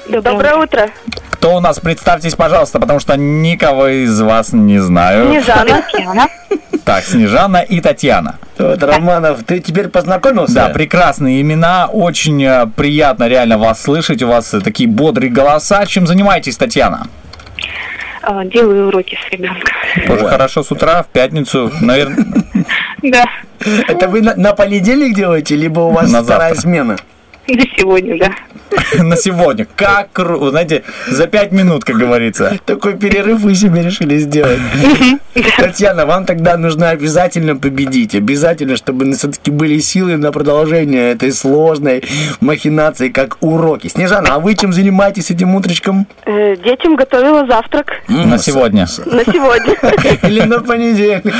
Доброе 0.08 0.56
утро. 0.56 0.90
Кто 1.30 1.56
у 1.56 1.60
нас? 1.60 1.80
Представьтесь, 1.80 2.34
пожалуйста, 2.34 2.78
потому 2.78 3.00
что 3.00 3.16
никого 3.16 3.88
из 3.88 4.20
вас 4.20 4.52
не 4.52 4.78
знаю. 4.78 5.28
Снежана. 5.30 6.28
Так, 6.84 7.04
Снежана 7.04 7.58
и 7.58 7.80
Татьяна. 7.80 8.38
Вот, 8.58 8.82
Романов, 8.82 9.42
ты 9.44 9.60
теперь 9.60 9.88
познакомился? 9.88 10.54
Да, 10.54 10.68
прекрасные 10.68 11.40
имена. 11.40 11.86
Очень 11.86 12.44
э, 12.44 12.66
приятно 12.66 13.26
реально 13.26 13.56
вас 13.58 13.82
слышать. 13.82 14.22
У 14.22 14.28
вас 14.28 14.52
э, 14.52 14.60
такие 14.60 14.88
бодрые 14.88 15.30
голоса. 15.30 15.86
Чем 15.86 16.06
занимаетесь, 16.06 16.56
Татьяна? 16.58 17.06
А, 18.22 18.44
Делаю 18.44 18.88
уроки 18.88 19.16
с 19.26 19.32
ребенком. 19.32 19.72
Тоже 20.06 20.26
хорошо 20.28 20.62
с 20.62 20.70
утра, 20.70 21.02
в 21.02 21.06
пятницу, 21.08 21.70
наверное. 21.80 22.18
Да, 23.02 23.24
Это 23.86 24.08
вы 24.08 24.22
на, 24.22 24.34
на 24.34 24.54
понедельник 24.54 25.14
делаете, 25.14 25.56
либо 25.56 25.80
у 25.80 25.90
вас 25.90 26.10
На 26.10 26.22
вторая 26.22 26.54
завтра. 26.54 26.62
смена? 26.62 26.96
На 27.48 27.62
сегодня, 27.76 28.18
да. 28.18 28.34
На 29.02 29.16
сегодня. 29.16 29.66
Как 29.76 30.08
круто. 30.12 30.50
Знаете, 30.50 30.82
за 31.06 31.26
пять 31.26 31.52
минут, 31.52 31.84
как 31.84 31.96
говорится. 31.96 32.58
Такой 32.64 32.96
перерыв 32.96 33.40
вы 33.40 33.54
себе 33.54 33.82
решили 33.82 34.18
сделать. 34.18 34.58
Татьяна, 35.58 36.06
вам 36.06 36.24
тогда 36.24 36.56
нужно 36.56 36.90
обязательно 36.90 37.56
победить. 37.56 38.14
Обязательно, 38.14 38.76
чтобы 38.76 39.12
все-таки 39.12 39.50
были 39.50 39.78
силы 39.78 40.16
на 40.16 40.32
продолжение 40.32 41.12
этой 41.12 41.32
сложной 41.32 42.04
махинации, 42.40 43.08
как 43.10 43.36
уроки. 43.40 43.88
Снежана, 43.88 44.34
а 44.34 44.38
вы 44.38 44.54
чем 44.54 44.72
занимаетесь 44.72 45.30
этим 45.30 45.54
утречком? 45.54 46.06
Э, 46.26 46.56
Детям 46.56 46.96
готовила 46.96 47.46
завтрак 47.46 47.86
На 48.08 48.38
сегодня. 48.38 48.86
на 49.06 49.24
сегодня. 49.24 49.74
Или 50.28 50.42
на 50.42 50.60
понедельник? 50.60 51.32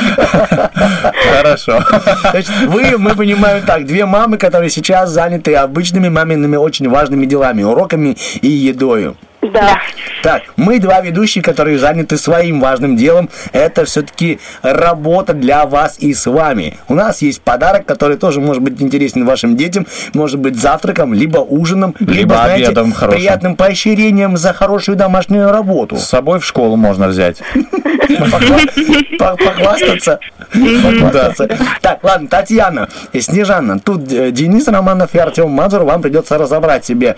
Хорошо. 1.37 1.83
Значит, 2.31 2.51
вы, 2.67 2.97
мы 2.97 3.15
понимаем 3.15 3.65
так, 3.65 3.85
две 3.85 4.05
мамы, 4.05 4.37
которые 4.37 4.69
сейчас 4.69 5.09
заняты 5.09 5.55
обычными 5.95 6.09
мамиными 6.09 6.57
очень 6.57 6.89
важными 6.89 7.25
делами, 7.25 7.63
уроками 7.63 8.17
и 8.41 8.47
едою. 8.47 9.15
Да. 9.53 9.79
Так, 10.23 10.43
мы 10.55 10.79
два 10.79 11.01
ведущие, 11.01 11.43
которые 11.43 11.77
заняты 11.77 12.17
своим 12.17 12.59
важным 12.59 12.95
делом. 12.97 13.29
Это 13.51 13.85
все-таки 13.85 14.39
работа 14.61 15.33
для 15.33 15.65
вас 15.65 15.97
и 15.99 16.13
с 16.13 16.25
вами. 16.25 16.77
У 16.87 16.95
нас 16.95 17.21
есть 17.21 17.41
подарок, 17.41 17.85
который 17.85 18.17
тоже 18.17 18.41
может 18.41 18.61
быть 18.63 18.81
интересен 18.81 19.25
вашим 19.25 19.55
детям. 19.55 19.85
Может 20.13 20.39
быть 20.39 20.59
завтраком, 20.59 21.13
либо 21.13 21.39
ужином, 21.39 21.95
либо, 21.99 22.13
Либо 22.13 22.35
знаете, 22.35 22.65
обедом 22.67 22.91
хорошим. 22.93 23.19
приятным 23.19 23.55
поощрением 23.55 24.37
за 24.37 24.53
хорошую 24.53 24.95
домашнюю 24.97 25.51
работу. 25.51 25.97
С 25.97 26.05
собой 26.05 26.39
в 26.39 26.45
школу 26.45 26.75
можно 26.75 27.07
взять. 27.07 27.41
Пох- 28.19 29.37
Похвастаться. 29.37 30.19
Похвастаться. 30.51 31.47
Так, 31.81 32.03
ладно, 32.03 32.27
Татьяна, 32.27 32.89
и 33.13 33.21
Снежана, 33.21 33.79
тут 33.79 34.11
э, 34.11 34.31
Денис 34.31 34.67
Романов 34.67 35.13
и 35.15 35.17
Артем 35.17 35.49
Мазур, 35.49 35.83
вам 35.83 36.01
придется 36.01 36.37
разобрать 36.37 36.85
себе 36.85 37.15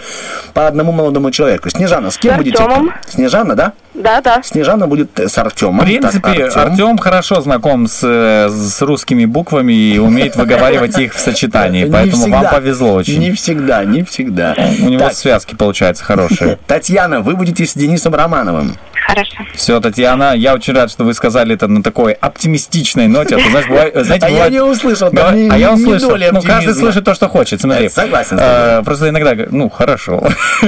по 0.53 0.67
одному 0.67 0.91
молодому 0.91 1.31
человеку. 1.31 1.69
Снежана, 1.69 2.11
с 2.17 2.19
кем 2.19 2.33
С 2.33 2.37
будете? 2.37 2.63
Артемом. 2.63 2.93
Снежана, 3.07 3.55
да? 3.55 3.73
Да, 3.93 4.21
да. 4.21 4.41
Снежана 4.43 4.87
будет 4.87 5.19
э, 5.19 5.27
с 5.27 5.37
Артемом. 5.37 5.81
В 5.81 5.83
принципе, 5.83 6.19
Так, 6.19 6.57
Артем. 6.57 6.61
Артем 6.61 6.97
хорошо 6.97 7.41
знаком 7.41 7.87
с, 7.87 7.99
э, 8.03 8.49
с 8.49 8.81
русскими 8.81 9.25
буквами 9.25 9.73
и 9.73 9.99
умеет 9.99 10.35
выговаривать 10.35 10.97
их 10.97 11.13
в 11.13 11.19
сочетании, 11.19 11.85
поэтому 11.85 12.27
вам 12.29 12.49
повезло 12.49 12.93
очень. 12.93 13.19
Не 13.19 13.31
всегда, 13.31 13.83
не 13.85 14.03
всегда. 14.03 14.55
У 14.81 14.89
него 14.89 15.09
связки 15.11 15.53
получаются 15.53 16.03
хорошие. 16.03 16.57
Татьяна, 16.67 17.21
вы 17.21 17.35
будете 17.35 17.65
с 17.65 17.73
Денисом 17.73 18.15
Романовым. 18.15 18.77
Хорошо. 19.07 19.37
Все, 19.55 19.79
Татьяна, 19.79 20.33
я 20.35 20.53
очень 20.53 20.73
рад, 20.73 20.91
что 20.91 21.05
вы 21.05 21.13
сказали 21.13 21.55
это 21.55 21.67
на 21.69 21.81
такой 21.81 22.11
оптимистичной 22.13 23.07
ноте. 23.07 23.35
А 23.35 23.39
то, 23.39 23.49
знаешь, 23.49 23.67
бывает- 23.67 23.93
знаете, 24.05 24.25
А 24.25 24.29
я 24.29 24.49
не 24.49 24.59
услышал, 24.61 25.09
Да, 25.11 25.31
ни- 25.31 25.49
а 25.49 25.57
я 25.57 25.73
услышал. 25.73 26.09
доли 26.09 26.29
Ну, 26.33 26.41
каждый 26.41 26.73
слышит 26.75 27.05
то, 27.05 27.13
что 27.15 27.29
хочет. 27.29 27.61
Смотри. 27.61 27.85
Это 27.85 27.95
согласен 27.95 28.37
с 28.37 28.41
Э, 28.43 28.81
Просто 28.83 29.07
иногда, 29.09 29.33
ну, 29.49 29.69
хорошо. 29.69 30.27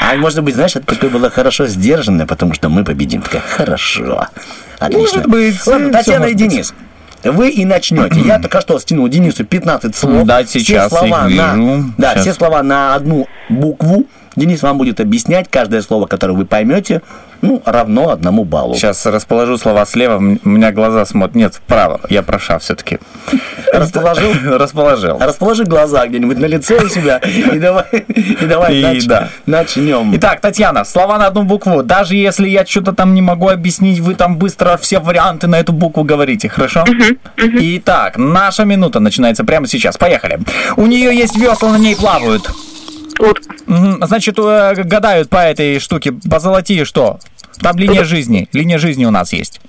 А 0.00 0.14
может 0.16 0.42
быть, 0.42 0.54
знаешь, 0.54 0.76
это 0.76 0.84
такое 0.94 1.10
было 1.10 1.30
хорошо 1.30 1.66
сдержанное, 1.66 2.26
потому 2.26 2.54
что 2.54 2.68
мы 2.68 2.84
победим. 2.84 3.22
Такая, 3.22 3.40
хорошо. 3.42 4.26
Отлично. 4.78 4.98
Может 5.18 5.26
быть, 5.28 5.66
Ладно, 5.66 5.92
Татьяна 5.92 6.24
и 6.26 6.34
Денис. 6.34 6.74
Вы 7.24 7.50
и 7.50 7.64
начнете. 7.64 8.20
Я 8.20 8.38
только 8.42 8.60
что 8.60 8.78
скинул 8.78 9.06
Денису 9.08 9.44
15 9.44 9.94
слов. 9.96 10.26
Да, 10.26 10.42
Все 10.44 10.58
сейчас 10.60 10.88
слова 10.90 11.28
их 11.28 11.36
на, 11.36 11.54
вижу. 11.54 11.84
Да, 11.96 12.10
Сейчас. 12.12 12.22
все 12.22 12.34
слова 12.34 12.62
на 12.62 12.94
одну 12.94 13.26
букву. 13.48 14.04
Денис 14.36 14.62
вам 14.62 14.78
будет 14.78 15.00
объяснять 15.00 15.46
каждое 15.50 15.82
слово, 15.82 16.06
которое 16.06 16.32
вы 16.34 16.46
поймете, 16.46 17.02
ну, 17.42 17.60
равно 17.66 18.10
одному 18.10 18.44
баллу. 18.44 18.74
Сейчас 18.74 19.04
расположу 19.06 19.58
слова 19.58 19.84
слева, 19.84 20.16
у 20.16 20.48
меня 20.48 20.70
глаза 20.70 21.04
смотрят. 21.04 21.34
Нет, 21.34 21.54
вправо. 21.56 22.00
Я 22.08 22.22
проша 22.22 22.58
все-таки. 22.60 22.98
Расположил? 23.72 24.32
Расположил. 24.58 25.18
Расположи 25.18 25.64
глаза 25.64 26.06
где-нибудь 26.06 26.38
на 26.38 26.46
лице 26.46 26.76
у 26.82 26.88
себя 26.88 27.18
и 27.18 27.58
давай, 27.58 27.84
и 28.08 28.46
давай 28.46 28.74
И 28.76 28.82
нач- 28.82 29.06
да. 29.06 29.28
начнем. 29.46 30.14
Итак, 30.16 30.40
Татьяна, 30.40 30.84
слова 30.84 31.18
на 31.18 31.26
одну 31.26 31.42
букву. 31.42 31.82
Даже 31.82 32.14
если 32.14 32.48
я 32.48 32.64
что-то 32.64 32.92
там 32.92 33.12
не 33.14 33.22
могу 33.22 33.48
объяснить, 33.48 33.98
вы 33.98 34.14
там 34.14 34.36
быстро 34.36 34.76
все 34.76 35.00
варианты 35.00 35.48
на 35.48 35.58
эту 35.58 35.72
букву 35.72 36.04
говорите, 36.04 36.48
хорошо? 36.48 36.84
Итак, 37.36 38.18
наша 38.18 38.64
минута 38.64 39.00
начинается 39.00 39.44
прямо 39.44 39.66
сейчас. 39.66 39.96
Поехали. 39.96 40.38
У 40.76 40.86
нее 40.86 41.14
есть 41.16 41.36
весла, 41.36 41.70
на 41.72 41.78
ней 41.78 41.96
плавают. 41.96 42.48
Мгм. 43.66 44.04
Значит, 44.06 44.38
э, 44.38 44.74
гадают 44.84 45.28
по 45.30 45.38
этой 45.38 45.78
штуке, 45.78 46.12
по 46.12 46.40
золотие 46.40 46.84
что? 46.84 47.18
Там 47.60 47.76
линия 47.76 48.04
жизни. 48.04 48.48
Линия 48.52 48.78
жизни 48.78 49.04
у 49.04 49.10
нас 49.10 49.32
есть. 49.32 49.60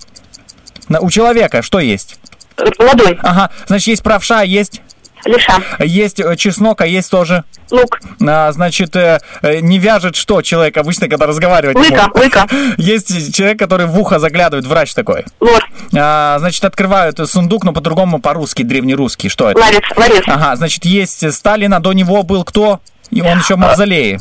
У 0.89 1.09
человека 1.09 1.61
что 1.61 1.79
есть? 1.79 2.17
Ладонь. 2.57 3.17
Ага, 3.21 3.49
значит, 3.67 3.87
есть 3.87 4.03
правша, 4.03 4.41
есть... 4.41 4.81
Леша. 5.25 5.61
Есть 5.79 6.19
э, 6.19 6.35
чеснок, 6.35 6.81
а 6.81 6.85
есть 6.85 7.09
тоже... 7.09 7.45
Лук. 7.71 7.99
А, 8.27 8.51
значит, 8.51 8.93
э, 8.95 9.19
не 9.61 9.79
вяжет 9.79 10.17
что 10.17 10.41
человек 10.41 10.75
обычно, 10.75 11.07
когда 11.07 11.27
разговаривает? 11.27 11.77
Лыка, 11.77 12.09
может? 12.13 12.15
лыка. 12.15 12.47
Есть 12.77 13.33
человек, 13.33 13.57
который 13.57 13.85
в 13.85 13.97
ухо 13.97 14.19
заглядывает, 14.19 14.67
врач 14.67 14.93
такой. 14.93 15.23
Лор. 15.39 15.65
А, 15.95 16.37
значит, 16.39 16.65
открывают 16.65 17.17
сундук, 17.29 17.63
но 17.63 17.71
по-другому 17.71 18.19
по-русски, 18.19 18.63
древнерусский. 18.63 19.29
Что 19.29 19.49
это? 19.49 19.59
Ларец, 19.59 19.83
ларец. 19.95 20.23
Ага, 20.27 20.57
значит, 20.57 20.83
есть 20.83 21.33
Сталин, 21.33 21.73
а 21.73 21.79
до 21.79 21.93
него 21.93 22.23
был 22.23 22.43
кто? 22.43 22.81
И 23.13 23.21
он 23.21 23.39
еще 23.39 23.55
в 23.55 23.59
мавзолее. 23.59 24.19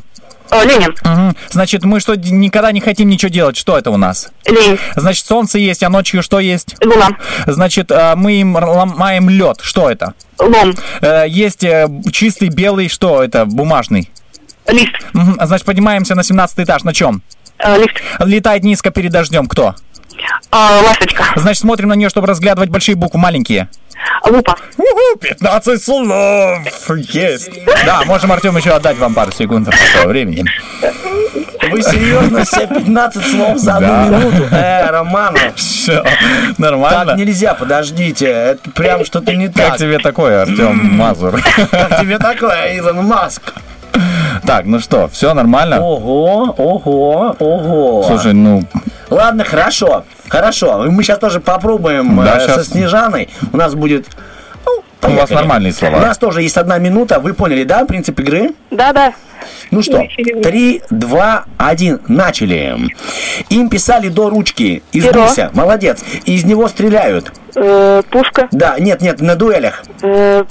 О, 0.50 0.62
Ленин. 0.64 0.94
Мгм. 1.02 1.36
Значит, 1.48 1.82
мы 1.84 1.98
что, 1.98 2.14
никогда 2.14 2.72
не 2.72 2.80
хотим 2.82 3.08
ничего 3.08 3.30
делать. 3.30 3.56
Что 3.56 3.78
это 3.78 3.90
у 3.90 3.96
нас? 3.96 4.28
Лень. 4.46 4.78
Значит, 4.96 5.24
солнце 5.24 5.58
есть, 5.58 5.82
а 5.82 5.88
ночью 5.88 6.22
что 6.22 6.40
есть? 6.40 6.76
Луна. 6.84 7.08
Значит, 7.46 7.90
э, 7.90 8.14
мы 8.16 8.34
им 8.34 8.54
ломаем 8.54 9.30
лед. 9.30 9.60
Что 9.62 9.88
это? 9.90 10.12
Лом. 10.38 10.74
Э, 11.00 11.24
Есть 11.26 11.64
э, 11.64 11.88
чистый 12.12 12.50
белый, 12.50 12.88
что 12.88 13.22
это? 13.24 13.46
Бумажный. 13.46 14.10
Лифт. 14.68 14.92
Мгм. 15.14 15.36
А 15.38 15.46
Значит, 15.46 15.64
поднимаемся 15.64 16.14
на 16.14 16.22
17 16.22 16.58
этаж. 16.60 16.82
На 16.84 16.92
чем? 16.92 17.22
Лифт. 17.64 18.02
Летает 18.18 18.62
низко 18.62 18.90
перед 18.90 19.10
дождем. 19.10 19.46
Кто? 19.46 19.74
А, 20.50 20.80
ласточка. 20.86 21.24
Значит, 21.36 21.60
смотрим 21.62 21.88
на 21.88 21.94
нее, 21.94 22.08
чтобы 22.08 22.26
разглядывать 22.26 22.70
большие 22.70 22.94
буквы, 22.94 23.18
маленькие. 23.20 23.68
Лупа. 24.28 24.56
15 25.20 25.82
слов! 25.82 26.58
Есть! 27.10 27.50
Да, 27.86 28.02
можем, 28.04 28.32
Артем, 28.32 28.56
еще 28.56 28.70
отдать 28.70 28.98
вам 28.98 29.14
пару 29.14 29.32
секунд 29.32 29.68
времени. 30.04 30.44
Вы 31.70 31.82
серьезно 31.82 32.44
все 32.44 32.66
15 32.66 33.24
слов 33.30 33.58
за 33.58 33.76
одну 33.76 33.88
Да. 33.88 34.04
минуту? 34.08 34.48
Э, 34.50 34.90
Романов. 34.90 35.54
Все, 35.56 36.02
нормально. 36.58 37.06
Так 37.12 37.18
нельзя, 37.18 37.54
подождите. 37.54 38.26
Это 38.26 38.70
прям 38.70 39.04
что-то 39.04 39.34
не 39.34 39.48
так. 39.48 39.70
Как 39.70 39.78
тебе 39.78 39.98
такое, 39.98 40.42
Артем 40.42 40.96
Мазур? 40.96 41.40
Как 41.70 42.00
тебе 42.00 42.18
такое, 42.18 42.74
Илон 42.76 43.04
Маск? 43.06 43.54
Так, 44.44 44.64
ну 44.66 44.80
что, 44.80 45.08
все 45.08 45.32
нормально? 45.34 45.80
Ого, 45.80 46.54
ого, 46.58 47.36
ого. 47.38 48.04
Слушай, 48.08 48.32
ну, 48.32 48.64
Ладно, 49.12 49.44
хорошо, 49.44 50.04
хорошо. 50.28 50.84
Мы 50.88 51.02
сейчас 51.02 51.18
тоже 51.18 51.40
попробуем 51.40 52.16
Да, 52.24 52.36
э, 52.38 52.40
со 52.48 52.54
щас. 52.54 52.68
Снежаной. 52.68 53.28
У 53.52 53.56
нас 53.56 53.74
будет... 53.74 54.06
ну, 54.64 54.72
у 54.74 55.06
вас 55.10 55.28
поехали. 55.28 55.34
нормальные 55.34 55.72
слова. 55.72 55.96
У 55.98 56.00
нас 56.00 56.18
тоже 56.18 56.42
есть 56.42 56.56
одна 56.56 56.78
минута. 56.78 57.20
Вы 57.20 57.34
поняли, 57.34 57.64
да, 57.64 57.84
принцип 57.84 58.18
игры? 58.20 58.50
Да, 58.70 58.92
да. 58.92 59.12
Ну 59.72 59.82
что, 59.82 60.06
три, 60.42 60.82
два, 60.90 61.44
один, 61.58 62.00
начали. 62.06 62.76
Им 63.48 63.68
писали 63.68 64.08
до 64.08 64.30
ручки 64.30 64.82
из 64.92 65.04
Перо. 65.04 65.22
гуся. 65.22 65.50
Молодец. 65.52 66.02
Из 66.26 66.44
него 66.44 66.68
стреляют. 66.68 67.32
Э, 67.56 68.02
пушка. 68.10 68.48
Да, 68.52 68.78
нет, 68.78 69.00
нет, 69.00 69.20
на 69.20 69.34
дуэлях. 69.34 69.82
Э, 70.02 70.44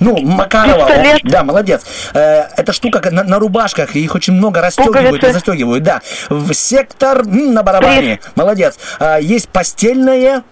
Ну, 0.00 0.16
Макарова. 0.18 0.86
Пистолет. 0.86 1.20
Да, 1.24 1.44
молодец. 1.44 1.82
Э, 2.14 2.44
эта 2.56 2.72
штука 2.72 3.10
на, 3.10 3.22
на 3.22 3.38
рубашках, 3.38 3.94
их 3.94 4.14
очень 4.14 4.32
много 4.32 4.60
расстегивают 4.60 5.22
и 5.22 5.32
застегивают. 5.32 5.84
Да. 5.84 6.00
В 6.28 6.52
сектор 6.54 7.20
м, 7.20 7.52
на 7.54 7.62
барабане. 7.62 8.20
Молодец. 8.34 8.78
А, 8.98 9.18
есть 9.18 9.48
постельное. 9.50 10.42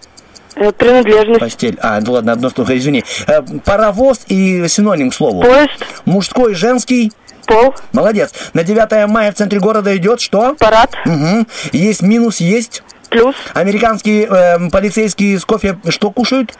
э, 0.55 0.71
принадлежность. 0.71 1.39
Постель. 1.39 1.77
А, 1.81 1.99
ну 2.01 2.13
ладно, 2.13 2.33
одно 2.33 2.49
слово, 2.49 2.77
извини. 2.77 3.03
Э, 3.27 3.41
паровоз 3.65 4.21
и 4.27 4.67
синоним 4.67 5.09
к 5.09 5.13
слову. 5.15 5.41
Поезд. 5.41 5.71
Мужской, 6.05 6.53
женский. 6.53 7.11
Пол. 7.47 7.73
Молодец. 7.93 8.31
На 8.53 8.63
9 8.63 9.07
мая 9.09 9.31
в 9.31 9.35
центре 9.35 9.59
города 9.59 9.95
идет 9.97 10.21
что? 10.21 10.53
Парад. 10.59 10.93
Угу. 11.05 11.47
Есть 11.71 12.03
минус, 12.03 12.37
есть. 12.39 12.83
Плюс. 13.09 13.33
Американские 13.55 14.27
э, 14.29 14.69
полицейские 14.69 15.39
с 15.39 15.45
кофе 15.45 15.79
что 15.89 16.11
кушают? 16.11 16.53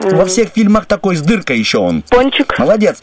Во 0.00 0.24
всех 0.24 0.48
фильмах 0.54 0.86
такой 0.86 1.16
с 1.16 1.20
дыркой 1.20 1.58
еще 1.58 1.78
он. 1.78 2.02
Пончик. 2.02 2.58
Молодец. 2.58 2.98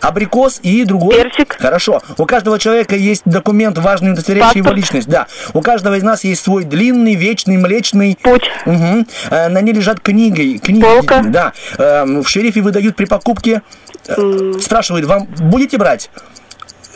Абрикос 0.00 0.60
и 0.62 0.84
другой. 0.84 1.14
Персик. 1.16 1.56
Хорошо. 1.58 2.00
У 2.18 2.24
каждого 2.26 2.58
человека 2.58 2.94
есть 2.94 3.22
документ, 3.24 3.78
важный, 3.78 4.12
удостоверяющий 4.12 4.58
его 4.58 4.64
Паспорт. 4.70 4.76
личность. 4.76 5.08
Да. 5.08 5.26
У 5.52 5.60
каждого 5.60 5.94
из 5.96 6.02
нас 6.02 6.24
есть 6.24 6.42
свой 6.42 6.64
длинный, 6.64 7.14
вечный, 7.14 7.56
млечный. 7.56 8.16
Путь. 8.22 8.44
Угу. 8.66 9.06
На 9.30 9.60
ней 9.60 9.72
лежат 9.72 10.00
книги. 10.00 10.58
книги. 10.58 10.82
Полка. 10.82 11.22
Да. 11.24 11.52
Э, 11.78 12.04
В 12.04 12.26
шерифе 12.28 12.60
выдают 12.60 12.96
при 12.96 13.06
покупке. 13.06 13.62
э, 14.06 14.52
Спрашивают, 14.60 15.06
вам 15.06 15.24
будете 15.26 15.78
брать? 15.78 16.10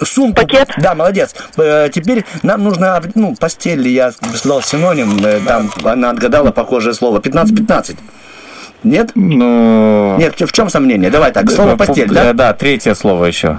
Сумку. 0.00 0.42
Пакет. 0.42 0.68
Да, 0.78 0.94
молодец. 0.94 1.34
Э, 1.56 1.88
Теперь 1.92 2.24
нам 2.42 2.62
нужно, 2.62 3.02
ну, 3.16 3.34
постель, 3.34 3.88
я 3.88 4.12
сказал 4.12 4.62
синоним, 4.62 5.18
там 5.44 5.72
она 5.82 6.10
отгадала 6.10 6.52
похожее 6.52 6.94
слово. 6.94 7.18
15-15. 7.18 7.96
Нет? 8.84 9.10
ну... 9.14 10.16
Нет, 10.18 10.34
в 10.38 10.52
чем 10.52 10.68
сомнение? 10.70 11.10
Давай 11.10 11.32
так, 11.32 11.50
слово 11.50 11.76
постель, 11.76 12.08
да? 12.10 12.32
Да, 12.32 12.52
третье 12.52 12.94
слово 12.94 13.24
еще. 13.26 13.58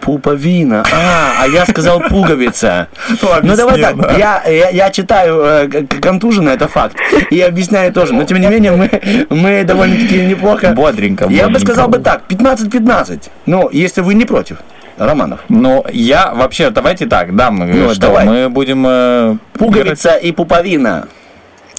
Пуповина. 0.00 0.84
А, 0.92 1.42
а 1.42 1.46
я 1.48 1.66
сказал 1.66 2.00
пуговица. 2.00 2.88
Ну, 3.22 3.28
Ну 3.42 3.56
давай 3.56 3.80
так, 3.82 3.96
да. 3.96 4.12
я, 4.16 4.42
я, 4.48 4.68
я 4.70 4.90
читаю 4.90 5.42
э, 5.42 5.68
к- 5.68 6.00
контуженно, 6.00 6.50
это 6.50 6.68
факт, 6.68 6.96
и 7.30 7.40
объясняю 7.40 7.92
тоже. 7.92 8.14
Но 8.14 8.24
тем 8.24 8.40
не 8.40 8.46
менее 8.46 8.72
мы, 8.72 8.88
мы 9.28 9.64
довольно-таки 9.64 10.24
неплохо. 10.24 10.68
Бодренько, 10.74 11.26
Я 11.28 11.48
бы 11.48 11.58
сказал 11.58 11.88
бы 11.88 11.98
так, 11.98 12.22
15-15. 12.28 13.28
Ну, 13.46 13.68
если 13.72 14.00
вы 14.00 14.14
не 14.14 14.24
против, 14.24 14.58
Романов. 14.96 15.40
Ну, 15.48 15.84
я 15.92 16.32
вообще, 16.32 16.70
давайте 16.70 17.06
так, 17.06 17.34
да, 17.36 17.50
мы, 17.50 17.66
Ну, 17.66 17.90
что, 17.90 18.00
давай. 18.02 18.24
мы 18.24 18.48
будем... 18.48 18.84
э, 18.86 19.36
Пуговица 19.54 20.14
и 20.16 20.32
пуповина. 20.32 21.08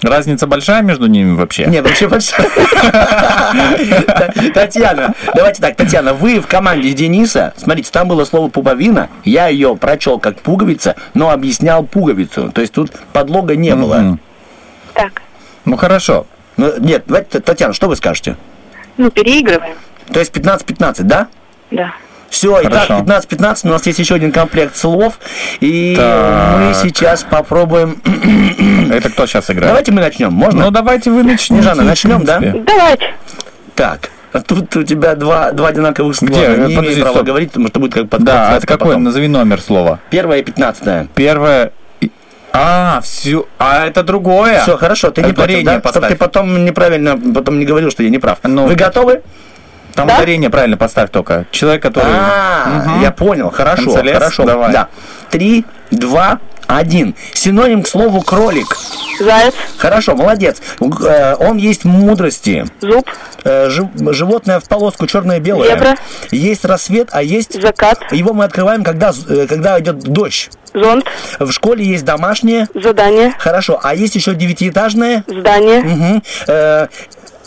Разница 0.01 0.47
большая 0.47 0.81
между 0.81 1.07
ними 1.07 1.35
вообще? 1.35 1.65
Нет, 1.65 1.83
вообще 1.83 2.07
большая. 2.07 2.47
Та- 4.07 4.31
Татьяна, 4.53 5.13
давайте 5.35 5.61
так, 5.61 5.75
Татьяна, 5.75 6.13
вы 6.13 6.39
в 6.39 6.47
команде 6.47 6.93
Дениса, 6.93 7.53
смотрите, 7.57 7.89
там 7.91 8.07
было 8.07 8.23
слово 8.25 8.49
пуповина, 8.49 9.09
я 9.25 9.47
ее 9.47 9.75
прочел 9.75 10.19
как 10.19 10.39
пуговица, 10.39 10.95
но 11.13 11.31
объяснял 11.31 11.83
пуговицу, 11.83 12.51
то 12.51 12.61
есть 12.61 12.73
тут 12.73 12.91
подлога 13.13 13.55
не 13.55 13.75
было. 13.75 14.17
Так. 14.93 15.21
Ну, 15.65 15.75
хорошо. 15.77 16.25
Ну, 16.57 16.73
нет, 16.79 17.03
давайте, 17.07 17.39
Татьяна, 17.39 17.73
что 17.73 17.87
вы 17.87 17.95
скажете? 17.95 18.35
Ну, 18.97 19.09
переигрываем. 19.11 19.75
То 20.11 20.19
есть 20.19 20.35
15-15, 20.35 21.03
да? 21.03 21.27
Да. 21.71 21.93
Все, 22.29 22.59
итак, 22.61 22.87
Хорошо. 22.87 23.03
15-15, 23.05 23.59
у 23.63 23.67
нас 23.69 23.85
есть 23.87 23.99
еще 23.99 24.15
один 24.15 24.31
комплект 24.31 24.75
слов, 24.75 25.19
и 25.59 25.95
Так. 25.97 26.59
мы 26.59 26.73
сейчас 26.75 27.23
попробуем... 27.23 28.01
Это 28.91 29.09
кто 29.09 29.25
сейчас 29.25 29.49
играет? 29.49 29.67
Давайте 29.69 29.91
мы 29.91 30.01
начнем, 30.01 30.31
можно? 30.31 30.65
Ну, 30.65 30.71
давайте 30.71 31.11
вы 31.11 31.23
начнете. 31.23 31.61
Снежана, 31.63 31.83
в 31.83 31.85
начнем, 31.85 32.23
да? 32.23 32.39
Давайте. 32.39 33.13
Так, 33.75 34.11
а 34.31 34.41
тут 34.41 34.75
у 34.75 34.83
тебя 34.83 35.15
два, 35.15 35.51
два 35.51 35.69
одинаковых 35.69 36.15
слова. 36.15 36.31
Где? 36.31 36.47
Не 36.49 36.75
Подожди, 36.75 36.77
имею 36.79 37.01
права 37.01 37.15
стоп. 37.15 37.25
говорить, 37.27 37.49
потому 37.49 37.67
что 37.69 37.79
будет 37.79 37.93
как 37.93 38.09
под 38.09 38.23
Да, 38.23 38.57
это 38.57 38.67
какой? 38.67 38.97
Назови 38.97 39.27
номер 39.27 39.61
слова. 39.61 39.99
Первое 40.09 40.39
и 40.39 40.43
пятнадцатое. 40.43 41.07
Первое... 41.15 41.71
А, 42.51 42.99
все. 43.03 43.45
А 43.59 43.85
это 43.85 44.03
другое. 44.03 44.61
Все, 44.61 44.75
хорошо, 44.75 45.11
ты 45.11 45.21
не 45.21 45.33
против, 45.33 45.63
да? 45.63 45.73
Чтоб 45.73 45.83
поставь. 45.83 46.09
ты 46.09 46.15
потом 46.15 46.65
неправильно, 46.65 47.15
потом 47.33 47.59
не 47.59 47.65
говорил, 47.65 47.91
что 47.91 48.01
я 48.03 48.09
не 48.09 48.17
прав. 48.17 48.39
Ну, 48.43 48.65
Вы 48.65 48.73
готовы? 48.75 49.21
Там 49.99 50.07
Да? 50.07 50.15
ударение 50.15 50.49
правильно 50.49 50.77
поставь 50.77 51.09
только. 51.11 51.45
Человек, 51.51 51.81
который... 51.83 52.11
А, 52.11 52.83
Мгм. 52.85 53.01
я 53.01 53.11
понял, 53.11 53.49
хорошо, 53.51 53.85
Концелес, 53.85 54.13
хорошо. 54.13 54.43
давай. 54.45 54.71
Да. 54.73 54.87
Три, 55.29 55.65
два, 55.91 56.39
один. 56.67 57.15
Синоним 57.33 57.83
к 57.83 57.87
слову 57.87 58.21
кролик. 58.21 58.77
Заяц. 59.19 59.53
Хорошо, 59.77 60.15
молодец. 60.15 60.61
Э, 60.79 61.35
Он 61.39 61.57
есть 61.57 61.83
мудрости. 61.83 62.65
Зуб. 62.79 63.09
Э, 63.43 63.69
жи- 63.69 63.89
Животное 64.13 64.59
в 64.59 64.65
полоску 64.69 65.07
черное-белое. 65.07 65.69
Зебра. 65.69 65.95
Есть 66.31 66.63
рассвет, 66.65 67.09
а 67.11 67.21
есть... 67.23 67.59
Закат. 67.61 67.99
Его 68.11 68.33
мы 68.33 68.43
открываем, 68.45 68.83
когда, 68.83 69.11
э, 69.27 69.47
когда 69.47 69.79
идет 69.79 69.99
дождь. 69.99 70.49
Зонт. 70.73 71.05
В 71.39 71.51
школе 71.51 71.83
есть 71.83 72.05
домашнее. 72.05 72.67
Задание. 72.75 73.33
Хорошо, 73.39 73.79
а 73.81 73.95
есть 73.95 74.15
еще 74.15 74.35
девятиэтажное. 74.35 75.23
Здание. 75.27 75.81
Мгм. 75.81 76.23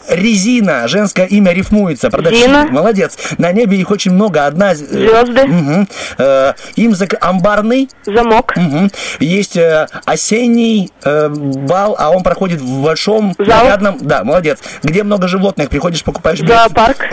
Резина, 0.08 0.88
женское 0.88 1.26
имя 1.26 1.52
рифмуется. 1.52 2.10
продавщица. 2.10 2.46
Зина. 2.46 2.66
Молодец. 2.70 3.16
На 3.38 3.52
небе 3.52 3.78
их 3.78 3.90
очень 3.90 4.12
много. 4.12 4.46
Одна... 4.46 4.72
э, 4.72 4.74
Звезды. 4.74 5.46
мгм. 5.46 5.88
Э, 6.18 6.52
им 6.76 6.94
зак... 6.94 7.14
амбарный. 7.20 7.88
Замок. 8.04 8.56
Мгм. 8.56 8.90
Есть 9.20 9.56
э, 9.56 9.86
осенний 10.04 10.90
э, 11.04 11.28
бал, 11.28 11.96
а 11.98 12.10
он 12.10 12.22
проходит 12.22 12.60
в 12.60 12.82
большом 12.82 13.34
Зал. 13.38 13.64
нарядном... 13.64 13.98
Да, 14.00 14.24
молодец. 14.24 14.58
Где 14.82 15.02
много 15.02 15.28
животных. 15.28 15.68
Приходишь, 15.68 16.02
покупаешь 16.04 16.40
билет. 16.40 16.56
Зоопарк. 16.56 17.08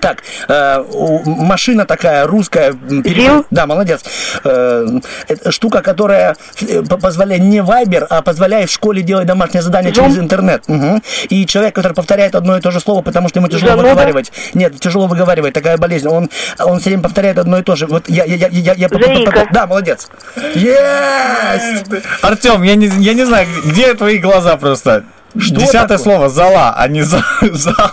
Так, 0.00 0.22
э, 0.48 0.84
машина 1.26 1.84
такая 1.84 2.26
русская. 2.26 2.72
пере- 2.72 3.22
Зил? 3.22 3.46
Да, 3.50 3.66
молодец. 3.66 4.02
Э, 4.42 4.86
штука, 5.50 5.82
которая 5.82 6.36
э, 6.60 6.82
по- 6.82 6.96
позволяет 6.96 7.42
не 7.42 7.60
вайбер, 7.62 8.06
а 8.08 8.22
позволяет 8.22 8.70
в 8.70 8.72
школе 8.72 9.02
делать 9.02 9.26
домашнее 9.26 9.62
задание 9.62 9.92
через 9.92 10.18
интернет. 10.18 10.66
Мгм. 10.66 11.02
И 11.28 11.46
человек, 11.46 11.74
который 11.74 11.92
повторяет 11.92 12.34
одно 12.34 12.56
и 12.56 12.60
то 12.60 12.70
же 12.70 12.80
слово, 12.80 13.02
потому 13.02 13.28
что 13.28 13.38
ему 13.38 13.48
тяжело 13.48 13.70
Зануда? 13.72 13.88
выговаривать. 13.90 14.32
Нет, 14.54 14.80
тяжело 14.80 15.06
выговаривать, 15.06 15.52
такая 15.54 15.76
болезнь. 15.76 16.08
Он, 16.08 16.30
он 16.58 16.80
все 16.80 16.90
время 16.90 17.02
повторяет 17.02 17.38
одно 17.38 17.58
и 17.58 17.62
то 17.62 17.76
же. 17.76 17.86
Вот 17.86 18.08
я, 18.08 18.24
я, 18.24 18.48
я, 18.48 18.48
я, 18.48 18.74
я-. 18.74 19.48
Да, 19.52 19.66
молодец. 19.66 20.08
Есть! 20.54 21.84
Артем, 22.22 22.62
я 22.62 22.74
не, 22.76 22.86
я 22.86 23.14
не 23.14 23.24
знаю, 23.24 23.46
где 23.64 23.94
твои 23.94 24.18
глаза 24.18 24.56
просто? 24.56 25.04
Что 25.38 25.54
Десятое 25.56 25.82
такое? 25.82 25.98
слово 25.98 26.28
зала, 26.28 26.74
а 26.76 26.88
не 26.88 27.02
за- 27.02 27.24
зал. 27.42 27.92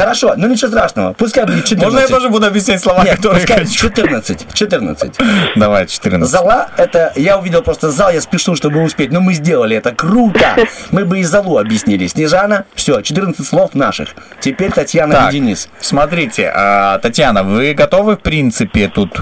Хорошо, 0.00 0.34
ну 0.36 0.48
ничего 0.48 0.68
страшного. 0.70 1.12
Пускай 1.12 1.44
будет 1.44 1.64
14. 1.64 1.82
Можно 1.84 1.98
я 2.00 2.08
тоже 2.08 2.28
буду 2.30 2.46
объяснять 2.46 2.80
слова, 2.80 3.04
Нет, 3.04 3.16
которые 3.16 3.40
пускай 3.40 3.58
хочу? 3.64 3.72
14. 3.74 4.46
14. 4.54 5.18
Давай, 5.56 5.86
14. 5.86 6.28
Зала 6.30 6.68
это 6.76 7.12
я 7.16 7.38
увидел 7.38 7.62
просто 7.62 7.90
зал, 7.90 8.10
я 8.10 8.20
спешу, 8.20 8.56
чтобы 8.56 8.82
успеть. 8.82 9.12
Но 9.12 9.20
мы 9.20 9.34
сделали 9.34 9.76
это 9.76 9.92
круто. 9.92 10.56
Мы 10.90 11.04
бы 11.04 11.20
и 11.20 11.22
залу 11.22 11.58
объяснили. 11.58 12.06
Снежана, 12.06 12.64
все, 12.74 13.00
14 13.02 13.46
слов 13.46 13.74
наших. 13.74 14.08
Теперь 14.40 14.72
Татьяна 14.72 15.14
Так, 15.14 15.28
и 15.30 15.32
Денис. 15.36 15.68
смотрите, 15.80 16.50
а, 16.54 16.98
Татьяна, 16.98 17.42
вы 17.42 17.74
готовы, 17.74 18.16
в 18.16 18.20
принципе, 18.20 18.88
тут 18.88 19.20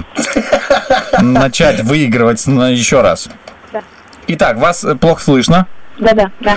начать 1.20 1.80
выигрывать 1.82 2.46
на- 2.46 2.70
еще 2.70 3.00
раз? 3.00 3.28
Да. 3.72 3.82
Итак, 4.28 4.56
вас 4.58 4.84
плохо 5.00 5.22
слышно. 5.22 5.66
Да-да, 5.98 6.30
да. 6.40 6.56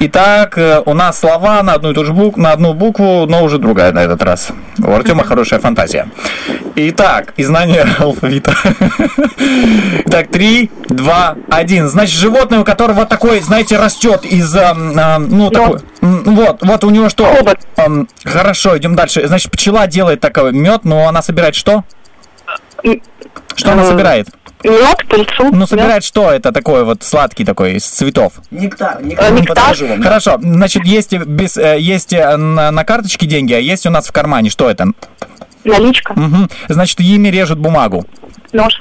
Итак, 0.00 0.56
э, 0.56 0.82
у 0.86 0.94
нас 0.94 1.18
слова 1.18 1.62
на 1.62 1.74
одну 1.74 1.90
и 1.90 1.94
ту 1.94 2.04
же 2.04 2.12
букву, 2.12 2.40
на 2.40 2.52
одну 2.52 2.72
букву, 2.72 3.26
но 3.26 3.42
уже 3.42 3.58
другая 3.58 3.92
на 3.92 4.00
этот 4.00 4.22
раз. 4.22 4.50
У 4.78 4.90
Артема 4.90 5.24
хорошая 5.24 5.60
фантазия. 5.60 6.08
Итак, 6.76 7.34
и 7.36 7.44
знание 7.44 7.84
алфавита. 7.98 8.54
Так, 10.08 10.28
три, 10.28 10.70
два, 10.88 11.36
один. 11.50 11.88
Значит, 11.88 12.18
животное, 12.18 12.60
у 12.60 12.64
которого 12.64 13.04
такой, 13.06 13.40
знаете, 13.40 13.76
растет 13.76 14.24
из, 14.24 14.54
ам, 14.56 14.92
ам, 14.96 15.28
ну, 15.28 15.50
такой, 15.50 15.80
вот, 16.00 16.58
вот 16.62 16.84
у 16.84 16.90
него 16.90 17.08
что? 17.08 17.28
Хорошо, 18.24 18.78
идем 18.78 18.94
дальше. 18.94 19.26
Значит, 19.26 19.50
пчела 19.50 19.86
делает 19.86 20.20
такой 20.20 20.52
мед, 20.52 20.84
но 20.84 21.08
она 21.08 21.22
собирает 21.22 21.54
что? 21.54 21.84
Что 23.56 23.72
она 23.72 23.82
Э, 23.82 23.86
собирает? 23.88 24.28
Мед, 24.64 25.06
пыльцу. 25.08 25.50
Ну, 25.52 25.66
собирает 25.66 26.02
что 26.04 26.30
это 26.32 26.52
такое 26.52 26.84
вот 26.84 27.02
сладкий 27.04 27.44
такой 27.44 27.74
из 27.74 27.84
цветов? 27.86 28.34
Нектар, 28.50 28.98
Э, 29.00 29.30
нектар. 29.30 29.76
вам, 29.88 30.00
да. 30.00 30.08
Хорошо, 30.08 30.38
значит, 30.40 30.84
есть, 30.84 31.12
без, 31.12 31.56
э, 31.56 31.78
есть 31.78 32.12
на, 32.12 32.70
на 32.70 32.84
карточке 32.84 33.26
деньги, 33.26 33.52
а 33.52 33.58
есть 33.58 33.86
у 33.86 33.90
нас 33.90 34.06
в 34.08 34.12
кармане. 34.12 34.50
Что 34.50 34.68
это? 34.68 34.86
Наличка. 35.64 36.12
Мгм. 36.14 36.48
Значит, 36.68 37.00
ими 37.00 37.28
режут 37.28 37.58
бумагу. 37.58 38.04
Нож. 38.52 38.80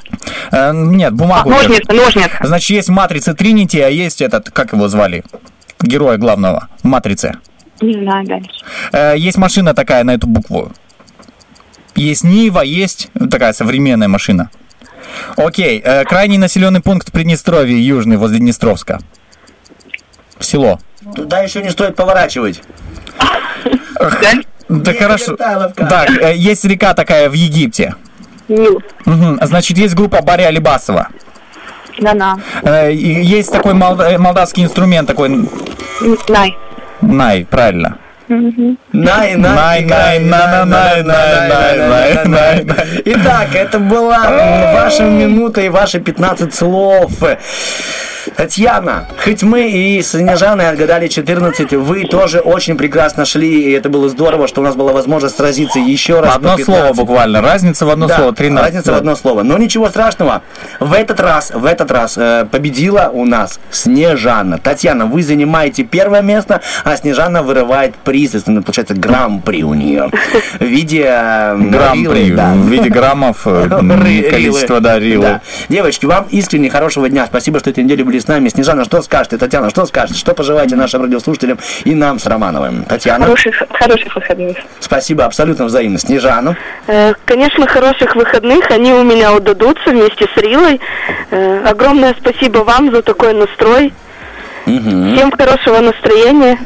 Э, 0.51 0.71
нет, 0.73 1.13
бумагу. 1.13 1.49
А, 1.49 1.53
ножницы, 1.53 1.81
режут. 1.91 2.15
ножницы. 2.15 2.37
Значит, 2.41 2.69
есть 2.69 2.89
матрица 2.89 3.33
Тринити, 3.33 3.79
а 3.79 3.89
есть 3.89 4.21
этот, 4.21 4.49
как 4.49 4.73
его 4.73 4.87
звали? 4.87 5.23
Героя 5.81 6.17
главного. 6.17 6.69
Матрицы. 6.83 7.35
Не 7.81 7.93
знаю 7.93 8.25
дальше. 8.25 8.49
Э, 8.91 9.13
есть 9.17 9.37
машина 9.37 9.73
такая 9.75 10.03
на 10.03 10.15
эту 10.15 10.25
букву. 10.27 10.71
Есть 11.97 12.23
Нива, 12.23 12.61
есть 12.61 13.09
такая 13.31 13.53
современная 13.53 14.07
машина. 14.07 14.49
Окей, 15.35 15.81
э, 15.83 16.03
крайний 16.05 16.37
населенный 16.37 16.79
пункт 16.79 17.11
Приднестровья, 17.11 17.75
южный, 17.75 18.17
возле 18.17 18.37
Днестровска. 18.39 18.99
Село. 20.39 20.79
Туда 21.15 21.41
еще 21.41 21.61
не 21.63 21.71
стоит 21.71 21.95
поворачивать. 21.95 22.61
Да 24.69 24.93
хорошо. 24.93 25.35
Так, 25.35 26.09
э, 26.21 26.35
есть 26.35 26.65
река 26.65 26.93
такая 26.93 27.29
в 27.29 27.33
Египте. 27.33 27.95
Нил. 28.47 28.81
Значит, 29.41 29.77
есть 29.77 29.95
группа 29.95 30.21
Баря 30.21 30.47
Алибасова. 30.47 31.07
На-на. 31.99 32.39
Э, 32.61 32.93
Есть 32.93 33.51
такой 33.51 33.71
э, 33.73 34.17
молдавский 34.17 34.63
инструмент, 34.63 35.07
такой 35.07 35.29
Най. 36.29 36.55
най, 37.01 37.45
правильно. 37.45 37.97
Най, 38.29 39.35
най, 39.37 39.81
най, 39.85 40.19
на, 40.19 40.47
на, 40.47 40.65
най, 40.65 41.03
най, 41.03 41.47
най, 41.47 41.77
най, 41.77 42.25
най. 42.25 42.65
Итак, 43.05 43.55
это 43.55 43.79
была 43.79 44.19
ваша 44.73 45.03
минута 45.03 45.61
и 45.61 45.69
ваши 45.69 45.99
15 45.99 46.51
слов. 46.53 47.11
Татьяна, 48.35 49.07
хоть 49.23 49.43
мы 49.43 49.69
и 49.69 50.01
с 50.01 50.11
Снежаной 50.11 50.69
отгадали 50.69 51.07
14, 51.07 51.73
вы 51.73 52.05
тоже 52.05 52.39
очень 52.39 52.77
прекрасно 52.77 53.25
шли, 53.25 53.63
и 53.63 53.71
это 53.71 53.89
было 53.89 54.09
здорово, 54.09 54.47
что 54.47 54.61
у 54.61 54.63
нас 54.63 54.75
была 54.75 54.91
возможность 54.91 55.37
сразиться 55.37 55.79
еще 55.79 56.19
раз. 56.19 56.35
Одно 56.35 56.51
по 56.51 56.57
15. 56.57 56.65
слово 56.65 56.93
буквально, 56.93 57.41
разница 57.41 57.85
в 57.85 57.89
одно 57.89 58.07
Да, 58.07 58.17
слово, 58.17 58.33
13. 58.33 58.65
разница 58.65 58.91
в 58.91 58.95
одно 58.95 59.15
слово. 59.15 59.43
Но 59.43 59.57
ничего 59.57 59.89
страшного. 59.89 60.41
В 60.79 60.93
этот 60.93 61.19
раз, 61.19 61.51
в 61.53 61.65
этот 61.65 61.91
раз 61.91 62.17
э, 62.17 62.45
победила 62.51 63.09
у 63.13 63.25
нас 63.25 63.59
Снежана. 63.71 64.57
Татьяна, 64.57 65.05
вы 65.05 65.23
занимаете 65.23 65.83
первое 65.83 66.21
место, 66.21 66.61
а 66.83 66.95
Снежана 66.97 67.43
вырывает 67.43 67.95
приз. 67.95 68.16
Это, 68.25 68.51
ну, 68.51 68.61
получается, 68.63 68.93
грамм-при 68.95 69.63
у 69.63 69.73
нее. 69.73 70.09
В 70.59 70.63
виде... 70.63 71.03
э, 71.07 71.55
Грамм-при, 71.57 72.31
да. 72.31 72.53
в 72.53 72.67
виде 72.67 72.89
граммов, 72.89 73.43
количество, 73.43 74.79
да, 74.79 74.99
рилы. 74.99 75.23
Да. 75.23 75.41
Девочки, 75.69 76.05
вам 76.05 76.25
искренне 76.31 76.69
хорошего 76.69 77.09
дня. 77.09 77.25
Спасибо, 77.27 77.59
что 77.59 77.69
эту 77.69 77.81
неделю 77.81 78.05
были 78.05 78.19
с 78.19 78.27
нами. 78.27 78.49
Снежана, 78.49 78.85
что 78.85 79.01
скажете? 79.01 79.37
Татьяна, 79.37 79.69
что 79.69 79.85
скажете? 79.85 80.19
Что 80.19 80.33
пожелаете 80.33 80.75
нашим 80.75 81.03
радиослушателям 81.03 81.59
и 81.83 81.93
нам 81.95 82.19
с 82.19 82.25
Романовым? 82.25 82.83
Татьяна, 82.85 83.25
Хороших, 83.25 83.63
хороших 83.69 84.15
выходных. 84.15 84.57
спасибо, 84.79 85.25
абсолютно 85.25 85.65
взаимно. 85.65 85.99
Снежану. 85.99 86.55
Э, 86.87 87.13
Конечно, 87.25 87.67
хороших 87.67 88.15
выходных. 88.15 88.69
Они 88.71 88.91
у 88.93 89.03
меня 89.03 89.33
удадутся 89.33 89.91
вместе 89.91 90.27
с 90.33 90.37
Рилой. 90.41 90.79
Э, 91.31 91.63
Огромное 91.65 92.15
спасибо 92.19 92.59
вам 92.59 92.91
за 92.91 93.01
такой 93.01 93.33
настрой. 93.33 93.93
Мгм. 94.65 95.15
Всем 95.15 95.31
хорошего 95.31 95.79
настроения. 95.79 96.57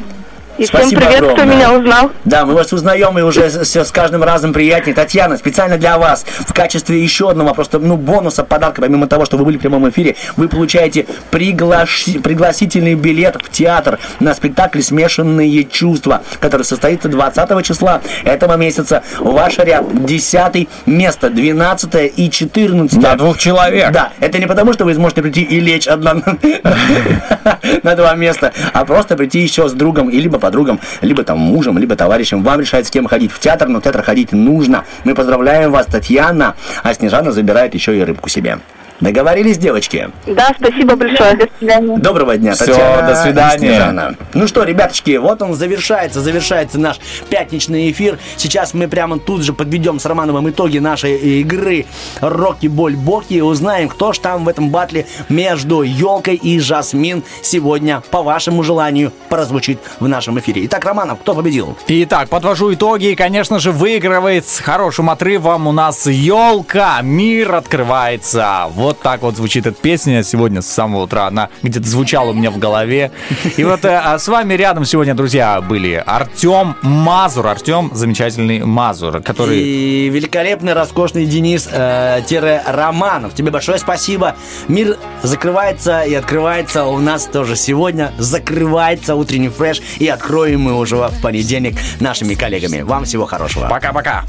И 0.58 0.64
всем 0.64 0.80
Спасибо 0.80 1.00
привет, 1.00 1.16
кто 1.18 1.30
огромное. 1.32 1.54
меня 1.56 1.72
узнал. 1.72 2.10
Да, 2.24 2.44
мы 2.44 2.54
вас 2.54 2.72
узнаем 2.72 3.18
и 3.18 3.22
уже 3.22 3.48
с, 3.48 3.74
с 3.74 3.90
каждым 3.90 4.22
разом 4.22 4.52
приятнее. 4.52 4.94
Татьяна, 4.94 5.38
специально 5.38 5.78
для 5.78 5.96
вас, 5.96 6.26
в 6.46 6.52
качестве 6.52 7.02
еще 7.02 7.30
одного 7.30 7.54
просто, 7.54 7.78
ну, 7.78 7.96
бонуса, 7.96 8.44
подарка, 8.44 8.82
помимо 8.82 9.06
того, 9.06 9.24
что 9.24 9.38
вы 9.38 9.44
были 9.46 9.56
в 9.56 9.60
прямом 9.60 9.88
эфире, 9.88 10.14
вы 10.36 10.48
получаете 10.48 11.06
приглаши- 11.30 12.20
пригласительный 12.20 12.94
билет 12.94 13.36
в 13.42 13.50
театр 13.50 13.98
на 14.20 14.34
спектакль 14.34 14.82
«Смешанные 14.82 15.64
чувства», 15.64 16.22
который 16.38 16.64
состоится 16.64 17.08
20 17.08 17.64
числа 17.64 18.02
этого 18.24 18.56
месяца. 18.56 19.02
Ваш 19.20 19.58
ряд 19.58 20.04
10 20.04 20.68
место, 20.84 21.30
12 21.30 22.12
и 22.14 22.30
14. 22.30 23.02
На 23.02 23.16
двух 23.16 23.38
человек. 23.38 23.90
Да, 23.90 24.12
это 24.20 24.38
не 24.38 24.46
потому, 24.46 24.74
что 24.74 24.84
вы 24.84 24.94
сможете 24.94 25.22
прийти 25.22 25.42
и 25.42 25.60
лечь 25.60 25.86
одна 25.88 26.14
на, 27.82 27.94
два 27.96 28.14
места, 28.14 28.52
а 28.72 28.84
просто 28.84 29.16
прийти 29.16 29.40
еще 29.40 29.68
с 29.68 29.72
другом, 29.72 30.10
и 30.10 30.18
либо 30.18 30.38
подругом, 30.52 30.80
либо 31.00 31.24
там 31.24 31.38
мужем, 31.38 31.78
либо 31.78 31.96
товарищем. 31.96 32.42
Вам 32.42 32.60
решать, 32.60 32.86
с 32.86 32.90
кем 32.90 33.06
ходить 33.06 33.32
в 33.32 33.40
театр, 33.40 33.68
но 33.68 33.80
в 33.80 33.82
театр 33.82 34.02
ходить 34.02 34.32
нужно. 34.32 34.84
Мы 35.04 35.14
поздравляем 35.14 35.72
вас, 35.72 35.86
Татьяна, 35.86 36.54
а 36.82 36.92
Снежана 36.92 37.32
забирает 37.32 37.72
еще 37.74 37.96
и 37.96 38.04
рыбку 38.04 38.28
себе. 38.28 38.58
Договорились, 39.02 39.58
девочки? 39.58 40.10
Да, 40.28 40.54
спасибо 40.56 40.94
большое. 40.94 41.34
До 41.36 41.48
свидания. 41.58 41.98
Доброго 41.98 42.36
дня, 42.36 42.54
Всё, 42.54 42.66
Татьяна 42.66 43.08
до 43.08 43.16
свидания. 43.16 43.58
Снежана. 43.58 44.14
Ну 44.32 44.46
что, 44.46 44.62
ребяточки, 44.62 45.16
вот 45.16 45.42
он 45.42 45.54
завершается, 45.54 46.20
завершается 46.20 46.78
наш 46.78 47.00
пятничный 47.28 47.90
эфир. 47.90 48.20
Сейчас 48.36 48.74
мы 48.74 48.86
прямо 48.86 49.18
тут 49.18 49.42
же 49.42 49.52
подведем 49.52 49.98
с 49.98 50.06
Романовым 50.06 50.50
итоги 50.50 50.78
нашей 50.78 51.16
игры 51.16 51.86
Рокки 52.20 52.68
Боль 52.68 52.94
Боки 52.94 53.34
и 53.34 53.40
узнаем, 53.40 53.88
кто 53.88 54.12
ж 54.12 54.18
там 54.18 54.44
в 54.44 54.48
этом 54.48 54.70
батле 54.70 55.06
между 55.28 55.82
Елкой 55.82 56.36
и 56.36 56.60
Жасмин 56.60 57.24
сегодня, 57.42 58.04
по 58.12 58.22
вашему 58.22 58.62
желанию, 58.62 59.12
прозвучит 59.28 59.80
в 59.98 60.06
нашем 60.06 60.38
эфире. 60.38 60.64
Итак, 60.66 60.84
Романов, 60.84 61.18
кто 61.18 61.34
победил? 61.34 61.76
Итак, 61.88 62.28
подвожу 62.28 62.72
итоги. 62.72 63.06
И, 63.06 63.14
конечно 63.16 63.58
же, 63.58 63.72
выигрывает 63.72 64.46
с 64.46 64.60
хорошим 64.60 65.10
отрывом 65.10 65.66
у 65.66 65.72
нас 65.72 66.06
елка. 66.06 67.00
Мир 67.02 67.56
открывается. 67.56 68.66
Вот 68.70 68.91
так 68.94 69.22
вот 69.22 69.36
звучит 69.36 69.66
эта 69.66 69.80
песня 69.80 70.22
сегодня 70.22 70.62
с 70.62 70.66
самого 70.66 71.04
утра. 71.04 71.26
Она 71.26 71.48
где-то 71.62 71.86
звучала 71.86 72.30
у 72.30 72.34
меня 72.34 72.50
в 72.50 72.58
голове. 72.58 73.12
И 73.56 73.64
вот 73.64 73.84
э, 73.84 73.96
а 73.96 74.18
с 74.18 74.28
вами 74.28 74.54
рядом 74.54 74.84
сегодня, 74.84 75.14
друзья, 75.14 75.60
были 75.60 76.02
Артем 76.04 76.76
Мазур. 76.82 77.46
Артем 77.46 77.90
замечательный 77.94 78.64
Мазур, 78.64 79.20
который... 79.20 79.58
И 79.58 80.08
великолепный, 80.08 80.72
роскошный 80.72 81.26
Денис 81.26 81.68
э, 81.70 82.20
тире 82.26 82.62
Романов. 82.66 83.34
Тебе 83.34 83.50
большое 83.50 83.78
спасибо. 83.78 84.36
Мир 84.68 84.96
закрывается 85.22 86.02
и 86.02 86.14
открывается 86.14 86.84
у 86.84 86.98
нас 86.98 87.24
тоже 87.26 87.56
сегодня. 87.56 88.12
Закрывается 88.18 89.14
утренний 89.14 89.48
фреш 89.48 89.80
и 89.98 90.08
откроем 90.08 90.62
мы 90.62 90.74
уже 90.74 90.96
в 90.96 91.20
понедельник 91.22 91.76
нашими 92.00 92.34
коллегами. 92.34 92.82
Вам 92.82 93.04
всего 93.04 93.26
хорошего. 93.26 93.68
Пока-пока. 93.68 94.24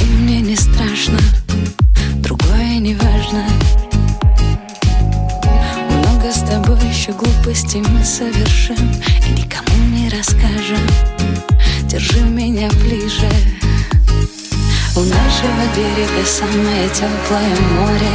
И 0.00 0.04
мне 0.04 0.40
не 0.40 0.56
страшно, 0.56 1.18
другое 2.16 2.78
не 2.78 2.94
важно 2.94 3.44
еще 7.08 7.12
глупостей 7.12 7.80
мы 7.80 8.04
совершим 8.04 8.76
И 9.26 9.30
никому 9.30 9.76
не 9.92 10.08
расскажем. 10.10 10.86
Держи 11.84 12.20
меня 12.20 12.68
ближе. 12.82 13.30
У 14.94 15.00
нашего 15.00 15.62
берега 15.74 16.26
самое 16.26 16.88
теплое 16.88 17.56
море. 17.76 18.14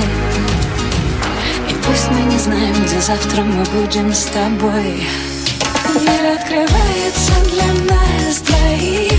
И 1.70 1.74
пусть 1.86 2.10
мы 2.12 2.32
не 2.32 2.38
знаем, 2.38 2.74
где 2.86 3.00
завтра 3.00 3.44
мы 3.44 3.64
будем 3.66 4.14
с 4.14 4.26
тобой. 4.26 5.08
Мир 5.96 6.36
открывается 6.36 7.34
для 7.52 7.96
нас 7.96 8.42
двоих. 8.42 9.14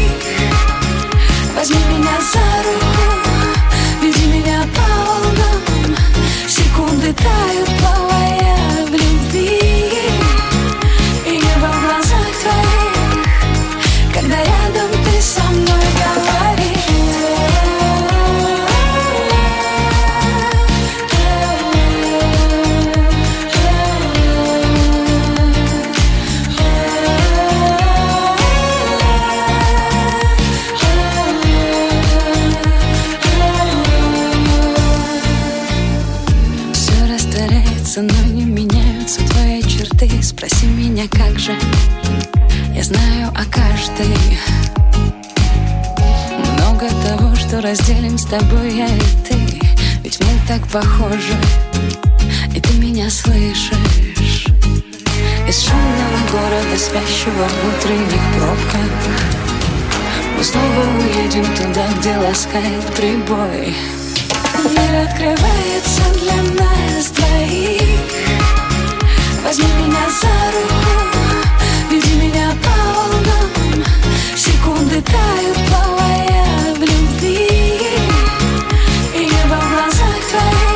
Возьми 1.56 1.80
меня 1.90 2.20
за 2.32 2.46
руку, 2.68 3.02
веди 4.02 4.26
меня 4.26 4.62
по 4.74 5.05
волнам. 5.05 5.96
Секунды 6.48 7.14
тают, 7.14 7.70
плавая 7.80 8.43
разделим 47.74 48.16
с 48.16 48.24
тобой 48.26 48.72
я 48.72 48.86
и 48.86 49.01
ты. 49.28 49.60
Ведь 50.05 50.20
мы 50.20 50.28
так 50.46 50.64
похожи 50.68 51.34
И 52.55 52.60
ты 52.60 52.72
меня 52.74 53.10
слышишь. 53.10 54.46
Из 55.48 55.60
шумного 55.60 56.18
города, 56.30 56.78
спящего 56.78 57.48
в 57.48 57.68
утренних 57.68 58.22
пробках 58.36 58.92
Мы 60.36 60.44
снова 60.44 60.84
уедем 60.98 61.44
туда, 61.56 61.86
где 61.98 62.16
ласкает 62.16 62.84
прибой. 62.96 63.74
Мир 64.70 65.02
открывается 65.02 66.02
для 66.20 66.64
нас 66.64 67.10
двоих. 67.10 67.82
Возьми 69.42 69.66
меня 69.80 70.06
за 70.20 70.36
руку, 70.55 70.92
веди 71.90 72.14
меня 72.14 72.52
по 72.62 72.70
волнам. 72.94 73.84
Секунды 74.36 75.02
тают, 75.02 75.59
плавая 75.68 76.74
в 76.76 76.93
train 80.35 80.73